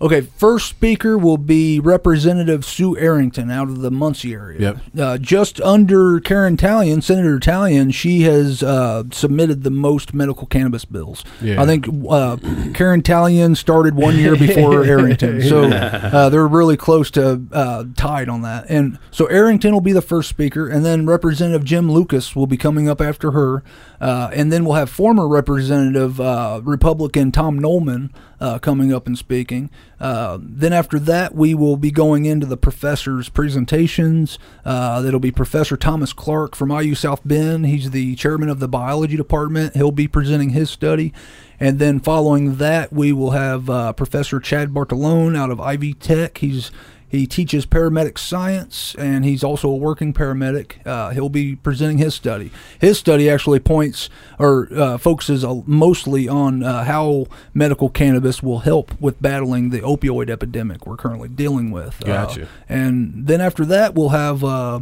okay. 0.00 0.22
First 0.22 0.68
speaker 0.68 1.16
will 1.18 1.38
be 1.38 1.80
Representative 1.80 2.64
Sue 2.64 2.96
Errington 2.96 3.50
out 3.50 3.68
of 3.68 3.80
the 3.80 3.90
Muncie 3.90 4.32
area. 4.32 4.60
Yep. 4.60 4.78
Uh, 4.98 5.18
just 5.18 5.60
under 5.60 6.20
Karen 6.20 6.56
Tallian, 6.56 7.02
Senator 7.02 7.38
Tallian, 7.38 7.92
she 7.92 8.22
has 8.22 8.62
uh, 8.62 9.04
submitted 9.12 9.62
the 9.62 9.70
most 9.70 10.14
medical 10.14 10.46
cannabis 10.46 10.84
bills. 10.84 11.24
Yeah. 11.40 11.60
I 11.60 11.66
think 11.66 11.86
uh, 12.08 12.36
Karen 12.74 13.02
Tallian 13.02 13.56
started 13.56 13.94
one 13.94 14.16
year 14.16 14.36
before 14.36 14.84
Errington, 14.84 15.42
so 15.42 15.64
uh, 15.64 16.28
they're 16.28 16.46
really 16.46 16.76
close 16.76 17.10
to 17.12 17.42
uh, 17.52 17.84
tied 17.96 18.28
on 18.28 18.42
that. 18.42 18.66
And 18.68 18.98
so 19.10 19.26
Errington 19.26 19.72
will 19.72 19.80
be 19.80 19.92
the 19.92 20.02
first 20.02 20.28
speaker, 20.28 20.68
and 20.68 20.84
then 20.84 21.06
Representative 21.06 21.64
Jim 21.64 21.90
Lucas 21.90 22.34
will 22.34 22.46
be 22.46 22.56
coming 22.56 22.88
up 22.88 23.00
after 23.00 23.32
her, 23.32 23.62
uh, 24.00 24.30
and 24.32 24.52
then 24.52 24.64
we'll 24.64 24.74
have 24.74 24.90
former 24.90 25.28
Representative 25.28 26.20
uh, 26.20 26.60
Republican 26.62 27.32
Tom 27.32 27.60
Knollman 27.60 28.10
uh, 28.40 28.58
coming 28.58 28.92
up 28.92 29.06
and 29.06 29.16
speaking. 29.16 29.70
Uh, 29.98 30.38
then 30.40 30.72
after 30.72 30.98
that, 30.98 31.34
we 31.34 31.54
will 31.54 31.76
be 31.76 31.90
going 31.90 32.24
into 32.24 32.46
the 32.46 32.56
professors' 32.56 33.28
presentations. 33.28 34.38
Uh, 34.64 35.02
that'll 35.02 35.20
be 35.20 35.30
Professor 35.30 35.76
Thomas 35.76 36.12
Clark 36.12 36.56
from 36.56 36.70
IU 36.70 36.94
South 36.94 37.20
Bend. 37.24 37.66
He's 37.66 37.90
the 37.90 38.16
chairman 38.16 38.48
of 38.48 38.60
the 38.60 38.68
biology 38.68 39.16
department. 39.16 39.76
He'll 39.76 39.92
be 39.92 40.08
presenting 40.08 40.50
his 40.50 40.70
study. 40.70 41.12
And 41.58 41.78
then 41.78 42.00
following 42.00 42.56
that, 42.56 42.90
we 42.92 43.12
will 43.12 43.32
have 43.32 43.68
uh, 43.68 43.92
Professor 43.92 44.40
Chad 44.40 44.70
Bartolone 44.70 45.36
out 45.36 45.50
of 45.50 45.60
Ivy 45.60 45.92
Tech. 45.92 46.38
He's 46.38 46.70
he 47.10 47.26
teaches 47.26 47.66
paramedic 47.66 48.16
science, 48.18 48.94
and 48.96 49.24
he's 49.24 49.42
also 49.42 49.68
a 49.68 49.76
working 49.76 50.14
paramedic. 50.14 50.86
Uh, 50.86 51.10
he'll 51.10 51.28
be 51.28 51.56
presenting 51.56 51.98
his 51.98 52.14
study. 52.14 52.52
His 52.80 52.98
study 52.98 53.28
actually 53.28 53.58
points 53.58 54.08
or 54.38 54.68
uh, 54.72 54.96
focuses 54.96 55.44
uh, 55.44 55.56
mostly 55.66 56.28
on 56.28 56.62
uh, 56.62 56.84
how 56.84 57.26
medical 57.52 57.88
cannabis 57.88 58.42
will 58.42 58.60
help 58.60 58.98
with 59.00 59.20
battling 59.20 59.70
the 59.70 59.80
opioid 59.80 60.30
epidemic 60.30 60.86
we're 60.86 60.96
currently 60.96 61.28
dealing 61.28 61.72
with. 61.72 62.00
Uh, 62.04 62.06
Gotcha. 62.06 62.48
and 62.68 63.26
then 63.26 63.40
after 63.40 63.64
that, 63.66 63.94
we'll 63.96 64.10
have 64.10 64.44
uh, 64.44 64.80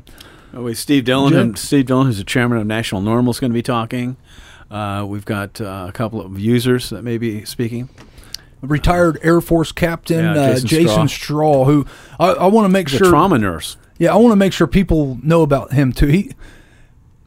Oh, 0.55 0.65
wait, 0.65 0.77
Steve 0.77 1.05
Dillon, 1.05 1.33
Jim? 1.33 1.41
and 1.41 1.59
Steve 1.59 1.87
Dillon, 1.87 2.07
who's 2.07 2.19
the 2.19 2.25
chairman 2.25 2.59
of 2.59 2.67
National 2.67 3.01
NORML, 3.03 3.31
is 3.31 3.41
going 3.41 3.51
to 3.53 3.55
be 3.55 3.63
talking. 3.63 4.17
Uh, 4.71 5.05
we've 5.09 5.25
got 5.25 5.61
uh, 5.61 5.87
a 5.89 5.93
couple 5.93 6.21
of 6.21 6.39
users 6.39 6.91
that 6.91 7.03
may 7.03 7.17
be 7.19 7.45
speaking. 7.47 7.89
Retired 8.63 9.19
Air 9.23 9.41
Force 9.41 9.73
Captain 9.73 10.25
Yeah, 10.25 10.33
uh, 10.41 10.55
Jason 10.55 10.69
Jason, 10.69 11.09
Straw, 11.09 11.65
who 11.65 11.87
I, 12.19 12.31
I 12.33 12.47
want 12.47 12.65
to 12.67 12.69
make 12.71 12.91
The 12.91 12.99
sure 12.99 13.09
trauma 13.11 13.39
nurse. 13.39 13.77
Yeah, 13.99 14.13
I 14.13 14.17
want 14.17 14.33
to 14.33 14.37
make 14.37 14.53
sure 14.53 14.67
people 14.67 15.19
know 15.23 15.43
about 15.43 15.73
him 15.73 15.93
too. 15.93 16.07
He 16.07 16.33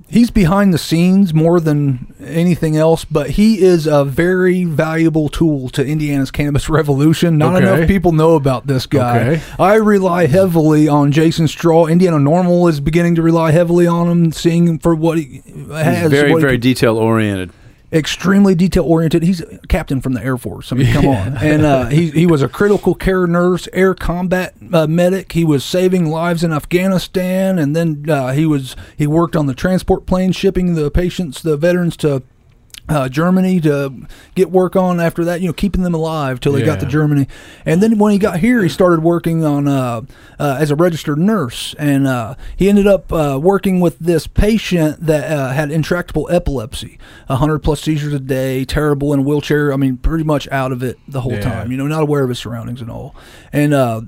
he's 0.10 0.30
behind 0.30 0.74
the 0.74 0.78
scenes 0.78 1.34
more 1.34 1.62
than 1.62 2.14
anything 2.22 2.76
else, 2.76 3.06
but 3.06 3.32
he 3.32 3.62
is 3.62 3.88
a 3.88 4.04
very 4.04 4.66
valuable 4.66 5.30
tool 5.30 5.70
to 5.70 5.86
Indiana's 5.86 6.32
cannabis 6.32 6.68
revolution. 6.80 7.38
Not 7.38 7.56
Okay. 7.56 7.74
enough 7.74 7.88
people 7.88 8.12
know 8.12 8.36
about 8.36 8.68
this 8.68 8.86
guy. 8.86 9.20
Okay. 9.20 9.42
I 9.58 9.76
rely 9.76 10.26
heavily 10.28 10.88
on 10.90 11.14
Jason 11.14 11.48
Straw. 11.48 11.86
Indiana 11.86 12.18
NORML 12.18 12.70
is 12.70 12.82
beginning 12.82 13.16
to 13.16 13.22
rely 13.22 13.52
heavily 13.52 13.88
on 13.88 14.10
him, 14.10 14.32
seeing 14.34 14.68
him 14.68 14.80
for 14.80 14.94
what 14.96 15.18
he 15.18 15.42
has. 15.72 16.12
He's 16.12 16.20
very, 16.20 16.40
very 16.42 16.58
detail 16.58 16.98
oriented. 16.98 17.52
Extremely 17.94 18.56
detail 18.56 18.84
oriented. 18.84 19.24
He's 19.24 19.42
a 19.42 19.60
captain 19.68 20.02
from 20.02 20.14
the 20.14 20.24
Air 20.24 20.38
Force. 20.38 20.72
I 20.72 20.76
mean, 20.76 20.94
come 20.94 21.08
on. 21.08 21.38
And 21.42 21.64
uh, 21.64 21.88
he 21.88 22.12
he 22.12 22.26
was 22.26 22.42
a 22.42 22.48
critical 22.48 22.96
care 22.96 23.28
nurse, 23.28 23.68
air 23.74 23.94
combat 23.94 24.54
uh, 24.72 24.88
medic. 24.88 25.32
He 25.34 25.44
was 25.44 25.64
saving 25.64 26.06
lives 26.10 26.44
in 26.44 26.54
Afghanistan, 26.54 27.60
and 27.60 27.76
then 27.76 28.06
uh, 28.10 28.32
he 28.32 28.46
was 28.46 28.76
he 28.96 29.08
worked 29.08 29.36
on 29.36 29.48
the 29.48 29.54
transport 29.54 30.06
plane 30.06 30.32
shipping 30.32 30.76
the 30.76 30.92
patients, 30.92 31.42
the 31.42 31.58
veterans 31.58 31.98
to. 31.98 32.24
Uh, 32.90 33.08
Germany 33.08 33.62
to 33.62 33.94
get 34.36 34.52
work 34.52 34.76
on 34.76 35.00
after 35.00 35.24
that, 35.26 35.40
you 35.40 35.48
know, 35.48 35.54
keeping 35.54 35.84
them 35.84 35.94
alive 35.94 36.42
till 36.42 36.52
they 36.52 36.64
got 36.64 36.80
to 36.82 36.86
Germany, 36.86 37.26
and 37.66 37.82
then 37.82 37.98
when 37.98 38.12
he 38.12 38.18
got 38.18 38.40
here, 38.40 38.62
he 38.64 38.68
started 38.70 39.02
working 39.02 39.46
on 39.46 39.66
uh, 39.68 40.02
uh, 40.40 40.58
as 40.60 40.72
a 40.72 40.76
registered 40.76 41.18
nurse, 41.18 41.74
and 41.80 42.06
uh, 42.06 42.36
he 42.58 42.68
ended 42.68 42.88
up 42.88 43.14
uh, 43.14 43.40
working 43.42 43.80
with 43.80 43.98
this 44.00 44.28
patient 44.28 45.06
that 45.06 45.32
uh, 45.32 45.52
had 45.54 45.72
intractable 45.72 46.28
epilepsy, 46.32 46.98
hundred 47.30 47.60
plus 47.60 47.80
seizures 47.80 48.14
a 48.14 48.20
day, 48.20 48.66
terrible 48.66 49.14
in 49.14 49.20
a 49.20 49.24
wheelchair. 49.24 49.72
I 49.72 49.78
mean, 49.78 49.96
pretty 49.96 50.26
much 50.26 50.50
out 50.50 50.74
of 50.74 50.84
it 50.84 50.98
the 51.08 51.22
whole 51.22 51.34
Yeah. 51.34 51.42
time. 51.42 51.72
You 51.72 51.78
know, 51.78 51.88
not 51.88 52.02
aware 52.02 52.24
of 52.24 52.30
his 52.30 52.40
surroundings 52.40 52.82
at 52.82 52.90
all, 52.90 53.16
and 53.54 53.74
uh, 53.74 54.02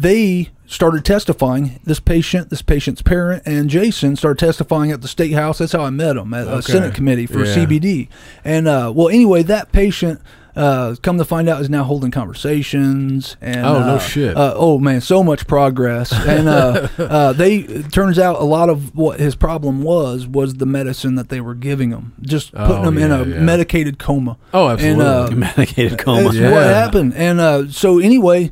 they 0.00 0.48
started 0.66 1.04
testifying. 1.04 1.80
This 1.84 2.00
patient, 2.00 2.48
this 2.50 2.62
patient's 2.62 3.02
parent, 3.02 3.42
and 3.46 3.68
Jason 3.68 4.16
started 4.16 4.38
testifying 4.44 4.90
at 4.92 5.02
the 5.02 5.08
state 5.08 5.32
house. 5.32 5.58
That's 5.58 5.72
how 5.72 5.82
I 5.82 5.90
met 5.90 6.16
him 6.16 6.32
at 6.34 6.46
a 6.46 6.52
Okay. 6.56 6.72
Senate 6.72 6.94
committee 6.94 7.26
for 7.26 7.44
Yeah. 7.44 7.54
CBD. 7.54 8.08
And 8.44 8.68
uh, 8.68 8.92
well, 8.94 9.08
anyway, 9.08 9.42
that 9.44 9.72
patient. 9.72 10.20
Uh, 10.56 10.96
come 11.00 11.16
to 11.16 11.24
find 11.24 11.48
out, 11.48 11.60
is 11.62 11.70
now 11.70 11.84
holding 11.84 12.10
conversations 12.10 13.36
and 13.40 13.64
Oh, 13.64 13.78
no 13.78 13.94
uh, 13.94 13.98
shit. 14.00 14.36
Uh, 14.36 14.52
oh 14.56 14.80
man, 14.80 15.00
so 15.00 15.22
much 15.22 15.46
progress. 15.46 16.12
And 16.12 16.48
uh, 16.48 16.88
uh, 16.98 17.32
they 17.32 17.58
it 17.58 17.92
turns 17.92 18.18
out 18.18 18.40
a 18.40 18.44
lot 18.44 18.68
of 18.68 18.94
what 18.96 19.20
his 19.20 19.36
problem 19.36 19.82
was 19.82 20.26
was 20.26 20.54
the 20.54 20.66
medicine 20.66 21.14
that 21.14 21.28
they 21.28 21.40
were 21.40 21.54
giving 21.54 21.90
him, 21.90 22.14
just 22.20 22.50
putting 22.52 22.84
Oh, 22.84 22.88
him 22.88 22.98
in 22.98 23.10
yeah, 23.10 23.20
a 23.22 23.26
yeah. 23.26 23.40
medicated 23.40 24.00
coma. 24.00 24.38
Oh, 24.52 24.66
And, 24.76 25.00
uh, 25.00 25.22
absolutely. 25.22 25.36
Medicated 25.56 25.98
coma. 25.98 26.22
That's 26.24 26.34
Yeah. 26.34 26.50
what 26.50 26.62
happened. 26.64 27.14
And 27.14 27.40
uh, 27.40 27.68
so 27.70 28.00
anyway, 28.00 28.50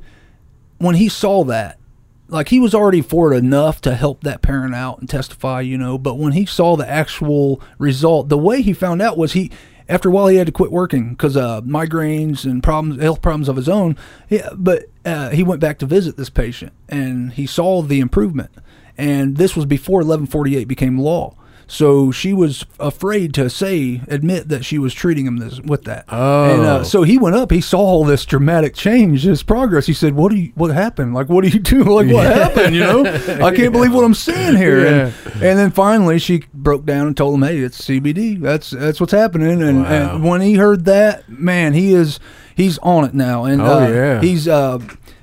when 0.79 0.95
he 0.95 1.09
saw 1.09 1.45
that, 1.45 1.79
like 2.29 2.49
he 2.49 2.61
was 2.61 2.75
already 2.75 3.01
for 3.01 3.33
it 3.33 3.39
enough 3.39 3.81
to 3.83 3.95
help 3.95 4.23
that 4.23 4.43
parent 4.43 4.75
out 4.75 4.99
and 5.01 5.09
testify, 5.09 5.61
you 5.61 5.79
know. 5.79 5.99
But 5.99 6.19
when 6.19 6.33
he 6.33 6.47
saw 6.47 6.77
the 6.77 6.89
actual 6.89 7.61
result, 7.79 8.29
the 8.29 8.39
way 8.39 8.63
he 8.63 8.73
found 8.73 9.03
out 9.03 9.17
was 9.17 9.33
he. 9.33 9.51
After 9.91 10.11
a 10.11 10.13
while, 10.13 10.27
he 10.27 10.37
had 10.37 10.47
to 10.47 10.53
quit 10.53 10.71
working 10.71 11.11
because 11.11 11.35
uh, 11.35 11.63
migraines 11.63 12.45
and 12.45 12.63
problems, 12.63 13.01
health 13.01 13.23
problems 13.23 13.49
of 13.49 13.57
his 13.57 13.71
own. 13.71 13.97
Yeah, 14.29 14.51
but 14.55 14.85
uh, 15.07 15.31
he 15.31 15.43
went 15.43 15.63
back 15.63 15.79
to 15.79 15.87
visit 15.87 16.19
this 16.19 16.29
patient, 16.29 16.75
and 16.91 17.33
he 17.33 17.47
saw 17.47 17.81
the 17.81 18.01
improvement. 18.01 18.51
And 18.99 19.39
this 19.39 19.57
was 19.57 19.65
before 19.65 20.01
1148 20.01 20.65
became 20.65 20.99
law. 20.99 21.35
So 21.71 22.11
she 22.11 22.33
was 22.33 22.65
afraid 22.81 23.35
to 23.35 23.51
say, 23.51 24.01
admit 24.09 24.49
that 24.49 24.65
she 24.65 24.79
was 24.79 24.95
treating 24.95 25.27
him 25.27 25.37
this 25.37 25.61
with 25.61 25.85
that. 25.85 26.07
Oh. 26.09 26.55
And 26.55 26.63
uh, 26.63 26.83
so 26.83 27.03
he 27.03 27.19
went 27.19 27.37
up. 27.37 27.51
He 27.51 27.61
saw 27.61 27.79
all 27.79 28.05
this 28.05 28.25
dramatic 28.25 28.75
change, 28.75 29.23
this 29.25 29.43
progress. 29.43 29.87
He 29.87 29.93
said, 29.93 30.15
"What 30.15 30.31
do 30.33 30.39
you? 30.39 30.53
What 30.55 30.71
happened? 30.71 31.13
Like, 31.13 31.29
what 31.29 31.45
do 31.45 31.51
you 31.51 31.61
do? 31.61 31.85
Like, 31.85 32.11
what 32.11 32.27
happened? 32.27 32.75
You 32.75 32.81
know, 32.81 33.05
I 33.45 33.55
can't 33.55 33.73
believe 33.73 33.93
what 33.93 34.03
I'm 34.05 34.15
seeing 34.15 34.57
here." 34.57 34.87
And, 34.87 35.15
and 35.35 35.59
then 35.59 35.71
finally, 35.71 36.19
she 36.19 36.45
broke 36.55 36.87
down 36.87 37.07
and 37.07 37.17
told 37.17 37.35
him, 37.35 37.43
"Hey, 37.43 37.59
it's 37.59 37.81
CBD. 37.81 38.41
That's 38.41 38.71
that's 38.71 38.99
what's 38.99 39.13
happening." 39.13 39.63
And, 39.63 39.85
and 39.87 40.25
when 40.25 40.41
he 40.41 40.55
heard 40.55 40.87
that, 40.87 41.29
man, 41.29 41.75
he 41.75 41.93
is 41.93 42.19
he's 42.57 42.79
on 42.79 43.05
it 43.05 43.13
now. 43.13 43.45
And 43.45 43.61
Oh, 43.61 43.85
uh, 43.85 43.89
yeah. 43.89 44.21
he's 44.23 44.49
uh, 44.49 44.79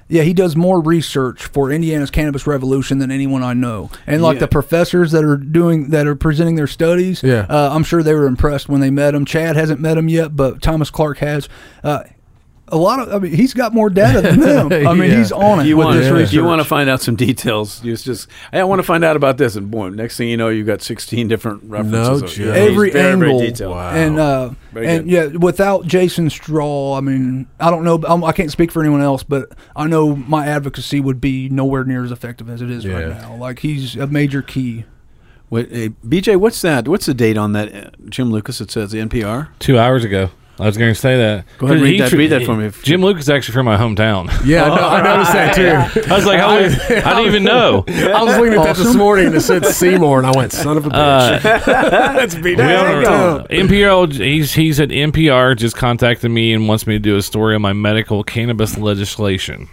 yeah, 0.08 0.24
he 0.24 0.34
does 0.34 0.56
more 0.56 0.80
research 0.82 1.46
for 1.46 1.72
Indiana's 1.72 2.12
cannabis 2.12 2.46
revolution 2.46 3.00
than 3.00 3.10
anyone 3.12 3.42
I 3.44 3.54
know. 3.54 3.90
And 4.06 4.22
like 4.22 4.36
Yeah. 4.36 4.42
the 4.42 4.48
professors 4.48 5.12
that 5.12 5.24
are 5.24 5.38
doing 5.38 5.90
that 5.90 6.06
are 6.08 6.16
presenting 6.16 6.56
their 6.56 6.68
studies, 6.68 7.22
Yeah. 7.24 7.46
uh, 7.50 7.70
I'm 7.74 7.84
sure 7.84 8.04
they 8.04 8.14
were 8.14 8.28
impressed 8.28 8.70
when 8.70 8.82
they 8.82 8.92
met 8.92 9.16
him. 9.16 9.26
Chad 9.26 9.56
hasn't 9.56 9.80
met 9.80 9.98
him 9.98 10.08
yet, 10.10 10.36
but 10.36 10.62
Thomas 10.62 10.90
Clark 10.90 11.18
has. 11.20 11.50
Uh, 11.84 12.02
a 12.70 12.78
lot 12.78 13.00
of, 13.00 13.14
I 13.14 13.20
mean, 13.20 13.34
he's 13.34 13.54
got 13.54 13.74
more 13.74 13.90
data 13.92 14.22
than 14.22 14.40
them. 14.40 14.72
I 14.88 14.94
mean, 14.94 15.12
Yeah. 15.12 15.18
he's 15.18 15.32
on 15.32 15.60
it 15.60 15.68
You 15.68 15.78
with 15.78 15.86
want, 15.86 16.00
this 16.00 16.12
research. 16.12 16.34
you 16.34 16.44
want 16.44 16.62
to 16.62 16.68
find 16.68 16.90
out 16.90 17.00
some 17.02 17.16
details. 17.16 17.84
You 17.84 17.96
just, 17.96 18.28
hey, 18.52 18.60
I 18.60 18.64
want 18.64 18.80
to 18.80 18.84
find 18.84 19.04
out 19.04 19.16
about 19.16 19.38
this, 19.38 19.56
and 19.56 19.70
boom, 19.70 19.94
next 19.96 20.18
thing 20.18 20.30
you 20.30 20.38
know, 20.38 20.50
you've 20.50 20.66
got 20.66 20.82
16 20.82 21.28
different 21.28 21.64
references. 21.64 22.22
No 22.22 22.26
of- 22.26 22.32
joke. 22.32 22.56
every 22.56 22.90
very, 22.90 23.12
angle 23.12 23.38
very 23.40 23.52
detailed. 23.52 23.78
and 23.78 24.20
uh, 24.20 24.50
Very 24.74 24.88
and 24.88 25.10
good. 25.10 25.34
yeah, 25.34 25.38
without 25.40 25.86
Jason 25.86 26.30
Straw, 26.30 26.96
I 26.98 27.02
mean, 27.02 27.48
I 27.60 27.70
don't 27.70 27.84
know, 27.84 28.02
I'm, 28.08 28.24
I 28.24 28.32
can't 28.32 28.52
speak 28.52 28.72
for 28.72 28.82
anyone 28.82 29.02
else, 29.02 29.22
but 29.24 29.50
I 29.76 29.86
know 29.88 30.16
my 30.16 30.48
advocacy 30.48 31.00
would 31.00 31.22
be 31.22 31.50
nowhere 31.50 31.84
near 31.84 32.04
as 32.04 32.12
effective 32.12 32.50
as 32.50 32.62
it 32.62 32.72
is 32.72 32.88
right 32.88 33.10
now. 33.10 33.36
Like 33.36 33.60
he's 33.60 33.96
a 33.96 34.08
major 34.08 34.42
key. 34.42 34.86
Wait, 35.52 35.72
hey, 35.72 35.90
BJ, 36.06 36.36
what's 36.38 36.60
that? 36.64 36.88
What's 36.88 37.06
the 37.06 37.14
date 37.14 37.38
on 37.38 37.52
that? 37.52 37.74
uh, 37.74 37.90
Jim 38.10 38.32
Lucas, 38.32 38.60
it 38.60 38.72
says 38.72 38.94
NPR. 38.94 39.50
Two 39.60 39.78
hours 39.78 40.04
ago. 40.04 40.32
I 40.58 40.66
was 40.68 40.78
going 40.78 40.94
to 40.94 41.00
say 41.00 41.18
that. 41.18 41.46
Go 41.58 41.66
ahead, 41.68 41.82
read 41.82 41.92
He 41.94 42.00
that- 42.00 42.10
tr- 42.10 42.18
read 42.18 42.28
that 42.32 42.46
for 42.46 42.56
me. 42.56 42.72
Jim 42.82 43.02
Lucas 43.02 43.24
is 43.24 43.30
actually 43.30 43.54
from 43.54 43.66
my 43.66 43.76
hometown. 43.76 44.30
Yeah, 44.46 44.64
I, 44.64 44.68
know, 44.70 44.88
I 44.88 45.02
noticed 45.04 45.34
that 45.34 45.56
too. 45.56 46.10
I 46.10 46.16
was 46.16 46.26
like, 46.26 46.40
I, 46.42 46.62
was- 46.62 46.80
I 46.80 46.88
didn't 47.14 47.26
even 47.26 47.44
know. 47.44 47.84
I 47.88 48.24
was 48.24 48.38
looking 48.38 48.54
at 48.54 48.64
that 48.64 48.76
this 48.78 48.96
morning 48.96 49.28
and 49.28 49.36
it 49.36 49.42
said 49.42 49.66
Seymour, 49.66 50.18
and 50.20 50.28
I 50.28 50.32
went, 50.36 50.54
"Son 50.54 50.78
of 50.78 50.86
a 50.86 50.90
bitch." 50.90 51.42
That's 51.66 52.36
be 52.36 52.56
We 52.56 52.62
are- 52.62 53.44
NPR, 53.50 54.14
he's, 54.14 54.54
he's 54.54 54.80
at 54.80 54.90
NPR, 54.90 55.58
just 55.58 55.76
contacted 55.76 56.32
me 56.32 56.54
and 56.54 56.68
wants 56.70 56.88
me 56.88 56.96
to 56.96 57.00
do 57.00 57.18
a 57.18 57.22
story 57.22 57.56
on 57.56 57.62
my 57.62 57.74
medical 57.74 58.24
cannabis 58.24 58.78
legislation. 58.78 59.68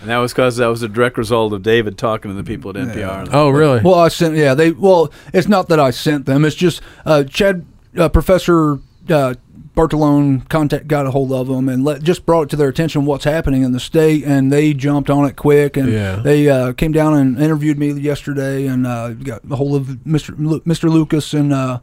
And 0.00 0.10
that 0.10 0.18
was 0.18 0.32
because 0.32 0.58
that 0.58 0.66
was 0.66 0.82
a 0.82 0.88
direct 0.88 1.16
result 1.18 1.52
of 1.52 1.62
David 1.62 1.98
talking 1.98 2.30
to 2.30 2.34
the 2.36 2.44
people 2.44 2.70
at 2.70 2.76
NPR. 2.76 3.30
Oh, 3.32 3.48
really? 3.50 3.80
Well, 3.80 3.94
I 3.96 4.08
sent, 4.08 4.36
yeah, 4.36 4.54
they, 4.54 4.70
well, 4.70 5.10
it's 5.32 5.48
not 5.48 5.68
that 5.70 5.80
I 5.80 5.90
sent 5.90 6.26
them. 6.26 6.44
It's 6.44 6.54
just 6.54 6.80
uh, 7.04 7.24
Chad, 7.24 7.64
uh, 7.96 8.08
Professor 8.08 8.78
uh, 9.10 9.34
Bartolone 9.78 10.48
contact 10.48 10.88
got 10.88 11.06
a 11.06 11.12
hold 11.12 11.30
of 11.32 11.46
them 11.46 11.68
and 11.68 11.84
let, 11.84 12.02
just 12.02 12.26
brought 12.26 12.42
it 12.42 12.50
to 12.50 12.56
their 12.56 12.68
attention 12.68 13.04
what's 13.06 13.22
happening 13.24 13.62
in 13.62 13.70
the 13.70 13.78
state, 13.78 14.24
and 14.24 14.52
they 14.52 14.74
jumped 14.74 15.08
on 15.08 15.24
it 15.24 15.36
quick. 15.36 15.76
And 15.76 15.92
Yeah. 15.92 16.16
they 16.16 16.48
uh, 16.48 16.72
came 16.72 16.90
down 16.90 17.14
and 17.14 17.38
interviewed 17.40 17.78
me 17.78 17.92
yesterday, 17.92 18.66
and 18.66 18.84
uh, 18.88 19.10
got 19.10 19.42
a 19.48 19.54
hold 19.54 19.76
of 19.76 19.86
Mr. 20.04 20.34
Lu- 20.36 20.60
Mr. 20.62 20.90
Lucas 20.90 21.32
and 21.32 21.52
uh, 21.52 21.78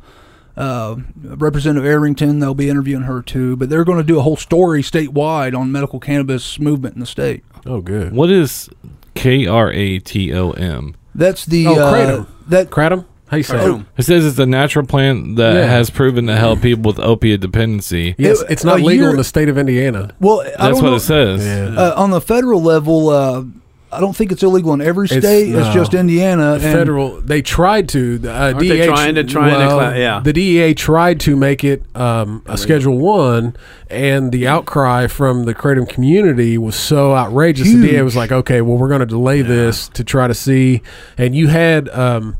uh, 0.57 0.97
Representative 1.23 1.85
Errington. 1.89 2.39
They'll 2.39 2.53
be 2.53 2.69
interviewing 2.69 3.03
her 3.03 3.21
too, 3.21 3.55
but 3.55 3.69
they're 3.69 3.85
going 3.85 3.97
to 3.99 4.03
do 4.03 4.19
a 4.19 4.21
whole 4.23 4.35
story 4.37 4.81
statewide 4.81 5.57
on 5.57 5.71
medical 5.71 6.01
cannabis 6.01 6.59
movement 6.59 6.95
in 6.95 6.99
the 6.99 7.05
state. 7.05 7.45
oh, 7.65 7.79
good. 7.79 8.11
What 8.11 8.29
is 8.29 8.69
K 9.13 9.47
R 9.47 9.71
A 9.71 9.99
T 9.99 10.33
O 10.33 10.51
M? 10.51 10.95
That's 11.15 11.45
the 11.45 11.65
Oh, 11.67 11.79
uh, 11.79 11.93
kratom. 11.93 12.27
that 12.49 12.69
Kratom? 12.69 13.05
How 13.35 13.37
you 13.37 13.43
say 13.43 13.57
it? 13.57 13.67
Boom. 13.67 13.87
It 13.97 14.03
says 14.03 14.25
it's 14.25 14.39
a 14.39 14.45
natural 14.45 14.85
plant 14.85 15.35
that 15.37 15.53
Yeah. 15.55 15.65
has 15.65 15.89
proven 15.89 16.27
to 16.27 16.35
help 16.35 16.61
people 16.61 16.89
with 16.91 16.99
opiate 16.99 17.41
dependency. 17.41 18.15
Yes, 18.17 18.41
It- 18.41 18.47
it's 18.51 18.63
not 18.63 18.79
a 18.79 18.83
legal 18.83 18.93
year- 18.93 19.09
in 19.11 19.17
the 19.17 19.23
state 19.23 19.49
of 19.49 19.57
Indiana. 19.57 20.11
well, 20.19 20.41
I 20.41 20.43
That's 20.43 20.57
don't 20.57 20.73
what 20.83 20.89
know- 20.89 20.95
it 20.95 20.99
says. 21.01 21.45
Yeah. 21.45 21.75
Uh, 21.81 21.93
on 21.97 22.11
the 22.11 22.21
federal 22.21 22.61
level, 22.61 23.09
uh, 23.09 23.43
I 23.91 24.01
don't 24.01 24.13
think 24.15 24.33
it's 24.33 24.43
illegal 24.43 24.73
in 24.73 24.81
every 24.81 25.05
It's- 25.05 25.19
state. 25.23 25.47
It's, 25.55 25.67
no. 25.67 25.73
just 25.73 25.93
Indiana. 25.93 26.53
and- 26.53 26.61
federal 26.63 27.21
they 27.25 27.41
tried 27.41 27.87
to 27.89 28.17
the 28.17 28.29
uh, 28.29 28.37
Aren't 28.47 28.59
they 28.59 28.67
DEA 28.67 28.87
trying 28.87 29.15
to- 29.15 29.23
trying 29.23 29.51
to 29.53 29.57
well, 29.57 29.79
cla- 29.91 29.97
yeah. 29.97 30.19
the 30.21 30.33
DEA 30.33 30.73
tried 30.73 31.19
to 31.21 31.37
make 31.37 31.63
it 31.63 31.83
um, 31.95 32.41
a 32.45 32.57
schedule 32.57 32.97
1 32.97 33.55
and 33.89 34.33
the 34.33 34.47
outcry 34.47 35.07
from 35.07 35.45
the 35.45 35.53
kratom 35.53 35.87
community 35.87 36.57
was 36.57 36.75
so 36.75 37.15
outrageous 37.15 37.71
the 37.71 37.81
DEA 37.81 38.01
was 38.01 38.17
like 38.17 38.33
okay 38.33 38.59
well 38.59 38.77
we're 38.77 38.89
going 38.89 38.99
to 38.99 39.05
delay 39.05 39.41
this 39.41 39.87
to 39.93 40.03
try 40.03 40.27
to 40.27 40.33
see 40.33 40.81
and 41.17 41.33
you 41.33 41.47
had 41.47 41.87
um, 41.89 42.35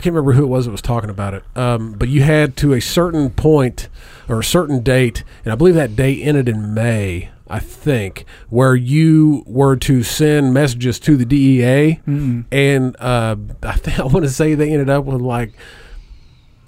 I 0.00 0.02
can't 0.02 0.14
remember 0.14 0.32
who 0.32 0.44
it 0.44 0.48
was 0.48 0.64
that 0.64 0.72
was 0.72 0.80
talking 0.80 1.10
about 1.10 1.34
it 1.34 1.44
um, 1.54 1.92
but 1.92 2.08
you 2.08 2.22
had 2.22 2.56
to 2.56 2.72
a 2.72 2.80
certain 2.80 3.28
point 3.28 3.90
or 4.30 4.40
a 4.40 4.44
certain 4.44 4.82
date 4.82 5.24
and 5.44 5.52
I 5.52 5.56
believe 5.56 5.74
that 5.74 5.94
date 5.94 6.22
ended 6.22 6.48
in 6.48 6.72
May 6.72 7.28
I 7.50 7.58
think, 7.58 8.26
where 8.48 8.76
you 8.76 9.42
were 9.44 9.74
to 9.78 10.04
send 10.04 10.54
messages 10.54 11.00
to 11.00 11.16
the 11.16 11.24
DEA, 11.24 12.00
and 12.52 12.96
uh, 13.00 13.34
I 13.64 13.72
think 13.72 13.98
I 13.98 14.04
want 14.04 14.24
to 14.24 14.30
say 14.30 14.54
they 14.54 14.70
ended 14.70 14.88
up 14.88 15.04
with 15.04 15.20
like 15.20 15.52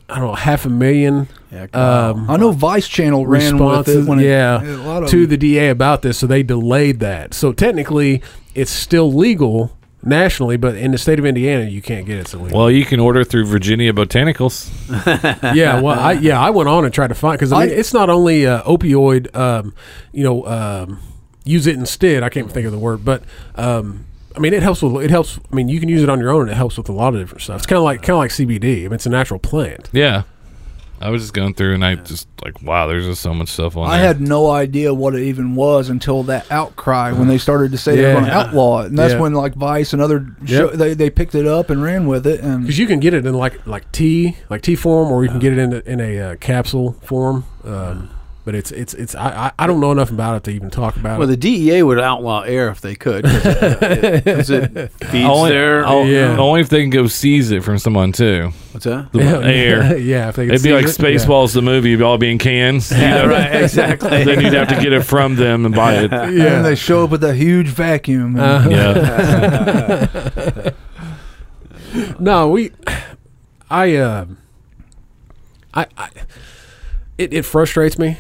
I 0.09 0.17
don't 0.19 0.27
know 0.27 0.35
half 0.35 0.67
a 0.67 0.69
million 0.69 1.29
Yeah, 1.51 1.69
um, 1.73 2.29
I 2.29 2.37
know 2.37 2.51
Vice 2.51 2.89
Channel 2.89 3.27
ran 3.27 3.55
with 3.55 3.63
responses, 3.63 4.07
it 4.07 4.09
when 4.09 4.19
it, 4.19 4.27
yeah, 4.27 4.61
a 4.61 4.77
lot 4.79 5.05
of 5.05 5.11
to 5.11 5.21
them. 5.21 5.31
the 5.31 5.37
DA 5.37 5.71
about 5.71 6.03
this, 6.03 6.19
so 6.19 6.27
they 6.27 6.43
delayed 6.43 6.99
that. 7.01 7.33
So 7.33 7.53
technically, 7.53 8.21
it's 8.55 8.73
still 8.73 9.13
legal 9.13 9.79
nationally, 10.05 10.57
but 10.57 10.75
in 10.77 10.91
the 10.91 10.99
state 10.99 11.19
of 11.19 11.27
Indiana, 11.27 11.65
you 11.65 11.81
can't 11.83 12.07
get 12.07 12.19
it. 12.19 12.29
So 12.29 12.39
legal. 12.39 12.59
Well, 12.59 12.71
you 12.71 12.85
can 12.85 13.01
order 13.01 13.25
through 13.25 13.47
Virginia 13.47 13.93
Botanicals. 13.93 14.71
yeah, 15.55 15.81
well, 15.81 15.99
I, 15.99 16.13
yeah, 16.13 16.41
I 16.41 16.51
went 16.51 16.69
on 16.69 16.85
and 16.85 16.93
tried 16.93 17.09
to 17.09 17.15
find 17.15 17.39
because 17.39 17.53
I 17.53 17.61
mean, 17.67 17.71
I- 17.71 17.79
it's 17.79 17.93
not 17.95 18.11
only 18.11 18.47
uh, 18.47 18.63
opioid, 18.65 19.35
um, 19.37 19.75
you 20.13 20.25
know, 20.25 20.47
um, 20.47 20.99
use 21.45 21.67
it 21.67 21.77
instead. 21.77 22.23
I 22.23 22.29
can't 22.29 22.51
think 22.51 22.67
of 22.67 22.73
the 22.73 22.79
word, 22.79 23.05
but 23.05 23.23
um, 23.57 24.07
I 24.37 24.39
mean, 24.39 24.55
it 24.55 24.63
helps 24.63 24.83
with 24.83 25.05
it 25.05 25.11
helps. 25.11 25.39
I 25.51 25.55
mean, 25.55 25.69
you 25.69 25.79
can 25.81 25.89
use 25.89 26.03
it 26.03 26.09
on 26.09 26.19
your 26.19 26.31
own, 26.31 26.43
and 26.43 26.51
it 26.51 26.55
helps 26.57 26.77
with 26.79 26.89
a 26.89 26.93
lot 26.93 27.15
of 27.15 27.21
different 27.21 27.43
stuff. 27.43 27.59
It's 27.59 27.67
kind 27.67 27.77
of 27.79 27.85
like 27.85 28.01
kind 28.03 28.11
of 28.15 28.19
like 28.19 28.31
CBD. 28.31 28.81
I 28.81 28.83
mean, 28.85 28.93
it's 28.95 29.07
a 29.07 29.11
natural 29.11 29.39
plant. 29.41 29.89
Yeah. 29.93 30.23
I 31.03 31.11
was 31.11 31.23
just 31.23 31.35
going 31.35 31.55
through 31.55 31.75
and 31.75 31.85
I 31.85 31.97
just 31.97 32.29
like, 32.45 32.63
wow, 32.63 32.87
there's 32.87 33.05
just 33.07 33.21
so 33.23 33.35
much 33.35 33.49
stuff 33.49 33.77
on 33.77 33.89
I 33.89 33.99
there. 33.99 34.07
had 34.07 34.21
no 34.21 34.51
idea 34.51 34.95
what 34.95 35.15
it 35.15 35.23
even 35.25 35.55
was 35.57 35.91
until 35.91 36.23
that 36.25 36.51
outcry 36.51 37.13
when 37.13 37.29
they 37.29 37.39
started 37.39 37.73
to 37.73 37.79
say 37.79 37.97
they 37.97 38.03
were 38.03 38.09
Yeah. 38.09 38.15
going 38.15 38.25
to 38.27 38.33
outlaw 38.33 38.83
it, 38.83 38.87
and 38.87 38.99
that's 38.99 39.15
Yeah. 39.15 39.21
when 39.21 39.35
like 39.35 39.55
Vice 39.55 39.93
and 39.93 40.01
other 40.01 40.27
show, 40.45 40.67
Yep. 40.71 40.73
they 40.75 40.95
they 40.95 41.11
picked 41.11 41.35
it 41.35 41.47
up 41.47 41.71
and 41.71 41.83
ran 41.83 42.07
with 42.07 42.27
it. 42.27 42.41
And 42.41 42.63
Because 42.63 42.79
you 42.79 42.87
can 42.87 43.01
get 43.01 43.15
it 43.15 43.27
in 43.27 43.35
like 43.35 43.67
like 43.67 43.91
tea, 43.93 44.37
like 44.49 44.63
tea 44.63 44.77
form, 44.77 45.11
or 45.11 45.25
you 45.25 45.31
can 45.31 45.41
get 45.41 45.53
it 45.53 45.59
in 45.59 45.73
a, 45.73 45.79
in 45.85 46.01
a 46.01 46.19
uh, 46.21 46.35
capsule 46.37 46.97
form. 47.03 47.45
Um, 47.65 48.09
but 48.45 48.55
it's 48.55 48.71
it's 48.73 48.93
it's 48.95 49.15
I, 49.15 49.47
I 49.47 49.53
I 49.61 49.67
don't 49.67 49.81
know 49.81 49.93
enough 49.93 50.11
about 50.11 50.37
it 50.37 50.45
to 50.45 50.51
even 50.51 50.69
talk 50.71 50.97
about 50.97 51.05
Well, 51.05 51.15
it. 51.15 51.19
Well, 51.21 51.29
the 51.29 51.37
DEA 51.37 51.83
would 51.83 52.01
outlaw 52.01 52.43
air 52.43 52.69
if 52.71 52.81
they 52.81 52.95
could. 52.95 53.25
'cause 53.25 53.45
it, 53.45 54.25
'cause 54.25 54.51
it 54.51 54.93
feeds 55.11 55.29
only, 55.29 55.51
their. 55.51 55.87
oh, 55.87 56.05
Yeah. 56.05 56.37
only 56.39 56.61
if 56.61 56.69
they 56.69 56.81
can 56.81 56.91
go 56.91 57.07
seize 57.07 57.51
it 57.51 57.63
from 57.63 57.79
someone 57.79 58.13
too. 58.13 58.51
What's 58.73 58.85
that? 58.87 59.13
The 59.13 59.23
air. 59.23 59.97
yeah, 60.13 60.29
if 60.31 60.37
they 60.37 60.47
could 60.47 60.55
It'd 60.55 60.65
be 60.65 60.73
like 60.73 60.87
it, 60.87 60.89
Spaceballs, 60.89 61.53
the 61.55 61.63
movie, 61.63 61.93
it'd 61.93 62.03
all 62.03 62.19
being 62.19 62.33
in 62.33 62.39
cans. 62.39 62.91
you 62.91 62.97
know? 62.99 63.27
right, 63.29 63.63
exactly. 63.63 64.25
then 64.25 64.41
you'd 64.41 64.55
have 64.55 64.69
to 64.69 64.81
get 64.81 64.93
it 64.93 65.03
from 65.03 65.37
them 65.37 65.65
and 65.67 65.75
buy 65.75 65.95
it. 65.97 66.11
Yeah, 66.33 66.57
and 66.57 66.65
they 66.65 66.75
show 66.75 67.05
up 67.05 67.11
with 67.11 67.23
a 67.25 67.35
huge 67.35 67.69
vacuum. 67.69 68.37
and- 68.39 68.41
Uh-huh. 68.41 70.09
Yeah. 70.11 70.71
No, 72.19 72.49
we. 72.49 72.73
I. 73.71 73.97
Uh, 73.97 74.25
I. 75.75 75.87
I 75.97 76.09
it, 77.19 77.35
it 77.35 77.45
frustrates 77.45 77.99
me. 77.99 78.17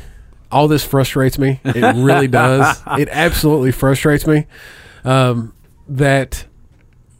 All 0.52 0.68
this 0.68 0.84
frustrates 0.84 1.38
me. 1.38 1.60
It 1.64 1.96
really 1.96 2.28
does. 2.28 2.80
It 2.98 3.08
absolutely 3.10 3.72
frustrates 3.72 4.26
me. 4.26 4.46
Um, 5.04 5.54
that 5.88 6.46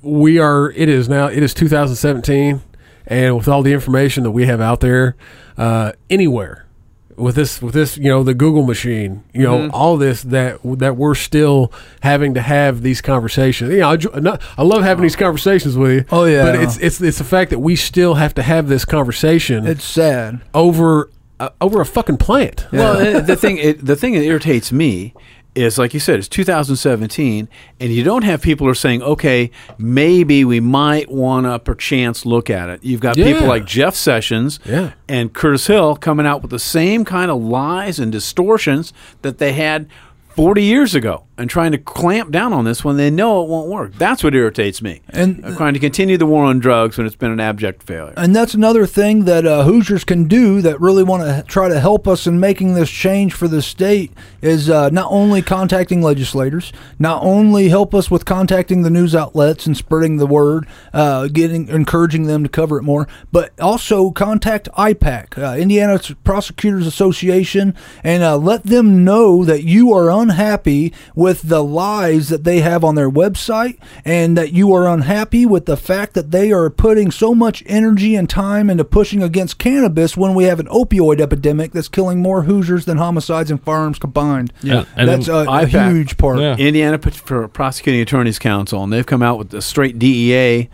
we 0.02 0.38
are. 0.38 0.70
It 0.72 0.88
is 0.88 1.08
now. 1.08 1.26
It 1.26 1.42
is 1.42 1.54
2017, 1.54 2.60
and 3.06 3.36
with 3.36 3.48
all 3.48 3.62
the 3.62 3.72
information 3.72 4.22
that 4.24 4.30
we 4.32 4.46
have 4.46 4.60
out 4.60 4.80
there, 4.80 5.16
uh, 5.56 5.92
anywhere 6.10 6.66
with 7.14 7.34
this 7.34 7.60
with 7.60 7.74
this 7.74 7.98
you 7.98 8.08
know 8.08 8.22
the 8.24 8.32
google 8.32 8.62
machine 8.64 9.22
you 9.34 9.42
know 9.42 9.68
all 9.68 9.98
this 9.98 10.22
that 10.22 10.58
that 10.64 10.96
we're 10.96 11.14
still 11.14 11.70
having 12.00 12.32
to 12.32 12.40
have 12.40 12.80
these 12.80 13.02
conversations 13.02 13.70
you 13.70 13.80
know 13.80 13.90
I, 13.90 14.38
I 14.56 14.62
love 14.62 14.82
having 14.82 15.02
these 15.02 15.14
conversations 15.14 15.76
with 15.76 15.92
you 15.92 16.04
Oh, 16.10 16.24
yeah. 16.24 16.42
but 16.42 16.54
it's 16.54 16.78
it's 16.78 17.02
it's 17.02 17.18
the 17.18 17.24
fact 17.24 17.50
that 17.50 17.58
we 17.58 17.76
still 17.76 18.14
have 18.14 18.32
to 18.36 18.42
have 18.42 18.66
this 18.66 18.86
conversation 18.86 19.66
It's 19.66 19.84
sad. 19.84 20.40
over 20.54 21.10
uh, 21.42 21.50
over 21.60 21.80
a 21.80 21.86
fucking 21.86 22.16
plant 22.18 22.66
Well, 22.72 23.16
uh, 23.16 23.20
the 23.20 23.36
thing 23.36 23.58
it, 23.58 23.84
the 23.84 23.96
thing 23.96 24.12
that 24.14 24.22
irritates 24.22 24.70
me 24.72 25.14
is 25.54 25.76
like 25.76 25.92
you 25.92 26.00
said, 26.00 26.18
it's 26.18 26.28
2017, 26.28 27.46
and 27.78 27.92
you 27.92 28.02
don't 28.02 28.22
have 28.24 28.40
people 28.40 28.66
who 28.66 28.70
are 28.70 28.74
saying, 28.74 29.02
okay, 29.02 29.50
maybe 29.76 30.46
we 30.46 30.60
might 30.60 31.10
want 31.10 31.44
to 31.44 31.58
perchance 31.58 32.24
look 32.24 32.48
at 32.48 32.70
it. 32.70 32.82
You've 32.82 33.00
got 33.02 33.16
people 33.16 33.46
like 33.46 33.66
Jeff 33.66 33.94
Sessions 33.94 34.58
Yeah. 34.64 34.92
and 35.10 35.30
Curtis 35.34 35.66
Hill 35.66 35.96
coming 35.96 36.24
out 36.26 36.40
with 36.40 36.50
the 36.50 36.58
same 36.58 37.04
kind 37.04 37.30
of 37.30 37.42
lies 37.42 37.98
and 37.98 38.10
distortions 38.10 38.94
that 39.20 39.36
they 39.36 39.52
had 39.52 39.88
40 40.30 40.62
years 40.62 40.94
ago 40.94 41.24
and 41.38 41.48
trying 41.48 41.72
to 41.72 41.78
clamp 41.78 42.30
down 42.30 42.52
on 42.52 42.64
this 42.64 42.84
when 42.84 42.96
they 42.98 43.10
know 43.10 43.42
it 43.42 43.48
won't 43.48 43.68
work. 43.68 43.94
That's 43.96 44.22
what 44.22 44.34
irritates 44.34 44.82
me. 44.82 45.00
And- 45.08 45.42
Uh, 45.44 45.56
trying 45.56 45.72
to 45.74 45.80
continue 45.80 46.18
the 46.18 46.26
war 46.26 46.44
on 46.44 46.58
drugs 46.58 46.98
when 46.98 47.06
it's 47.06 47.16
been 47.16 47.30
an 47.30 47.40
abject 47.40 47.82
failure. 47.82 48.12
And 48.16 48.36
that's 48.36 48.52
another 48.54 48.84
thing 48.86 49.24
that 49.24 49.46
uh, 49.46 49.64
Hoosiers 49.64 50.04
can 50.04 50.24
do 50.24 50.60
that 50.60 50.78
really 50.80 51.02
want 51.02 51.22
to 51.22 51.42
try 51.48 51.68
to 51.68 51.80
help 51.80 52.06
us 52.06 52.26
in 52.26 52.38
making 52.38 52.74
this 52.74 52.90
change 52.90 53.32
for 53.32 53.48
the 53.48 53.62
state 53.62 54.12
is 54.42 54.68
uh, 54.68 54.90
not 54.90 55.06
only 55.10 55.40
contacting 55.40 56.02
legislators, 56.02 56.70
not 56.98 57.22
only 57.22 57.70
help 57.70 57.94
us 57.94 58.10
with 58.10 58.24
contacting 58.26 58.82
the 58.82 58.90
news 58.90 59.14
outlets 59.14 59.66
and 59.66 59.74
spreading 59.76 60.18
the 60.18 60.26
word, 60.26 60.66
uh, 60.92 61.28
getting 61.28 61.68
encouraging 61.68 62.24
them 62.24 62.42
to 62.42 62.48
cover 62.50 62.76
it 62.78 62.82
more, 62.82 63.08
but 63.32 63.50
also 63.58 64.10
contact 64.10 64.68
IPAC, 64.76 65.38
uh, 65.38 65.56
Indiana 65.56 65.98
Prosecutors 66.24 66.86
Association, 66.86 67.74
and 68.04 68.22
uh, 68.22 68.36
let 68.36 68.64
them 68.64 69.02
know 69.02 69.44
that 69.44 69.62
you 69.64 69.92
are 69.94 70.10
unhappy 70.10 70.92
with 71.14 71.21
the 71.42 71.62
lies 71.62 72.28
that 72.28 72.44
they 72.44 72.60
have 72.60 72.82
on 72.84 72.94
their 72.94 73.10
website 73.10 73.78
and 74.04 74.36
that 74.36 74.52
you 74.52 74.72
are 74.72 74.88
unhappy 74.88 75.46
with 75.46 75.66
the 75.66 75.76
fact 75.76 76.14
that 76.14 76.30
they 76.30 76.52
are 76.52 76.70
putting 76.70 77.10
so 77.10 77.34
much 77.34 77.62
energy 77.66 78.14
and 78.14 78.28
time 78.28 78.68
into 78.68 78.84
pushing 78.84 79.22
against 79.22 79.58
cannabis 79.58 80.16
when 80.16 80.34
we 80.34 80.44
have 80.44 80.58
an 80.60 80.66
opioid 80.66 81.20
epidemic 81.20 81.72
that's 81.72 81.88
killing 81.88 82.20
more 82.20 82.42
Hoosiers 82.42 82.84
than 82.84 82.98
homicides 82.98 83.50
and 83.50 83.62
firearms 83.62 83.98
combined. 83.98 84.52
Yeah, 84.62 84.84
and 84.96 85.08
that's 85.08 85.26
then 85.26 85.46
a, 85.46 85.50
a 85.50 85.66
huge 85.66 86.16
part. 86.16 86.40
Yeah. 86.40 86.56
Indiana 86.56 86.98
P- 86.98 87.10
for 87.10 87.48
Prosecuting 87.48 88.00
Attorneys 88.00 88.38
Council, 88.38 88.82
and 88.82 88.92
they've 88.92 89.06
come 89.06 89.22
out 89.22 89.38
with 89.38 89.54
a 89.54 89.62
straight 89.62 89.98
DEA 89.98 90.68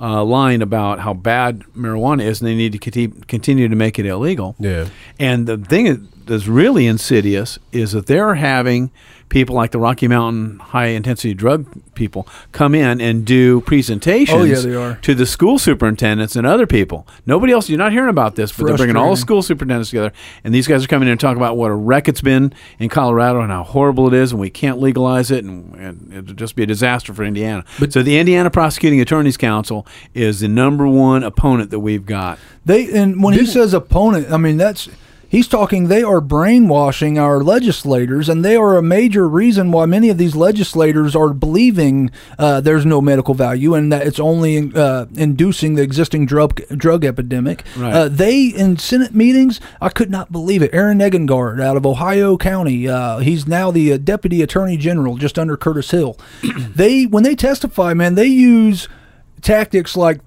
uh, 0.00 0.24
line 0.24 0.62
about 0.62 0.98
how 1.00 1.14
bad 1.14 1.64
marijuana 1.76 2.22
is, 2.24 2.40
and 2.40 2.48
they 2.48 2.54
need 2.54 2.72
to 2.72 2.78
conti- 2.78 3.12
continue 3.28 3.68
to 3.68 3.76
make 3.76 3.98
it 3.98 4.06
illegal. 4.06 4.56
Yeah. 4.58 4.88
And 5.18 5.46
the 5.46 5.58
thing 5.58 6.08
that's 6.26 6.46
really 6.46 6.86
insidious 6.86 7.58
is 7.70 7.92
that 7.92 8.06
they're 8.06 8.34
having 8.34 8.90
people 9.32 9.56
like 9.56 9.70
the 9.70 9.78
Rocky 9.78 10.06
Mountain 10.08 10.58
High 10.58 10.88
Intensity 10.88 11.32
Drug 11.32 11.66
people 11.94 12.28
come 12.52 12.74
in 12.74 13.00
and 13.00 13.24
do 13.24 13.62
presentations 13.62 14.38
Oh, 14.38 14.44
yeah, 14.44 14.60
they 14.60 14.74
are. 14.74 14.96
to 14.96 15.14
the 15.14 15.24
school 15.24 15.58
superintendents 15.58 16.36
and 16.36 16.46
other 16.46 16.66
people. 16.66 17.06
Nobody 17.24 17.52
else, 17.54 17.70
you're 17.70 17.78
not 17.78 17.92
hearing 17.92 18.10
about 18.10 18.36
this, 18.36 18.52
but 18.52 18.66
they're 18.66 18.76
bringing 18.76 18.94
all 18.96 19.10
the 19.12 19.16
school 19.16 19.40
superintendents 19.42 19.88
together, 19.88 20.12
and 20.44 20.54
these 20.54 20.68
guys 20.68 20.84
are 20.84 20.86
coming 20.86 21.08
in 21.08 21.12
and 21.12 21.20
talking 21.20 21.38
about 21.38 21.56
what 21.56 21.70
a 21.70 21.74
wreck 21.74 22.08
it's 22.08 22.20
been 22.20 22.52
in 22.78 22.90
Colorado 22.90 23.40
and 23.40 23.50
how 23.50 23.62
horrible 23.64 24.06
it 24.06 24.12
is, 24.14 24.32
and 24.32 24.40
we 24.40 24.50
can't 24.50 24.78
legalize 24.78 25.30
it, 25.30 25.44
and, 25.44 25.74
and 25.76 26.12
it'll 26.12 26.34
just 26.34 26.54
be 26.54 26.62
a 26.62 26.66
disaster 26.66 27.14
for 27.14 27.24
Indiana. 27.24 27.64
But, 27.80 27.90
so 27.92 28.02
the 28.02 28.18
Indiana 28.18 28.50
Prosecuting 28.50 29.00
Attorneys 29.00 29.38
Council 29.38 29.86
is 30.12 30.40
the 30.40 30.48
number 30.48 30.86
one 30.86 31.22
opponent 31.22 31.70
that 31.70 31.80
we've 31.80 32.04
got. 32.04 32.38
They 32.66 32.92
and 32.92 33.22
when 33.22 33.32
he 33.34 33.46
says 33.46 33.72
opponent, 33.74 34.30
I 34.30 34.36
mean 34.36 34.58
that's 34.58 34.88
he's 35.32 35.48
talking. 35.48 35.88
They 35.88 36.04
are 36.04 36.20
brainwashing 36.20 37.18
our 37.18 37.42
legislators, 37.42 38.28
and 38.28 38.44
they 38.44 38.54
are 38.54 38.76
a 38.76 38.82
major 38.82 39.26
reason 39.26 39.72
why 39.72 39.86
many 39.86 40.10
of 40.10 40.18
these 40.18 40.36
legislators 40.36 41.16
are 41.16 41.32
believing 41.32 42.10
uh, 42.38 42.60
there's 42.60 42.86
no 42.86 43.00
medical 43.00 43.34
value 43.34 43.74
and 43.74 43.90
that 43.90 44.06
it's 44.06 44.20
only 44.20 44.70
uh, 44.74 45.06
inducing 45.14 45.74
the 45.74 45.82
existing 45.82 46.26
drug 46.26 46.60
drug 46.68 47.04
epidemic. 47.04 47.64
Right. 47.76 47.92
Uh, 47.92 48.08
they 48.08 48.44
in 48.44 48.76
Senate 48.76 49.14
meetings, 49.14 49.60
I 49.80 49.88
could 49.88 50.10
not 50.10 50.30
believe 50.30 50.62
it. 50.62 50.72
Aaron 50.72 50.98
Negangard 50.98 51.60
out 51.60 51.76
of 51.76 51.84
Ohio 51.84 52.36
County, 52.36 52.86
uh, 52.86 53.18
he's 53.18 53.48
now 53.48 53.70
the 53.72 53.94
uh, 53.94 53.96
deputy 53.96 54.42
attorney 54.42 54.76
general, 54.76 55.16
just 55.16 55.38
under 55.38 55.56
Curtis 55.56 55.90
Hill. 55.90 56.16
they 56.76 57.04
when 57.06 57.24
they 57.24 57.34
testify, 57.34 57.94
man, 57.94 58.14
they 58.14 58.26
use 58.26 58.86
tactics 59.40 59.96
like 59.96 60.20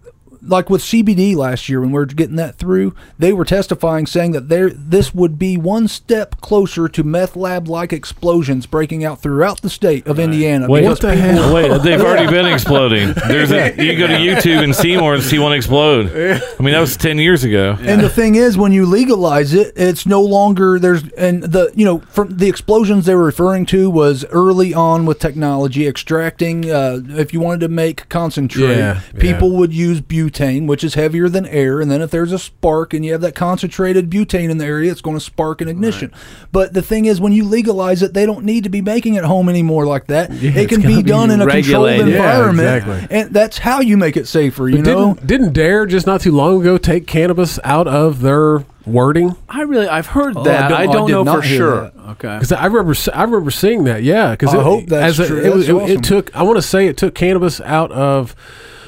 like 0.47 0.69
with 0.69 0.81
CBD 0.81 1.35
last 1.35 1.69
year 1.69 1.81
when 1.81 1.89
we 1.89 1.95
were 1.95 2.05
getting 2.05 2.35
that 2.38 2.55
through, 2.55 2.95
they 3.19 3.34
were 3.34 3.45
testifying 3.45 4.05
saying 4.05 4.31
that 4.34 4.49
there 4.49 4.69
this 4.69 5.13
would 5.13 5.38
be 5.39 5.57
one 5.57 5.88
step 5.88 6.39
closer 6.41 6.88
to 6.88 7.03
meth 7.03 7.35
lab 7.35 7.67
like 7.67 7.91
explosions 7.93 8.65
breaking 8.65 9.03
out 9.03 9.22
throughout 9.22 9.61
the 9.61 9.69
state 9.69 10.05
of 10.07 10.19
Indiana. 10.19 10.67
Wait, 10.67 10.84
what 10.84 10.99
the 11.01 11.15
hell? 11.15 11.53
Wait, 11.53 11.81
they've 11.81 12.01
already 12.05 12.30
been 12.31 12.45
exploding. 12.45 13.13
There's 13.27 13.51
a 13.51 13.76
you 13.81 13.97
go 13.97 14.07
to 14.07 14.13
YouTube 14.13 14.63
and 14.63 14.76
see 14.76 14.97
more 14.97 15.13
and 15.13 15.23
see 15.23 15.39
one 15.39 15.53
explode. 15.53 16.07
I 16.07 16.63
mean, 16.63 16.73
that 16.73 16.80
was 16.80 16.97
ten 16.97 17.17
years 17.17 17.43
ago. 17.43 17.77
And 17.80 18.01
the 18.01 18.09
thing 18.09 18.35
is, 18.35 18.57
when 18.57 18.72
you 18.72 18.85
legalize 18.85 19.53
it, 19.53 19.73
it's 19.76 20.05
no 20.05 20.22
longer 20.22 20.80
there's 20.80 21.07
and 21.13 21.43
the 21.43 21.72
you 21.76 21.85
know 21.85 21.99
from 21.99 22.38
the 22.38 22.47
explosions 22.47 23.05
they 23.05 23.15
were 23.15 23.26
referring 23.26 23.65
to 23.67 23.89
was 23.89 24.26
early 24.26 24.73
on 24.73 25.05
with 25.05 25.19
technology 25.19 25.88
extracting. 25.88 26.69
Uh, 26.69 26.99
if 27.09 27.34
you 27.34 27.39
wanted 27.39 27.59
to 27.61 27.67
make 27.67 28.07
concentrate, 28.09 28.77
Yeah, 28.77 29.01
people 29.19 29.51
would 29.57 29.73
use 29.73 30.01
butane, 30.01 30.35
which 30.68 30.84
is 30.84 30.94
heavier 30.95 31.30
than 31.30 31.45
air, 31.45 31.80
and 31.82 31.90
then 31.90 32.02
if 32.02 32.12
there's 32.12 32.32
a 32.32 32.40
spark 32.40 32.94
and 32.94 33.06
you 33.06 33.12
have 33.14 33.22
that 33.22 33.36
concentrated 33.36 34.10
butane 34.10 34.49
in 34.49 34.57
the 34.57 34.66
area, 34.66 34.91
it's 34.91 35.02
going 35.02 35.16
to 35.16 35.24
spark 35.24 35.62
an 35.62 35.68
ignition. 35.68 36.12
But 36.52 36.74
the 36.74 36.82
thing 36.82 37.06
is, 37.06 37.22
when 37.22 37.32
you 37.34 37.45
legalize 37.45 38.02
it, 38.02 38.14
they 38.14 38.26
don't 38.26 38.45
need 38.45 38.64
to 38.66 38.70
be 38.70 38.82
making 38.82 39.16
it 39.16 39.24
home 39.24 39.49
anymore 39.49 39.86
like 39.86 40.07
that. 40.07 40.30
it 40.32 40.70
can 40.70 40.82
be 40.82 40.88
gotta 40.88 41.03
be 41.03 41.03
done 41.03 41.32
in 41.32 41.41
a 41.41 41.45
controlled 41.48 41.86
regulated. 41.88 42.07
Yeah, 42.10 42.16
environment, 42.16 42.78
exactly. 42.86 43.18
and 43.18 43.34
that's 43.34 43.57
how 43.57 43.80
you 43.80 43.98
make 43.98 44.18
it 44.18 44.28
safer. 44.28 44.68
You 44.68 44.78
But 44.78 44.86
know. 44.86 45.14
didn't, 45.16 45.28
didn't 45.28 45.53
Dare 45.53 45.86
just 45.86 46.06
not 46.07 46.22
too 46.22 46.32
long 46.32 46.62
ago 46.62 46.78
take 46.78 47.07
cannabis 47.07 47.60
out 47.64 47.88
of 47.88 48.22
their 48.22 48.66
wording? 48.86 49.36
I 49.49 49.62
really, 49.62 49.88
I've 49.88 50.07
heard 50.07 50.36
Oh, 50.38 50.41
I 50.41 50.44
that. 50.45 50.68
don't- 50.70 50.78
I 50.80 50.86
oh, 50.86 50.90
I 50.90 50.94
don't, 50.94 51.07
did 51.07 51.14
know 51.26 51.36
for 51.36 51.41
sure. 51.41 51.82
that. 51.82 51.94
Okay. 52.12 52.36
Because 52.36 52.52
I 52.52 52.66
remember, 52.66 52.94
I 53.14 53.24
remember 53.24 53.52
seeing 53.52 53.86
that. 53.86 54.03
Yeah, 54.03 54.32
because 54.32 54.53
I 54.53 54.62
hope 54.62 54.86
that's 54.88 55.20
as 55.20 55.20
a- 55.20 55.28
true. 55.28 55.38
It, 55.40 55.44
That's 55.56 55.68
it- 55.68 55.72
awesome. 55.76 55.90
it 55.98 56.03
took. 56.03 56.36
I 56.36 56.44
want 56.44 56.57
to 56.57 56.62
say 56.62 56.88
it 56.88 56.98
took 56.98 57.16
cannabis 57.16 57.60
out 57.62 57.91
of 57.91 58.36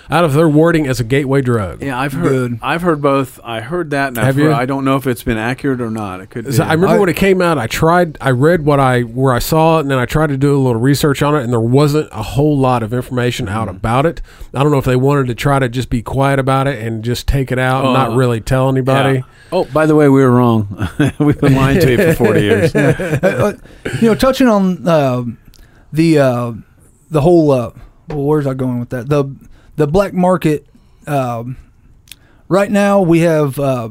out 0.10 0.24
of 0.24 0.34
their 0.34 0.48
wording 0.48 0.88
as 0.88 1.00
a 1.00 1.04
gateway 1.04 1.42
drug. 1.42 1.82
Yeah, 1.84 2.00
I've 2.00 2.14
heard. 2.14 2.30
Good. 2.52 2.60
I've 2.62 2.82
heard 2.82 3.02
both. 3.02 3.40
I 3.44 3.60
heard 3.62 3.90
that, 3.90 4.10
and 4.10 4.18
I've 4.20 4.36
heard, 4.36 4.44
you? 4.44 4.54
I 4.54 4.66
don't 4.66 4.86
know 4.86 4.96
if 4.96 5.06
it's 5.08 5.24
been 5.24 5.38
accurate 5.38 5.82
or 5.82 5.90
not. 5.92 6.22
It 6.22 6.30
could. 6.30 6.46
Be. 6.46 6.52
So 6.54 6.64
I 6.64 6.74
remember 6.74 6.96
I- 6.96 7.00
when 7.00 7.10
it 7.10 7.16
came 7.18 7.42
out, 7.42 7.58
I 7.58 7.68
tried, 7.68 8.18
I 8.22 8.32
read 8.32 8.64
what 8.66 8.80
I 8.80 9.02
where 9.02 9.34
I 9.34 9.40
saw 9.40 9.78
it, 9.78 9.82
and 9.82 9.92
then 9.92 9.98
I 10.00 10.06
tried 10.06 10.28
to 10.28 10.38
do 10.38 10.56
a 10.56 10.60
little 10.60 10.80
research 10.80 11.22
on 11.22 11.36
it, 11.36 11.44
and 11.44 11.52
there 11.52 11.60
wasn't 11.60 12.10
a 12.12 12.24
whole 12.24 12.58
lot 12.58 12.84
of 12.84 12.94
information 12.94 13.50
out 13.50 13.68
about 13.68 14.06
it. 14.06 14.22
I 14.54 14.64
don't 14.64 14.72
know 14.72 14.78
if 14.78 14.86
they 14.86 14.96
wanted 14.96 15.28
to 15.28 15.36
try 15.36 15.60
to 15.60 15.68
just 15.70 15.90
be 15.90 16.02
quiet 16.02 16.40
about 16.40 16.68
it 16.68 16.82
and 16.82 17.04
just 17.04 17.28
take 17.28 17.52
it 17.52 17.60
out, 17.60 17.86
and 17.86 17.96
Uh, 17.96 18.08
not 18.08 18.18
really 18.18 18.40
tell 18.42 18.70
anybody. 18.70 19.16
Yeah. 19.20 19.24
Oh, 19.52 19.66
by 19.66 19.86
the 19.86 19.96
way, 19.96 20.10
we 20.10 20.22
were 20.22 20.32
wrong. 20.32 20.90
We've 21.20 21.40
been 21.40 21.56
lying 21.56 21.80
to 21.80 21.92
you 21.92 21.98
for 21.98 22.14
forty 22.14 22.42
years. 22.44 22.74
uh, 22.76 23.54
you 24.02 24.08
know, 24.10 24.16
touching 24.16 24.48
on 24.48 24.88
uh, 24.88 25.24
the 25.92 26.20
uh, 26.20 26.52
the 27.10 27.22
whole 27.22 27.52
uh, 27.52 27.72
well, 28.10 28.24
where's 28.24 28.48
I 28.48 28.54
going 28.54 28.80
with 28.80 28.90
that? 28.90 29.10
The 29.10 29.26
the 29.78 29.88
black 29.88 30.14
market. 30.14 30.66
Um, 31.08 31.56
right 32.50 32.70
now, 32.70 33.02
we 33.02 33.20
have. 33.22 33.58
Uh, 33.58 33.90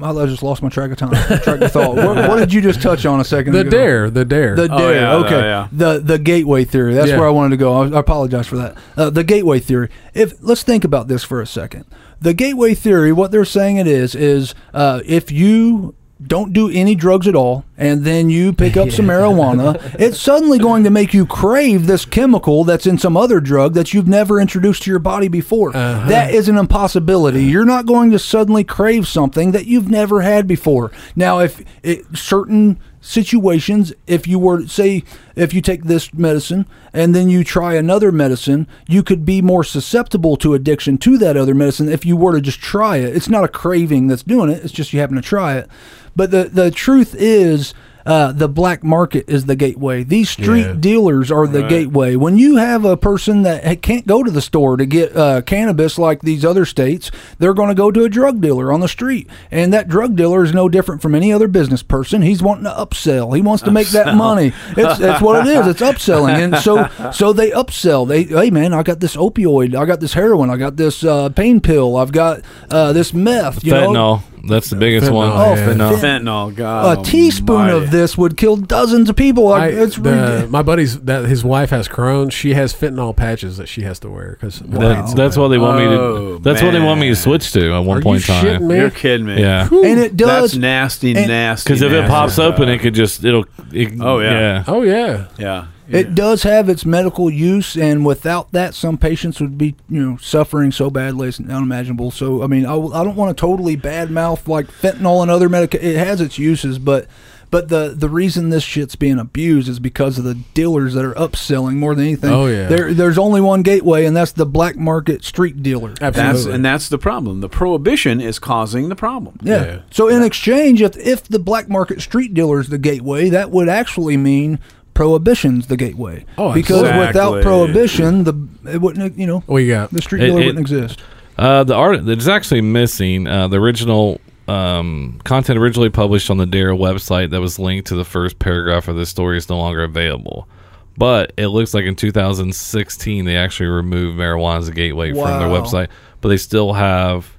I 0.00 0.12
just 0.26 0.44
lost 0.44 0.62
my 0.62 0.68
track 0.68 0.92
of 0.92 0.96
time. 0.96 1.10
Track 1.42 1.60
of 1.60 1.72
thought. 1.72 1.96
What, 1.96 2.28
what 2.28 2.36
did 2.36 2.52
you 2.52 2.60
just 2.60 2.80
touch 2.80 3.04
on 3.04 3.18
a 3.18 3.24
second 3.24 3.52
The 3.52 3.60
ago? 3.62 3.70
dare, 3.70 4.10
the 4.10 4.24
dare. 4.24 4.54
The 4.54 4.68
Oh, 4.72 4.78
dare. 4.78 4.94
yeah, 4.94 5.14
okay. 5.16 5.30
yeah, 5.40 5.40
yeah. 5.40 5.68
The 5.72 5.98
the 5.98 6.18
gateway 6.20 6.64
theory. 6.64 6.94
That's 6.94 7.08
Yeah. 7.10 7.18
where 7.18 7.26
I 7.26 7.30
wanted 7.32 7.50
to 7.50 7.56
go. 7.56 7.72
I, 7.82 7.88
I 7.88 7.98
apologize 7.98 8.46
for 8.46 8.56
that. 8.58 8.76
Uh, 8.96 9.10
the 9.10 9.24
gateway 9.24 9.58
theory. 9.58 9.88
If 10.14 10.34
let's 10.40 10.62
think 10.62 10.84
about 10.84 11.08
this 11.08 11.24
for 11.24 11.40
a 11.42 11.46
second. 11.46 11.84
The 12.20 12.32
gateway 12.32 12.74
theory. 12.74 13.12
What 13.12 13.32
they're 13.32 13.44
saying 13.44 13.76
it 13.78 13.88
is 13.88 14.14
is 14.14 14.54
uh, 14.72 15.00
if 15.04 15.32
you 15.32 15.94
don't 16.24 16.52
do 16.52 16.68
any 16.70 16.94
drugs 16.94 17.28
at 17.28 17.36
all 17.36 17.64
and 17.76 18.04
then 18.04 18.28
you 18.28 18.52
pick 18.52 18.76
up 18.76 18.90
some 18.90 19.06
marijuana 19.12 19.78
it's 19.98 20.20
suddenly 20.20 20.58
going 20.58 20.82
to 20.84 20.90
make 20.90 21.14
you 21.14 21.24
crave 21.24 21.86
this 21.86 22.04
chemical 22.04 22.64
that's 22.64 22.86
in 22.86 22.98
some 22.98 23.16
other 23.16 23.40
drug 23.40 23.74
that 23.74 23.94
you've 23.94 24.08
never 24.08 24.40
introduced 24.40 24.82
to 24.82 24.90
your 24.90 24.98
body 24.98 25.28
before. 25.28 25.76
Uh-huh. 25.76 26.08
That 26.08 26.34
is 26.34 26.48
an 26.48 26.56
impossibility. 26.56 27.44
You're 27.44 27.64
not 27.64 27.86
going 27.86 28.10
to 28.10 28.18
suddenly 28.18 28.64
crave 28.64 29.06
something 29.06 29.52
that 29.52 29.66
you've 29.66 29.90
never 29.90 30.22
had 30.22 30.46
before. 30.46 30.90
Now 31.16 31.40
if 31.40 31.62
it, 31.82 32.04
certain 32.16 32.78
situations 33.00 33.92
if 34.08 34.26
you 34.26 34.38
were 34.38 34.66
say 34.66 35.04
if 35.36 35.54
you 35.54 35.62
take 35.62 35.84
this 35.84 36.12
medicine 36.12 36.66
and 36.92 37.14
then 37.14 37.28
you 37.28 37.44
try 37.44 37.74
another 37.74 38.10
medicine 38.10 38.66
you 38.88 39.04
could 39.04 39.24
be 39.24 39.40
more 39.40 39.62
susceptible 39.62 40.36
to 40.36 40.52
addiction 40.52 40.98
to 40.98 41.16
that 41.16 41.36
other 41.36 41.54
medicine 41.54 41.88
if 41.88 42.04
you 42.04 42.16
were 42.16 42.34
to 42.34 42.40
just 42.40 42.60
try 42.60 42.96
it. 42.96 43.14
It's 43.14 43.28
not 43.28 43.44
a 43.44 43.48
craving 43.48 44.08
that's 44.08 44.24
doing 44.24 44.50
it. 44.50 44.64
It's 44.64 44.72
just 44.72 44.92
you 44.92 44.98
happen 44.98 45.16
to 45.16 45.22
try 45.22 45.58
it 45.58 45.70
but 46.18 46.32
the 46.32 46.50
the 46.52 46.70
truth 46.72 47.14
is 47.16 47.72
uh, 48.08 48.32
the 48.32 48.48
black 48.48 48.82
market 48.82 49.26
is 49.28 49.44
the 49.44 49.54
gateway. 49.54 50.02
These 50.02 50.30
street 50.30 50.62
Yeah. 50.62 50.72
dealers 50.72 51.30
are 51.30 51.46
the 51.46 51.64
gateway. 51.68 52.16
When 52.16 52.38
you 52.38 52.56
have 52.56 52.86
a 52.86 52.96
person 52.96 53.42
that 53.42 53.82
can't 53.82 54.06
go 54.06 54.22
to 54.22 54.30
the 54.30 54.40
store 54.40 54.78
to 54.78 54.86
get 54.86 55.14
uh, 55.14 55.42
cannabis 55.42 55.98
like 55.98 56.22
these 56.22 56.42
other 56.42 56.64
states, 56.64 57.10
they're 57.38 57.52
going 57.52 57.68
to 57.68 57.74
go 57.74 57.90
to 57.90 58.04
a 58.04 58.08
drug 58.08 58.40
dealer 58.40 58.72
on 58.72 58.80
the 58.80 58.88
street. 58.88 59.28
And 59.50 59.74
that 59.74 59.88
drug 59.88 60.16
dealer 60.16 60.42
is 60.42 60.54
no 60.54 60.70
different 60.70 61.02
from 61.02 61.14
any 61.14 61.34
other 61.34 61.48
business 61.48 61.82
person. 61.82 62.22
He's 62.22 62.42
wanting 62.42 62.64
to 62.64 62.70
upsell. 62.70 63.36
He 63.36 63.42
wants 63.42 63.62
to 63.64 63.70
make 63.70 63.88
that 63.88 64.14
money. 64.14 64.54
It's, 64.74 64.98
that's 64.98 65.20
what 65.20 65.46
it 65.46 65.50
is. 65.58 65.66
It's 65.66 65.82
upselling. 65.82 66.36
And 66.42 66.56
so 66.56 66.88
so 67.12 67.34
they 67.34 67.50
upsell. 67.50 68.08
They 68.08 68.22
hey 68.22 68.48
man, 68.48 68.72
I 68.72 68.84
got 68.84 69.00
this 69.00 69.16
opioid. 69.16 69.74
I 69.74 69.84
got 69.84 70.00
this 70.00 70.14
heroin. 70.14 70.48
I 70.48 70.56
got 70.56 70.76
this 70.78 71.04
uh, 71.04 71.28
pain 71.28 71.60
pill. 71.60 71.98
I've 71.98 72.12
got 72.12 72.40
uh, 72.70 72.94
this 72.94 73.12
meth. 73.12 73.64
You 73.64 73.72
know? 73.92 74.22
Fentanyl. 74.42 74.48
That's 74.48 74.70
the 74.70 74.76
biggest 74.76 75.06
Fentanyl, 75.08 75.14
one. 75.14 75.28
Oh, 75.32 75.54
yeah. 75.54 75.66
Fentanyl. 75.66 75.98
Fentanyl, 75.98 76.54
God. 76.56 76.98
a 76.98 77.02
teaspoon 77.10 77.56
almighty. 77.56 77.76
of 77.84 77.90
this 77.90 78.16
would 78.18 78.36
kill 78.36 78.56
dozens 78.56 79.08
of 79.10 79.16
people. 79.16 79.48
I, 79.52 79.58
Like, 79.70 79.74
it's 79.74 79.96
the, 79.96 80.46
my 80.50 80.62
buddy's 80.62 81.00
that 81.02 81.24
his 81.26 81.44
wife 81.44 81.70
has 81.70 81.88
Crohn's. 81.88 82.34
She 82.34 82.54
has 82.54 82.72
fentanyl 82.74 83.14
patches 83.16 83.56
that 83.58 83.66
she 83.68 83.82
has 83.82 83.98
to 84.00 84.10
wear 84.10 84.32
because 84.32 84.60
That's, 84.60 85.14
that's 85.14 85.36
what 85.36 85.48
they 85.48 85.58
want 85.58 85.78
me 85.78 85.84
Oh, 85.86 86.36
to. 86.38 86.42
That's 86.42 86.62
what 86.62 86.70
they 86.72 86.80
want 86.80 87.00
me 87.00 87.06
to 87.06 87.12
oh, 87.12 87.14
switch 87.14 87.52
to 87.52 87.72
at 87.74 87.80
one 87.80 87.98
Are 87.98 88.00
point 88.02 88.26
you 88.28 88.34
in 88.34 88.58
time. 88.58 88.68
me? 88.68 88.76
You're 88.76 88.90
kidding 88.90 89.26
me. 89.26 89.40
Yeah, 89.40 89.68
and 89.70 89.98
it 90.00 90.16
does. 90.16 90.52
That's 90.52 90.56
nasty, 90.56 91.16
and- 91.16 91.28
nasty. 91.28 91.68
because 91.68 91.82
if 91.82 91.92
it 91.92 92.08
pops 92.08 92.34
stuff. 92.34 92.54
open, 92.54 92.68
it 92.68 92.78
could 92.78 92.94
just 92.94 93.24
it'll. 93.24 93.44
It, 93.72 94.00
Oh, 94.00 94.20
yeah. 94.20 94.64
Oh 94.66 94.82
yeah. 94.82 95.28
Yeah. 95.38 95.66
It 95.88 96.14
does 96.14 96.42
have 96.42 96.68
its 96.68 96.84
medical 96.84 97.30
use, 97.30 97.76
and 97.76 98.04
without 98.04 98.52
that, 98.52 98.74
some 98.74 98.98
patients 98.98 99.40
would 99.40 99.56
be, 99.56 99.74
you 99.88 100.02
know, 100.02 100.16
suffering 100.18 100.70
so 100.70 100.90
badly 100.90 101.28
it's 101.28 101.40
unimaginable. 101.40 102.10
So, 102.10 102.42
I 102.42 102.46
mean, 102.46 102.66
I, 102.66 102.74
I 102.74 103.04
don't 103.04 103.16
want 103.16 103.36
to 103.36 103.40
totally 103.40 103.76
badmouth 103.76 104.46
like 104.48 104.66
fentanyl 104.66 105.22
and 105.22 105.30
other 105.30 105.48
medica. 105.48 105.84
It 105.84 105.96
has 105.96 106.20
its 106.20 106.38
uses, 106.38 106.78
but 106.78 107.06
but 107.50 107.68
the 107.68 107.94
the 107.96 108.08
reason 108.08 108.50
this 108.50 108.62
shit's 108.62 108.94
being 108.94 109.18
abused 109.18 109.68
is 109.68 109.78
because 109.78 110.18
of 110.18 110.24
the 110.24 110.34
dealers 110.34 110.94
that 110.94 111.04
are 111.04 111.14
upselling 111.14 111.76
more 111.76 111.94
than 111.94 112.04
anything. 112.04 112.30
Oh, 112.30 112.46
yeah. 112.46 112.66
there 112.66 112.92
there's 112.92 113.18
only 113.18 113.40
one 113.40 113.62
gateway, 113.62 114.04
and 114.04 114.16
that's 114.16 114.32
the 114.32 114.44
black 114.46 114.76
market 114.76 115.24
street 115.24 115.62
dealer. 115.62 115.94
That's 115.94 116.18
Absolutely. 116.18 116.54
and 116.56 116.64
that's 116.64 116.88
the 116.88 116.98
problem. 116.98 117.40
The 117.40 117.48
prohibition 117.48 118.20
is 118.20 118.38
causing 118.38 118.88
the 118.88 118.96
problem. 118.96 119.38
Yeah. 119.42 119.64
Yeah. 119.64 119.80
So 119.90 120.08
in 120.08 120.22
exchange, 120.22 120.82
if 120.82 120.96
if 120.98 121.24
the 121.24 121.38
black 121.38 121.68
market 121.68 122.02
street 122.02 122.34
dealer 122.34 122.60
is 122.60 122.68
the 122.68 122.78
gateway, 122.78 123.30
that 123.30 123.50
would 123.50 123.68
actually 123.68 124.16
mean 124.16 124.58
prohibition's 124.98 125.68
the 125.68 125.76
gateway. 125.76 126.24
Oh, 126.36 126.52
because 126.52 126.82
absolutely. 126.82 127.06
without 127.06 127.42
prohibition, 127.42 128.24
the 128.24 128.34
it 128.68 128.80
wouldn't 128.80 129.16
you 129.16 129.28
know 129.28 129.40
what 129.46 129.58
you 129.58 129.72
got? 129.72 129.90
the 129.90 130.02
street 130.02 130.22
It- 130.24 130.26
dealer 130.26 130.40
it- 130.40 130.46
wouldn't 130.46 130.58
exist. 130.60 131.00
Uh, 131.38 131.62
the 131.62 131.74
art 131.74 132.00
it's 132.08 132.26
actually 132.26 132.62
missing. 132.62 133.28
Uh, 133.28 133.46
the 133.46 133.60
original 133.60 134.20
um, 134.48 135.20
content 135.22 135.56
originally 135.56 135.88
published 135.88 136.30
on 136.30 136.36
the 136.38 136.46
Dare 136.46 136.72
website 136.72 137.30
that 137.30 137.40
was 137.40 137.60
linked 137.60 137.86
to 137.88 137.94
the 137.94 138.04
first 138.04 138.40
paragraph 138.40 138.88
of 138.88 138.96
this 138.96 139.08
story 139.08 139.36
is 139.36 139.48
no 139.48 139.56
longer 139.58 139.84
available. 139.84 140.48
But 140.96 141.32
it 141.36 141.46
looks 141.46 141.74
like 141.74 141.84
in 141.84 141.94
2016 141.94 143.24
they 143.24 143.36
actually 143.36 143.68
removed 143.68 144.18
marijuana 144.18 144.58
as 144.58 144.66
a 144.66 144.72
gateway 144.72 145.12
from 145.12 145.38
their 145.38 145.48
website. 145.48 145.88
But 146.20 146.30
they 146.30 146.38
still 146.38 146.72
have 146.72 147.37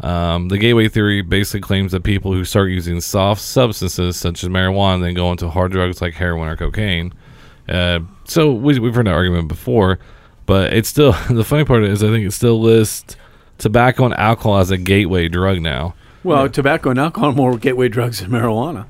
um, 0.00 0.48
the 0.48 0.58
gateway 0.58 0.88
theory. 0.88 1.22
Basically 1.22 1.60
claims 1.60 1.92
that 1.92 2.02
people 2.02 2.32
who 2.32 2.44
start 2.44 2.70
using 2.70 3.00
soft 3.00 3.40
substances 3.40 4.16
such 4.16 4.42
as 4.42 4.48
marijuana 4.48 5.00
then 5.02 5.14
go 5.14 5.30
into 5.30 5.48
hard 5.48 5.72
drugs 5.72 6.00
like 6.00 6.14
heroin 6.14 6.48
or 6.48 6.56
cocaine. 6.56 7.12
Uh, 7.68 8.00
so 8.24 8.52
we, 8.52 8.78
we've 8.78 8.94
heard 8.94 9.06
that 9.06 9.14
argument 9.14 9.48
before, 9.48 9.98
but 10.46 10.72
it's 10.72 10.88
still 10.88 11.12
the 11.30 11.44
funny 11.44 11.64
part 11.64 11.84
is 11.84 12.02
I 12.02 12.08
think 12.08 12.26
it 12.26 12.32
still 12.32 12.60
lists 12.60 13.16
tobacco 13.58 14.06
and 14.06 14.14
alcohol 14.14 14.58
as 14.58 14.70
a 14.70 14.78
gateway 14.78 15.28
drug 15.28 15.60
now. 15.60 15.94
Well, 16.24 16.48
tobacco 16.48 16.90
and 16.90 16.98
alcohol 16.98 17.30
are 17.30 17.34
more 17.34 17.58
gateway 17.58 17.88
drugs 17.88 18.20
than 18.20 18.30
marijuana. 18.30 18.86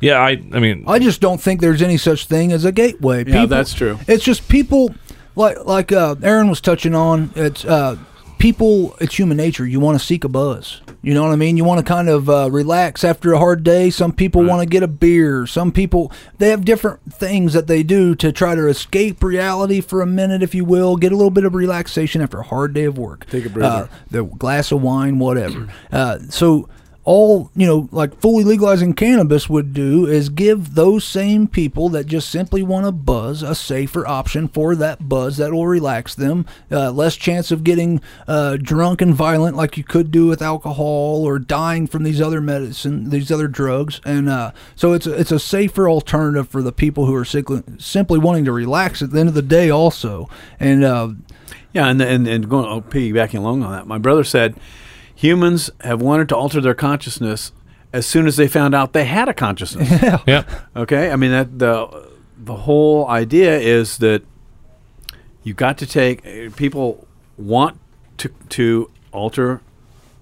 Yeah, 0.00 0.20
I 0.20 0.30
I 0.30 0.60
mean 0.60 0.84
I 0.86 0.98
just 0.98 1.20
don't 1.20 1.40
think 1.40 1.60
there's 1.60 1.82
any 1.82 1.96
such 1.96 2.26
thing 2.26 2.52
as 2.52 2.64
a 2.64 2.72
gateway. 2.72 3.24
Yeah, 3.24 3.46
that's 3.46 3.74
true. 3.74 3.98
It's 4.06 4.24
just 4.24 4.48
people 4.48 4.94
like 5.34 5.64
like 5.64 5.92
uh, 5.92 6.16
Aaron 6.22 6.48
was 6.48 6.60
touching 6.60 6.94
on. 6.94 7.30
It's 7.34 7.64
uh, 7.64 7.96
people. 8.38 8.96
It's 9.00 9.18
human 9.18 9.36
nature. 9.36 9.66
You 9.66 9.80
want 9.80 9.98
to 9.98 10.04
seek 10.04 10.24
a 10.24 10.28
buzz. 10.28 10.80
You 11.02 11.14
know 11.14 11.22
what 11.22 11.32
I 11.32 11.36
mean? 11.36 11.56
You 11.56 11.64
want 11.64 11.78
to 11.78 11.84
kind 11.84 12.08
of 12.08 12.28
uh, 12.28 12.50
relax 12.50 13.04
after 13.04 13.32
a 13.32 13.38
hard 13.38 13.62
day. 13.62 13.90
Some 13.90 14.12
people 14.12 14.42
want 14.42 14.62
to 14.62 14.66
get 14.66 14.82
a 14.82 14.88
beer. 14.88 15.46
Some 15.46 15.70
people 15.70 16.12
they 16.38 16.48
have 16.50 16.64
different 16.64 17.12
things 17.12 17.52
that 17.52 17.66
they 17.66 17.82
do 17.82 18.14
to 18.16 18.32
try 18.32 18.54
to 18.54 18.66
escape 18.66 19.22
reality 19.22 19.80
for 19.80 20.02
a 20.02 20.06
minute, 20.06 20.42
if 20.42 20.54
you 20.54 20.64
will. 20.64 20.96
Get 20.96 21.12
a 21.12 21.16
little 21.16 21.30
bit 21.30 21.44
of 21.44 21.54
relaxation 21.54 22.20
after 22.20 22.40
a 22.40 22.44
hard 22.44 22.74
day 22.74 22.84
of 22.84 22.98
work. 22.98 23.26
Take 23.26 23.46
a 23.46 23.50
breather. 23.50 23.84
Uh, 23.84 23.88
the 24.10 24.24
glass 24.24 24.72
of 24.72 24.82
wine, 24.82 25.18
whatever. 25.18 25.68
Uh, 25.92 26.18
so 26.28 26.68
all 27.08 27.50
you 27.56 27.66
know, 27.66 27.88
like 27.90 28.20
fully 28.20 28.44
legalizing 28.44 28.92
cannabis 28.92 29.48
would 29.48 29.72
do 29.72 30.06
is 30.06 30.28
give 30.28 30.74
those 30.74 31.06
same 31.06 31.48
people 31.48 31.88
that 31.88 32.04
just 32.04 32.28
simply 32.28 32.62
want 32.62 32.84
to 32.84 32.92
buzz 32.92 33.42
a 33.42 33.54
safer 33.54 34.06
option 34.06 34.46
for 34.46 34.76
that 34.76 35.08
buzz 35.08 35.38
that 35.38 35.50
will 35.50 35.66
relax 35.66 36.14
them. 36.14 36.44
Uh, 36.70 36.92
less 36.92 37.16
chance 37.16 37.50
of 37.50 37.64
getting 37.64 38.02
uh, 38.26 38.58
drunk 38.60 39.00
and 39.00 39.14
violent 39.14 39.56
like 39.56 39.78
you 39.78 39.84
could 39.84 40.10
do 40.10 40.26
with 40.26 40.42
alcohol 40.42 41.24
or 41.24 41.38
dying 41.38 41.86
from 41.86 42.02
these 42.02 42.20
other 42.20 42.42
medicine, 42.42 43.08
these 43.08 43.32
other 43.32 43.48
drugs, 43.48 44.02
and 44.04 44.28
uh, 44.28 44.52
so 44.76 44.92
it's 44.92 45.06
a, 45.06 45.14
it's 45.18 45.32
a 45.32 45.40
safer 45.40 45.88
alternative 45.88 46.46
for 46.46 46.60
the 46.60 46.72
people 46.72 47.06
who 47.06 47.14
are 47.14 47.24
simply 47.24 47.62
simply 47.78 48.18
wanting 48.18 48.44
to 48.44 48.52
relax 48.52 49.00
at 49.00 49.12
the 49.12 49.20
end 49.20 49.30
of 49.30 49.34
the 49.34 49.42
day, 49.42 49.70
also, 49.70 50.28
and. 50.60 50.84
Uh, 50.84 51.08
Yeah, 51.72 51.88
and 51.88 52.00
and 52.00 52.26
and 52.26 52.48
going 52.48 52.64
oh, 52.64 52.80
piggybacking 52.80 53.38
along 53.38 53.62
on 53.62 53.72
that, 53.72 53.86
my 53.86 53.98
brother 53.98 54.24
said 54.24 54.56
humans 55.18 55.68
have 55.80 56.00
wanted 56.00 56.28
to 56.28 56.36
alter 56.36 56.60
their 56.60 56.74
consciousness 56.74 57.50
as 57.92 58.06
soon 58.06 58.28
as 58.28 58.36
they 58.36 58.46
found 58.46 58.72
out 58.72 58.92
they 58.92 59.04
had 59.04 59.28
a 59.28 59.34
consciousness. 59.34 59.90
yeah. 60.26 60.44
Okay, 60.76 61.10
I 61.10 61.16
mean 61.16 61.32
that 61.32 61.58
the 61.58 62.08
the 62.36 62.54
whole 62.54 63.08
idea 63.08 63.58
is 63.58 63.98
that 63.98 64.22
you 65.42 65.54
got 65.54 65.76
to 65.78 65.86
take 65.86 66.24
uh, 66.24 66.50
people 66.54 67.06
want 67.36 67.80
to 68.18 68.28
to 68.50 68.90
alter 69.10 69.60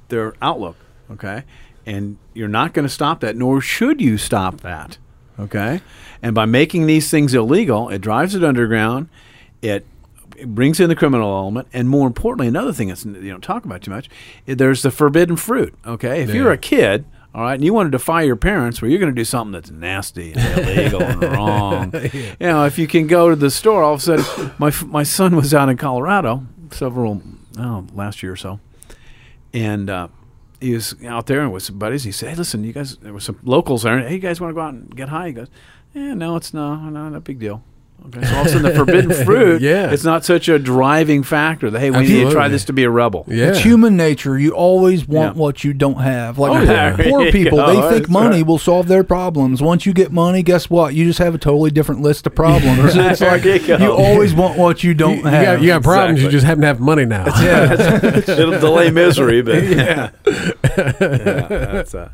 their 0.09 0.35
outlook. 0.40 0.77
Okay, 1.10 1.44
and 1.85 2.16
you're 2.32 2.48
not 2.48 2.73
going 2.73 2.86
to 2.86 2.93
stop 2.93 3.20
that, 3.20 3.36
nor 3.36 3.60
should 3.60 4.01
you 4.01 4.16
stop 4.16 4.62
that. 4.62 4.97
Okay, 5.39 5.82
and 6.23 6.35
by 6.35 6.47
making 6.47 6.86
these 6.86 7.10
things 7.10 7.35
illegal, 7.35 7.90
it 7.90 8.01
drives 8.01 8.35
it 8.35 8.43
underground. 8.43 9.10
It 9.60 9.85
it 10.39 10.55
brings 10.55 10.81
in 10.81 10.89
the 10.89 10.97
criminal 10.97 11.29
element, 11.37 11.69
and 11.73 11.89
more 11.89 12.07
importantly, 12.07 12.47
another 12.47 12.73
thing 12.73 12.89
that's 12.89 13.05
you 13.05 13.31
don't 13.31 13.43
talk 13.43 13.65
about 13.65 13.83
too 13.83 13.91
much. 13.91 14.09
There's 14.45 14.83
the 14.83 14.91
forbidden 14.91 15.37
fruit. 15.37 15.75
Okay, 15.87 16.23
if 16.23 16.35
you're 16.35 16.53
a 16.53 16.59
kid, 16.59 17.05
all 17.35 17.43
right, 17.43 17.55
and 17.55 17.65
you 17.65 17.75
want 17.75 17.87
to 17.87 17.91
defy 17.91 18.23
your 18.23 18.37
parents, 18.37 18.81
well, 18.81 18.91
you're 18.91 18.99
going 18.99 19.15
to 19.15 19.21
do 19.21 19.25
something 19.25 19.53
that's 19.53 19.71
nasty 19.71 20.33
and 20.35 20.59
illegal 20.69 21.03
and 21.03 21.23
wrong. 21.23 21.93
You 22.13 22.47
know, 22.47 22.65
if 22.65 22.79
you 22.79 22.87
can 22.87 23.07
go 23.07 23.29
to 23.31 23.37
the 23.37 23.51
store, 23.51 23.83
all 23.83 23.95
of 23.95 24.01
a 24.01 24.03
sudden, 24.03 24.53
my 24.59 24.73
my 24.87 25.03
son 25.03 25.37
was 25.37 25.53
out 25.53 25.69
in 25.69 25.77
Colorado 25.77 26.47
several 26.71 27.23
oh, 27.59 27.87
last 27.95 28.23
year 28.23 28.33
or 28.33 28.37
so, 28.37 28.61
and 29.53 29.91
uh, 29.91 30.09
he 30.61 30.73
was 30.73 30.95
out 31.05 31.27
there 31.27 31.43
and 31.43 31.53
with 31.53 31.63
some 31.63 31.79
buddies. 31.79 32.05
He 32.05 32.13
said, 32.13 32.31
"Hey, 32.31 32.37
listen, 32.37 32.65
you 32.65 32.73
guys, 32.73 32.97
there 32.97 33.13
were 33.13 33.21
some 33.21 33.39
locals 33.43 33.83
there. 33.83 34.01
Hey, 34.01 34.15
you 34.15 34.21
guys 34.21 34.41
want 34.41 34.51
to 34.51 34.55
go 34.55 34.61
out 34.63 34.75
and 34.75 34.95
get 34.97 35.11
high?" 35.11 35.29
He 35.29 35.33
goes, 35.35 35.49
"Yeah, 35.93 36.15
no, 36.15 36.37
it's 36.37 36.55
no, 36.55 36.77
no, 36.77 37.09
no 37.09 37.21
big 37.21 37.39
deal." 37.39 37.63
Okay, 38.06 38.24
so 38.24 38.35
all 38.36 38.40
of 38.43 38.47
a 38.47 38.51
sudden, 38.51 38.62
the 38.62 38.74
forbidden 38.74 39.12
fruit, 39.24 39.60
Yeah. 39.62 39.90
it's 39.90 40.05
not 40.05 40.24
such 40.24 40.48
a 40.48 40.60
driving 40.60 41.24
factor 41.24 41.70
that 41.70 41.81
hey, 41.81 41.90
we 41.90 42.01
need 42.06 42.24
to 42.24 42.31
try 42.31 42.47
this 42.47 42.64
to 42.66 42.73
be 42.73 42.85
a 42.85 42.90
rebel. 42.90 43.24
Yeah. 43.27 43.48
It's 43.48 43.59
human 43.59 43.97
nature. 43.97 44.39
You 44.39 44.52
always 44.52 45.09
want 45.09 45.35
Yeah. 45.36 45.40
what 45.43 45.64
you 45.64 45.73
don't 45.73 45.98
have. 46.01 46.39
Like 46.39 46.52
Oh, 46.52 46.62
yeah. 46.62 46.94
poor, 47.01 47.05
poor 47.23 47.32
people, 47.32 47.59
go. 47.59 47.89
they 47.90 47.97
think 47.97 48.09
money 48.09 48.36
right. 48.36 48.47
will 48.47 48.59
solve 48.59 48.86
their 48.86 49.02
problems. 49.02 49.60
Once 49.60 49.86
you 49.86 49.93
get 49.93 50.12
money, 50.12 50.44
guess 50.44 50.70
what? 50.70 50.94
You 50.94 51.05
just 51.05 51.18
have 51.18 51.35
a 51.35 51.39
totally 51.39 51.73
different 51.73 52.01
list 52.02 52.27
of 52.28 52.35
problems. 52.36 52.94
it's 52.94 53.20
like 53.20 53.44
you 53.44 53.55
you 53.77 53.90
always 53.90 54.35
want 54.35 54.56
what 54.56 54.85
you 54.85 54.94
don't 54.94 55.16
You, 55.18 55.23
you 55.24 55.28
have. 55.31 55.44
got, 55.56 55.62
you 55.62 55.68
got 55.68 55.82
problems. 55.82 56.23
You 56.23 56.28
just 56.28 56.47
happen 56.47 56.60
to 56.60 56.66
have 56.68 56.78
money 56.81 57.06
now. 57.06 57.24
yeah, 57.43 57.73
It'll 58.18 58.60
delay 58.60 58.90
misery, 58.90 59.43
but 59.43 59.64
yeah, 59.64 60.10
yeah 60.24 60.90
that's 61.48 61.94
uh, 61.94 62.10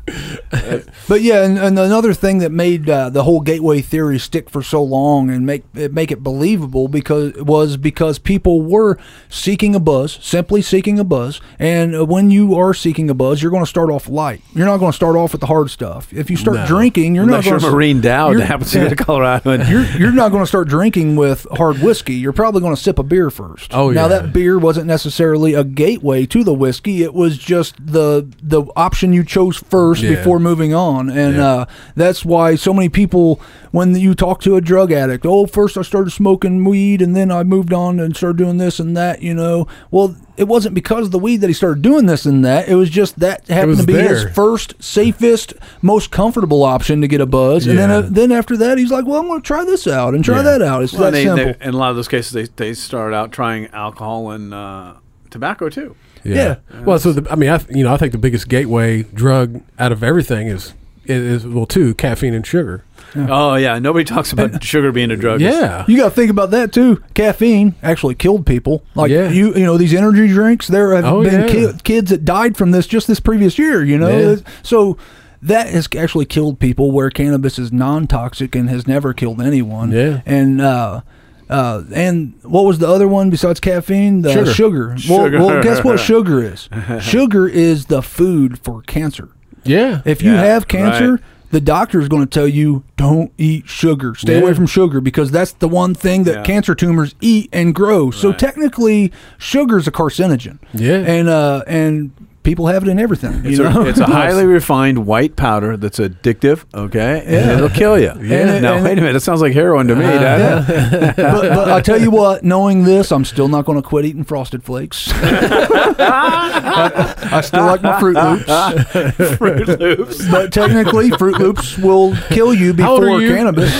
But 1.07 1.21
yeah, 1.21 1.43
and, 1.43 1.57
and 1.57 1.77
another 1.77 2.13
thing 2.13 2.39
that 2.39 2.51
made 2.51 2.89
uh, 2.89 3.09
the 3.09 3.23
whole 3.23 3.41
gateway 3.41 3.81
theory 3.81 4.17
stick 4.19 4.49
for 4.49 4.63
so 4.63 4.81
long 4.83 5.29
and 5.29 5.45
make 5.45 5.63
it 5.72 5.72
make 5.73 6.11
it 6.11 6.23
believable 6.23 6.87
because 6.87 7.33
was 7.37 7.77
because 7.77 8.19
people 8.19 8.61
were 8.61 8.97
seeking 9.29 9.75
a 9.75 9.79
buzz, 9.79 10.17
simply 10.21 10.61
seeking 10.61 10.99
a 10.99 11.03
buzz. 11.03 11.41
And 11.59 12.07
when 12.07 12.31
you 12.31 12.55
are 12.55 12.73
seeking 12.73 13.09
a 13.09 13.13
buzz, 13.13 13.41
you're 13.41 13.51
going 13.51 13.63
to 13.63 13.69
start 13.69 13.89
off 13.89 14.07
light. 14.07 14.41
You're 14.53 14.65
not 14.67 14.77
going 14.77 14.91
to 14.91 14.95
start 14.95 15.15
off 15.15 15.31
with 15.31 15.41
the 15.41 15.47
hard 15.47 15.69
stuff. 15.69 16.13
If 16.13 16.29
you 16.29 16.37
start 16.37 16.57
No. 16.57 16.67
drinking, 16.67 17.15
you're 17.15 17.23
unless 17.23 17.45
not 17.45 17.51
going 17.51 17.61
to 17.61 17.71
Marine 17.71 18.01
you're- 18.03 18.45
happens 18.45 18.71
to 18.71 18.79
go 18.79 18.89
to 18.89 18.95
Colorado. 18.95 19.49
And 19.51 19.67
you're 19.67 19.85
you're 19.97 20.11
not 20.11 20.29
going 20.31 20.43
to 20.43 20.47
start 20.47 20.67
drinking 20.67 21.15
with 21.15 21.47
hard 21.51 21.79
whiskey. 21.81 22.15
You're 22.15 22.33
probably 22.33 22.61
going 22.61 22.75
to 22.75 22.81
sip 22.81 22.99
a 22.99 23.03
beer 23.03 23.29
first. 23.29 23.71
Oh, 23.73 23.89
yeah. 23.89 24.01
Now 24.01 24.07
that 24.09 24.33
beer 24.33 24.59
wasn't 24.59 24.85
necessarily 24.87 25.53
a 25.53 25.63
gateway 25.63 26.25
to 26.27 26.43
the 26.43 26.53
whiskey. 26.53 27.03
It 27.03 27.13
was 27.13 27.37
just 27.37 27.75
the 27.85 28.27
the 28.41 28.63
option 28.75 29.13
you 29.13 29.23
chose 29.23 29.57
first 29.57 30.01
Yeah. 30.03 30.15
before 30.15 30.39
moving 30.39 30.73
on, 30.73 31.09
and 31.09 31.35
Yeah. 31.37 31.47
uh, 31.47 31.65
that's 31.95 32.23
why 32.25 32.55
so 32.55 32.73
many 32.73 32.89
people, 32.89 33.39
when 33.71 33.95
you 33.95 34.13
talk 34.13 34.41
to 34.41 34.55
a 34.55 34.61
drug 34.61 34.91
addict, 34.91 35.25
oh, 35.25 35.45
first 35.63 35.77
I 35.77 35.81
started 35.81 36.11
smoking 36.11 36.63
weed, 36.65 37.01
and 37.01 37.15
then 37.15 37.31
I 37.31 37.43
moved 37.43 37.71
on 37.73 37.99
and 37.99 38.15
started 38.15 38.37
doing 38.37 38.57
this 38.57 38.79
and 38.79 38.95
that. 38.97 39.21
You 39.21 39.33
know, 39.33 39.67
well. 39.91 40.15
It 40.35 40.47
wasn't 40.47 40.73
because 40.73 41.05
of 41.05 41.11
the 41.11 41.19
weed 41.19 41.41
that 41.41 41.47
he 41.47 41.53
started 41.53 41.83
doing 41.83 42.07
this 42.07 42.25
and 42.25 42.43
that. 42.43 42.67
It 42.67 42.73
was 42.73 42.89
just 42.89 43.19
that 43.19 43.47
happened 43.49 43.77
to 43.77 43.85
be 43.85 43.93
his 43.93 44.23
first, 44.33 44.73
safest, 44.83 45.53
most 45.83 46.09
comfortable 46.09 46.63
option 46.63 47.01
to 47.01 47.07
get 47.07 47.21
a 47.21 47.27
buzz. 47.27 47.67
And 47.67 47.77
then, 47.77 47.91
uh, 47.91 48.01
then 48.01 48.31
after 48.31 48.57
that, 48.57 48.79
he's 48.79 48.89
like, 48.89 49.05
"Well, 49.05 49.19
I'm 49.21 49.27
going 49.27 49.43
to 49.43 49.45
try 49.45 49.63
this 49.63 49.85
out 49.85 50.15
and 50.15 50.25
try 50.25 50.37
Yeah. 50.37 50.41
that 50.41 50.61
out." 50.63 50.81
It's 50.81 50.91
Well, 50.91 51.03
that 51.03 51.11
they, 51.11 51.25
simple. 51.25 51.45
they, 51.45 51.55
in 51.67 51.75
a 51.75 51.77
lot 51.77 51.91
of 51.91 51.97
those 51.97 52.07
cases, 52.07 52.31
they, 52.31 52.45
they 52.55 52.73
start 52.73 53.13
out 53.13 53.31
trying 53.31 53.67
alcohol 53.67 54.31
and 54.31 54.55
uh, 54.55 54.93
tobacco 55.29 55.69
too. 55.69 55.95
Yeah. 56.23 56.55
Well, 56.83 56.97
so 56.97 57.11
the, 57.13 57.31
I 57.31 57.35
mean, 57.35 57.51
I 57.51 57.59
you 57.69 57.83
know, 57.83 57.93
I 57.93 57.97
think 57.97 58.11
the 58.11 58.17
biggest 58.17 58.49
gateway 58.49 59.03
drug 59.03 59.61
out 59.77 59.91
of 59.91 60.01
everything 60.01 60.47
is 60.47 60.73
is 61.05 61.45
well, 61.45 61.65
two 61.65 61.93
caffeine 61.95 62.33
and 62.33 62.45
sugar. 62.45 62.83
Oh 63.15 63.55
yeah, 63.55 63.77
nobody 63.79 64.05
talks 64.05 64.31
about 64.31 64.63
sugar 64.63 64.91
being 64.91 65.11
a 65.11 65.15
drug. 65.15 65.39
Yeah, 65.39 65.85
You 65.87 65.97
got 65.97 66.05
to 66.05 66.11
think 66.15 66.31
about 66.31 66.49
that 66.51 66.73
too. 66.73 67.03
Caffeine 67.13 67.75
actually 67.83 68.15
killed 68.15 68.45
people. 68.45 68.83
Like 68.95 69.11
Yeah. 69.11 69.29
you, 69.29 69.53
you 69.53 69.63
know, 69.65 69.77
these 69.77 69.93
energy 69.93 70.27
drinks. 70.27 70.67
There 70.67 70.95
have 70.95 71.05
Oh, 71.05 71.23
been 71.23 71.41
yeah. 71.41 71.47
ki- 71.47 71.77
kids 71.83 72.09
that 72.09 72.25
died 72.25 72.57
from 72.57 72.71
this 72.71 72.87
just 72.87 73.07
this 73.07 73.19
previous 73.19 73.59
year. 73.59 73.83
You 73.83 73.97
know, 73.99 74.17
Yeah. 74.17 74.35
so 74.63 74.97
that 75.43 75.67
has 75.69 75.87
actually 75.95 76.25
killed 76.25 76.59
people. 76.59 76.91
Where 76.91 77.09
cannabis 77.11 77.59
is 77.59 77.71
non-toxic 77.71 78.55
and 78.55 78.67
has 78.69 78.87
never 78.87 79.13
killed 79.13 79.41
anyone. 79.41 79.91
Yeah. 79.91 80.21
and. 80.25 80.59
uh 80.61 81.01
uh, 81.49 81.83
and 81.93 82.33
what 82.43 82.63
was 82.63 82.79
the 82.79 82.87
other 82.87 83.07
one 83.07 83.29
besides 83.29 83.59
caffeine? 83.59 84.21
The 84.23 84.31
Sugar. 84.33 84.53
sugar. 84.53 84.87
Well, 84.87 85.25
Sugar. 85.25 85.37
well, 85.39 85.61
guess 85.61 85.83
what 85.83 85.99
sugar 85.99 86.41
is? 86.41 86.67
sugar 87.01 87.47
is 87.47 87.87
the 87.87 88.01
food 88.01 88.57
for 88.59 88.81
cancer. 88.83 89.27
Yeah. 89.65 90.01
If 90.05 90.21
you 90.21 90.31
Yeah, 90.31 90.43
have 90.43 90.67
cancer, 90.67 91.11
right. 91.13 91.21
the 91.51 91.61
doctor 91.61 91.99
is 91.99 92.07
going 92.07 92.23
to 92.23 92.29
tell 92.29 92.47
you 92.47 92.83
don't 92.97 93.31
eat 93.37 93.67
sugar. 93.67 94.15
Stay 94.15 94.33
Yeah. 94.35 94.41
away 94.41 94.53
from 94.53 94.65
sugar 94.67 95.01
because 95.01 95.31
that's 95.31 95.53
the 95.53 95.67
one 95.67 95.93
thing 95.93 96.23
that 96.23 96.35
Yeah. 96.37 96.43
cancer 96.43 96.75
tumors 96.75 97.15
eat 97.21 97.49
and 97.53 97.73
grow. 97.75 98.11
So 98.11 98.31
technically, 98.33 99.11
sugar 99.37 99.77
is 99.77 99.87
a 99.87 99.91
carcinogen. 99.91 100.57
Yeah. 100.73 100.97
and 100.97 101.29
uh, 101.29 101.63
and 101.67 102.11
people 102.43 102.67
have 102.67 102.83
it 102.83 102.89
in 102.89 102.99
everything. 102.99 103.45
It's 103.45 103.57
you 103.57 103.63
know? 103.63 103.81
a, 103.81 103.85
it's 103.87 103.99
a 103.99 104.05
highly 104.05 104.45
refined 104.45 105.05
white 105.05 105.35
powder 105.35 105.77
that's 105.77 105.99
addictive, 105.99 106.65
okay? 106.73 107.23
Yeah. 107.25 107.55
It'll 107.55 107.69
kill 107.69 107.99
you. 107.99 108.11
Yeah. 108.21 108.59
Now, 108.59 108.83
wait 108.83 108.97
a 108.97 109.01
minute. 109.01 109.15
It 109.15 109.21
sounds 109.21 109.41
like 109.41 109.53
heroin 109.53 109.87
to 109.87 109.95
me, 109.95 110.05
uh, 110.05 110.19
doesn't 110.19 111.09
it? 111.09 111.15
but, 111.15 111.49
but 111.49 111.71
I 111.71 111.81
tell 111.81 111.99
you 111.99 112.11
what, 112.11 112.43
knowing 112.43 112.83
this, 112.83 113.11
I'm 113.11 113.25
still 113.25 113.47
not 113.47 113.65
going 113.65 113.81
to 113.81 113.87
quit 113.87 114.05
eating 114.05 114.23
Frosted 114.23 114.63
Flakes. 114.63 115.09
I, 115.13 117.13
I 117.31 117.41
still 117.41 117.65
like 117.65 117.81
my 117.81 117.99
Froot 117.99 118.15
Loops, 118.15 118.45
Froot 119.37 119.79
Loops. 119.79 120.29
but 120.29 120.53
technically, 120.53 121.09
Froot 121.11 121.39
Loops 121.39 121.77
will 121.77 122.15
kill 122.29 122.53
you 122.53 122.73
How 122.73 122.93
old 122.93 123.03
are 123.03 123.05
before 123.05 123.21
you? 123.21 123.35
cannabis. 123.35 123.73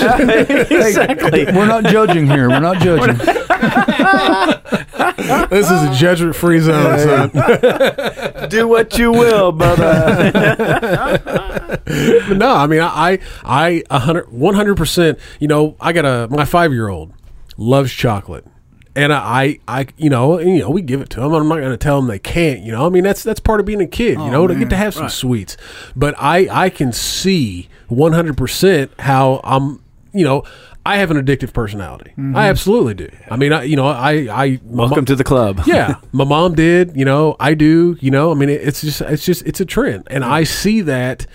exactly. 0.70 1.44
We're 1.46 1.66
not 1.66 1.84
judging 1.84 2.26
here. 2.26 2.48
We're 2.48 2.60
not 2.60 2.78
judging. 2.82 3.16
This 5.48 5.70
is 5.70 5.82
a 5.82 5.94
judgment-free 5.94 6.60
zone, 6.60 6.98
son. 6.98 8.48
Do 8.48 8.68
what 8.68 8.98
you 8.98 9.12
will, 9.12 9.52
brother. 9.52 11.20
But 11.84 12.38
no, 12.38 12.54
I 12.54 12.66
mean, 12.66 12.80
I, 12.80 13.18
I, 13.44 13.82
a 13.90 13.98
hundred, 13.98 14.32
one 14.32 14.54
hundred 14.54 14.76
percent. 14.76 15.18
You 15.38 15.48
know, 15.48 15.76
I 15.80 15.92
got 15.92 16.04
a 16.04 16.28
my 16.30 16.44
five 16.44 16.72
year 16.72 16.88
old 16.88 17.12
loves 17.56 17.92
chocolate, 17.92 18.46
and 18.96 19.12
I, 19.12 19.58
I, 19.68 19.86
you 19.96 20.10
know, 20.10 20.38
you 20.38 20.60
know, 20.60 20.70
we 20.70 20.82
give 20.82 21.00
it 21.00 21.10
to 21.10 21.20
them. 21.20 21.32
I'm 21.32 21.48
not 21.48 21.56
going 21.56 21.70
to 21.70 21.76
tell 21.76 22.00
them 22.00 22.08
they 22.08 22.18
can't. 22.18 22.60
You 22.60 22.72
know, 22.72 22.86
I 22.86 22.88
mean, 22.88 23.04
that's 23.04 23.22
that's 23.22 23.40
part 23.40 23.60
of 23.60 23.66
being 23.66 23.80
a 23.80 23.86
kid. 23.86 24.18
You 24.18 24.24
oh, 24.24 24.30
know, 24.30 24.46
to 24.46 24.54
get 24.54 24.70
to 24.70 24.76
have 24.76 24.94
some 24.94 25.08
sweets. 25.08 25.56
But 25.94 26.14
I, 26.18 26.48
I 26.50 26.70
can 26.70 26.92
see 26.92 27.68
one 27.88 28.12
hundred 28.12 28.36
percent 28.36 28.92
how 28.98 29.40
I'm. 29.44 29.82
You 30.12 30.24
know. 30.24 30.44
I 30.86 30.98
have 30.98 31.10
an 31.10 31.16
addictive 31.16 31.52
personality. 31.52 32.12
I 32.16 32.20
mm-hmm. 32.20 32.36
absolutely 32.36 32.94
do. 32.94 33.08
I 33.30 33.36
mean, 33.36 33.52
I, 33.52 33.62
you 33.62 33.74
know, 33.74 33.86
I, 33.86 34.28
I, 34.30 34.60
Welcome 34.64 34.98
mo- 34.98 35.04
to 35.04 35.16
the 35.16 35.24
club. 35.24 35.62
yeah, 35.66 35.96
my 36.12 36.24
mom 36.24 36.54
did. 36.54 36.96
You 36.96 37.06
know, 37.06 37.36
I 37.40 37.54
do. 37.54 37.96
You 38.00 38.10
know, 38.10 38.30
I 38.30 38.34
mean, 38.34 38.50
it, 38.50 38.60
it's 38.60 38.82
just, 38.82 39.00
it's 39.00 39.24
just, 39.24 39.42
it's 39.46 39.60
a 39.60 39.64
trend, 39.64 40.06
and 40.08 40.22
mm-hmm. 40.22 40.32
I 40.32 40.44
see 40.44 40.82
that 40.82 41.26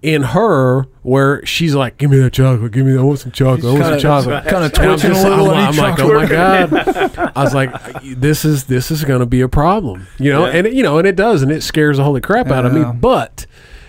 in 0.00 0.22
her 0.22 0.82
where 1.02 1.44
she's 1.44 1.74
like, 1.74 1.98
"Give 1.98 2.10
me 2.10 2.18
that 2.18 2.32
chocolate. 2.32 2.72
Give 2.72 2.86
me 2.86 2.92
that. 2.92 3.00
I 3.00 3.02
want 3.02 3.18
some 3.18 3.32
chocolate. 3.32 3.64
I 3.64 3.68
want 3.68 3.82
some 3.82 3.92
kinda- 3.92 4.02
chocolate." 4.02 4.44
kinda 4.44 4.64
I'm 4.64 4.70
twitching 4.70 5.10
a 5.10 5.22
little 5.22 5.50
I'm, 5.50 5.68
I'm 5.68 5.76
like, 5.76 5.98
"Oh 5.98 6.14
my 6.14 6.26
god!" 6.26 7.32
I 7.36 7.42
was 7.42 7.54
like, 7.54 7.74
"This 8.02 8.44
is 8.44 8.64
this 8.64 8.90
is 8.90 9.04
going 9.04 9.20
to 9.20 9.26
be 9.26 9.40
a 9.42 9.48
problem." 9.48 10.06
You 10.18 10.32
know, 10.32 10.46
and 10.46 10.66
it, 10.66 10.72
you 10.72 10.82
know, 10.82 10.98
and 10.98 11.06
it 11.06 11.16
does, 11.16 11.42
and 11.42 11.50
it 11.52 11.62
scares 11.62 11.96
the 11.98 12.04
holy 12.04 12.20
crap 12.20 12.48
out 12.48 12.64
of 12.64 12.72
me. 12.72 12.84
But 12.84 13.46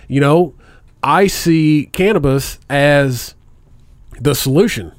you 0.08 0.20
know, 0.20 0.54
I 1.02 1.26
see 1.26 1.88
cannabis 1.92 2.58
as 2.68 3.34
the 4.20 4.34
solution. 4.34 4.92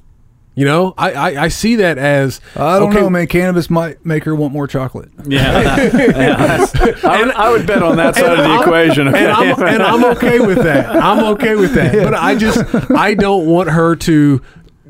You 0.57 0.65
know, 0.65 0.95
I, 0.97 1.11
I, 1.11 1.43
I 1.43 1.47
see 1.49 1.75
that 1.75 1.99
as 1.99 2.41
I 2.55 2.79
don't 2.79 2.89
okay, 2.89 3.01
know, 3.01 3.11
man. 3.11 3.27
Cannabis 3.27 3.69
might 3.69 4.03
make 4.03 4.23
her 4.23 4.35
want 4.35 4.53
more 4.53 4.65
chocolate. 4.65 5.11
Yeah. 5.27 5.91
Yeah. 5.93 6.65
I, 7.03 7.23
would, 7.23 7.31
I 7.35 7.51
would 7.51 7.67
bet 7.67 7.83
on 7.83 7.97
that 7.97 8.15
side 8.15 8.31
of 8.31 8.37
the 8.39 8.43
I'm- 8.43 8.61
equation. 8.61 9.07
Okay? 9.07 9.19
and 9.25 9.31
I'm, 9.31 9.63
and 9.63 9.83
I'm 9.83 10.03
okay 10.15 10.39
with 10.39 10.57
that. 10.63 10.87
I'm 10.95 11.23
okay 11.35 11.55
with 11.55 11.75
that. 11.75 11.93
But 11.93 12.15
I 12.15 12.35
just 12.35 12.63
I 12.91 13.13
don't 13.13 13.45
want 13.45 13.69
her 13.69 13.95
to 13.97 14.41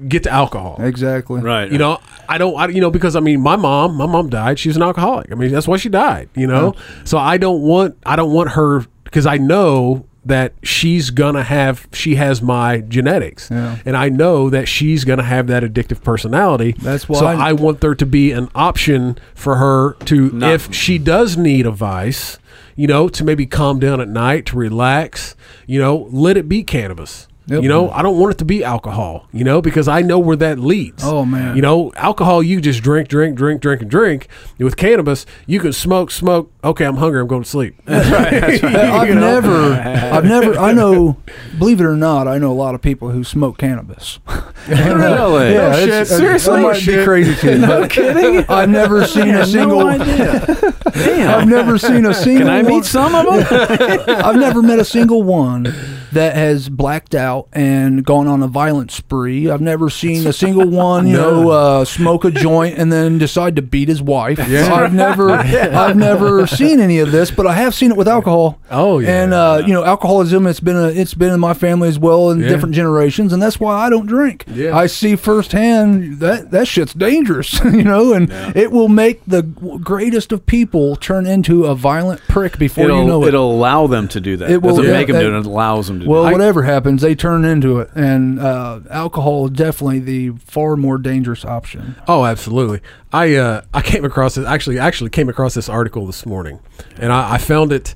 get 0.07 0.23
to 0.23 0.29
alcohol. 0.31 0.77
Exactly. 0.79 1.41
right. 1.41 1.69
You 1.69 1.77
know, 1.79 1.99
I 2.29 2.37
don't. 2.37 2.55
I, 2.57 2.67
you 2.69 2.79
know, 2.79 2.91
because 2.91 3.17
I 3.17 3.19
mean, 3.19 3.41
my 3.41 3.57
mom, 3.57 3.95
my 3.95 4.05
mom 4.05 4.29
died. 4.29 4.59
She's 4.59 4.77
an 4.77 4.83
alcoholic. 4.83 5.31
I 5.33 5.35
mean, 5.35 5.51
that's 5.51 5.67
why 5.67 5.75
she 5.75 5.89
died. 5.89 6.29
You 6.35 6.47
know, 6.47 6.75
so 7.03 7.17
I 7.17 7.35
don't 7.37 7.61
want. 7.61 7.97
I 8.05 8.15
don't 8.15 8.31
want 8.31 8.51
her 8.51 8.85
because 9.03 9.25
I 9.25 9.35
know 9.37 10.05
that 10.27 10.53
she's 10.63 11.09
gonna 11.09 11.43
have. 11.43 11.87
She 11.93 12.15
has 12.15 12.41
my 12.41 12.79
genetics, 12.81 13.49
Yeah. 13.51 13.77
and 13.85 13.97
I 13.97 14.09
know 14.09 14.49
that 14.49 14.67
she's 14.67 15.03
gonna 15.05 15.23
have 15.23 15.47
that 15.47 15.63
addictive 15.63 16.03
personality. 16.03 16.75
That's 16.81 17.07
why 17.09 17.19
So 17.19 17.25
I- 17.27 17.49
I 17.49 17.53
want 17.53 17.81
there 17.81 17.95
to 17.95 18.05
be 18.05 18.31
an 18.31 18.49
option 18.55 19.17
for 19.35 19.55
her 19.55 19.95
to, 20.05 20.29
Not- 20.31 20.53
if 20.53 20.73
she 20.73 20.97
does 20.97 21.37
need 21.37 21.65
a 21.65 21.71
vice, 21.71 22.37
you 22.75 22.87
know, 22.87 23.07
to 23.09 23.23
maybe 23.23 23.45
calm 23.45 23.79
down 23.79 23.99
at 24.01 24.09
night, 24.09 24.45
to 24.47 24.57
relax. 24.57 25.35
You 25.65 25.79
know, 25.79 26.07
let 26.11 26.37
it 26.37 26.47
be 26.47 26.63
cannabis. 26.63 27.27
Yep. 27.47 27.63
You 27.63 27.69
know, 27.69 27.89
I 27.91 28.01
don't 28.01 28.19
want 28.19 28.33
it 28.33 28.37
to 28.39 28.45
be 28.45 28.61
alcohol, 28.61 29.25
you 29.31 29.45
know, 29.45 29.61
because 29.61 29.87
I 29.87 30.01
know 30.01 30.19
where 30.19 30.35
that 30.35 30.59
leads. 30.59 31.01
Oh, 31.05 31.23
man. 31.23 31.55
You 31.55 31.61
know, 31.61 31.93
alcohol, 31.95 32.43
you 32.43 32.59
just 32.59 32.83
drink, 32.83 33.07
drink, 33.07 33.37
drink, 33.37 33.61
drink, 33.61 33.81
and 33.81 33.89
drink. 33.89 34.27
With 34.59 34.75
cannabis, 34.75 35.25
you 35.45 35.61
can 35.61 35.71
smoke, 35.71 36.11
smoke. 36.11 36.51
Okay, 36.61 36.83
I'm 36.83 36.97
hungry. 36.97 37.21
I'm 37.21 37.27
going 37.27 37.43
to 37.43 37.49
sleep. 37.49 37.81
I've 37.87 39.15
never, 39.15 39.73
I've 39.73 40.25
never, 40.25 40.57
I 40.57 40.73
know, 40.73 41.15
believe 41.57 41.79
it 41.79 41.85
or 41.85 41.95
not, 41.95 42.27
I 42.27 42.37
know 42.37 42.51
a 42.51 42.53
lot 42.53 42.75
of 42.75 42.81
people 42.81 43.11
who 43.11 43.23
smoke 43.23 43.57
cannabis. 43.57 44.19
really? 44.95 45.53
Yeah, 45.53 45.75
shit. 45.75 46.07
Seriously? 46.07 46.55
that 46.57 46.61
might 46.61 46.73
be 46.73 46.79
Shit. 46.81 47.05
crazy 47.07 47.35
too. 47.35 47.57
No 47.59 47.87
kidding. 47.87 48.45
I've 48.49 48.69
never 48.69 49.05
seen 49.05 49.29
a 49.35 49.45
single. 49.45 49.79
No 49.79 49.87
idea. 49.87 50.73
Damn. 50.93 51.29
I've 51.41 51.47
never 51.47 51.77
seen 51.77 52.05
a 52.05 52.13
single. 52.13 52.47
Can 52.47 52.49
I 52.53 52.61
one- 52.63 52.71
meet 52.71 52.85
some 52.85 53.15
of 53.15 53.25
them? 53.49 54.03
I've 54.09 54.35
never 54.35 54.61
met 54.61 54.79
a 54.79 54.85
single 54.85 55.23
one 55.23 55.73
that 56.13 56.35
has 56.35 56.69
blacked 56.69 57.13
out 57.13 57.47
and 57.53 58.03
gone 58.03 58.27
on 58.27 58.41
a 58.41 58.47
violent 58.47 58.91
spree. 58.91 59.49
I've 59.49 59.61
never 59.61 59.89
seen 59.89 60.25
a 60.25 60.33
single 60.33 60.67
one, 60.69 61.05
you 61.05 61.13
know, 61.13 61.49
uh, 61.49 61.85
smoke 61.85 62.23
a 62.25 62.31
joint 62.31 62.77
and 62.77 62.91
then 62.91 63.17
decide 63.17 63.55
to 63.57 63.61
beat 63.61 63.89
his 63.89 64.01
wife. 64.01 64.39
Yeah. 64.47 64.73
I've 64.73 64.93
never, 64.93 65.31
I've 65.31 65.97
never 65.97 66.47
seen 66.47 66.79
any 66.79 66.99
of 66.99 67.11
this, 67.11 67.29
but 67.29 67.45
I 67.45 67.53
have 67.53 67.75
seen 67.75 67.91
it 67.91 67.97
with 67.97 68.07
alcohol. 68.07 68.59
Oh, 68.71 68.99
yeah. 68.99 69.23
and 69.23 69.33
uh, 69.33 69.63
you 69.65 69.73
know, 69.73 69.83
alcoholism. 69.83 70.47
It's 70.47 70.59
been 70.61 70.75
a, 70.77 70.87
it's 70.87 71.13
been 71.13 71.33
in 71.33 71.39
my 71.39 71.53
family 71.53 71.89
as 71.89 71.99
well 71.99 72.31
in 72.31 72.39
Yeah. 72.39 72.47
different 72.49 72.73
generations, 72.73 73.33
and 73.33 73.41
that's 73.41 73.59
why 73.59 73.75
I 73.75 73.89
don't 73.89 74.05
drink. 74.07 74.45
Yeah. 74.57 74.75
I 74.75 74.87
see 74.87 75.15
firsthand 75.15 76.19
that 76.19 76.51
that 76.51 76.67
shit's 76.67 76.93
dangerous, 76.93 77.53
you 77.63 77.83
know, 77.83 78.13
and 78.13 78.31
it 78.55 78.71
will 78.71 78.87
make 78.89 79.21
the 79.25 79.43
greatest 79.43 80.31
of 80.31 80.45
people 80.45 80.95
turn 80.95 81.25
into 81.25 81.65
a 81.65 81.75
violent 81.75 82.21
prick 82.27 82.57
before 82.57 82.85
it'll, 82.85 82.99
you 83.01 83.05
know 83.05 83.23
it. 83.23 83.29
it'll 83.29 83.51
allow 83.51 83.87
them 83.87 84.07
to 84.09 84.19
do 84.19 84.37
that. 84.37 84.49
It 84.49 84.61
will- 84.61 84.71
Doesn't 84.77 84.85
yeah, 84.85 84.91
make 84.91 85.07
them 85.07 85.19
do 85.19 85.35
it. 85.35 85.39
It 85.39 85.45
allows 85.45 85.87
them 85.87 85.99
to 86.01 86.07
Well, 86.07 86.23
do 86.23 86.27
it. 86.27 86.31
Well, 86.31 86.39
whatever 86.39 86.63
happens, 86.63 87.01
they 87.01 87.15
turn 87.15 87.45
into 87.45 87.79
it, 87.79 87.89
and 87.95 88.39
uh, 88.39 88.79
alcohol 88.89 89.45
is 89.45 89.51
definitely 89.51 89.99
the 89.99 90.29
far 90.39 90.75
more 90.75 90.97
dangerous 90.97 91.45
option. 91.45 91.95
Oh, 92.07 92.25
absolutely. 92.25 92.81
I 93.13 93.35
uh, 93.35 93.61
I 93.73 93.81
came 93.81 94.03
across 94.05 94.35
this 94.35 94.45
actually 94.45 94.79
actually 94.79 95.11
came 95.11 95.29
across 95.29 95.53
this 95.53 95.69
article 95.69 96.05
this 96.05 96.25
morning, 96.25 96.59
and 96.97 97.11
I, 97.13 97.35
I 97.35 97.37
found 97.37 97.71
it. 97.71 97.95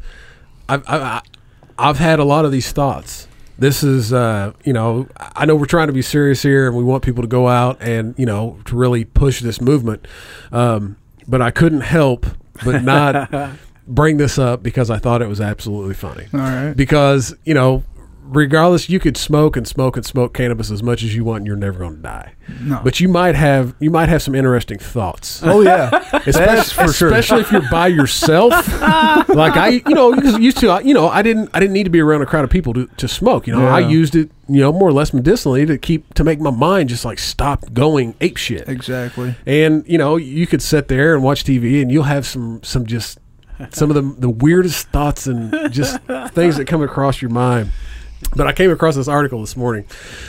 I've 0.69 0.83
I, 0.87 0.97
I- 0.97 1.21
I've 1.79 1.97
had 1.97 2.19
a 2.19 2.23
lot 2.23 2.45
of 2.45 2.51
these 2.51 2.71
thoughts. 2.71 3.27
This 3.57 3.83
is 3.83 4.11
uh, 4.13 4.53
you 4.63 4.73
know 4.73 5.07
I 5.17 5.45
know 5.45 5.55
we're 5.55 5.65
trying 5.65 5.87
to 5.87 5.93
be 5.93 6.01
serious 6.01 6.41
here, 6.41 6.67
and 6.67 6.75
we 6.75 6.83
want 6.83 7.03
people 7.03 7.21
to 7.21 7.27
go 7.27 7.47
out 7.47 7.81
and 7.81 8.15
you 8.17 8.25
know 8.25 8.59
to 8.65 8.75
really 8.75 9.05
push 9.05 9.41
this 9.41 9.61
movement, 9.61 10.07
um, 10.51 10.97
but 11.27 11.41
I 11.41 11.51
couldn't 11.51 11.81
help 11.81 12.25
but 12.63 12.83
not 12.83 13.31
bring 13.87 14.17
this 14.17 14.37
up 14.37 14.63
because 14.63 14.89
I 14.89 14.97
thought 14.97 15.21
it 15.21 15.27
was 15.27 15.41
absolutely 15.41 15.93
funny. 15.93 16.25
All 16.33 16.39
right. 16.39 16.73
Because 16.73 17.35
you 17.43 17.53
know. 17.53 17.83
Regardless, 18.33 18.87
you 18.89 18.97
could 18.99 19.17
smoke 19.17 19.57
and 19.57 19.67
smoke 19.67 19.97
and 19.97 20.05
smoke 20.05 20.33
cannabis 20.33 20.71
as 20.71 20.81
much 20.81 21.03
as 21.03 21.13
you 21.13 21.25
want, 21.25 21.39
and 21.39 21.47
you're 21.47 21.57
never 21.57 21.79
going 21.79 21.97
to 21.97 22.01
die. 22.01 22.31
No. 22.61 22.79
But 22.83 22.99
you 23.01 23.09
might 23.09 23.35
have 23.35 23.75
you 23.79 23.91
might 23.91 24.07
have 24.07 24.21
some 24.21 24.33
interesting 24.35 24.79
thoughts. 24.79 25.41
Oh 25.43 25.59
yeah, 25.61 25.89
Especially, 26.25 26.85
for 26.87 26.93
sure. 26.93 27.09
especially 27.09 27.41
if 27.41 27.51
you're 27.51 27.69
by 27.69 27.87
yourself. 27.87 28.51
like 28.81 29.57
I, 29.57 29.81
you 29.85 29.93
know, 29.95 30.13
used 30.37 30.57
to, 30.59 30.69
I- 30.69 30.79
you 30.81 30.93
know, 30.93 31.09
I 31.09 31.21
didn't, 31.21 31.49
I 31.53 31.59
didn't 31.59 31.73
need 31.73 31.83
to 31.83 31.89
be 31.89 31.99
around 31.99 32.21
a 32.21 32.25
crowd 32.25 32.43
of 32.45 32.49
people 32.49 32.73
to, 32.73 32.87
to 32.97 33.07
smoke. 33.07 33.47
You 33.47 33.53
know, 33.53 33.67
I 33.67 33.79
used 33.81 34.15
it, 34.15 34.31
you 34.47 34.61
know, 34.61 34.71
more 34.71 34.87
or 34.89 34.93
less 34.93 35.13
medicinally 35.13 35.65
to 35.65 35.77
keep 35.77 36.13
to 36.13 36.23
make 36.23 36.39
my 36.39 36.51
mind 36.51 36.87
just 36.89 37.03
like 37.03 37.19
stop 37.19 37.73
going 37.73 38.15
ape 38.21 38.37
shit. 38.37 38.69
exactly. 38.69 39.35
And 39.45 39.83
you 39.87 39.97
know, 39.97 40.15
you 40.15 40.47
could 40.47 40.61
sit 40.61 40.87
there 40.87 41.13
and 41.15 41.23
watch 41.23 41.43
TV, 41.43 41.81
and 41.81 41.91
you'll 41.91 42.03
have 42.03 42.25
some, 42.25 42.63
some 42.63 42.85
just 42.85 43.19
some 43.71 43.91
of 43.91 43.95
the 43.95 44.01
the 44.19 44.29
weirdest 44.29 44.87
thoughts 44.87 45.27
and 45.27 45.71
just 45.71 45.99
things 46.29 46.55
that 46.57 46.65
come 46.65 46.81
across 46.81 47.21
your 47.21 47.31
mind. 47.31 47.71
But 48.35 48.47
I 48.47 48.53
came 48.53 48.71
across 48.71 48.95
this 48.95 49.07
article 49.07 49.41
this 49.41 49.57
morning. 49.57 49.85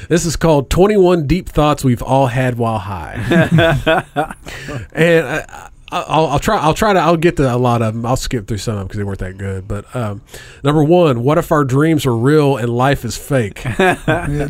This 0.08 0.24
is 0.26 0.36
called 0.36 0.70
21 0.70 1.26
Deep 1.26 1.48
Thoughts 1.48 1.84
We've 1.84 2.02
All 2.02 2.26
Had 2.26 2.58
While 2.58 2.78
High. 2.78 3.14
and 4.92 5.26
I, 5.26 5.68
I'll, 5.92 6.26
I'll 6.26 6.38
try. 6.38 6.58
I'll 6.58 6.72
try 6.72 6.94
to. 6.94 6.98
I'll 6.98 7.18
get 7.18 7.36
to 7.36 7.54
a 7.54 7.56
lot 7.56 7.82
of 7.82 7.92
them. 7.92 8.06
I'll 8.06 8.16
skip 8.16 8.48
through 8.48 8.58
some 8.58 8.74
of 8.74 8.78
them 8.78 8.86
because 8.86 8.96
they 8.98 9.04
weren't 9.04 9.18
that 9.18 9.36
good. 9.36 9.68
But 9.68 9.94
um, 9.94 10.22
number 10.64 10.82
one, 10.82 11.22
what 11.22 11.36
if 11.36 11.52
our 11.52 11.64
dreams 11.64 12.06
are 12.06 12.16
real 12.16 12.56
and 12.56 12.70
life 12.70 13.04
is 13.04 13.16
fake? 13.16 13.62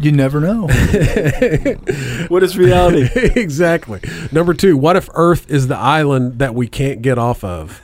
You 0.03 0.13
never 0.13 0.41
know. 0.41 0.69
What 2.29 2.43
is 2.43 2.57
reality? 2.57 3.09
exactly. 3.39 4.01
Number 4.31 4.55
two, 4.55 4.77
what 4.77 4.97
if 4.97 5.09
Earth 5.15 5.51
is 5.51 5.67
the 5.69 5.77
island 5.77 6.39
that 6.39 6.55
we 6.55 6.69
can't 6.69 7.03
get 7.03 7.19
off 7.19 7.43
of? 7.45 7.83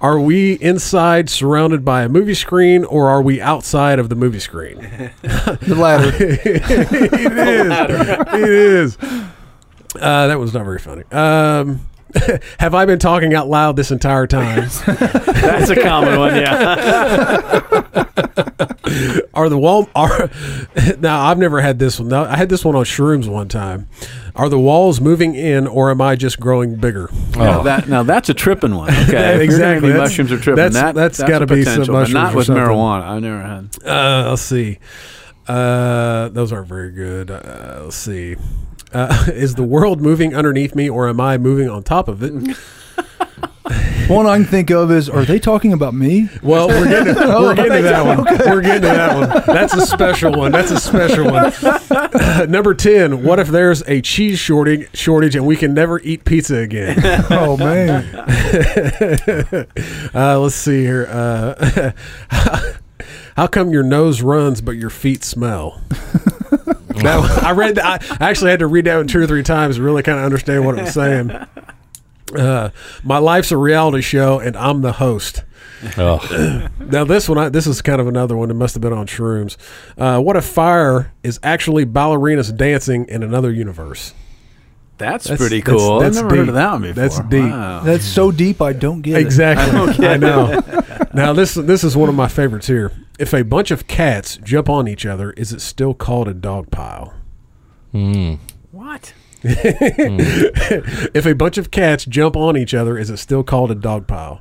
Are 0.00 0.18
we 0.18 0.54
inside 0.54 1.30
surrounded 1.30 1.84
by 1.84 2.02
a 2.02 2.08
movie 2.08 2.34
screen 2.34 2.84
or 2.84 3.08
are 3.08 3.22
we 3.22 3.40
outside 3.40 3.98
of 3.98 4.08
the 4.08 4.14
movie 4.14 4.40
screen? 4.40 4.78
The 5.22 5.76
latter. 5.76 6.10
it 6.20 7.38
is. 7.38 8.26
It 8.34 8.48
is. 8.48 8.98
Uh, 9.94 10.26
that 10.26 10.38
was 10.38 10.52
not 10.52 10.64
very 10.64 10.78
funny. 10.78 11.04
Um, 11.10 11.80
have 12.58 12.74
I 12.74 12.84
been 12.84 12.98
talking 12.98 13.34
out 13.34 13.48
loud 13.48 13.76
this 13.76 13.90
entire 13.90 14.26
time? 14.26 14.68
That's 14.86 15.70
a 15.70 15.80
common 15.80 16.18
one. 16.18 16.36
Yeah. 16.36 17.56
Are 19.34 19.48
the 19.48 19.58
wall 19.58 19.88
are 19.94 20.30
now? 20.98 21.24
I've 21.26 21.38
never 21.38 21.60
had 21.60 21.78
this 21.78 21.98
one. 22.00 22.08
Now, 22.08 22.24
I 22.24 22.36
had 22.36 22.48
this 22.48 22.64
one 22.64 22.74
on 22.76 22.84
shrooms 22.84 23.28
one 23.28 23.48
time. 23.48 23.88
Are 24.34 24.48
the 24.48 24.58
walls 24.58 25.00
moving 25.00 25.34
in, 25.34 25.66
or 25.66 25.90
am 25.90 26.00
I 26.00 26.14
just 26.16 26.38
growing 26.38 26.76
bigger? 26.76 27.08
Now, 27.36 27.62
that, 27.62 27.88
now 27.88 28.02
that's 28.02 28.28
a 28.28 28.34
tripping 28.34 28.74
one. 28.74 28.90
Okay. 28.90 29.00
If 29.02 29.08
you're 29.10 29.16
gonna 29.18 29.42
exactly. 29.42 29.88
That's- 29.92 30.10
mushrooms 30.10 30.32
are 30.32 30.38
tripping. 30.38 30.56
that's- 30.56 30.74
that, 30.74 30.94
that's 30.94 31.18
that's 31.18 31.28
gotta 31.30 31.46
be 31.46 31.64
some 31.64 31.72
potential, 31.72 31.92
but 31.94 32.00
mushrooms 32.00 32.14
Not 32.14 32.34
with 32.34 32.46
something. 32.46 32.62
marijuana. 32.64 33.02
I've 33.02 33.22
never 33.22 33.40
had. 33.42 33.68
Uh, 33.86 34.30
let's 34.30 34.42
see. 34.42 34.78
Uh, 35.48 36.28
those 36.30 36.52
aren't 36.52 36.68
very 36.68 36.90
good. 36.92 37.30
Uh, 37.30 37.80
let's 37.84 37.96
see. 37.96 38.36
Uh, 38.92 39.24
is 39.32 39.54
the 39.54 39.62
world 39.64 40.00
moving 40.00 40.34
underneath 40.34 40.74
me, 40.74 40.88
or 40.88 41.08
am 41.08 41.20
I 41.20 41.38
moving 41.38 41.68
on 41.68 41.82
top 41.82 42.08
of 42.08 42.22
it? 42.22 42.56
One 44.08 44.26
I 44.26 44.36
can 44.36 44.44
think 44.44 44.70
of 44.70 44.92
is, 44.92 45.08
are 45.08 45.24
they 45.24 45.40
talking 45.40 45.72
about 45.72 45.92
me? 45.94 46.28
Well, 46.42 46.68
we're 46.68 46.88
getting 46.88 47.14
to, 47.14 47.20
we're 47.40 47.54
getting 47.56 47.72
to 47.72 47.82
that 47.82 48.06
one. 48.06 48.24
We're 48.24 48.60
getting 48.60 48.82
to 48.82 48.88
that 48.88 49.16
one. 49.16 49.42
That's 49.56 49.74
a 49.74 49.84
special 49.84 50.32
one. 50.32 50.52
That's 50.52 50.70
a 50.70 50.78
special 50.78 51.24
one. 51.30 51.52
Number 52.50 52.74
ten. 52.74 53.24
What 53.24 53.40
if 53.40 53.48
there's 53.48 53.82
a 53.88 54.00
cheese 54.00 54.38
shortage 54.38 54.96
shortage 54.96 55.34
and 55.34 55.44
we 55.44 55.56
can 55.56 55.74
never 55.74 55.98
eat 56.00 56.24
pizza 56.24 56.56
again? 56.58 56.96
Oh 57.30 57.56
man, 57.56 58.04
Uh, 60.14 60.38
let's 60.38 60.54
see 60.54 60.82
here. 60.82 61.06
Uh, 61.10 61.92
how 63.36 63.46
come 63.46 63.70
your 63.70 63.82
nose 63.82 64.22
runs 64.22 64.60
but 64.60 64.72
your 64.76 64.90
feet 64.90 65.24
smell? 65.24 65.82
That 66.96 67.40
I 67.42 67.52
read. 67.52 67.74
That, 67.74 68.02
I 68.20 68.30
actually 68.30 68.50
had 68.52 68.60
to 68.60 68.66
read 68.66 68.86
that 68.86 68.96
one 68.96 69.06
two 69.06 69.20
or 69.20 69.26
three 69.26 69.42
times 69.42 69.76
to 69.76 69.82
really 69.82 70.02
kind 70.02 70.18
of 70.18 70.24
understand 70.24 70.64
what 70.64 70.78
it 70.78 70.82
was 70.82 70.94
saying. 70.94 71.30
Uh, 72.34 72.70
my 73.04 73.18
life's 73.18 73.52
a 73.52 73.56
reality 73.56 74.02
show, 74.02 74.38
and 74.40 74.56
I'm 74.56 74.80
the 74.82 74.92
host. 74.92 75.44
Oh. 75.96 76.68
Now 76.86 77.04
this 77.04 77.28
one, 77.28 77.36
I, 77.38 77.48
this 77.48 77.66
is 77.66 77.82
kind 77.82 78.00
of 78.00 78.06
another 78.06 78.36
one 78.36 78.48
that 78.48 78.54
must 78.54 78.74
have 78.74 78.80
been 78.80 78.92
on 78.92 79.06
shrooms. 79.06 79.56
Uh, 79.98 80.20
what 80.20 80.36
if 80.36 80.44
fire 80.44 81.12
is 81.24 81.40
actually 81.42 81.84
ballerinas 81.84 82.56
dancing 82.56 83.06
in 83.08 83.22
another 83.24 83.50
universe? 83.50 84.14
That's, 84.98 85.24
That's- 85.24 85.38
pretty 85.38 85.62
cool. 85.62 85.98
that's 85.98 86.16
I've 86.16 86.24
never 86.24 86.36
heard 86.36 86.48
of 86.48 86.54
that 86.54 86.72
one 86.72 86.82
before. 86.82 86.94
That's 86.94 87.18
deep. 87.20 87.42
Wow. 87.50 87.80
that's 87.80 88.04
so 88.04 88.30
deep 88.30 88.62
I 88.62 88.72
don't 88.72 89.02
get 89.02 89.16
it. 89.16 89.20
Exactly. 89.20 90.06
I 90.06 90.16
know. 90.16 90.62
Now 91.14 91.32
this 91.32 91.54
this 91.54 91.82
is 91.82 91.96
one 91.96 92.10
of 92.10 92.14
my 92.14 92.28
favorites 92.28 92.66
here. 92.66 92.92
If 93.18 93.32
a 93.32 93.42
bunch 93.42 93.70
of 93.70 93.86
cats 93.86 94.36
jump 94.42 94.68
on 94.68 94.86
each 94.86 95.06
other, 95.06 95.30
is 95.32 95.50
it 95.50 95.62
still 95.62 95.94
called 95.94 96.28
a 96.28 96.34
dog 96.34 96.70
pile? 96.70 97.14
Mm. 97.94 98.38
What? 98.70 99.14
If 101.14 101.26
a 101.26 101.34
bunch 101.34 101.58
of 101.58 101.70
cats 101.70 102.04
jump 102.04 102.36
on 102.36 102.56
each 102.56 102.74
other, 102.74 102.98
is 102.98 103.10
it 103.10 103.16
still 103.18 103.42
called 103.44 103.70
a 103.70 103.74
dog 103.74 104.06
pile? 104.06 104.40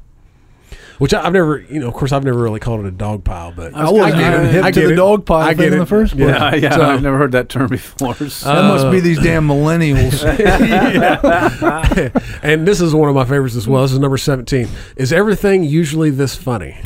Which 0.97 1.13
I, 1.13 1.25
I've 1.25 1.33
never, 1.33 1.59
you 1.69 1.81
know, 1.81 1.89
of 1.89 1.93
course, 1.93 2.13
I've 2.13 2.23
never 2.23 2.41
really 2.41 2.61
called 2.61 2.79
it 2.79 2.85
a 2.87 2.91
dog 2.91 3.25
pile, 3.25 3.51
but 3.51 3.73
I 3.73 3.89
wasn't 3.91 4.15
get 4.15 4.33
even 4.33 4.45
hip 4.49 4.63
I 4.63 4.71
to 4.71 4.79
the 4.87 4.93
it. 4.93 4.95
dog 4.95 5.25
pile 5.25 5.41
I 5.41 5.53
thing 5.53 5.57
get 5.65 5.73
in 5.73 5.79
the 5.79 5.85
first 5.85 6.15
place. 6.15 6.29
Yeah, 6.29 6.55
yeah. 6.55 6.73
So- 6.75 6.81
I've 6.83 7.01
never 7.03 7.17
heard 7.17 7.33
that 7.33 7.49
term 7.49 7.67
before. 7.67 8.15
so- 8.15 8.25
That 8.53 8.63
must 8.63 8.89
be 8.91 9.01
these 9.01 9.19
damn 9.19 9.45
millennials. 9.45 10.23
and 12.43 12.65
this 12.65 12.79
is 12.79 12.95
one 12.95 13.09
of 13.09 13.15
my 13.15 13.25
favorites 13.25 13.57
as 13.57 13.67
well. 13.67 13.81
This 13.81 13.91
is 13.91 13.99
number 13.99 14.17
17. 14.17 14.69
Is 14.95 15.11
everything 15.11 15.65
usually 15.65 16.11
this 16.11 16.33
funny? 16.35 16.77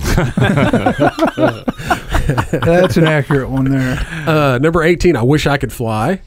That's 2.51 2.97
an 2.97 3.07
accurate 3.07 3.49
one 3.49 3.65
there. 3.65 3.97
Uh, 4.27 4.57
number 4.59 4.83
18, 4.83 5.15
I 5.15 5.23
wish 5.23 5.47
I 5.47 5.57
could 5.57 5.73
fly. 5.73 6.21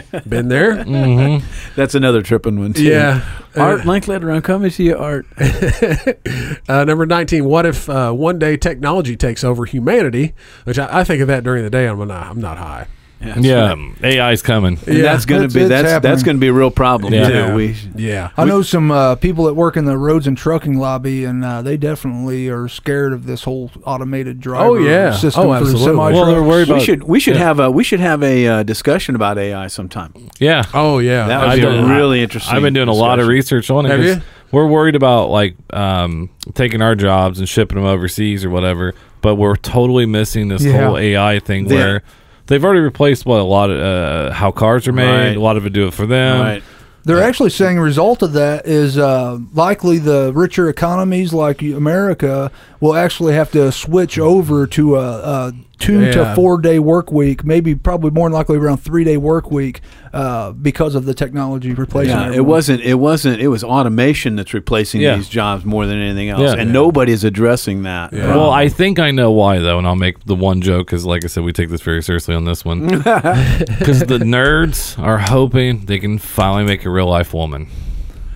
Been 0.28 0.48
there? 0.48 0.82
hmm 0.84 1.38
That's 1.76 1.94
another 1.94 2.22
tripping 2.22 2.58
one 2.58 2.72
too. 2.72 2.84
Yeah. 2.84 3.24
Art 3.56 3.80
Linkletter, 3.80 4.32
I'm 4.32 4.42
coming 4.42 4.70
to 4.70 4.82
you, 4.82 4.96
Art. 4.96 5.26
uh, 6.68 6.84
number 6.84 7.06
19, 7.06 7.44
what 7.44 7.66
if 7.66 7.88
uh, 7.88 8.12
one 8.12 8.38
day 8.38 8.56
technology 8.56 9.16
takes 9.16 9.42
over 9.42 9.64
humanity? 9.64 10.34
Which 10.64 10.78
I, 10.78 11.00
I 11.00 11.04
think 11.04 11.20
of 11.22 11.28
that 11.28 11.44
during 11.44 11.64
the 11.64 11.70
day. 11.70 11.86
I'm 11.86 11.98
not, 12.06 12.26
I'm 12.26 12.40
not 12.40 12.58
high. 12.58 12.86
That's 13.20 13.40
Yeah, 13.40 13.74
right. 13.74 14.18
AI's 14.20 14.42
coming. 14.42 14.78
And 14.86 14.96
Yeah. 14.98 15.02
that's 15.02 15.24
going 15.24 15.48
to 15.48 15.52
be 15.52 15.64
that's 15.64 15.90
happening. 15.90 16.10
that's 16.12 16.22
going 16.22 16.36
to 16.36 16.40
be 16.40 16.46
a 16.48 16.52
real 16.52 16.70
problem 16.70 17.12
Yeah. 17.12 17.28
too. 17.28 17.34
Yeah. 17.34 17.54
We 17.54 17.76
Yeah. 17.96 18.30
I 18.36 18.44
know 18.44 18.62
some 18.62 18.90
uh, 18.90 19.14
people 19.16 19.44
that 19.46 19.54
work 19.54 19.76
in 19.76 19.84
the 19.86 19.96
roads 19.98 20.26
and 20.26 20.36
trucking 20.36 20.78
lobby, 20.78 21.24
and 21.24 21.44
uh, 21.44 21.62
they 21.62 21.76
definitely 21.76 22.48
are 22.48 22.68
scared 22.68 23.12
of 23.12 23.26
this 23.26 23.44
whole 23.44 23.70
automated 23.84 24.40
driver 24.40 24.64
Oh, 24.64 24.74
yeah. 24.78 25.12
system 25.12 25.44
Oh, 25.44 25.48
for 25.50 25.56
absolutely. 25.56 25.84
semi 25.84 25.96
Well, 26.12 26.26
they're 26.26 26.34
trucks. 26.36 26.48
worried 26.48 26.68
we 26.68 26.80
should 26.80 27.02
we 27.04 27.20
should 27.20 27.34
yeah. 27.36 27.42
have 27.44 27.58
a 27.60 27.70
we 27.70 27.82
should 27.84 28.00
have 28.00 28.22
a 28.22 28.46
uh, 28.46 28.62
discussion 28.62 29.14
about 29.14 29.38
AI 29.38 29.66
sometime. 29.66 30.12
Yeah, 30.38 30.62
Oh, 30.74 30.98
yeah. 30.98 31.26
That 31.26 31.40
would 31.40 31.48
I 31.50 31.56
be 31.56 31.62
a 31.62 31.64
don't- 31.64 31.90
really 31.90 32.22
interesting. 32.22 32.54
I've 32.56 32.62
been 32.62 32.74
doing 32.74 32.88
a 32.88 32.92
lot 32.92 33.18
of 33.18 33.26
research 33.26 33.70
on 33.70 33.86
it. 33.86 33.90
Have 33.90 34.00
'cause 34.00 34.16
you? 34.16 34.22
We're 34.50 34.66
worried 34.66 34.94
about 34.94 35.28
like 35.30 35.56
um, 35.74 36.30
taking 36.54 36.80
our 36.80 36.94
jobs 36.94 37.38
and 37.38 37.46
shipping 37.48 37.76
them 37.76 37.84
overseas 37.84 38.44
or 38.46 38.50
whatever, 38.50 38.94
but 39.20 39.34
we're 39.34 39.56
totally 39.56 40.06
missing 40.06 40.48
this 40.48 40.64
Yeah. 40.64 40.84
whole 40.86 40.96
AI 40.96 41.38
thing 41.38 41.68
Yeah. 41.68 41.74
where 41.74 42.02
they've 42.48 42.64
already 42.64 42.80
replaced 42.80 43.24
what 43.24 43.38
a 43.38 43.44
lot 43.44 43.70
of 43.70 43.80
uh, 43.80 44.32
how 44.32 44.50
cars 44.50 44.88
are 44.88 44.92
made. 44.92 45.28
Right. 45.28 45.36
A 45.36 45.40
lot 45.40 45.56
of 45.56 45.64
it 45.64 45.72
do 45.72 45.86
it 45.86 45.94
for 45.94 46.06
them. 46.06 46.40
Right. 46.40 46.62
They're 47.04 47.22
actually 47.22 47.50
saying 47.50 47.78
a 47.78 47.82
result 47.82 48.22
of 48.22 48.34
that 48.34 48.66
is 48.66 48.98
uh, 48.98 49.38
likely 49.54 49.98
the 49.98 50.30
richer 50.34 50.68
economies 50.68 51.32
like 51.32 51.62
America 51.62 52.50
will 52.80 52.94
actually 52.94 53.32
have 53.32 53.50
to 53.52 53.72
switch 53.72 54.18
over 54.18 54.66
to 54.66 54.96
a, 54.96 55.00
a 55.00 55.52
two 55.78 56.00
Yeah. 56.06 56.10
to 56.12 56.34
four 56.34 56.60
day 56.60 56.78
work 56.78 57.10
week, 57.12 57.44
maybe 57.44 57.74
probably 57.74 58.10
more 58.10 58.28
than 58.28 58.34
likely 58.34 58.56
around 58.58 58.78
three 58.78 59.04
day 59.04 59.16
work 59.16 59.50
week 59.50 59.80
uh, 60.12 60.52
because 60.52 60.94
of 60.94 61.04
the 61.04 61.14
technology 61.14 61.72
replacing. 61.72 62.16
Yeah, 62.16 62.32
it 62.32 62.44
wasn't. 62.44 62.80
It 62.82 62.94
wasn't. 62.94 63.40
It 63.40 63.48
was 63.48 63.62
automation 63.62 64.36
that's 64.36 64.52
replacing 64.54 65.00
Yeah. 65.00 65.16
these 65.16 65.28
jobs 65.28 65.64
more 65.64 65.86
than 65.86 65.98
anything 66.00 66.28
else, 66.30 66.40
Yeah. 66.42 66.52
and 66.52 66.68
Yeah. 66.68 66.72
nobody's 66.72 67.24
addressing 67.24 67.82
that. 67.84 68.12
Yeah. 68.12 68.34
Well, 68.34 68.50
I 68.50 68.68
think 68.68 68.98
I 68.98 69.10
know 69.10 69.30
why 69.30 69.58
though, 69.58 69.78
and 69.78 69.86
I'll 69.86 69.94
make 69.96 70.24
the 70.26 70.34
one 70.34 70.60
joke 70.60 70.86
because, 70.86 71.04
like 71.04 71.24
I 71.24 71.28
said, 71.28 71.44
we 71.44 71.52
take 71.52 71.68
this 71.70 71.82
very 71.82 72.02
seriously 72.02 72.34
on 72.34 72.44
this 72.44 72.64
one. 72.64 72.80
Because 73.78 74.00
the 74.00 74.18
nerds 74.18 74.98
are 75.02 75.18
hoping 75.18 75.84
they 75.86 75.98
can 75.98 76.18
finally 76.18 76.64
make 76.64 76.84
a 76.84 76.90
real 76.90 77.06
life 77.06 77.32
woman. 77.32 77.68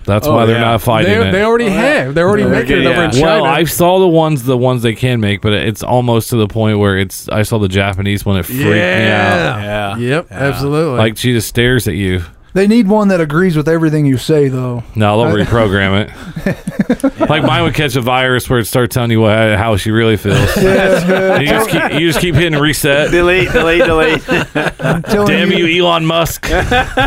That's 0.05 0.27
Oh, 0.27 0.33
why 0.35 0.45
they're 0.45 0.55
yeah. 0.57 0.61
not 0.71 0.81
fighting 0.81 1.11
They, 1.19 1.29
it. 1.29 1.31
they 1.31 1.43
already 1.43 1.65
Oh, 1.65 1.69
have. 1.69 2.13
They're 2.15 2.27
already 2.27 2.43
They're 2.43 2.51
making 2.51 2.77
it 2.77 2.81
getting- 2.81 2.87
over 2.87 3.03
in. 3.05 3.11
China. 3.11 3.23
well, 3.25 3.45
I 3.45 3.63
saw 3.63 3.99
the 3.99 4.07
ones, 4.07 4.43
the 4.43 4.57
ones 4.57 4.81
they 4.81 4.95
can 4.95 5.19
make, 5.21 5.41
but 5.41 5.53
it's 5.53 5.81
almost 5.83 6.29
to 6.31 6.35
the 6.35 6.47
point 6.47 6.79
where 6.79 6.97
it's. 6.97 7.29
I 7.29 7.43
saw 7.43 7.57
the 7.57 7.67
Japanese 7.69 8.25
one; 8.25 8.37
it 8.37 8.43
freaked 8.43 8.61
me 8.63 8.67
out. 8.71 8.73
yeah. 8.73 9.57
Yeah. 9.61 9.97
Yep. 9.97 10.27
Yeah. 10.29 10.37
Absolutely. 10.37 10.97
Like 10.97 11.17
she 11.17 11.31
just 11.33 11.47
stares 11.47 11.87
at 11.87 11.95
you. 11.95 12.23
They 12.53 12.67
need 12.67 12.87
one 12.87 13.07
that 13.07 13.19
agrees 13.19 13.57
with 13.57 13.67
everything 13.67 14.05
you 14.05 14.17
say, 14.17 14.47
though. 14.47 14.83
No, 14.95 15.17
they'll 15.23 15.45
reprogram 15.45 16.07
it. 17.19 17.29
Like 17.29 17.43
mine 17.43 17.63
would 17.63 17.73
catch 17.73 17.95
a 17.95 18.01
virus 18.01 18.47
where 18.49 18.59
it 18.59 18.65
start 18.65 18.91
telling 18.91 19.09
you 19.09 19.21
what, 19.21 19.57
how 19.57 19.75
she 19.77 19.89
really 19.91 20.17
feels. 20.17 20.37
And 20.63 21.41
you, 21.41 21.47
just 21.49 21.69
keep, 21.69 21.91
you 21.93 22.07
just 22.07 22.19
keep 22.19 22.35
hitting 22.35 22.59
reset. 22.59 23.09
delete, 23.11 23.51
delete, 23.51 23.83
delete. 23.85 24.25
Damn 25.27 25.51
you, 25.51 25.83
Elon 25.83 26.05
Musk! 26.05 26.47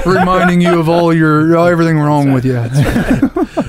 reminding 0.05 0.61
you 0.61 0.79
of 0.81 0.89
all 0.89 1.15
your 1.15 1.57
everything 1.69 1.99
wrong 1.99 2.33
with 2.33 2.45
you. 2.45 2.61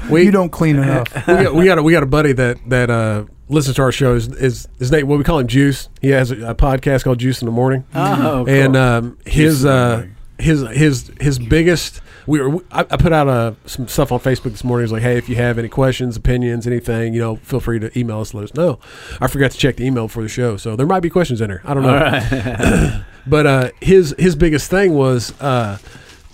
we, 0.09 0.23
you 0.23 0.31
don't 0.31 0.49
clean 0.51 0.77
enough. 0.77 1.07
we 1.27 1.33
got 1.33 1.53
we 1.53 1.65
got 1.65 1.77
a, 1.77 1.83
we 1.83 1.91
got 1.91 2.03
a 2.03 2.07
buddy 2.07 2.33
that 2.33 2.57
that 2.69 2.89
uh, 2.89 3.25
listens 3.49 3.75
to 3.75 3.81
our 3.83 3.91
show. 3.91 4.15
Is 4.15 4.27
is 4.29 4.67
his 4.79 4.91
name? 4.91 5.07
What 5.07 5.17
we 5.17 5.23
call 5.23 5.39
him, 5.39 5.47
Juice. 5.47 5.89
He 6.01 6.09
has 6.09 6.31
a, 6.31 6.49
a 6.51 6.55
podcast 6.55 7.03
called 7.03 7.19
Juice 7.19 7.41
in 7.41 7.45
the 7.45 7.51
Morning. 7.51 7.85
oh, 7.93 8.43
cool. 8.45 8.49
and 8.49 8.75
um, 8.75 9.17
his 9.25 9.63
in 9.63 9.69
the 9.69 9.75
uh, 9.75 9.89
morning. 9.97 10.15
His 10.39 10.61
his 10.69 11.11
his 11.19 11.39
biggest. 11.39 12.01
We 12.25 12.41
were. 12.41 12.61
I, 12.71 12.81
I 12.81 12.97
put 12.97 13.13
out 13.13 13.27
uh, 13.29 13.53
some 13.65 13.87
stuff 13.87 14.11
on 14.11 14.19
Facebook 14.19 14.51
this 14.51 14.63
morning. 14.63 14.81
It 14.83 14.85
was 14.85 14.91
like, 14.91 15.01
hey, 15.01 15.17
if 15.17 15.29
you 15.29 15.35
have 15.37 15.57
any 15.57 15.69
questions, 15.69 16.17
opinions, 16.17 16.67
anything, 16.67 17.13
you 17.13 17.21
know, 17.21 17.37
feel 17.37 17.59
free 17.61 17.79
to 17.79 17.97
email 17.97 18.19
us. 18.19 18.33
Let 18.33 18.43
us 18.43 18.53
know. 18.53 18.79
I 19.21 19.27
forgot 19.27 19.51
to 19.51 19.57
check 19.57 19.77
the 19.77 19.85
email 19.85 20.07
for 20.09 20.21
the 20.21 20.27
show, 20.29 20.57
so 20.57 20.75
there 20.75 20.85
might 20.85 20.99
be 20.99 21.09
questions 21.09 21.39
in 21.41 21.49
there. 21.49 21.61
I 21.63 21.73
don't 21.73 21.83
know. 21.83 21.93
Right. 21.93 23.03
But 23.29 23.45
uh, 23.45 23.69
his 23.81 24.15
his 24.17 24.37
biggest 24.37 24.69
thing 24.69 24.93
was 24.93 25.33
uh, 25.41 25.79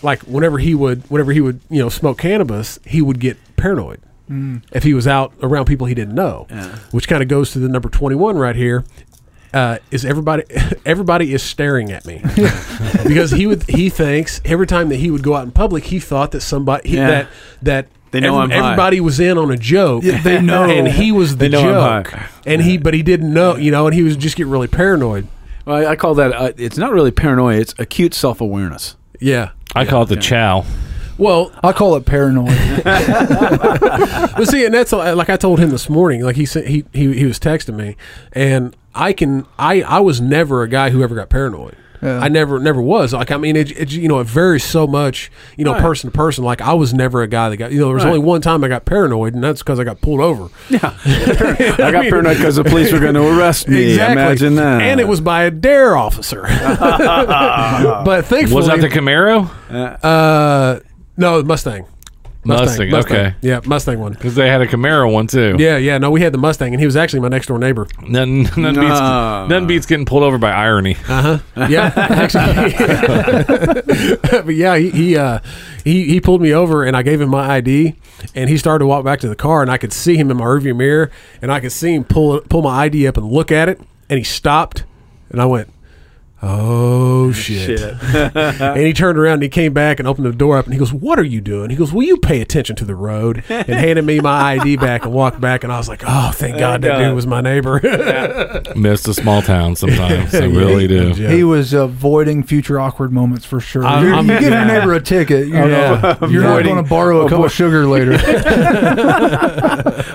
like 0.03 0.21
whenever 0.23 0.59
he 0.59 0.75
would 0.75 1.09
whenever 1.09 1.31
he 1.31 1.41
would 1.41 1.59
you 1.71 1.79
know 1.79 1.89
smoke 1.89 2.19
cannabis, 2.19 2.77
he 2.85 3.01
would 3.01 3.19
get 3.19 3.35
paranoid 3.55 3.99
if 4.71 4.83
he 4.83 4.93
was 4.95 5.05
out 5.07 5.31
around 5.43 5.65
people 5.65 5.85
he 5.87 5.93
didn't 5.95 6.13
know, 6.15 6.45
Yeah. 6.49 6.75
which 6.91 7.07
kind 7.07 7.21
of 7.23 7.29
goes 7.29 7.51
to 7.53 7.59
the 7.59 7.67
number 7.67 7.89
twenty 7.89 8.15
one 8.15 8.37
right 8.37 8.55
here. 8.55 8.83
Uh, 9.53 9.77
is 9.91 10.03
everybody 10.05 10.43
everybody 10.85 11.33
is 11.33 11.43
staring 11.43 11.91
at 11.91 12.05
me 12.05 12.21
because 13.07 13.31
he 13.31 13.45
would 13.47 13.63
he 13.69 13.89
thinks 13.89 14.41
every 14.45 14.65
time 14.67 14.89
that 14.89 14.97
he 14.97 15.11
would 15.11 15.23
go 15.23 15.35
out 15.35 15.43
in 15.43 15.51
public 15.51 15.83
he 15.85 15.99
thought 15.99 16.31
that 16.31 16.41
somebody 16.41 16.89
he, 16.89 16.95
Yeah. 16.97 17.07
that 17.07 17.27
that 17.61 17.87
They 18.11 18.19
know 18.19 18.39
I'm 18.39 18.49
high. 18.49 18.57
everybody 18.57 18.99
was 18.99 19.19
in 19.19 19.37
on 19.37 19.51
a 19.51 19.57
joke 19.57 20.03
Yeah, 20.03 20.21
they 20.21 20.41
know. 20.41 20.63
and 20.69 20.87
he 20.87 21.11
was 21.11 21.37
the 21.37 21.47
They 21.47 21.49
know 21.49 21.81
I'm 21.81 22.03
joke 22.03 22.13
high. 22.13 22.27
and 22.45 22.61
he 22.61 22.77
but 22.77 22.93
he 22.93 23.03
didn't 23.03 23.31
know 23.33 23.55
you 23.55 23.71
know 23.71 23.85
and 23.87 23.93
he 23.95 24.01
was 24.03 24.15
just 24.17 24.35
getting 24.35 24.51
really 24.51 24.67
paranoid 24.67 25.27
Well, 25.65 25.77
I, 25.87 25.91
I 25.91 25.95
call 25.95 26.15
that. 26.15 26.33
Uh, 26.33 26.51
it's 26.57 26.77
not 26.77 26.91
really 26.91 27.11
paranoia. 27.11 27.57
It's 27.59 27.73
acute 27.79 28.13
self 28.13 28.41
awareness. 28.41 28.95
yeah 29.19 29.51
I 29.75 29.85
call 29.85 30.03
it 30.03 30.09
the 30.09 30.17
chow. 30.17 30.65
well 31.17 31.51
I 31.63 31.73
call 31.73 31.95
it 31.95 32.05
paranoid. 32.05 32.57
But 34.35 34.45
see, 34.47 34.65
and 34.65 34.73
that's 34.73 34.91
like 34.91 35.29
I 35.29 35.37
told 35.37 35.59
him 35.59 35.69
this 35.69 35.89
morning. 35.89 36.21
Like 36.23 36.35
he 36.35 36.45
said, 36.45 36.67
he 36.67 36.85
he 36.93 37.13
he 37.13 37.25
was 37.25 37.39
texting 37.39 37.75
me, 37.75 37.95
and 38.33 38.75
I 38.95 39.13
can 39.13 39.45
I 39.57 39.81
I 39.81 39.99
was 39.99 40.21
never 40.21 40.63
a 40.63 40.67
guy 40.67 40.89
who 40.89 41.03
ever 41.03 41.15
got 41.15 41.29
paranoid. 41.29 41.75
Yeah. 42.01 42.19
I 42.19 42.27
never 42.27 42.59
never 42.59 42.81
was. 42.81 43.13
Like 43.13 43.31
I 43.31 43.37
mean, 43.37 43.55
it, 43.55 43.71
it 43.79 43.91
you 43.93 44.09
know 44.09 44.19
it 44.19 44.27
varies 44.27 44.65
so 44.65 44.85
much. 44.85 45.31
You 45.55 45.63
know, 45.63 45.71
Right. 45.71 45.81
person 45.81 46.11
to 46.11 46.15
person. 46.17 46.43
Like 46.43 46.59
I 46.59 46.73
was 46.73 46.93
never 46.93 47.21
a 47.21 47.27
guy 47.27 47.47
that 47.47 47.55
got. 47.55 47.71
You 47.71 47.79
know, 47.79 47.85
there 47.85 47.93
was 47.95 48.03
Right. 48.03 48.09
only 48.13 48.19
one 48.19 48.41
time 48.41 48.61
I 48.61 48.67
got 48.67 48.83
paranoid, 48.83 49.33
and 49.35 49.41
that's 49.41 49.63
because 49.63 49.79
I 49.79 49.85
got 49.85 50.01
pulled 50.01 50.19
over. 50.19 50.49
Yeah, 50.69 50.79
I 51.05 51.91
got 51.93 52.03
paranoid 52.03 52.35
because 52.37 52.57
the 52.57 52.65
police 52.65 52.91
were 52.91 52.99
going 52.99 53.13
to 53.13 53.25
arrest 53.39 53.69
me. 53.69 53.93
Imagine 53.95 54.55
that. 54.55 54.81
And 54.81 54.99
it 54.99 55.07
was 55.07 55.21
by 55.21 55.43
a 55.43 55.51
D.A.R.E. 55.51 55.97
officer. 55.97 56.41
but 57.23 58.25
thankfully, 58.25 58.55
Was 58.55 58.67
that 58.67 58.81
the 58.81 58.89
Camaro? 58.89 59.49
uh, 60.03 60.79
no 61.17 61.41
Mustang. 61.43 61.85
Mustang, 62.45 62.93
okay. 62.93 63.35
Yeah, 63.41 63.61
Mustang 63.65 63.99
one. 63.99 64.13
Because 64.13 64.35
they 64.35 64.49
had 64.49 64.61
a 64.61 64.67
Camaro 64.67 65.11
one 65.11 65.27
too. 65.27 65.55
Yeah, 65.57 65.77
yeah. 65.77 65.97
No, 65.97 66.11
we 66.11 66.21
had 66.21 66.33
the 66.33 66.37
Mustang, 66.37 66.73
and 66.73 66.79
he 66.79 66.85
was 66.85 66.95
actually 66.95 67.21
my 67.21 67.29
next 67.29 67.47
door 67.47 67.57
neighbor. 67.57 67.87
None, 68.01 68.43
nothing, 68.43 68.63
beats, 68.63 68.75
No. 68.75 69.47
nothing 69.47 69.67
beats 69.67 69.85
getting 69.85 70.05
pulled 70.05 70.23
over 70.23 70.37
by 70.37 70.51
irony. 70.51 70.95
Uh 71.07 71.37
huh. 71.55 71.67
Yeah, 71.69 71.91
actually. 71.95 72.73
but 74.43 74.55
yeah, 74.55 74.77
he 74.77 74.89
he, 74.89 75.17
uh, 75.17 75.39
he 75.83 76.05
he 76.05 76.19
pulled 76.21 76.41
me 76.41 76.53
over, 76.53 76.83
and 76.83 76.95
I 76.97 77.01
gave 77.03 77.21
him 77.21 77.29
my 77.29 77.49
ID, 77.55 77.95
and 78.35 78.49
he 78.49 78.57
started 78.57 78.79
to 78.79 78.87
walk 78.87 79.05
back 79.05 79.19
to 79.21 79.29
the 79.29 79.35
car, 79.35 79.61
and 79.61 79.71
I 79.71 79.77
could 79.77 79.93
see 79.93 80.17
him 80.17 80.29
in 80.31 80.37
my 80.37 80.45
rearview 80.45 80.75
mirror, 80.75 81.11
and 81.41 81.51
I 81.51 81.59
could 81.59 81.71
see 81.71 81.93
him 81.95 82.03
pull 82.03 82.41
pull 82.41 82.61
my 82.61 82.83
ID 82.85 83.07
up 83.07 83.17
and 83.17 83.25
look 83.25 83.51
at 83.51 83.69
it, 83.69 83.79
and 84.09 84.17
he 84.17 84.23
stopped, 84.23 84.83
and 85.29 85.41
I 85.41 85.45
went. 85.45 85.69
Oh 86.45 87.31
shit. 87.33 87.79
and 88.03 88.77
he 88.77 88.91
turned 88.91 89.17
around 89.17 89.35
and 89.35 89.43
he 89.43 89.49
came 89.49 89.71
back 89.73 89.99
and 89.99 90.07
opened 90.07 90.27
the 90.27 90.33
door 90.33 90.57
up 90.57 90.65
and 90.65 90.73
he 90.73 90.79
goes, 90.79 90.91
What 90.91 91.17
are 91.17 91.23
you 91.23 91.39
doing? 91.39 91.69
He 91.69 91.75
goes, 91.77 91.93
Will 91.93 92.03
you 92.03 92.17
pay 92.17 92.41
attention 92.41 92.75
to 92.77 92.85
the 92.85 92.95
road? 92.95 93.43
And 93.49 93.67
handed 93.69 94.03
me 94.03 94.19
my 94.19 94.55
ID 94.59 94.75
back 94.75 95.05
and 95.05 95.13
walked 95.13 95.39
back 95.39 95.63
and 95.63 95.71
I 95.71 95.77
was 95.77 95.87
like, 95.87 96.03
Oh, 96.05 96.31
thank 96.33 96.57
God 96.59 96.81
that 96.81 96.97
dude 96.97 97.15
was 97.15 97.25
my 97.25 97.39
neighbor. 97.39 97.79
Missed 98.75 99.07
a 99.07 99.13
small 99.13 99.41
town 99.41 99.77
sometimes. 99.77 100.31
They 100.33 100.47
Yeah, 100.47 100.57
really 100.59 100.81
he- 100.81 100.87
do. 100.87 101.13
yeah. 101.15 101.31
He 101.31 101.43
was 101.45 101.71
avoiding 101.73 102.43
future 102.43 102.77
awkward 102.79 103.13
moments 103.13 103.45
for 103.45 103.59
sure. 103.61 103.85
I'm- 103.85 104.03
You're- 104.03 104.15
I'm- 104.17 104.29
you 104.29 104.39
give 104.39 104.51
yeah. 104.51 104.65
your 104.67 104.79
neighbor 104.79 104.93
a 104.95 105.01
ticket. 105.01 105.47
You 105.47 105.55
oh, 105.57 105.67
know, 105.67 106.17
Yeah. 106.21 106.27
you're 106.27 106.43
not 106.43 106.63
going 106.63 106.83
to 106.83 106.89
borrow 106.89 107.21
a 107.21 107.29
cup 107.29 107.33
avoid- 107.33 107.45
of 107.45 107.51
sugar 107.53 107.85
later. 107.87 108.13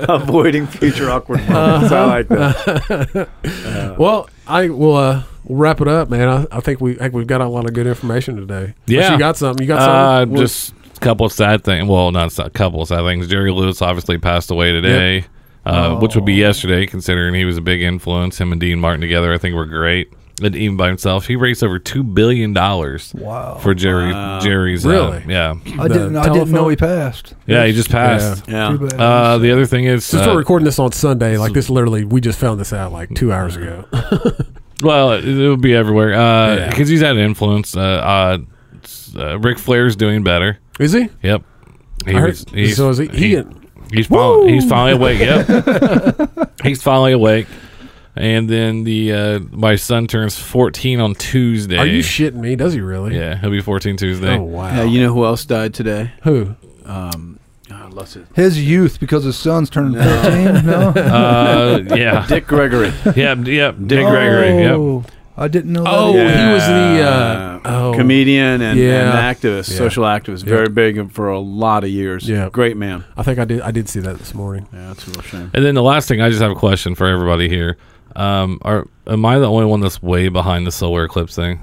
avoiding 0.09 0.66
future 0.66 1.10
awkward 1.10 1.48
moments. 1.48 1.92
I 1.92 2.05
like 2.05 2.28
that. 2.28 3.28
Uh-huh. 3.44 3.94
Well, 3.98 4.28
I 4.48 4.68
will 4.70 4.96
uh, 4.96 5.22
we'll 5.44 5.58
wrap 5.58 5.80
it 5.80 5.88
up, 5.88 6.08
man. 6.10 6.28
I, 6.28 6.46
I 6.50 6.60
think 6.60 6.80
we 6.80 6.94
I 6.96 7.02
think 7.04 7.14
we've 7.14 7.26
got 7.26 7.40
a 7.40 7.46
lot 7.48 7.66
of 7.66 7.74
good 7.74 7.86
information 7.86 8.36
today. 8.36 8.54
Unless 8.64 8.74
Yeah. 8.86 9.12
you 9.12 9.18
got 9.18 9.36
something. 9.36 9.62
You 9.62 9.68
got 9.68 9.80
Uh, 9.80 10.20
something. 10.20 10.34
Well, 10.34 10.42
just 10.42 10.72
a 10.96 11.00
couple 11.00 11.26
of 11.26 11.32
sad 11.32 11.64
things. 11.64 11.88
Well, 11.88 12.10
not 12.12 12.36
a 12.38 12.50
couple 12.50 12.82
of 12.82 12.88
sad 12.88 13.02
things. 13.04 13.26
Jerry 13.28 13.52
Lewis 13.52 13.82
obviously 13.82 14.18
passed 14.18 14.50
away 14.50 14.72
today, 14.72 15.24
uh, 15.66 15.96
which 15.96 16.14
would 16.14 16.24
be 16.24 16.34
yesterday, 16.34 16.86
considering 16.86 17.34
he 17.34 17.44
was 17.44 17.56
a 17.56 17.60
big 17.60 17.82
influence. 17.82 18.38
Him 18.40 18.52
and 18.52 18.60
Dean 18.60 18.78
Martin 18.80 19.00
together, 19.00 19.32
I 19.32 19.38
think, 19.38 19.54
were 19.54 19.66
great. 19.66 20.12
And 20.40 20.55
even 20.55 20.77
by 20.77 20.86
himself, 20.89 21.27
he 21.27 21.35
raised 21.36 21.65
over 21.65 21.78
two 21.81 22.02
billion 22.05 22.52
dollars 22.52 23.12
Wow. 23.15 23.59
for 23.59 23.74
Jerry. 23.74 24.12
Jerry's, 24.40 24.86
uh, 24.86 24.90
Really? 24.90 25.24
yeah, 25.28 25.55
I 25.78 25.89
didn't. 25.89 26.16
I 26.16 26.28
didn't 26.32 26.51
know 26.52 26.69
he 26.69 26.77
passed. 26.77 27.35
yeah, 27.47 27.66
he 27.66 27.73
just 27.73 27.90
passed. 27.90 28.44
Yeah. 28.48 28.69
Too 28.70 28.86
bad. 28.89 29.01
Uh, 29.01 29.39
the 29.39 29.51
other 29.51 29.66
thing 29.66 29.85
is, 29.85 30.05
since 30.05 30.24
uh, 30.27 30.31
we're 30.31 30.39
recording 30.39 30.65
this 30.65 30.78
on 30.78 30.93
Sunday, 30.93 31.36
like 31.39 31.52
this, 31.55 31.69
literally, 31.69 32.05
we 32.05 32.20
just 32.20 32.39
found 32.39 32.60
this 32.60 32.73
out 32.73 32.93
like 32.93 33.12
two 33.15 33.32
hours 33.32 33.56
ago. 33.56 33.85
Well, 34.81 35.10
it, 35.10 35.27
it'll 35.27 35.56
be 35.56 35.74
everywhere 35.74 36.10
Yeah. 36.12 36.69
because 36.70 36.89
he's 36.89 37.01
had 37.01 37.16
influence. 37.16 37.77
Uh, 37.77 37.81
uh, 37.81 38.39
uh, 39.16 39.39
Ric 39.40 39.59
Flair's 39.59 39.97
doing 39.97 40.23
better. 40.23 40.60
Is 40.78 40.93
he? 40.93 41.09
Yep. 41.24 41.43
He 42.06 42.12
I 42.15 42.20
heard- 42.20 42.28
was- 42.28 42.44
he's, 42.55 42.77
so 42.77 42.89
is 42.90 42.98
he? 42.98 43.09
he, 43.09 43.36
he- 43.39 43.43
he's 43.93 44.06
finally 44.06 44.52
he's 44.52 44.69
finally 44.69 44.93
awake. 44.93 45.19
Yep. 45.19 46.52
he's 46.62 46.81
finally 46.81 47.10
awake. 47.10 47.48
And 48.19 48.51
then 48.51 48.82
the 48.82 49.12
uh, 49.12 49.39
my 49.53 49.77
son 49.77 50.09
turns 50.09 50.36
14 50.36 50.99
on 51.01 51.15
Tuesday. 51.15 51.77
are 51.78 51.86
you 51.86 52.01
shitting 52.03 52.35
me? 52.35 52.57
Does 52.57 52.73
he 52.73 52.81
really? 52.81 53.16
yeah, 53.16 53.39
he'll 53.39 53.51
be 53.51 53.61
14 53.62 53.97
Tuesday. 53.97 54.36
Oh 54.36 54.43
wow. 54.43 54.74
Yeah, 54.74 54.82
you 54.85 55.01
know 55.01 55.15
who 55.15 55.24
else 55.24 55.45
died 55.45 55.73
today? 55.73 56.11
Who? 56.24 56.57
Um, 56.85 57.39
oh, 57.70 57.89
let's. 57.93 58.16
His 58.35 58.61
youth 58.61 58.99
because 58.99 59.23
his 59.23 59.36
son's 59.36 59.70
turning 59.70 59.95
14. 60.03 60.66
No. 60.66 60.93
Uh, 61.19 61.85
yeah. 61.95 62.27
Dick 62.27 62.47
Gregory. 62.49 62.93
Yep, 63.16 63.47
yep. 63.47 63.77
Dick 63.86 64.05
Gregory. 64.05 64.62
Yep. 64.62 64.73
Oh, 64.74 65.05
I 65.36 65.47
didn't 65.47 65.73
know. 65.73 65.85
That. 65.85 65.95
Oh, 65.95 66.12
that. 66.15 66.36
he 66.47 66.53
was 66.53 66.66
the, 66.66 67.09
uh, 67.09 67.61
oh. 67.65 67.95
comedian 67.95 68.61
and, 68.61 68.78
Yeah. 68.81 69.27
and 69.27 69.36
activist, 69.36 69.70
Yeah. 69.70 69.77
social 69.78 70.03
activist, 70.03 70.43
very 70.43 70.69
big 70.69 71.12
for 71.12 71.28
a 71.28 71.39
lot 71.39 71.85
of 71.85 71.90
years. 71.90 72.28
Yeah. 72.28 72.49
great 72.51 72.77
man. 72.77 73.05
I 73.16 73.23
think 73.23 73.39
I 73.39 73.45
did. 73.45 73.61
I 73.61 73.70
did 73.70 73.89
see 73.89 74.01
that 74.01 74.19
this 74.19 74.35
morning. 74.35 74.66
Yeah, 74.73 74.89
that's 74.89 75.07
a 75.07 75.11
real 75.12 75.23
shame. 75.23 75.51
And 75.55 75.65
then 75.65 75.77
the 75.77 75.82
last 75.85 76.09
thing, 76.09 76.20
I 76.20 76.28
just 76.28 76.43
have 76.43 76.51
a 76.51 76.57
question 76.57 76.97
for 76.97 77.07
everybody 77.07 77.49
here. 77.49 77.77
Um, 78.19 78.59
are 78.62 78.86
am 79.07 79.24
I 79.24 79.39
the 79.39 79.47
only 79.49 79.65
one 79.66 79.81
that's 79.81 80.03
way 80.03 80.28
behind 80.28 80.66
the 80.66 80.73
solar 80.73 81.05
eclipse 81.05 81.35
thing? 81.36 81.61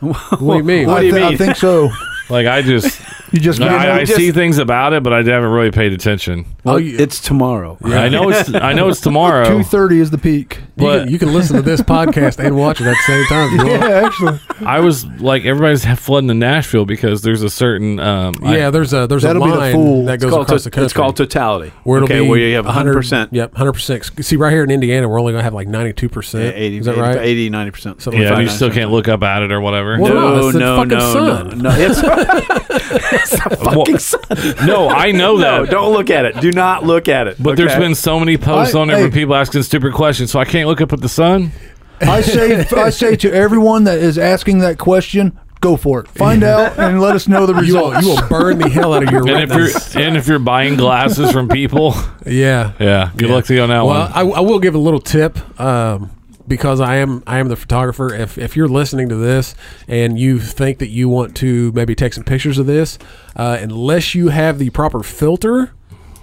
What 0.00 0.16
do 0.38 0.56
you 0.58 0.62
mean? 0.64 0.86
What 0.86 0.98
I, 0.98 1.00
do 1.00 1.06
you 1.08 1.12
thi- 1.12 1.22
I 1.22 1.28
mean? 1.30 1.38
think 1.38 1.56
so. 1.56 1.90
Like 2.30 2.46
I 2.46 2.60
just, 2.60 3.00
You 3.32 3.40
just. 3.40 3.60
I, 3.60 4.00
I 4.00 4.04
just- 4.04 4.16
see 4.16 4.32
things 4.32 4.58
about 4.58 4.92
it, 4.92 5.02
but 5.02 5.12
I 5.12 5.18
haven't 5.18 5.50
really 5.50 5.70
paid 5.70 5.92
attention. 5.92 6.46
Well, 6.64 6.74
Oh, 6.76 6.78
you- 6.78 6.96
it's 6.98 7.20
tomorrow. 7.20 7.76
I 7.84 8.08
know 8.08 8.28
it's 8.30 8.52
I 8.54 8.72
know 8.72 8.88
it's 8.88 9.00
tomorrow. 9.00 9.44
Two 9.48 9.62
thirty 9.64 10.00
is 10.00 10.10
the 10.10 10.18
peak. 10.18 10.58
You 10.58 10.62
But- 10.86 10.98
can, 11.04 11.12
you 11.12 11.18
can 11.18 11.32
listen 11.34 11.56
to 11.56 11.62
this 11.62 11.80
podcast 11.80 12.38
and 12.44 12.56
watch 12.56 12.80
it 12.80 12.86
at 12.86 12.92
the 12.92 13.02
same 13.06 13.24
time. 13.26 13.48
If 13.54 13.60
you. 13.60 13.68
Yeah, 13.78 14.06
actually. 14.06 14.40
I 14.66 14.80
was 14.80 15.04
like 15.20 15.44
everybody's 15.44 15.84
flooding 16.00 16.28
to 16.28 16.34
Nashville 16.34 16.84
because 16.86 17.22
there's 17.22 17.42
a 17.42 17.50
certain 17.50 17.98
um 18.00 18.34
I- 18.42 18.56
Yeah, 18.56 18.70
there's 18.70 18.92
a 18.92 19.06
there's 19.06 19.22
That'll 19.22 19.42
a 19.42 19.46
be 19.46 19.52
the 19.52 19.58
line 19.58 19.72
fool. 19.74 20.04
that 20.06 20.14
It's 20.14 20.24
goes 20.24 20.30
called, 20.32 20.46
across 20.46 20.62
to- 20.62 20.70
the 20.70 20.70
country. 20.74 20.84
it's 20.86 20.92
called 20.94 21.16
totality. 21.16 21.72
where 21.84 21.98
it'll 21.98 22.06
okay, 22.06 22.20
be 22.20 22.28
where 22.28 22.38
you 22.38 22.54
have 22.56 22.64
100%. 22.66 23.28
Yep, 23.32 23.54
hundred 23.54 23.72
percent. 23.74 24.24
See, 24.24 24.36
right 24.36 24.52
here 24.52 24.64
in 24.64 24.70
Indiana, 24.70 25.08
we're 25.08 25.20
only 25.20 25.32
gonna 25.32 25.42
have 25.42 25.54
like 25.54 25.68
ninety 25.68 25.92
two 25.92 26.06
Yeah, 26.06 26.12
percent. 26.12 26.56
80, 26.56 26.78
Is 26.78 26.86
that 26.86 26.96
right? 26.96 27.16
80, 27.18 27.50
90%. 27.50 28.00
Something 28.00 28.22
yeah, 28.22 28.30
like 28.34 28.42
you 28.44 28.48
still 28.48 28.70
can't 28.70 28.90
look 28.90 29.08
up 29.08 29.22
at 29.22 29.42
it 29.42 29.52
or 29.52 29.60
whatever. 29.60 29.98
Well, 30.00 30.14
no, 30.14 30.34
No, 30.40 30.48
it's 30.48 30.56
no, 30.58 30.84
no, 30.84 30.84
no, 30.84 31.12
sun. 31.12 31.58
no. 31.58 31.70
It's, 33.22 33.32
it's 33.34 33.44
the 33.44 33.56
fucking 33.56 33.92
Well, 33.94 33.98
sun. 33.98 34.66
no, 34.66 34.88
I 34.88 35.12
know 35.12 35.38
that. 35.38 35.64
No, 35.64 35.66
don't 35.66 35.92
look 35.92 36.10
at 36.10 36.24
it. 36.24 36.40
Do 36.40 36.50
not 36.52 36.84
look 36.84 37.08
at 37.08 37.26
it. 37.28 37.36
But 37.42 37.56
there's 37.56 37.74
been 37.76 37.94
so 37.94 38.18
many 38.18 38.36
posts 38.36 38.74
I- 38.74 38.80
on 38.80 38.88
there 38.88 38.96
hey. 38.96 39.02
from 39.04 39.12
people 39.12 39.34
asking 39.34 39.62
stupid 39.62 39.92
questions, 39.94 40.30
so 40.30 40.38
I 40.38 40.44
can't 40.44 40.68
look 40.68 40.80
up 40.80 40.92
at 40.92 41.00
the 41.00 41.08
sun. 41.08 41.52
I 42.00 42.20
say. 42.20 42.64
I 42.76 42.90
say 42.90 43.16
to 43.16 43.32
everyone 43.32 43.84
that 43.84 43.98
is 43.98 44.18
asking 44.18 44.58
that 44.60 44.78
question, 44.78 45.36
go 45.60 45.76
for 45.76 45.98
it. 46.00 46.06
Find 46.08 46.44
out 46.44 46.78
and 46.78 47.00
let 47.00 47.16
us 47.16 47.26
know 47.26 47.44
the 47.46 47.54
You 47.64 47.74
will 47.74 47.90
results. 47.90 48.06
you 48.06 48.08
will 48.22 48.28
burn 48.28 48.58
the 48.58 48.68
hell 48.68 48.94
out 48.94 49.02
of 49.02 49.10
your 49.10 49.28
And 49.28 49.50
if 49.50 49.56
you're 49.94 50.02
and 50.04 50.16
if 50.16 50.28
you're 50.28 50.38
buying 50.38 50.76
glasses 50.76 51.32
from 51.32 51.48
people, 51.48 51.94
Yeah. 52.24 52.72
yeah, 52.78 53.10
good 53.16 53.30
luck 53.30 53.46
to 53.46 53.54
you 53.54 53.62
on 53.62 53.70
that 53.70 53.84
Well, 53.84 54.08
one. 54.08 54.12
I, 54.12 54.20
I 54.20 54.40
will 54.40 54.60
give 54.60 54.76
a 54.76 54.78
little 54.78 55.00
tip 55.00 55.38
um, 55.60 56.10
because 56.48 56.80
I 56.80 56.96
am 56.96 57.22
I 57.26 57.38
am 57.38 57.48
the 57.48 57.56
photographer. 57.56 58.12
If 58.14 58.38
if 58.38 58.56
you're 58.56 58.68
listening 58.68 59.08
to 59.10 59.16
this 59.16 59.54
and 59.86 60.18
you 60.18 60.38
think 60.40 60.78
that 60.78 60.88
you 60.88 61.08
want 61.08 61.36
to 61.36 61.70
maybe 61.72 61.94
take 61.94 62.14
some 62.14 62.24
pictures 62.24 62.58
of 62.58 62.66
this, 62.66 62.98
uh, 63.36 63.58
unless 63.60 64.14
you 64.14 64.28
have 64.28 64.58
the 64.58 64.70
proper 64.70 65.02
filter 65.02 65.72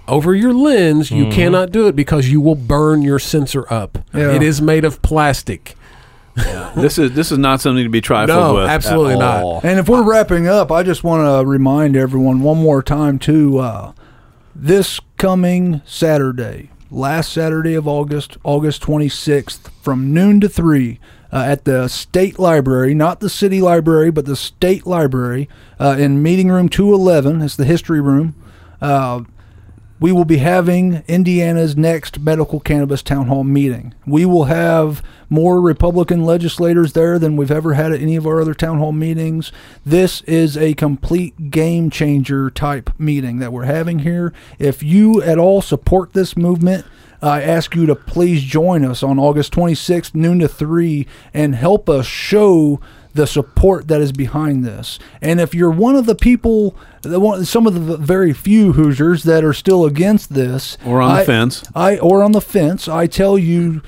over 0.08 0.34
your 0.34 0.52
lens, 0.52 1.10
Mm-hmm. 1.10 1.16
you 1.24 1.30
cannot 1.32 1.72
do 1.72 1.88
it 1.88 1.96
because 1.96 2.30
you 2.30 2.40
will 2.40 2.54
burn 2.54 3.02
your 3.02 3.18
sensor 3.18 3.64
up. 3.72 3.98
Yeah. 4.14 4.32
It 4.32 4.42
is 4.42 4.60
made 4.62 4.84
of 4.84 5.02
plastic. 5.02 5.74
This 6.76 6.98
is 6.98 7.12
this 7.12 7.32
is 7.32 7.38
not 7.38 7.60
something 7.62 7.82
to 7.84 7.88
be 7.90 8.02
trifled 8.02 8.28
No, 8.28 8.54
with. 8.56 8.64
at 8.64 8.70
absolutely 8.70 9.16
not. 9.16 9.42
all. 9.42 9.60
And 9.64 9.78
if 9.78 9.88
we're 9.88 10.02
wrapping 10.02 10.46
up, 10.46 10.70
I 10.70 10.82
just 10.82 11.02
want 11.02 11.22
to 11.26 11.48
remind 11.48 11.96
everyone 11.96 12.42
one 12.42 12.58
more 12.58 12.82
time 12.82 13.18
too. 13.18 13.58
Uh, 13.58 13.92
this 14.54 15.00
coming 15.16 15.80
Saturday, 15.86 16.70
last 16.96 17.30
Saturday 17.30 17.74
of 17.74 17.86
August, 17.86 18.38
August 18.42 18.82
26th, 18.82 19.70
from 19.82 20.14
noon 20.14 20.40
to 20.40 20.48
three, 20.48 20.98
uh, 21.30 21.44
at 21.46 21.64
the 21.64 21.88
State 21.88 22.38
Library, 22.38 22.94
not 22.94 23.20
the 23.20 23.28
City 23.28 23.60
Library, 23.60 24.10
but 24.10 24.24
the 24.24 24.34
State 24.34 24.86
Library, 24.86 25.48
uh, 25.78 25.96
in 25.98 26.22
Meeting 26.22 26.48
Room 26.50 26.68
211. 26.70 27.42
It's 27.42 27.56
the 27.56 27.66
History 27.66 28.00
Room. 28.00 28.34
Uh, 28.80 29.24
we 29.98 30.12
will 30.12 30.24
be 30.24 30.38
having 30.38 31.02
Indiana's 31.08 31.76
next 31.76 32.20
medical 32.20 32.60
cannabis 32.60 33.02
town 33.02 33.26
hall 33.26 33.44
meeting. 33.44 33.94
We 34.06 34.24
will 34.24 34.44
have 34.44 35.02
more 35.28 35.60
Republican 35.60 36.24
legislators 36.24 36.92
there 36.92 37.18
than 37.18 37.36
we've 37.36 37.50
ever 37.50 37.74
had 37.74 37.92
at 37.92 38.00
any 38.00 38.16
of 38.16 38.26
our 38.26 38.40
other 38.40 38.54
town 38.54 38.78
hall 38.78 38.92
meetings. 38.92 39.52
This 39.84 40.20
is 40.22 40.56
a 40.56 40.74
complete 40.74 41.50
game 41.50 41.90
changer 41.90 42.50
type 42.50 42.90
meeting 42.98 43.38
that 43.38 43.52
we're 43.52 43.64
having 43.64 44.00
here. 44.00 44.32
If 44.58 44.82
you 44.82 45.22
at 45.22 45.38
all 45.38 45.62
support 45.62 46.12
this 46.12 46.36
movement, 46.36 46.84
I 47.22 47.42
ask 47.42 47.74
you 47.74 47.86
to 47.86 47.96
please 47.96 48.42
join 48.42 48.84
us 48.84 49.02
on 49.02 49.18
August 49.18 49.52
26th, 49.54 50.14
noon 50.14 50.40
to 50.40 50.48
3, 50.48 51.06
and 51.32 51.54
help 51.54 51.88
us 51.88 52.06
show 52.06 52.80
the 53.16 53.26
support 53.26 53.88
that 53.88 54.00
is 54.00 54.12
behind 54.12 54.64
this. 54.64 54.98
And 55.20 55.40
if 55.40 55.54
you're 55.54 55.70
one 55.70 55.96
of 55.96 56.06
the 56.06 56.14
people, 56.14 56.76
one, 57.04 57.44
some 57.44 57.66
of 57.66 57.86
the 57.86 57.96
very 57.96 58.32
few 58.32 58.72
Hoosiers 58.72 59.24
that 59.24 59.42
are 59.44 59.52
still 59.52 59.84
against 59.84 60.34
this, 60.34 60.78
Or 60.86 61.00
on 61.02 61.16
the 61.18 61.24
fence. 61.24 61.64
I 61.74 61.98
or 61.98 62.22
on 62.22 62.32
the 62.32 62.40
fence, 62.40 62.88
I 62.88 63.06
tell 63.06 63.38
you, 63.38 63.82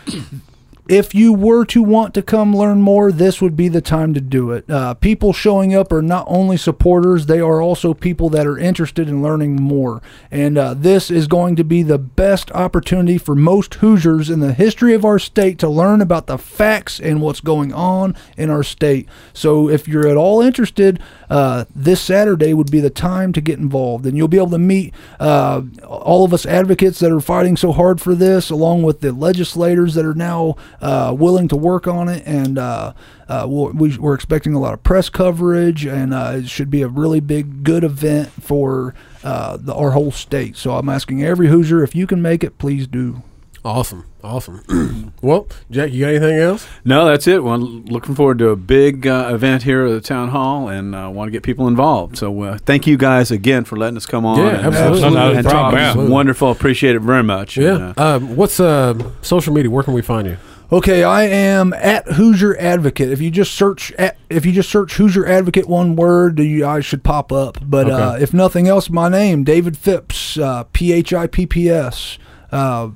if 0.89 1.15
you 1.15 1.35
were 1.35 1.67
to 1.67 1.83
want 1.83 2.15
to 2.15 2.23
come 2.23 2.57
learn 2.57 2.81
more, 2.81 3.13
this 3.13 3.43
would 3.43 3.57
be 3.57 3.69
the 3.69 3.83
time 3.83 4.15
to 4.15 4.21
do 4.21 4.53
it. 4.53 4.69
Uh, 4.71 4.95
people 4.95 5.35
showing 5.35 5.75
up 5.75 5.93
are 5.93 6.01
not 6.01 6.25
only 6.27 6.57
supporters; 6.57 7.27
they 7.27 7.41
are 7.41 7.61
also 7.61 7.93
people 7.93 8.31
that 8.31 8.47
are 8.47 8.59
interested 8.59 9.07
in 9.07 9.23
learning 9.23 9.57
more. 9.57 10.01
And 10.31 10.57
uh, 10.57 10.73
this 10.73 11.11
is 11.11 11.27
going 11.27 11.57
to 11.57 11.65
be 11.65 11.83
the 11.83 11.99
best 11.99 12.51
opportunity 12.53 13.19
for 13.19 13.35
most 13.35 13.75
Hoosiers 13.75 14.31
in 14.31 14.41
the 14.41 14.55
history 14.55 14.95
of 14.95 15.05
our 15.05 15.19
state 15.19 15.59
to 15.59 15.69
learn 15.69 16.01
about 16.01 16.27
the 16.27 16.39
facts 16.39 16.99
and 16.99 17.21
what's 17.21 17.41
going 17.41 17.73
on 17.73 18.17
in 18.39 18.49
our 18.49 18.63
state. 18.63 19.07
So, 19.35 19.69
if 19.69 19.87
you're 19.87 20.09
at 20.09 20.17
all 20.17 20.41
interested, 20.41 21.01
uh, 21.31 21.65
this 21.75 22.01
Saturday 22.01 22.55
would 22.55 22.71
be 22.71 22.81
the 22.81 22.91
time 22.91 23.33
to 23.33 23.41
get 23.41 23.59
involved, 23.59 24.07
and 24.07 24.17
you'll 24.17 24.29
be 24.29 24.37
able 24.39 24.51
to 24.51 24.59
meet 24.59 24.95
uh, 25.21 25.63
all 25.87 26.25
of 26.25 26.33
us 26.33 26.47
advocates 26.47 26.99
that 27.01 27.13
are 27.13 27.21
fighting 27.21 27.57
so 27.57 27.73
hard 27.73 28.01
for 28.01 28.15
this, 28.15 28.51
along 28.51 28.83
with 28.83 29.01
the 29.01 29.13
legislators 29.13 29.95
that 29.95 30.05
are 30.05 30.15
now 30.15 30.57
uh, 30.81 31.15
willing 31.17 31.49
to 31.49 31.57
work 31.57 31.87
on 31.87 32.09
it. 32.09 32.23
And 32.27 32.59
uh, 32.59 32.93
uh, 33.29 33.47
we'll, 33.49 33.73
we, 33.73 33.97
we're 33.99 34.15
expecting 34.15 34.55
a 34.55 34.61
lot 34.61 34.75
of 34.75 34.83
press 34.83 35.09
coverage, 35.09 35.85
and 35.85 36.15
uh, 36.15 36.33
it 36.37 36.49
should 36.49 36.71
be 36.71 36.83
a 36.83 36.89
really 36.89 37.21
big, 37.21 37.63
good 37.65 37.85
event 37.85 38.31
for 38.31 38.95
the, 39.23 39.75
our 39.75 39.91
whole 39.91 40.11
state. 40.11 40.57
So 40.57 40.77
I'm 40.77 40.89
asking 40.89 41.23
every 41.23 41.49
Hoosier 41.49 41.83
if 41.83 41.95
you 41.95 42.07
can 42.07 42.23
make 42.23 42.43
it, 42.43 42.59
please 42.59 42.87
do. 42.87 43.23
Awesome, 43.65 44.05
awesome. 44.23 45.13
well, 45.23 45.49
Jack, 45.71 45.93
you 45.93 46.01
got 46.01 46.11
anything 46.11 46.39
else? 46.39 46.67
No, 46.85 47.07
that's 47.07 47.27
it. 47.27 47.43
Well, 47.43 47.59
looking 47.59 48.15
forward 48.15 48.39
to 48.39 48.51
a 48.51 48.57
big 48.57 49.07
uh, 49.07 49.31
event 49.33 49.65
here 49.65 49.85
at 49.85 49.91
the 49.91 50.01
town 50.01 50.29
hall, 50.29 50.69
and 50.69 50.95
uh, 50.95 51.11
want 51.13 51.27
to 51.29 51.33
get 51.33 51.43
people 51.43 51.67
involved. 51.67 52.17
So, 52.17 52.43
uh, 52.43 52.59
thank 52.59 52.87
you 52.87 52.97
guys 52.97 53.31
again 53.31 53.65
for 53.65 53.77
letting 53.77 53.97
us 53.97 54.07
come 54.07 54.25
on. 54.25 54.39
Yeah, 54.39 54.49
and, 54.59 54.67
absolutely. 54.75 55.03
Uh, 55.05 55.11
No, 55.11 55.33
no 55.33 55.39
and 55.39 55.47
problem. 55.47 55.83
talk. 55.83 55.97
It 55.97 56.09
wonderful. 56.11 56.51
Appreciate 56.51 56.95
it 56.97 57.01
very 57.01 57.23
much. 57.25 57.57
Yeah. 57.57 57.75
And, 57.75 57.99
uh, 57.99 58.17
um, 58.17 58.37
what's 58.37 58.61
uh, 58.61 58.95
social 59.23 59.53
media? 59.53 59.71
Where 59.71 59.83
can 59.83 59.93
we 59.95 60.03
find 60.03 60.29
you? 60.29 60.37
Okay, 60.71 61.03
I 61.03 61.23
am 61.25 61.73
at 61.73 62.07
Hoosier 62.13 62.55
Advocate. 62.59 63.11
If 63.11 63.21
you 63.23 63.31
just 63.31 63.55
search 63.55 63.91
at, 63.93 64.19
if 64.29 64.45
you 64.45 64.53
just 64.53 64.69
search 64.71 64.95
Hoosier 64.97 65.27
Advocate 65.27 65.67
one 65.67 65.97
word, 65.97 66.39
you 66.39 66.67
I 66.67 66.81
should 66.81 67.03
pop 67.03 67.33
up. 67.33 67.57
But 67.63 67.91
uh, 67.91 68.13
Okay. 68.13 68.23
if 68.23 68.35
nothing 68.35 68.69
else, 68.69 68.91
my 68.91 69.09
name 69.09 69.45
David 69.45 69.77
Phipps, 69.79 70.39
uh, 70.39 70.65
P 70.73 70.93
H 70.93 71.13
I 71.15 71.27
P 71.27 71.47
P 71.47 71.71
S. 71.71 72.19
Uh, 72.53 72.91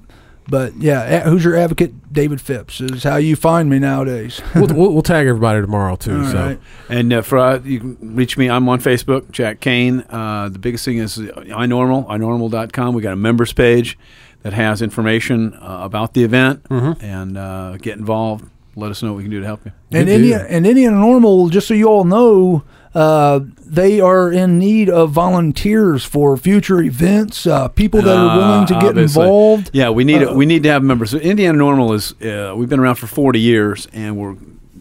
but 0.48 0.74
yeah, 0.77 1.02
at 1.02 1.23
Hoosier 1.24 1.55
Advocate 1.56 2.12
David 2.12 2.40
Phipps 2.40 2.81
is 2.81 3.05
how 3.05 3.16
you 3.16 3.36
find 3.36 3.70
me 3.70 3.78
nowadays. 3.78 4.40
we'll, 4.55 4.66
we'll, 4.69 4.93
we'll 4.93 5.02
tag 5.02 5.27
everybody 5.27 5.60
tomorrow 5.60 5.97
too. 5.97 6.19
All 6.19 6.24
so 6.31 6.36
right. 6.36 6.60
And 6.89 7.12
uh, 7.12 7.23
for 7.23 7.39
uh, 7.39 7.59
you 7.60 7.81
can 7.81 8.16
reach 8.16 8.36
me. 8.36 8.51
I'm 8.51 8.69
on 8.69 8.81
Facebook, 8.81 9.31
Jack 9.31 9.60
Kane. 9.60 10.01
Uh, 10.10 10.48
the 10.51 10.59
biggest 10.59 10.85
thing 10.85 10.98
is 10.98 11.16
iNormal, 11.19 12.06
iNormal.com. 12.09 12.94
We 12.94 13.02
got 13.02 13.12
a 13.12 13.16
members 13.16 13.52
page 13.52 13.98
that 14.43 14.52
has 14.52 14.82
information 14.82 15.55
uh, 15.55 15.78
about 15.82 16.14
the 16.14 16.24
event, 16.24 16.64
Mm-hmm. 16.64 17.05
and 17.05 17.39
uh, 17.39 17.77
get 17.78 17.97
involved. 17.98 18.48
Let 18.74 18.90
us 18.90 19.02
know 19.02 19.12
what 19.12 19.19
we 19.19 19.24
can 19.24 19.31
do 19.31 19.40
to 19.40 19.47
help 19.47 19.64
you. 19.66 19.73
And 19.93 20.06
Good 20.06 20.14
Indiana, 20.16 20.44
and 20.48 20.66
Indiana 20.66 20.97
NORML, 20.97 21.51
just 21.51 21.69
so 21.69 21.74
you 21.74 21.86
all 21.89 22.05
know, 22.05 22.64
uh, 22.94 23.40
they 23.64 24.01
are 24.01 24.31
in 24.31 24.59
need 24.59 24.90
of 24.90 25.10
volunteers 25.10 26.05
for 26.05 26.36
future 26.36 26.81
events. 26.82 27.47
Uh, 27.47 27.69
people 27.69 28.02
that 28.02 28.16
are 28.16 28.36
willing 28.36 28.66
to 28.66 28.77
Uh, 28.77 28.81
get 28.81 28.89
obviously. 28.90 29.23
involved. 29.23 29.70
Yeah, 29.73 29.90
we 29.90 30.05
need 30.05 30.23
Uh, 30.23 30.35
we 30.35 30.44
need 30.47 30.62
to 30.64 30.69
have 30.70 30.82
members. 30.82 31.10
So 31.10 31.19
Indiana 31.19 31.59
NORML 31.59 31.94
is 31.94 32.12
uh, 32.23 32.55
we've 32.56 32.69
been 32.69 32.81
around 32.81 32.97
for 32.97 33.06
40 33.06 33.40
years, 33.40 33.89
and 33.93 34.16
we're 34.16 34.36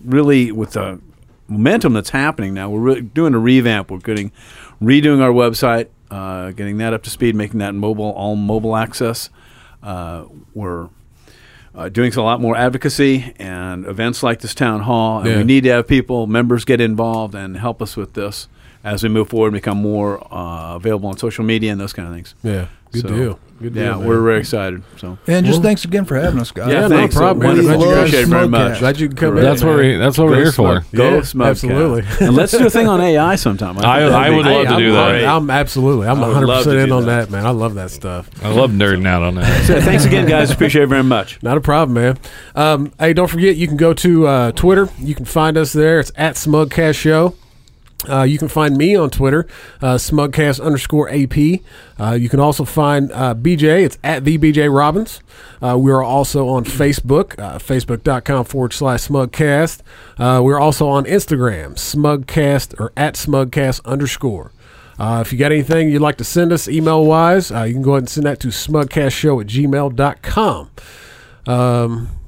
really 0.05 0.51
with 0.51 0.71
the 0.71 0.99
momentum 1.47 1.93
that's 1.93 2.09
happening 2.09 2.53
now. 2.53 2.69
We're 2.69 2.79
really 2.79 3.01
doing 3.01 3.33
a 3.33 3.39
revamp. 3.39 3.91
We're 3.91 3.99
getting 3.99 4.31
redoing 4.81 5.21
our 5.21 5.31
website, 5.31 5.87
uh, 6.09 6.51
getting 6.51 6.77
that 6.77 6.93
up 6.93 7.03
to 7.03 7.09
speed, 7.09 7.35
making 7.35 7.59
that 7.59 7.75
mobile 7.75 8.09
all 8.11 8.35
mobile 8.35 8.75
access. 8.75 9.29
Uh, 9.83 10.23
we're 10.53 10.89
uh, 11.75 11.89
doing 11.89 12.13
a 12.15 12.21
lot 12.21 12.41
more 12.41 12.55
advocacy 12.57 13.33
and 13.39 13.85
events 13.85 14.23
like 14.23 14.39
this 14.41 14.53
town 14.53 14.81
hall, 14.81 15.19
and 15.19 15.27
Yeah. 15.29 15.37
we 15.37 15.43
need 15.43 15.63
to 15.63 15.69
have 15.69 15.87
people, 15.87 16.27
members, 16.27 16.65
get 16.65 16.81
involved 16.81 17.33
and 17.35 17.57
help 17.57 17.81
us 17.81 17.95
with 17.95 18.13
this 18.13 18.47
as 18.83 19.03
we 19.03 19.09
move 19.09 19.29
forward 19.29 19.47
and 19.47 19.53
become 19.55 19.77
more 19.77 20.21
uh, 20.33 20.75
available 20.75 21.09
on 21.09 21.17
social 21.17 21.43
media 21.43 21.71
and 21.71 21.79
those 21.79 21.93
kind 21.93 22.07
of 22.07 22.13
things. 22.13 22.35
yeah, 22.43 22.67
good 22.91 23.01
So, 23.03 23.07
deal. 23.09 23.39
Good 23.61 23.75
deal. 23.75 23.83
Yeah, 23.83 23.89
man. 23.97 24.07
we're 24.07 24.21
very 24.23 24.39
excited. 24.39 24.81
So 24.97 25.19
And 25.27 25.45
just 25.45 25.57
Well- 25.59 25.63
thanks 25.63 25.85
again 25.85 26.03
for 26.05 26.19
having 26.19 26.39
us, 26.39 26.49
guys. 26.49 26.71
Yeah, 26.73 26.87
no 26.87 26.97
thanks. 26.97 27.13
problem, 27.15 27.45
man. 27.45 27.57
We 27.57 27.61
Glad 27.75 27.95
appreciate 27.99 28.23
it 28.23 28.27
very 28.27 28.47
much. 28.47 28.79
Glad 28.79 28.99
you 28.99 29.07
could 29.07 29.17
come 29.17 29.37
in. 29.37 29.43
That's 29.43 29.61
what 29.63 29.75
man. 29.75 29.77
we. 29.77 29.97
That's 29.97 30.17
what 30.17 30.27
we're 30.29 30.35
Go 30.37 30.41
here 30.41 30.51
for. 30.51 30.81
Smug- 30.81 30.91
Go 30.95 31.09
Yeah, 31.11 31.17
Smugcast. 31.21 31.49
absolutely. 31.51 32.03
and 32.25 32.35
let's 32.35 32.51
do 32.57 32.65
a 32.65 32.69
thing 32.71 32.87
on 32.87 32.99
AI 33.01 33.35
sometime. 33.35 33.77
I- 33.77 33.81
think 33.81 33.83
that'd 33.83 34.13
I 34.13 34.29
be 34.31 34.35
would 34.35 34.43
great. 34.45 34.53
love 34.55 34.65
to 34.65 34.73
I'm, 34.73 34.79
do 34.79 34.91
that. 34.93 35.15
I'm, 35.25 35.43
I'm 35.43 35.49
absolutely. 35.51 36.07
I'm 36.07 36.19
100 36.21 36.47
percent 36.47 36.77
in 36.79 36.91
on 36.91 37.05
that. 37.05 37.29
that. 37.29 37.31
man. 37.31 37.45
I 37.45 37.51
love 37.51 37.75
that 37.75 37.91
stuff. 37.91 38.31
I 38.43 38.51
love 38.51 38.71
nerding 38.71 39.05
out 39.07 39.21
on 39.21 39.35
that. 39.35 39.65
So 39.67 39.79
thanks 39.79 40.05
again, 40.05 40.27
guys. 40.27 40.49
Appreciate 40.49 40.81
it 40.81 40.87
very 40.87 41.03
much. 41.03 41.37
Not 41.43 41.55
a 41.55 41.61
problem, 41.61 41.93
man. 41.93 42.17
Um, 42.55 42.91
hey, 42.97 43.13
don't 43.13 43.27
forget 43.29 43.57
you 43.57 43.67
can 43.67 43.77
go 43.77 43.93
to 43.93 44.25
uh, 44.25 44.51
Twitter. 44.53 44.89
You 44.97 45.13
can 45.13 45.25
find 45.25 45.55
us 45.55 45.71
there. 45.71 45.99
It's 45.99 46.11
at 46.15 46.33
Smugcast 46.33 46.95
Show. 46.95 47.35
Uh, 48.09 48.23
you 48.23 48.37
can 48.37 48.47
find 48.47 48.77
me 48.77 48.95
on 48.95 49.09
Twitter, 49.09 49.47
uh, 49.81 49.95
Smugcast 49.95 50.61
underscore 50.61 51.09
AP. 51.09 51.61
Uh, 51.99 52.13
you 52.13 52.29
can 52.29 52.39
also 52.39 52.65
find 52.65 53.11
uh, 53.11 53.35
BJ. 53.35 53.83
It's 53.83 53.97
at 54.03 54.25
the 54.25 54.37
BJ 54.37 54.73
Robbins. 54.75 55.21
Uh, 55.61 55.77
we 55.77 55.91
are 55.91 56.01
also 56.01 56.47
on 56.47 56.63
Facebook, 56.63 57.39
uh, 57.39 57.59
facebook.com 57.59 58.45
forward 58.45 58.73
slash 58.73 59.07
Smugcast. 59.07 59.81
We're 60.17 60.59
also 60.59 60.87
on 60.87 61.05
Instagram, 61.05 61.75
Smugcast 61.75 62.79
or 62.79 62.91
at 62.97 63.15
Smugcast 63.15 63.85
underscore. 63.85 64.51
If 64.99 65.31
you 65.33 65.39
got 65.39 65.51
anything 65.51 65.89
you'd 65.89 66.01
like 66.01 66.17
to 66.17 66.23
send 66.23 66.51
us 66.51 66.67
email 66.67 67.03
wise, 67.05 67.49
you 67.49 67.73
can 67.73 67.81
go 67.81 67.91
ahead 67.91 68.03
and 68.03 68.09
send 68.09 68.25
that 68.27 68.39
to 68.41 68.49
smugcastshow 68.49 69.41
at 69.41 69.47
gmail.com. 69.47 70.69
Um, 71.47 72.20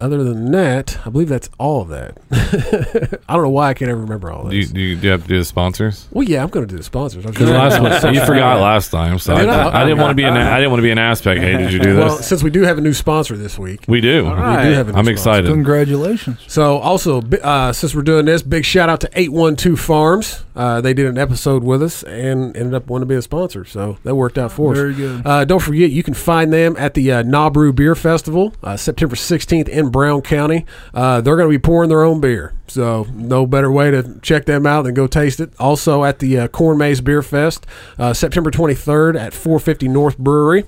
other 0.00 0.24
than 0.24 0.50
that, 0.52 0.98
I 1.06 1.10
believe 1.10 1.28
that's 1.28 1.48
all 1.58 1.82
of 1.82 1.88
that. 1.88 2.16
I 3.28 3.34
don't 3.34 3.42
know 3.42 3.50
why 3.50 3.68
I 3.70 3.74
can't 3.74 3.90
ever 3.90 4.00
remember 4.00 4.30
all 4.30 4.48
Do 4.48 4.56
you, 4.56 4.62
this. 4.62 4.72
do 4.72 4.80
you, 4.80 4.96
do 4.96 5.06
you 5.06 5.10
have 5.12 5.22
to 5.22 5.28
do 5.28 5.38
the 5.38 5.44
sponsors? 5.44 6.08
well, 6.10 6.24
yeah, 6.26 6.42
I'm 6.42 6.48
going 6.48 6.66
to 6.66 6.70
do 6.72 6.76
the 6.76 6.82
sponsors. 6.82 7.24
I 7.24 7.28
was 7.28 7.36
Because 7.36 7.50
last 7.50 7.80
one, 8.04 8.14
you 8.14 8.24
forgot 8.24 8.60
last 8.60 8.90
time, 8.90 9.18
so 9.18 9.34
I, 9.34 9.40
Did 9.40 9.48
I? 9.48 9.82
I 9.82 9.84
didn't 9.84 9.98
want 9.98 10.10
to 10.10 10.14
be 10.14 10.24
an. 10.24 10.36
I 10.36 10.56
didn't 10.58 10.70
want 10.70 10.78
to 10.80 10.84
be 10.84 10.90
an 10.90 10.98
aspect. 10.98 11.40
Hey, 11.40 11.56
did 11.56 11.72
you 11.72 11.78
do 11.78 11.94
this? 11.94 12.04
well, 12.04 12.16
since 12.18 12.42
we 12.42 12.50
do 12.50 12.62
have 12.62 12.78
a 12.78 12.80
new 12.80 12.92
sponsor 12.94 13.36
this 13.36 13.58
week, 13.58 13.84
We 13.88 14.00
do. 14.00 14.24
we 14.24 14.30
do 14.30 14.36
have 14.36 14.88
a 14.88 14.92
new 14.92 14.98
I'm 14.98 15.04
sponsor. 15.04 15.10
excited. 15.10 15.46
Congratulations. 15.48 16.40
So, 16.46 16.78
also, 16.78 17.20
uh, 17.22 17.72
since 17.72 17.94
we're 17.94 18.02
doing 18.02 18.24
this, 18.26 18.42
big 18.42 18.64
shout 18.64 18.88
out 18.88 19.00
to 19.02 19.10
812 19.14 19.78
Farms. 19.80 20.44
Uh, 20.56 20.80
they 20.80 20.92
did 20.92 21.06
an 21.06 21.16
episode 21.16 21.62
with 21.64 21.82
us 21.82 22.02
and 22.02 22.54
ended 22.56 22.74
up 22.74 22.88
wanting 22.88 23.08
to 23.08 23.12
be 23.12 23.16
a 23.16 23.22
sponsor. 23.22 23.64
So, 23.64 23.98
that 24.04 24.14
worked 24.14 24.38
out 24.38 24.52
for 24.52 24.72
us. 24.72 24.78
Very 24.78 24.94
good. 24.94 25.26
Uh, 25.26 25.44
don't 25.44 25.60
forget, 25.62 25.90
you 25.90 26.02
can 26.02 26.14
find 26.14 26.52
them 26.52 26.74
at 26.78 26.94
the 26.94 27.10
uh, 27.12 27.22
Nabru 27.22 27.74
Beer 27.74 27.94
Festival, 27.94 28.54
uh, 28.62 28.76
September 28.76 29.16
16th 29.16 29.68
in 29.68 29.89
Brown 29.90 30.22
County. 30.22 30.66
Uh, 30.94 31.20
they're 31.20 31.36
going 31.36 31.48
to 31.48 31.58
be 31.58 31.60
pouring 31.60 31.88
their 31.88 32.02
own 32.02 32.20
beer. 32.20 32.54
So, 32.66 33.06
no 33.12 33.46
better 33.46 33.70
way 33.70 33.90
to 33.90 34.20
check 34.22 34.46
them 34.46 34.66
out 34.66 34.82
than 34.82 34.94
go 34.94 35.06
taste 35.06 35.40
it. 35.40 35.52
Also, 35.58 36.04
at 36.04 36.20
the 36.20 36.38
uh, 36.38 36.48
Corn 36.48 36.78
Maze 36.78 37.00
Beer 37.00 37.22
Fest, 37.22 37.66
uh, 37.98 38.12
September 38.12 38.50
23rd 38.50 39.18
at 39.18 39.32
450 39.32 39.88
North 39.88 40.18
Brewery. 40.18 40.64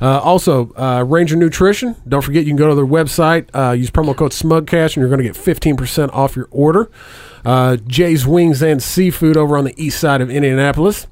Uh, 0.00 0.20
also, 0.20 0.72
uh, 0.76 1.04
Ranger 1.06 1.36
Nutrition. 1.36 1.96
Don't 2.06 2.22
forget 2.22 2.44
you 2.44 2.50
can 2.50 2.56
go 2.56 2.68
to 2.68 2.74
their 2.74 2.86
website, 2.86 3.48
uh, 3.54 3.72
use 3.72 3.90
promo 3.90 4.16
code 4.16 4.32
SMUGCAST, 4.32 4.96
and 4.96 4.96
you're 4.96 5.08
going 5.08 5.18
to 5.18 5.24
get 5.24 5.34
15% 5.34 6.12
off 6.12 6.36
your 6.36 6.48
order. 6.50 6.90
Uh, 7.44 7.76
Jay's 7.76 8.26
Wings 8.26 8.62
and 8.62 8.82
Seafood 8.82 9.36
over 9.36 9.56
on 9.56 9.64
the 9.64 9.74
east 9.82 10.00
side 10.00 10.20
of 10.20 10.30
Indianapolis. 10.30 11.06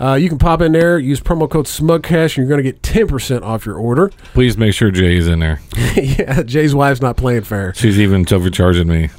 Uh, 0.00 0.14
you 0.14 0.28
can 0.28 0.38
pop 0.38 0.60
in 0.60 0.72
there, 0.72 0.98
use 0.98 1.20
promo 1.20 1.50
code 1.50 1.66
SMUGCAST, 1.66 2.36
and 2.36 2.36
you're 2.36 2.46
going 2.46 2.62
to 2.62 2.72
get 2.72 2.82
10% 2.82 3.42
off 3.42 3.66
your 3.66 3.76
order. 3.76 4.10
Please 4.32 4.56
make 4.56 4.72
sure 4.74 4.90
Jay's 4.90 5.26
in 5.26 5.40
there. 5.40 5.60
yeah, 5.96 6.42
Jay's 6.42 6.74
wife's 6.74 7.00
not 7.00 7.16
playing 7.16 7.42
fair. 7.42 7.74
She's 7.74 7.98
even 7.98 8.24
overcharging 8.30 8.88
me. 8.88 9.10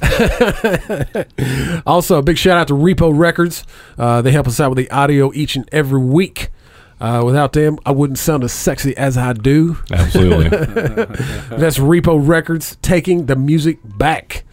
Also, 1.86 2.18
a 2.18 2.22
big 2.22 2.36
shout 2.36 2.58
out 2.58 2.68
to 2.68 2.74
Repo 2.74 3.16
Records. 3.16 3.64
Uh, 3.98 4.22
they 4.22 4.30
help 4.32 4.46
us 4.46 4.60
out 4.60 4.70
with 4.70 4.76
the 4.76 4.90
audio 4.90 5.32
each 5.34 5.56
and 5.56 5.68
every 5.72 6.00
week. 6.00 6.50
Uh, 7.00 7.22
without 7.24 7.54
them, 7.54 7.78
I 7.86 7.92
wouldn't 7.92 8.18
sound 8.18 8.44
as 8.44 8.52
sexy 8.52 8.94
as 8.96 9.16
I 9.16 9.32
do. 9.32 9.78
Absolutely. 9.90 10.48
That's 11.56 11.78
Repo 11.78 12.20
Records 12.26 12.76
taking 12.82 13.26
the 13.26 13.36
music 13.36 13.78
back. 13.82 14.44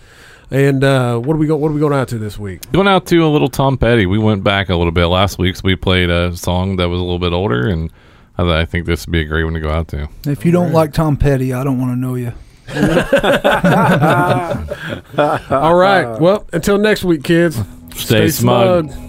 And 0.49 0.83
uh, 0.83 1.17
what 1.19 1.35
are 1.35 1.37
we 1.37 1.47
go? 1.47 1.57
What 1.57 1.69
are 1.69 1.73
we 1.73 1.79
going 1.79 1.93
out 1.93 2.07
to 2.09 2.17
this 2.17 2.39
week? 2.39 2.71
Going 2.71 2.87
out 2.87 3.05
to 3.07 3.25
a 3.25 3.27
little 3.27 3.49
Tom 3.49 3.77
Petty. 3.77 4.05
We 4.05 4.17
went 4.17 4.43
back 4.43 4.69
a 4.69 4.75
little 4.75 4.91
bit 4.93 5.07
last 5.07 5.37
week, 5.37 5.57
so 5.57 5.61
we 5.65 5.75
played 5.75 6.09
a 6.09 6.35
song 6.37 6.77
that 6.77 6.87
was 6.87 6.99
a 6.99 7.03
little 7.03 7.19
bit 7.19 7.33
older, 7.33 7.67
and 7.67 7.91
I, 8.37 8.61
I 8.61 8.65
think 8.65 8.85
this 8.85 9.05
would 9.05 9.11
be 9.11 9.19
a 9.21 9.25
great 9.25 9.43
one 9.43 9.53
to 9.53 9.59
go 9.59 9.69
out 9.69 9.89
to. 9.89 10.07
If 10.25 10.45
you 10.45 10.51
don't 10.51 10.71
like 10.71 10.93
Tom 10.93 11.17
Petty, 11.17 11.53
I 11.53 11.63
don't 11.65 11.79
want 11.79 11.91
to 11.91 11.97
know 11.97 12.15
you. 12.15 12.31
All 15.49 15.75
right. 15.75 16.19
Well, 16.19 16.47
until 16.53 16.77
next 16.77 17.03
week, 17.03 17.23
kids. 17.23 17.59
Stay, 17.95 18.29
smug. 18.29 18.89
Let 18.89 19.06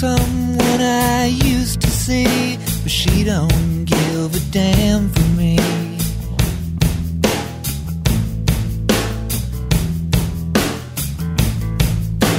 someone 0.00 0.80
I 0.82 1.24
used 1.24 1.80
to 1.80 1.88
see, 1.88 2.58
but 2.82 2.90
she 2.90 3.24
don't 3.24 3.86
give 3.86 4.34
a 4.34 4.42
damn 4.50 5.08
for 5.08 5.28
me. 5.40 5.56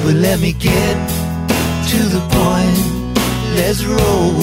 But 0.03 0.15
let 0.25 0.39
me 0.39 0.53
get 0.53 0.97
to 1.91 1.99
the 2.15 2.21
point. 2.37 2.77
Let's 3.57 3.83
roll 3.83 4.35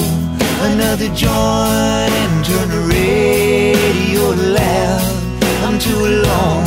another 0.71 1.07
joint 1.15 2.13
and 2.21 2.35
turn 2.45 2.67
the 2.75 2.83
radio 2.95 4.23
loud. 4.59 5.15
I'm 5.63 5.79
too 5.79 6.01
alone 6.13 6.65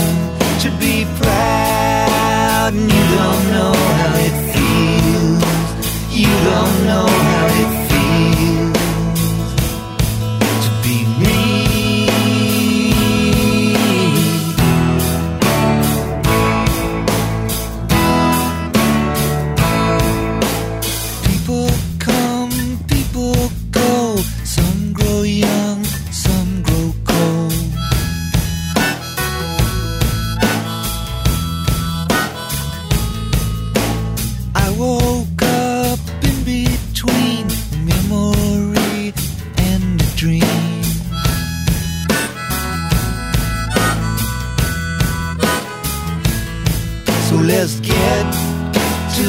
to 0.62 0.70
be 0.80 1.04
proud, 1.20 2.72
and 2.72 2.90
you 2.96 3.04
don't 3.18 3.44
know 3.52 3.74
how 3.98 4.17
don't 6.44 6.86
know 6.86 7.37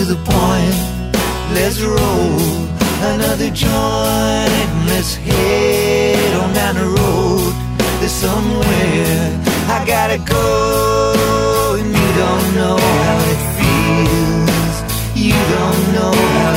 the 0.10 0.16
point. 0.16 0.76
Let's 1.54 1.80
roll 1.82 2.40
another 3.14 3.52
joint. 3.52 4.52
Let's 4.90 5.14
head 5.14 6.34
on 6.42 6.52
down 6.52 6.76
the 6.82 6.88
road. 6.98 7.54
There's 8.00 8.12
somewhere 8.12 9.40
I 9.70 9.86
gotta 9.86 10.18
go, 10.18 11.78
and 11.80 11.90
you 12.00 12.10
don't 12.24 12.48
know 12.60 12.78
how 13.06 13.20
it 13.34 13.42
feels. 13.58 14.76
You 15.14 15.38
don't 15.56 15.84
know 15.94 16.49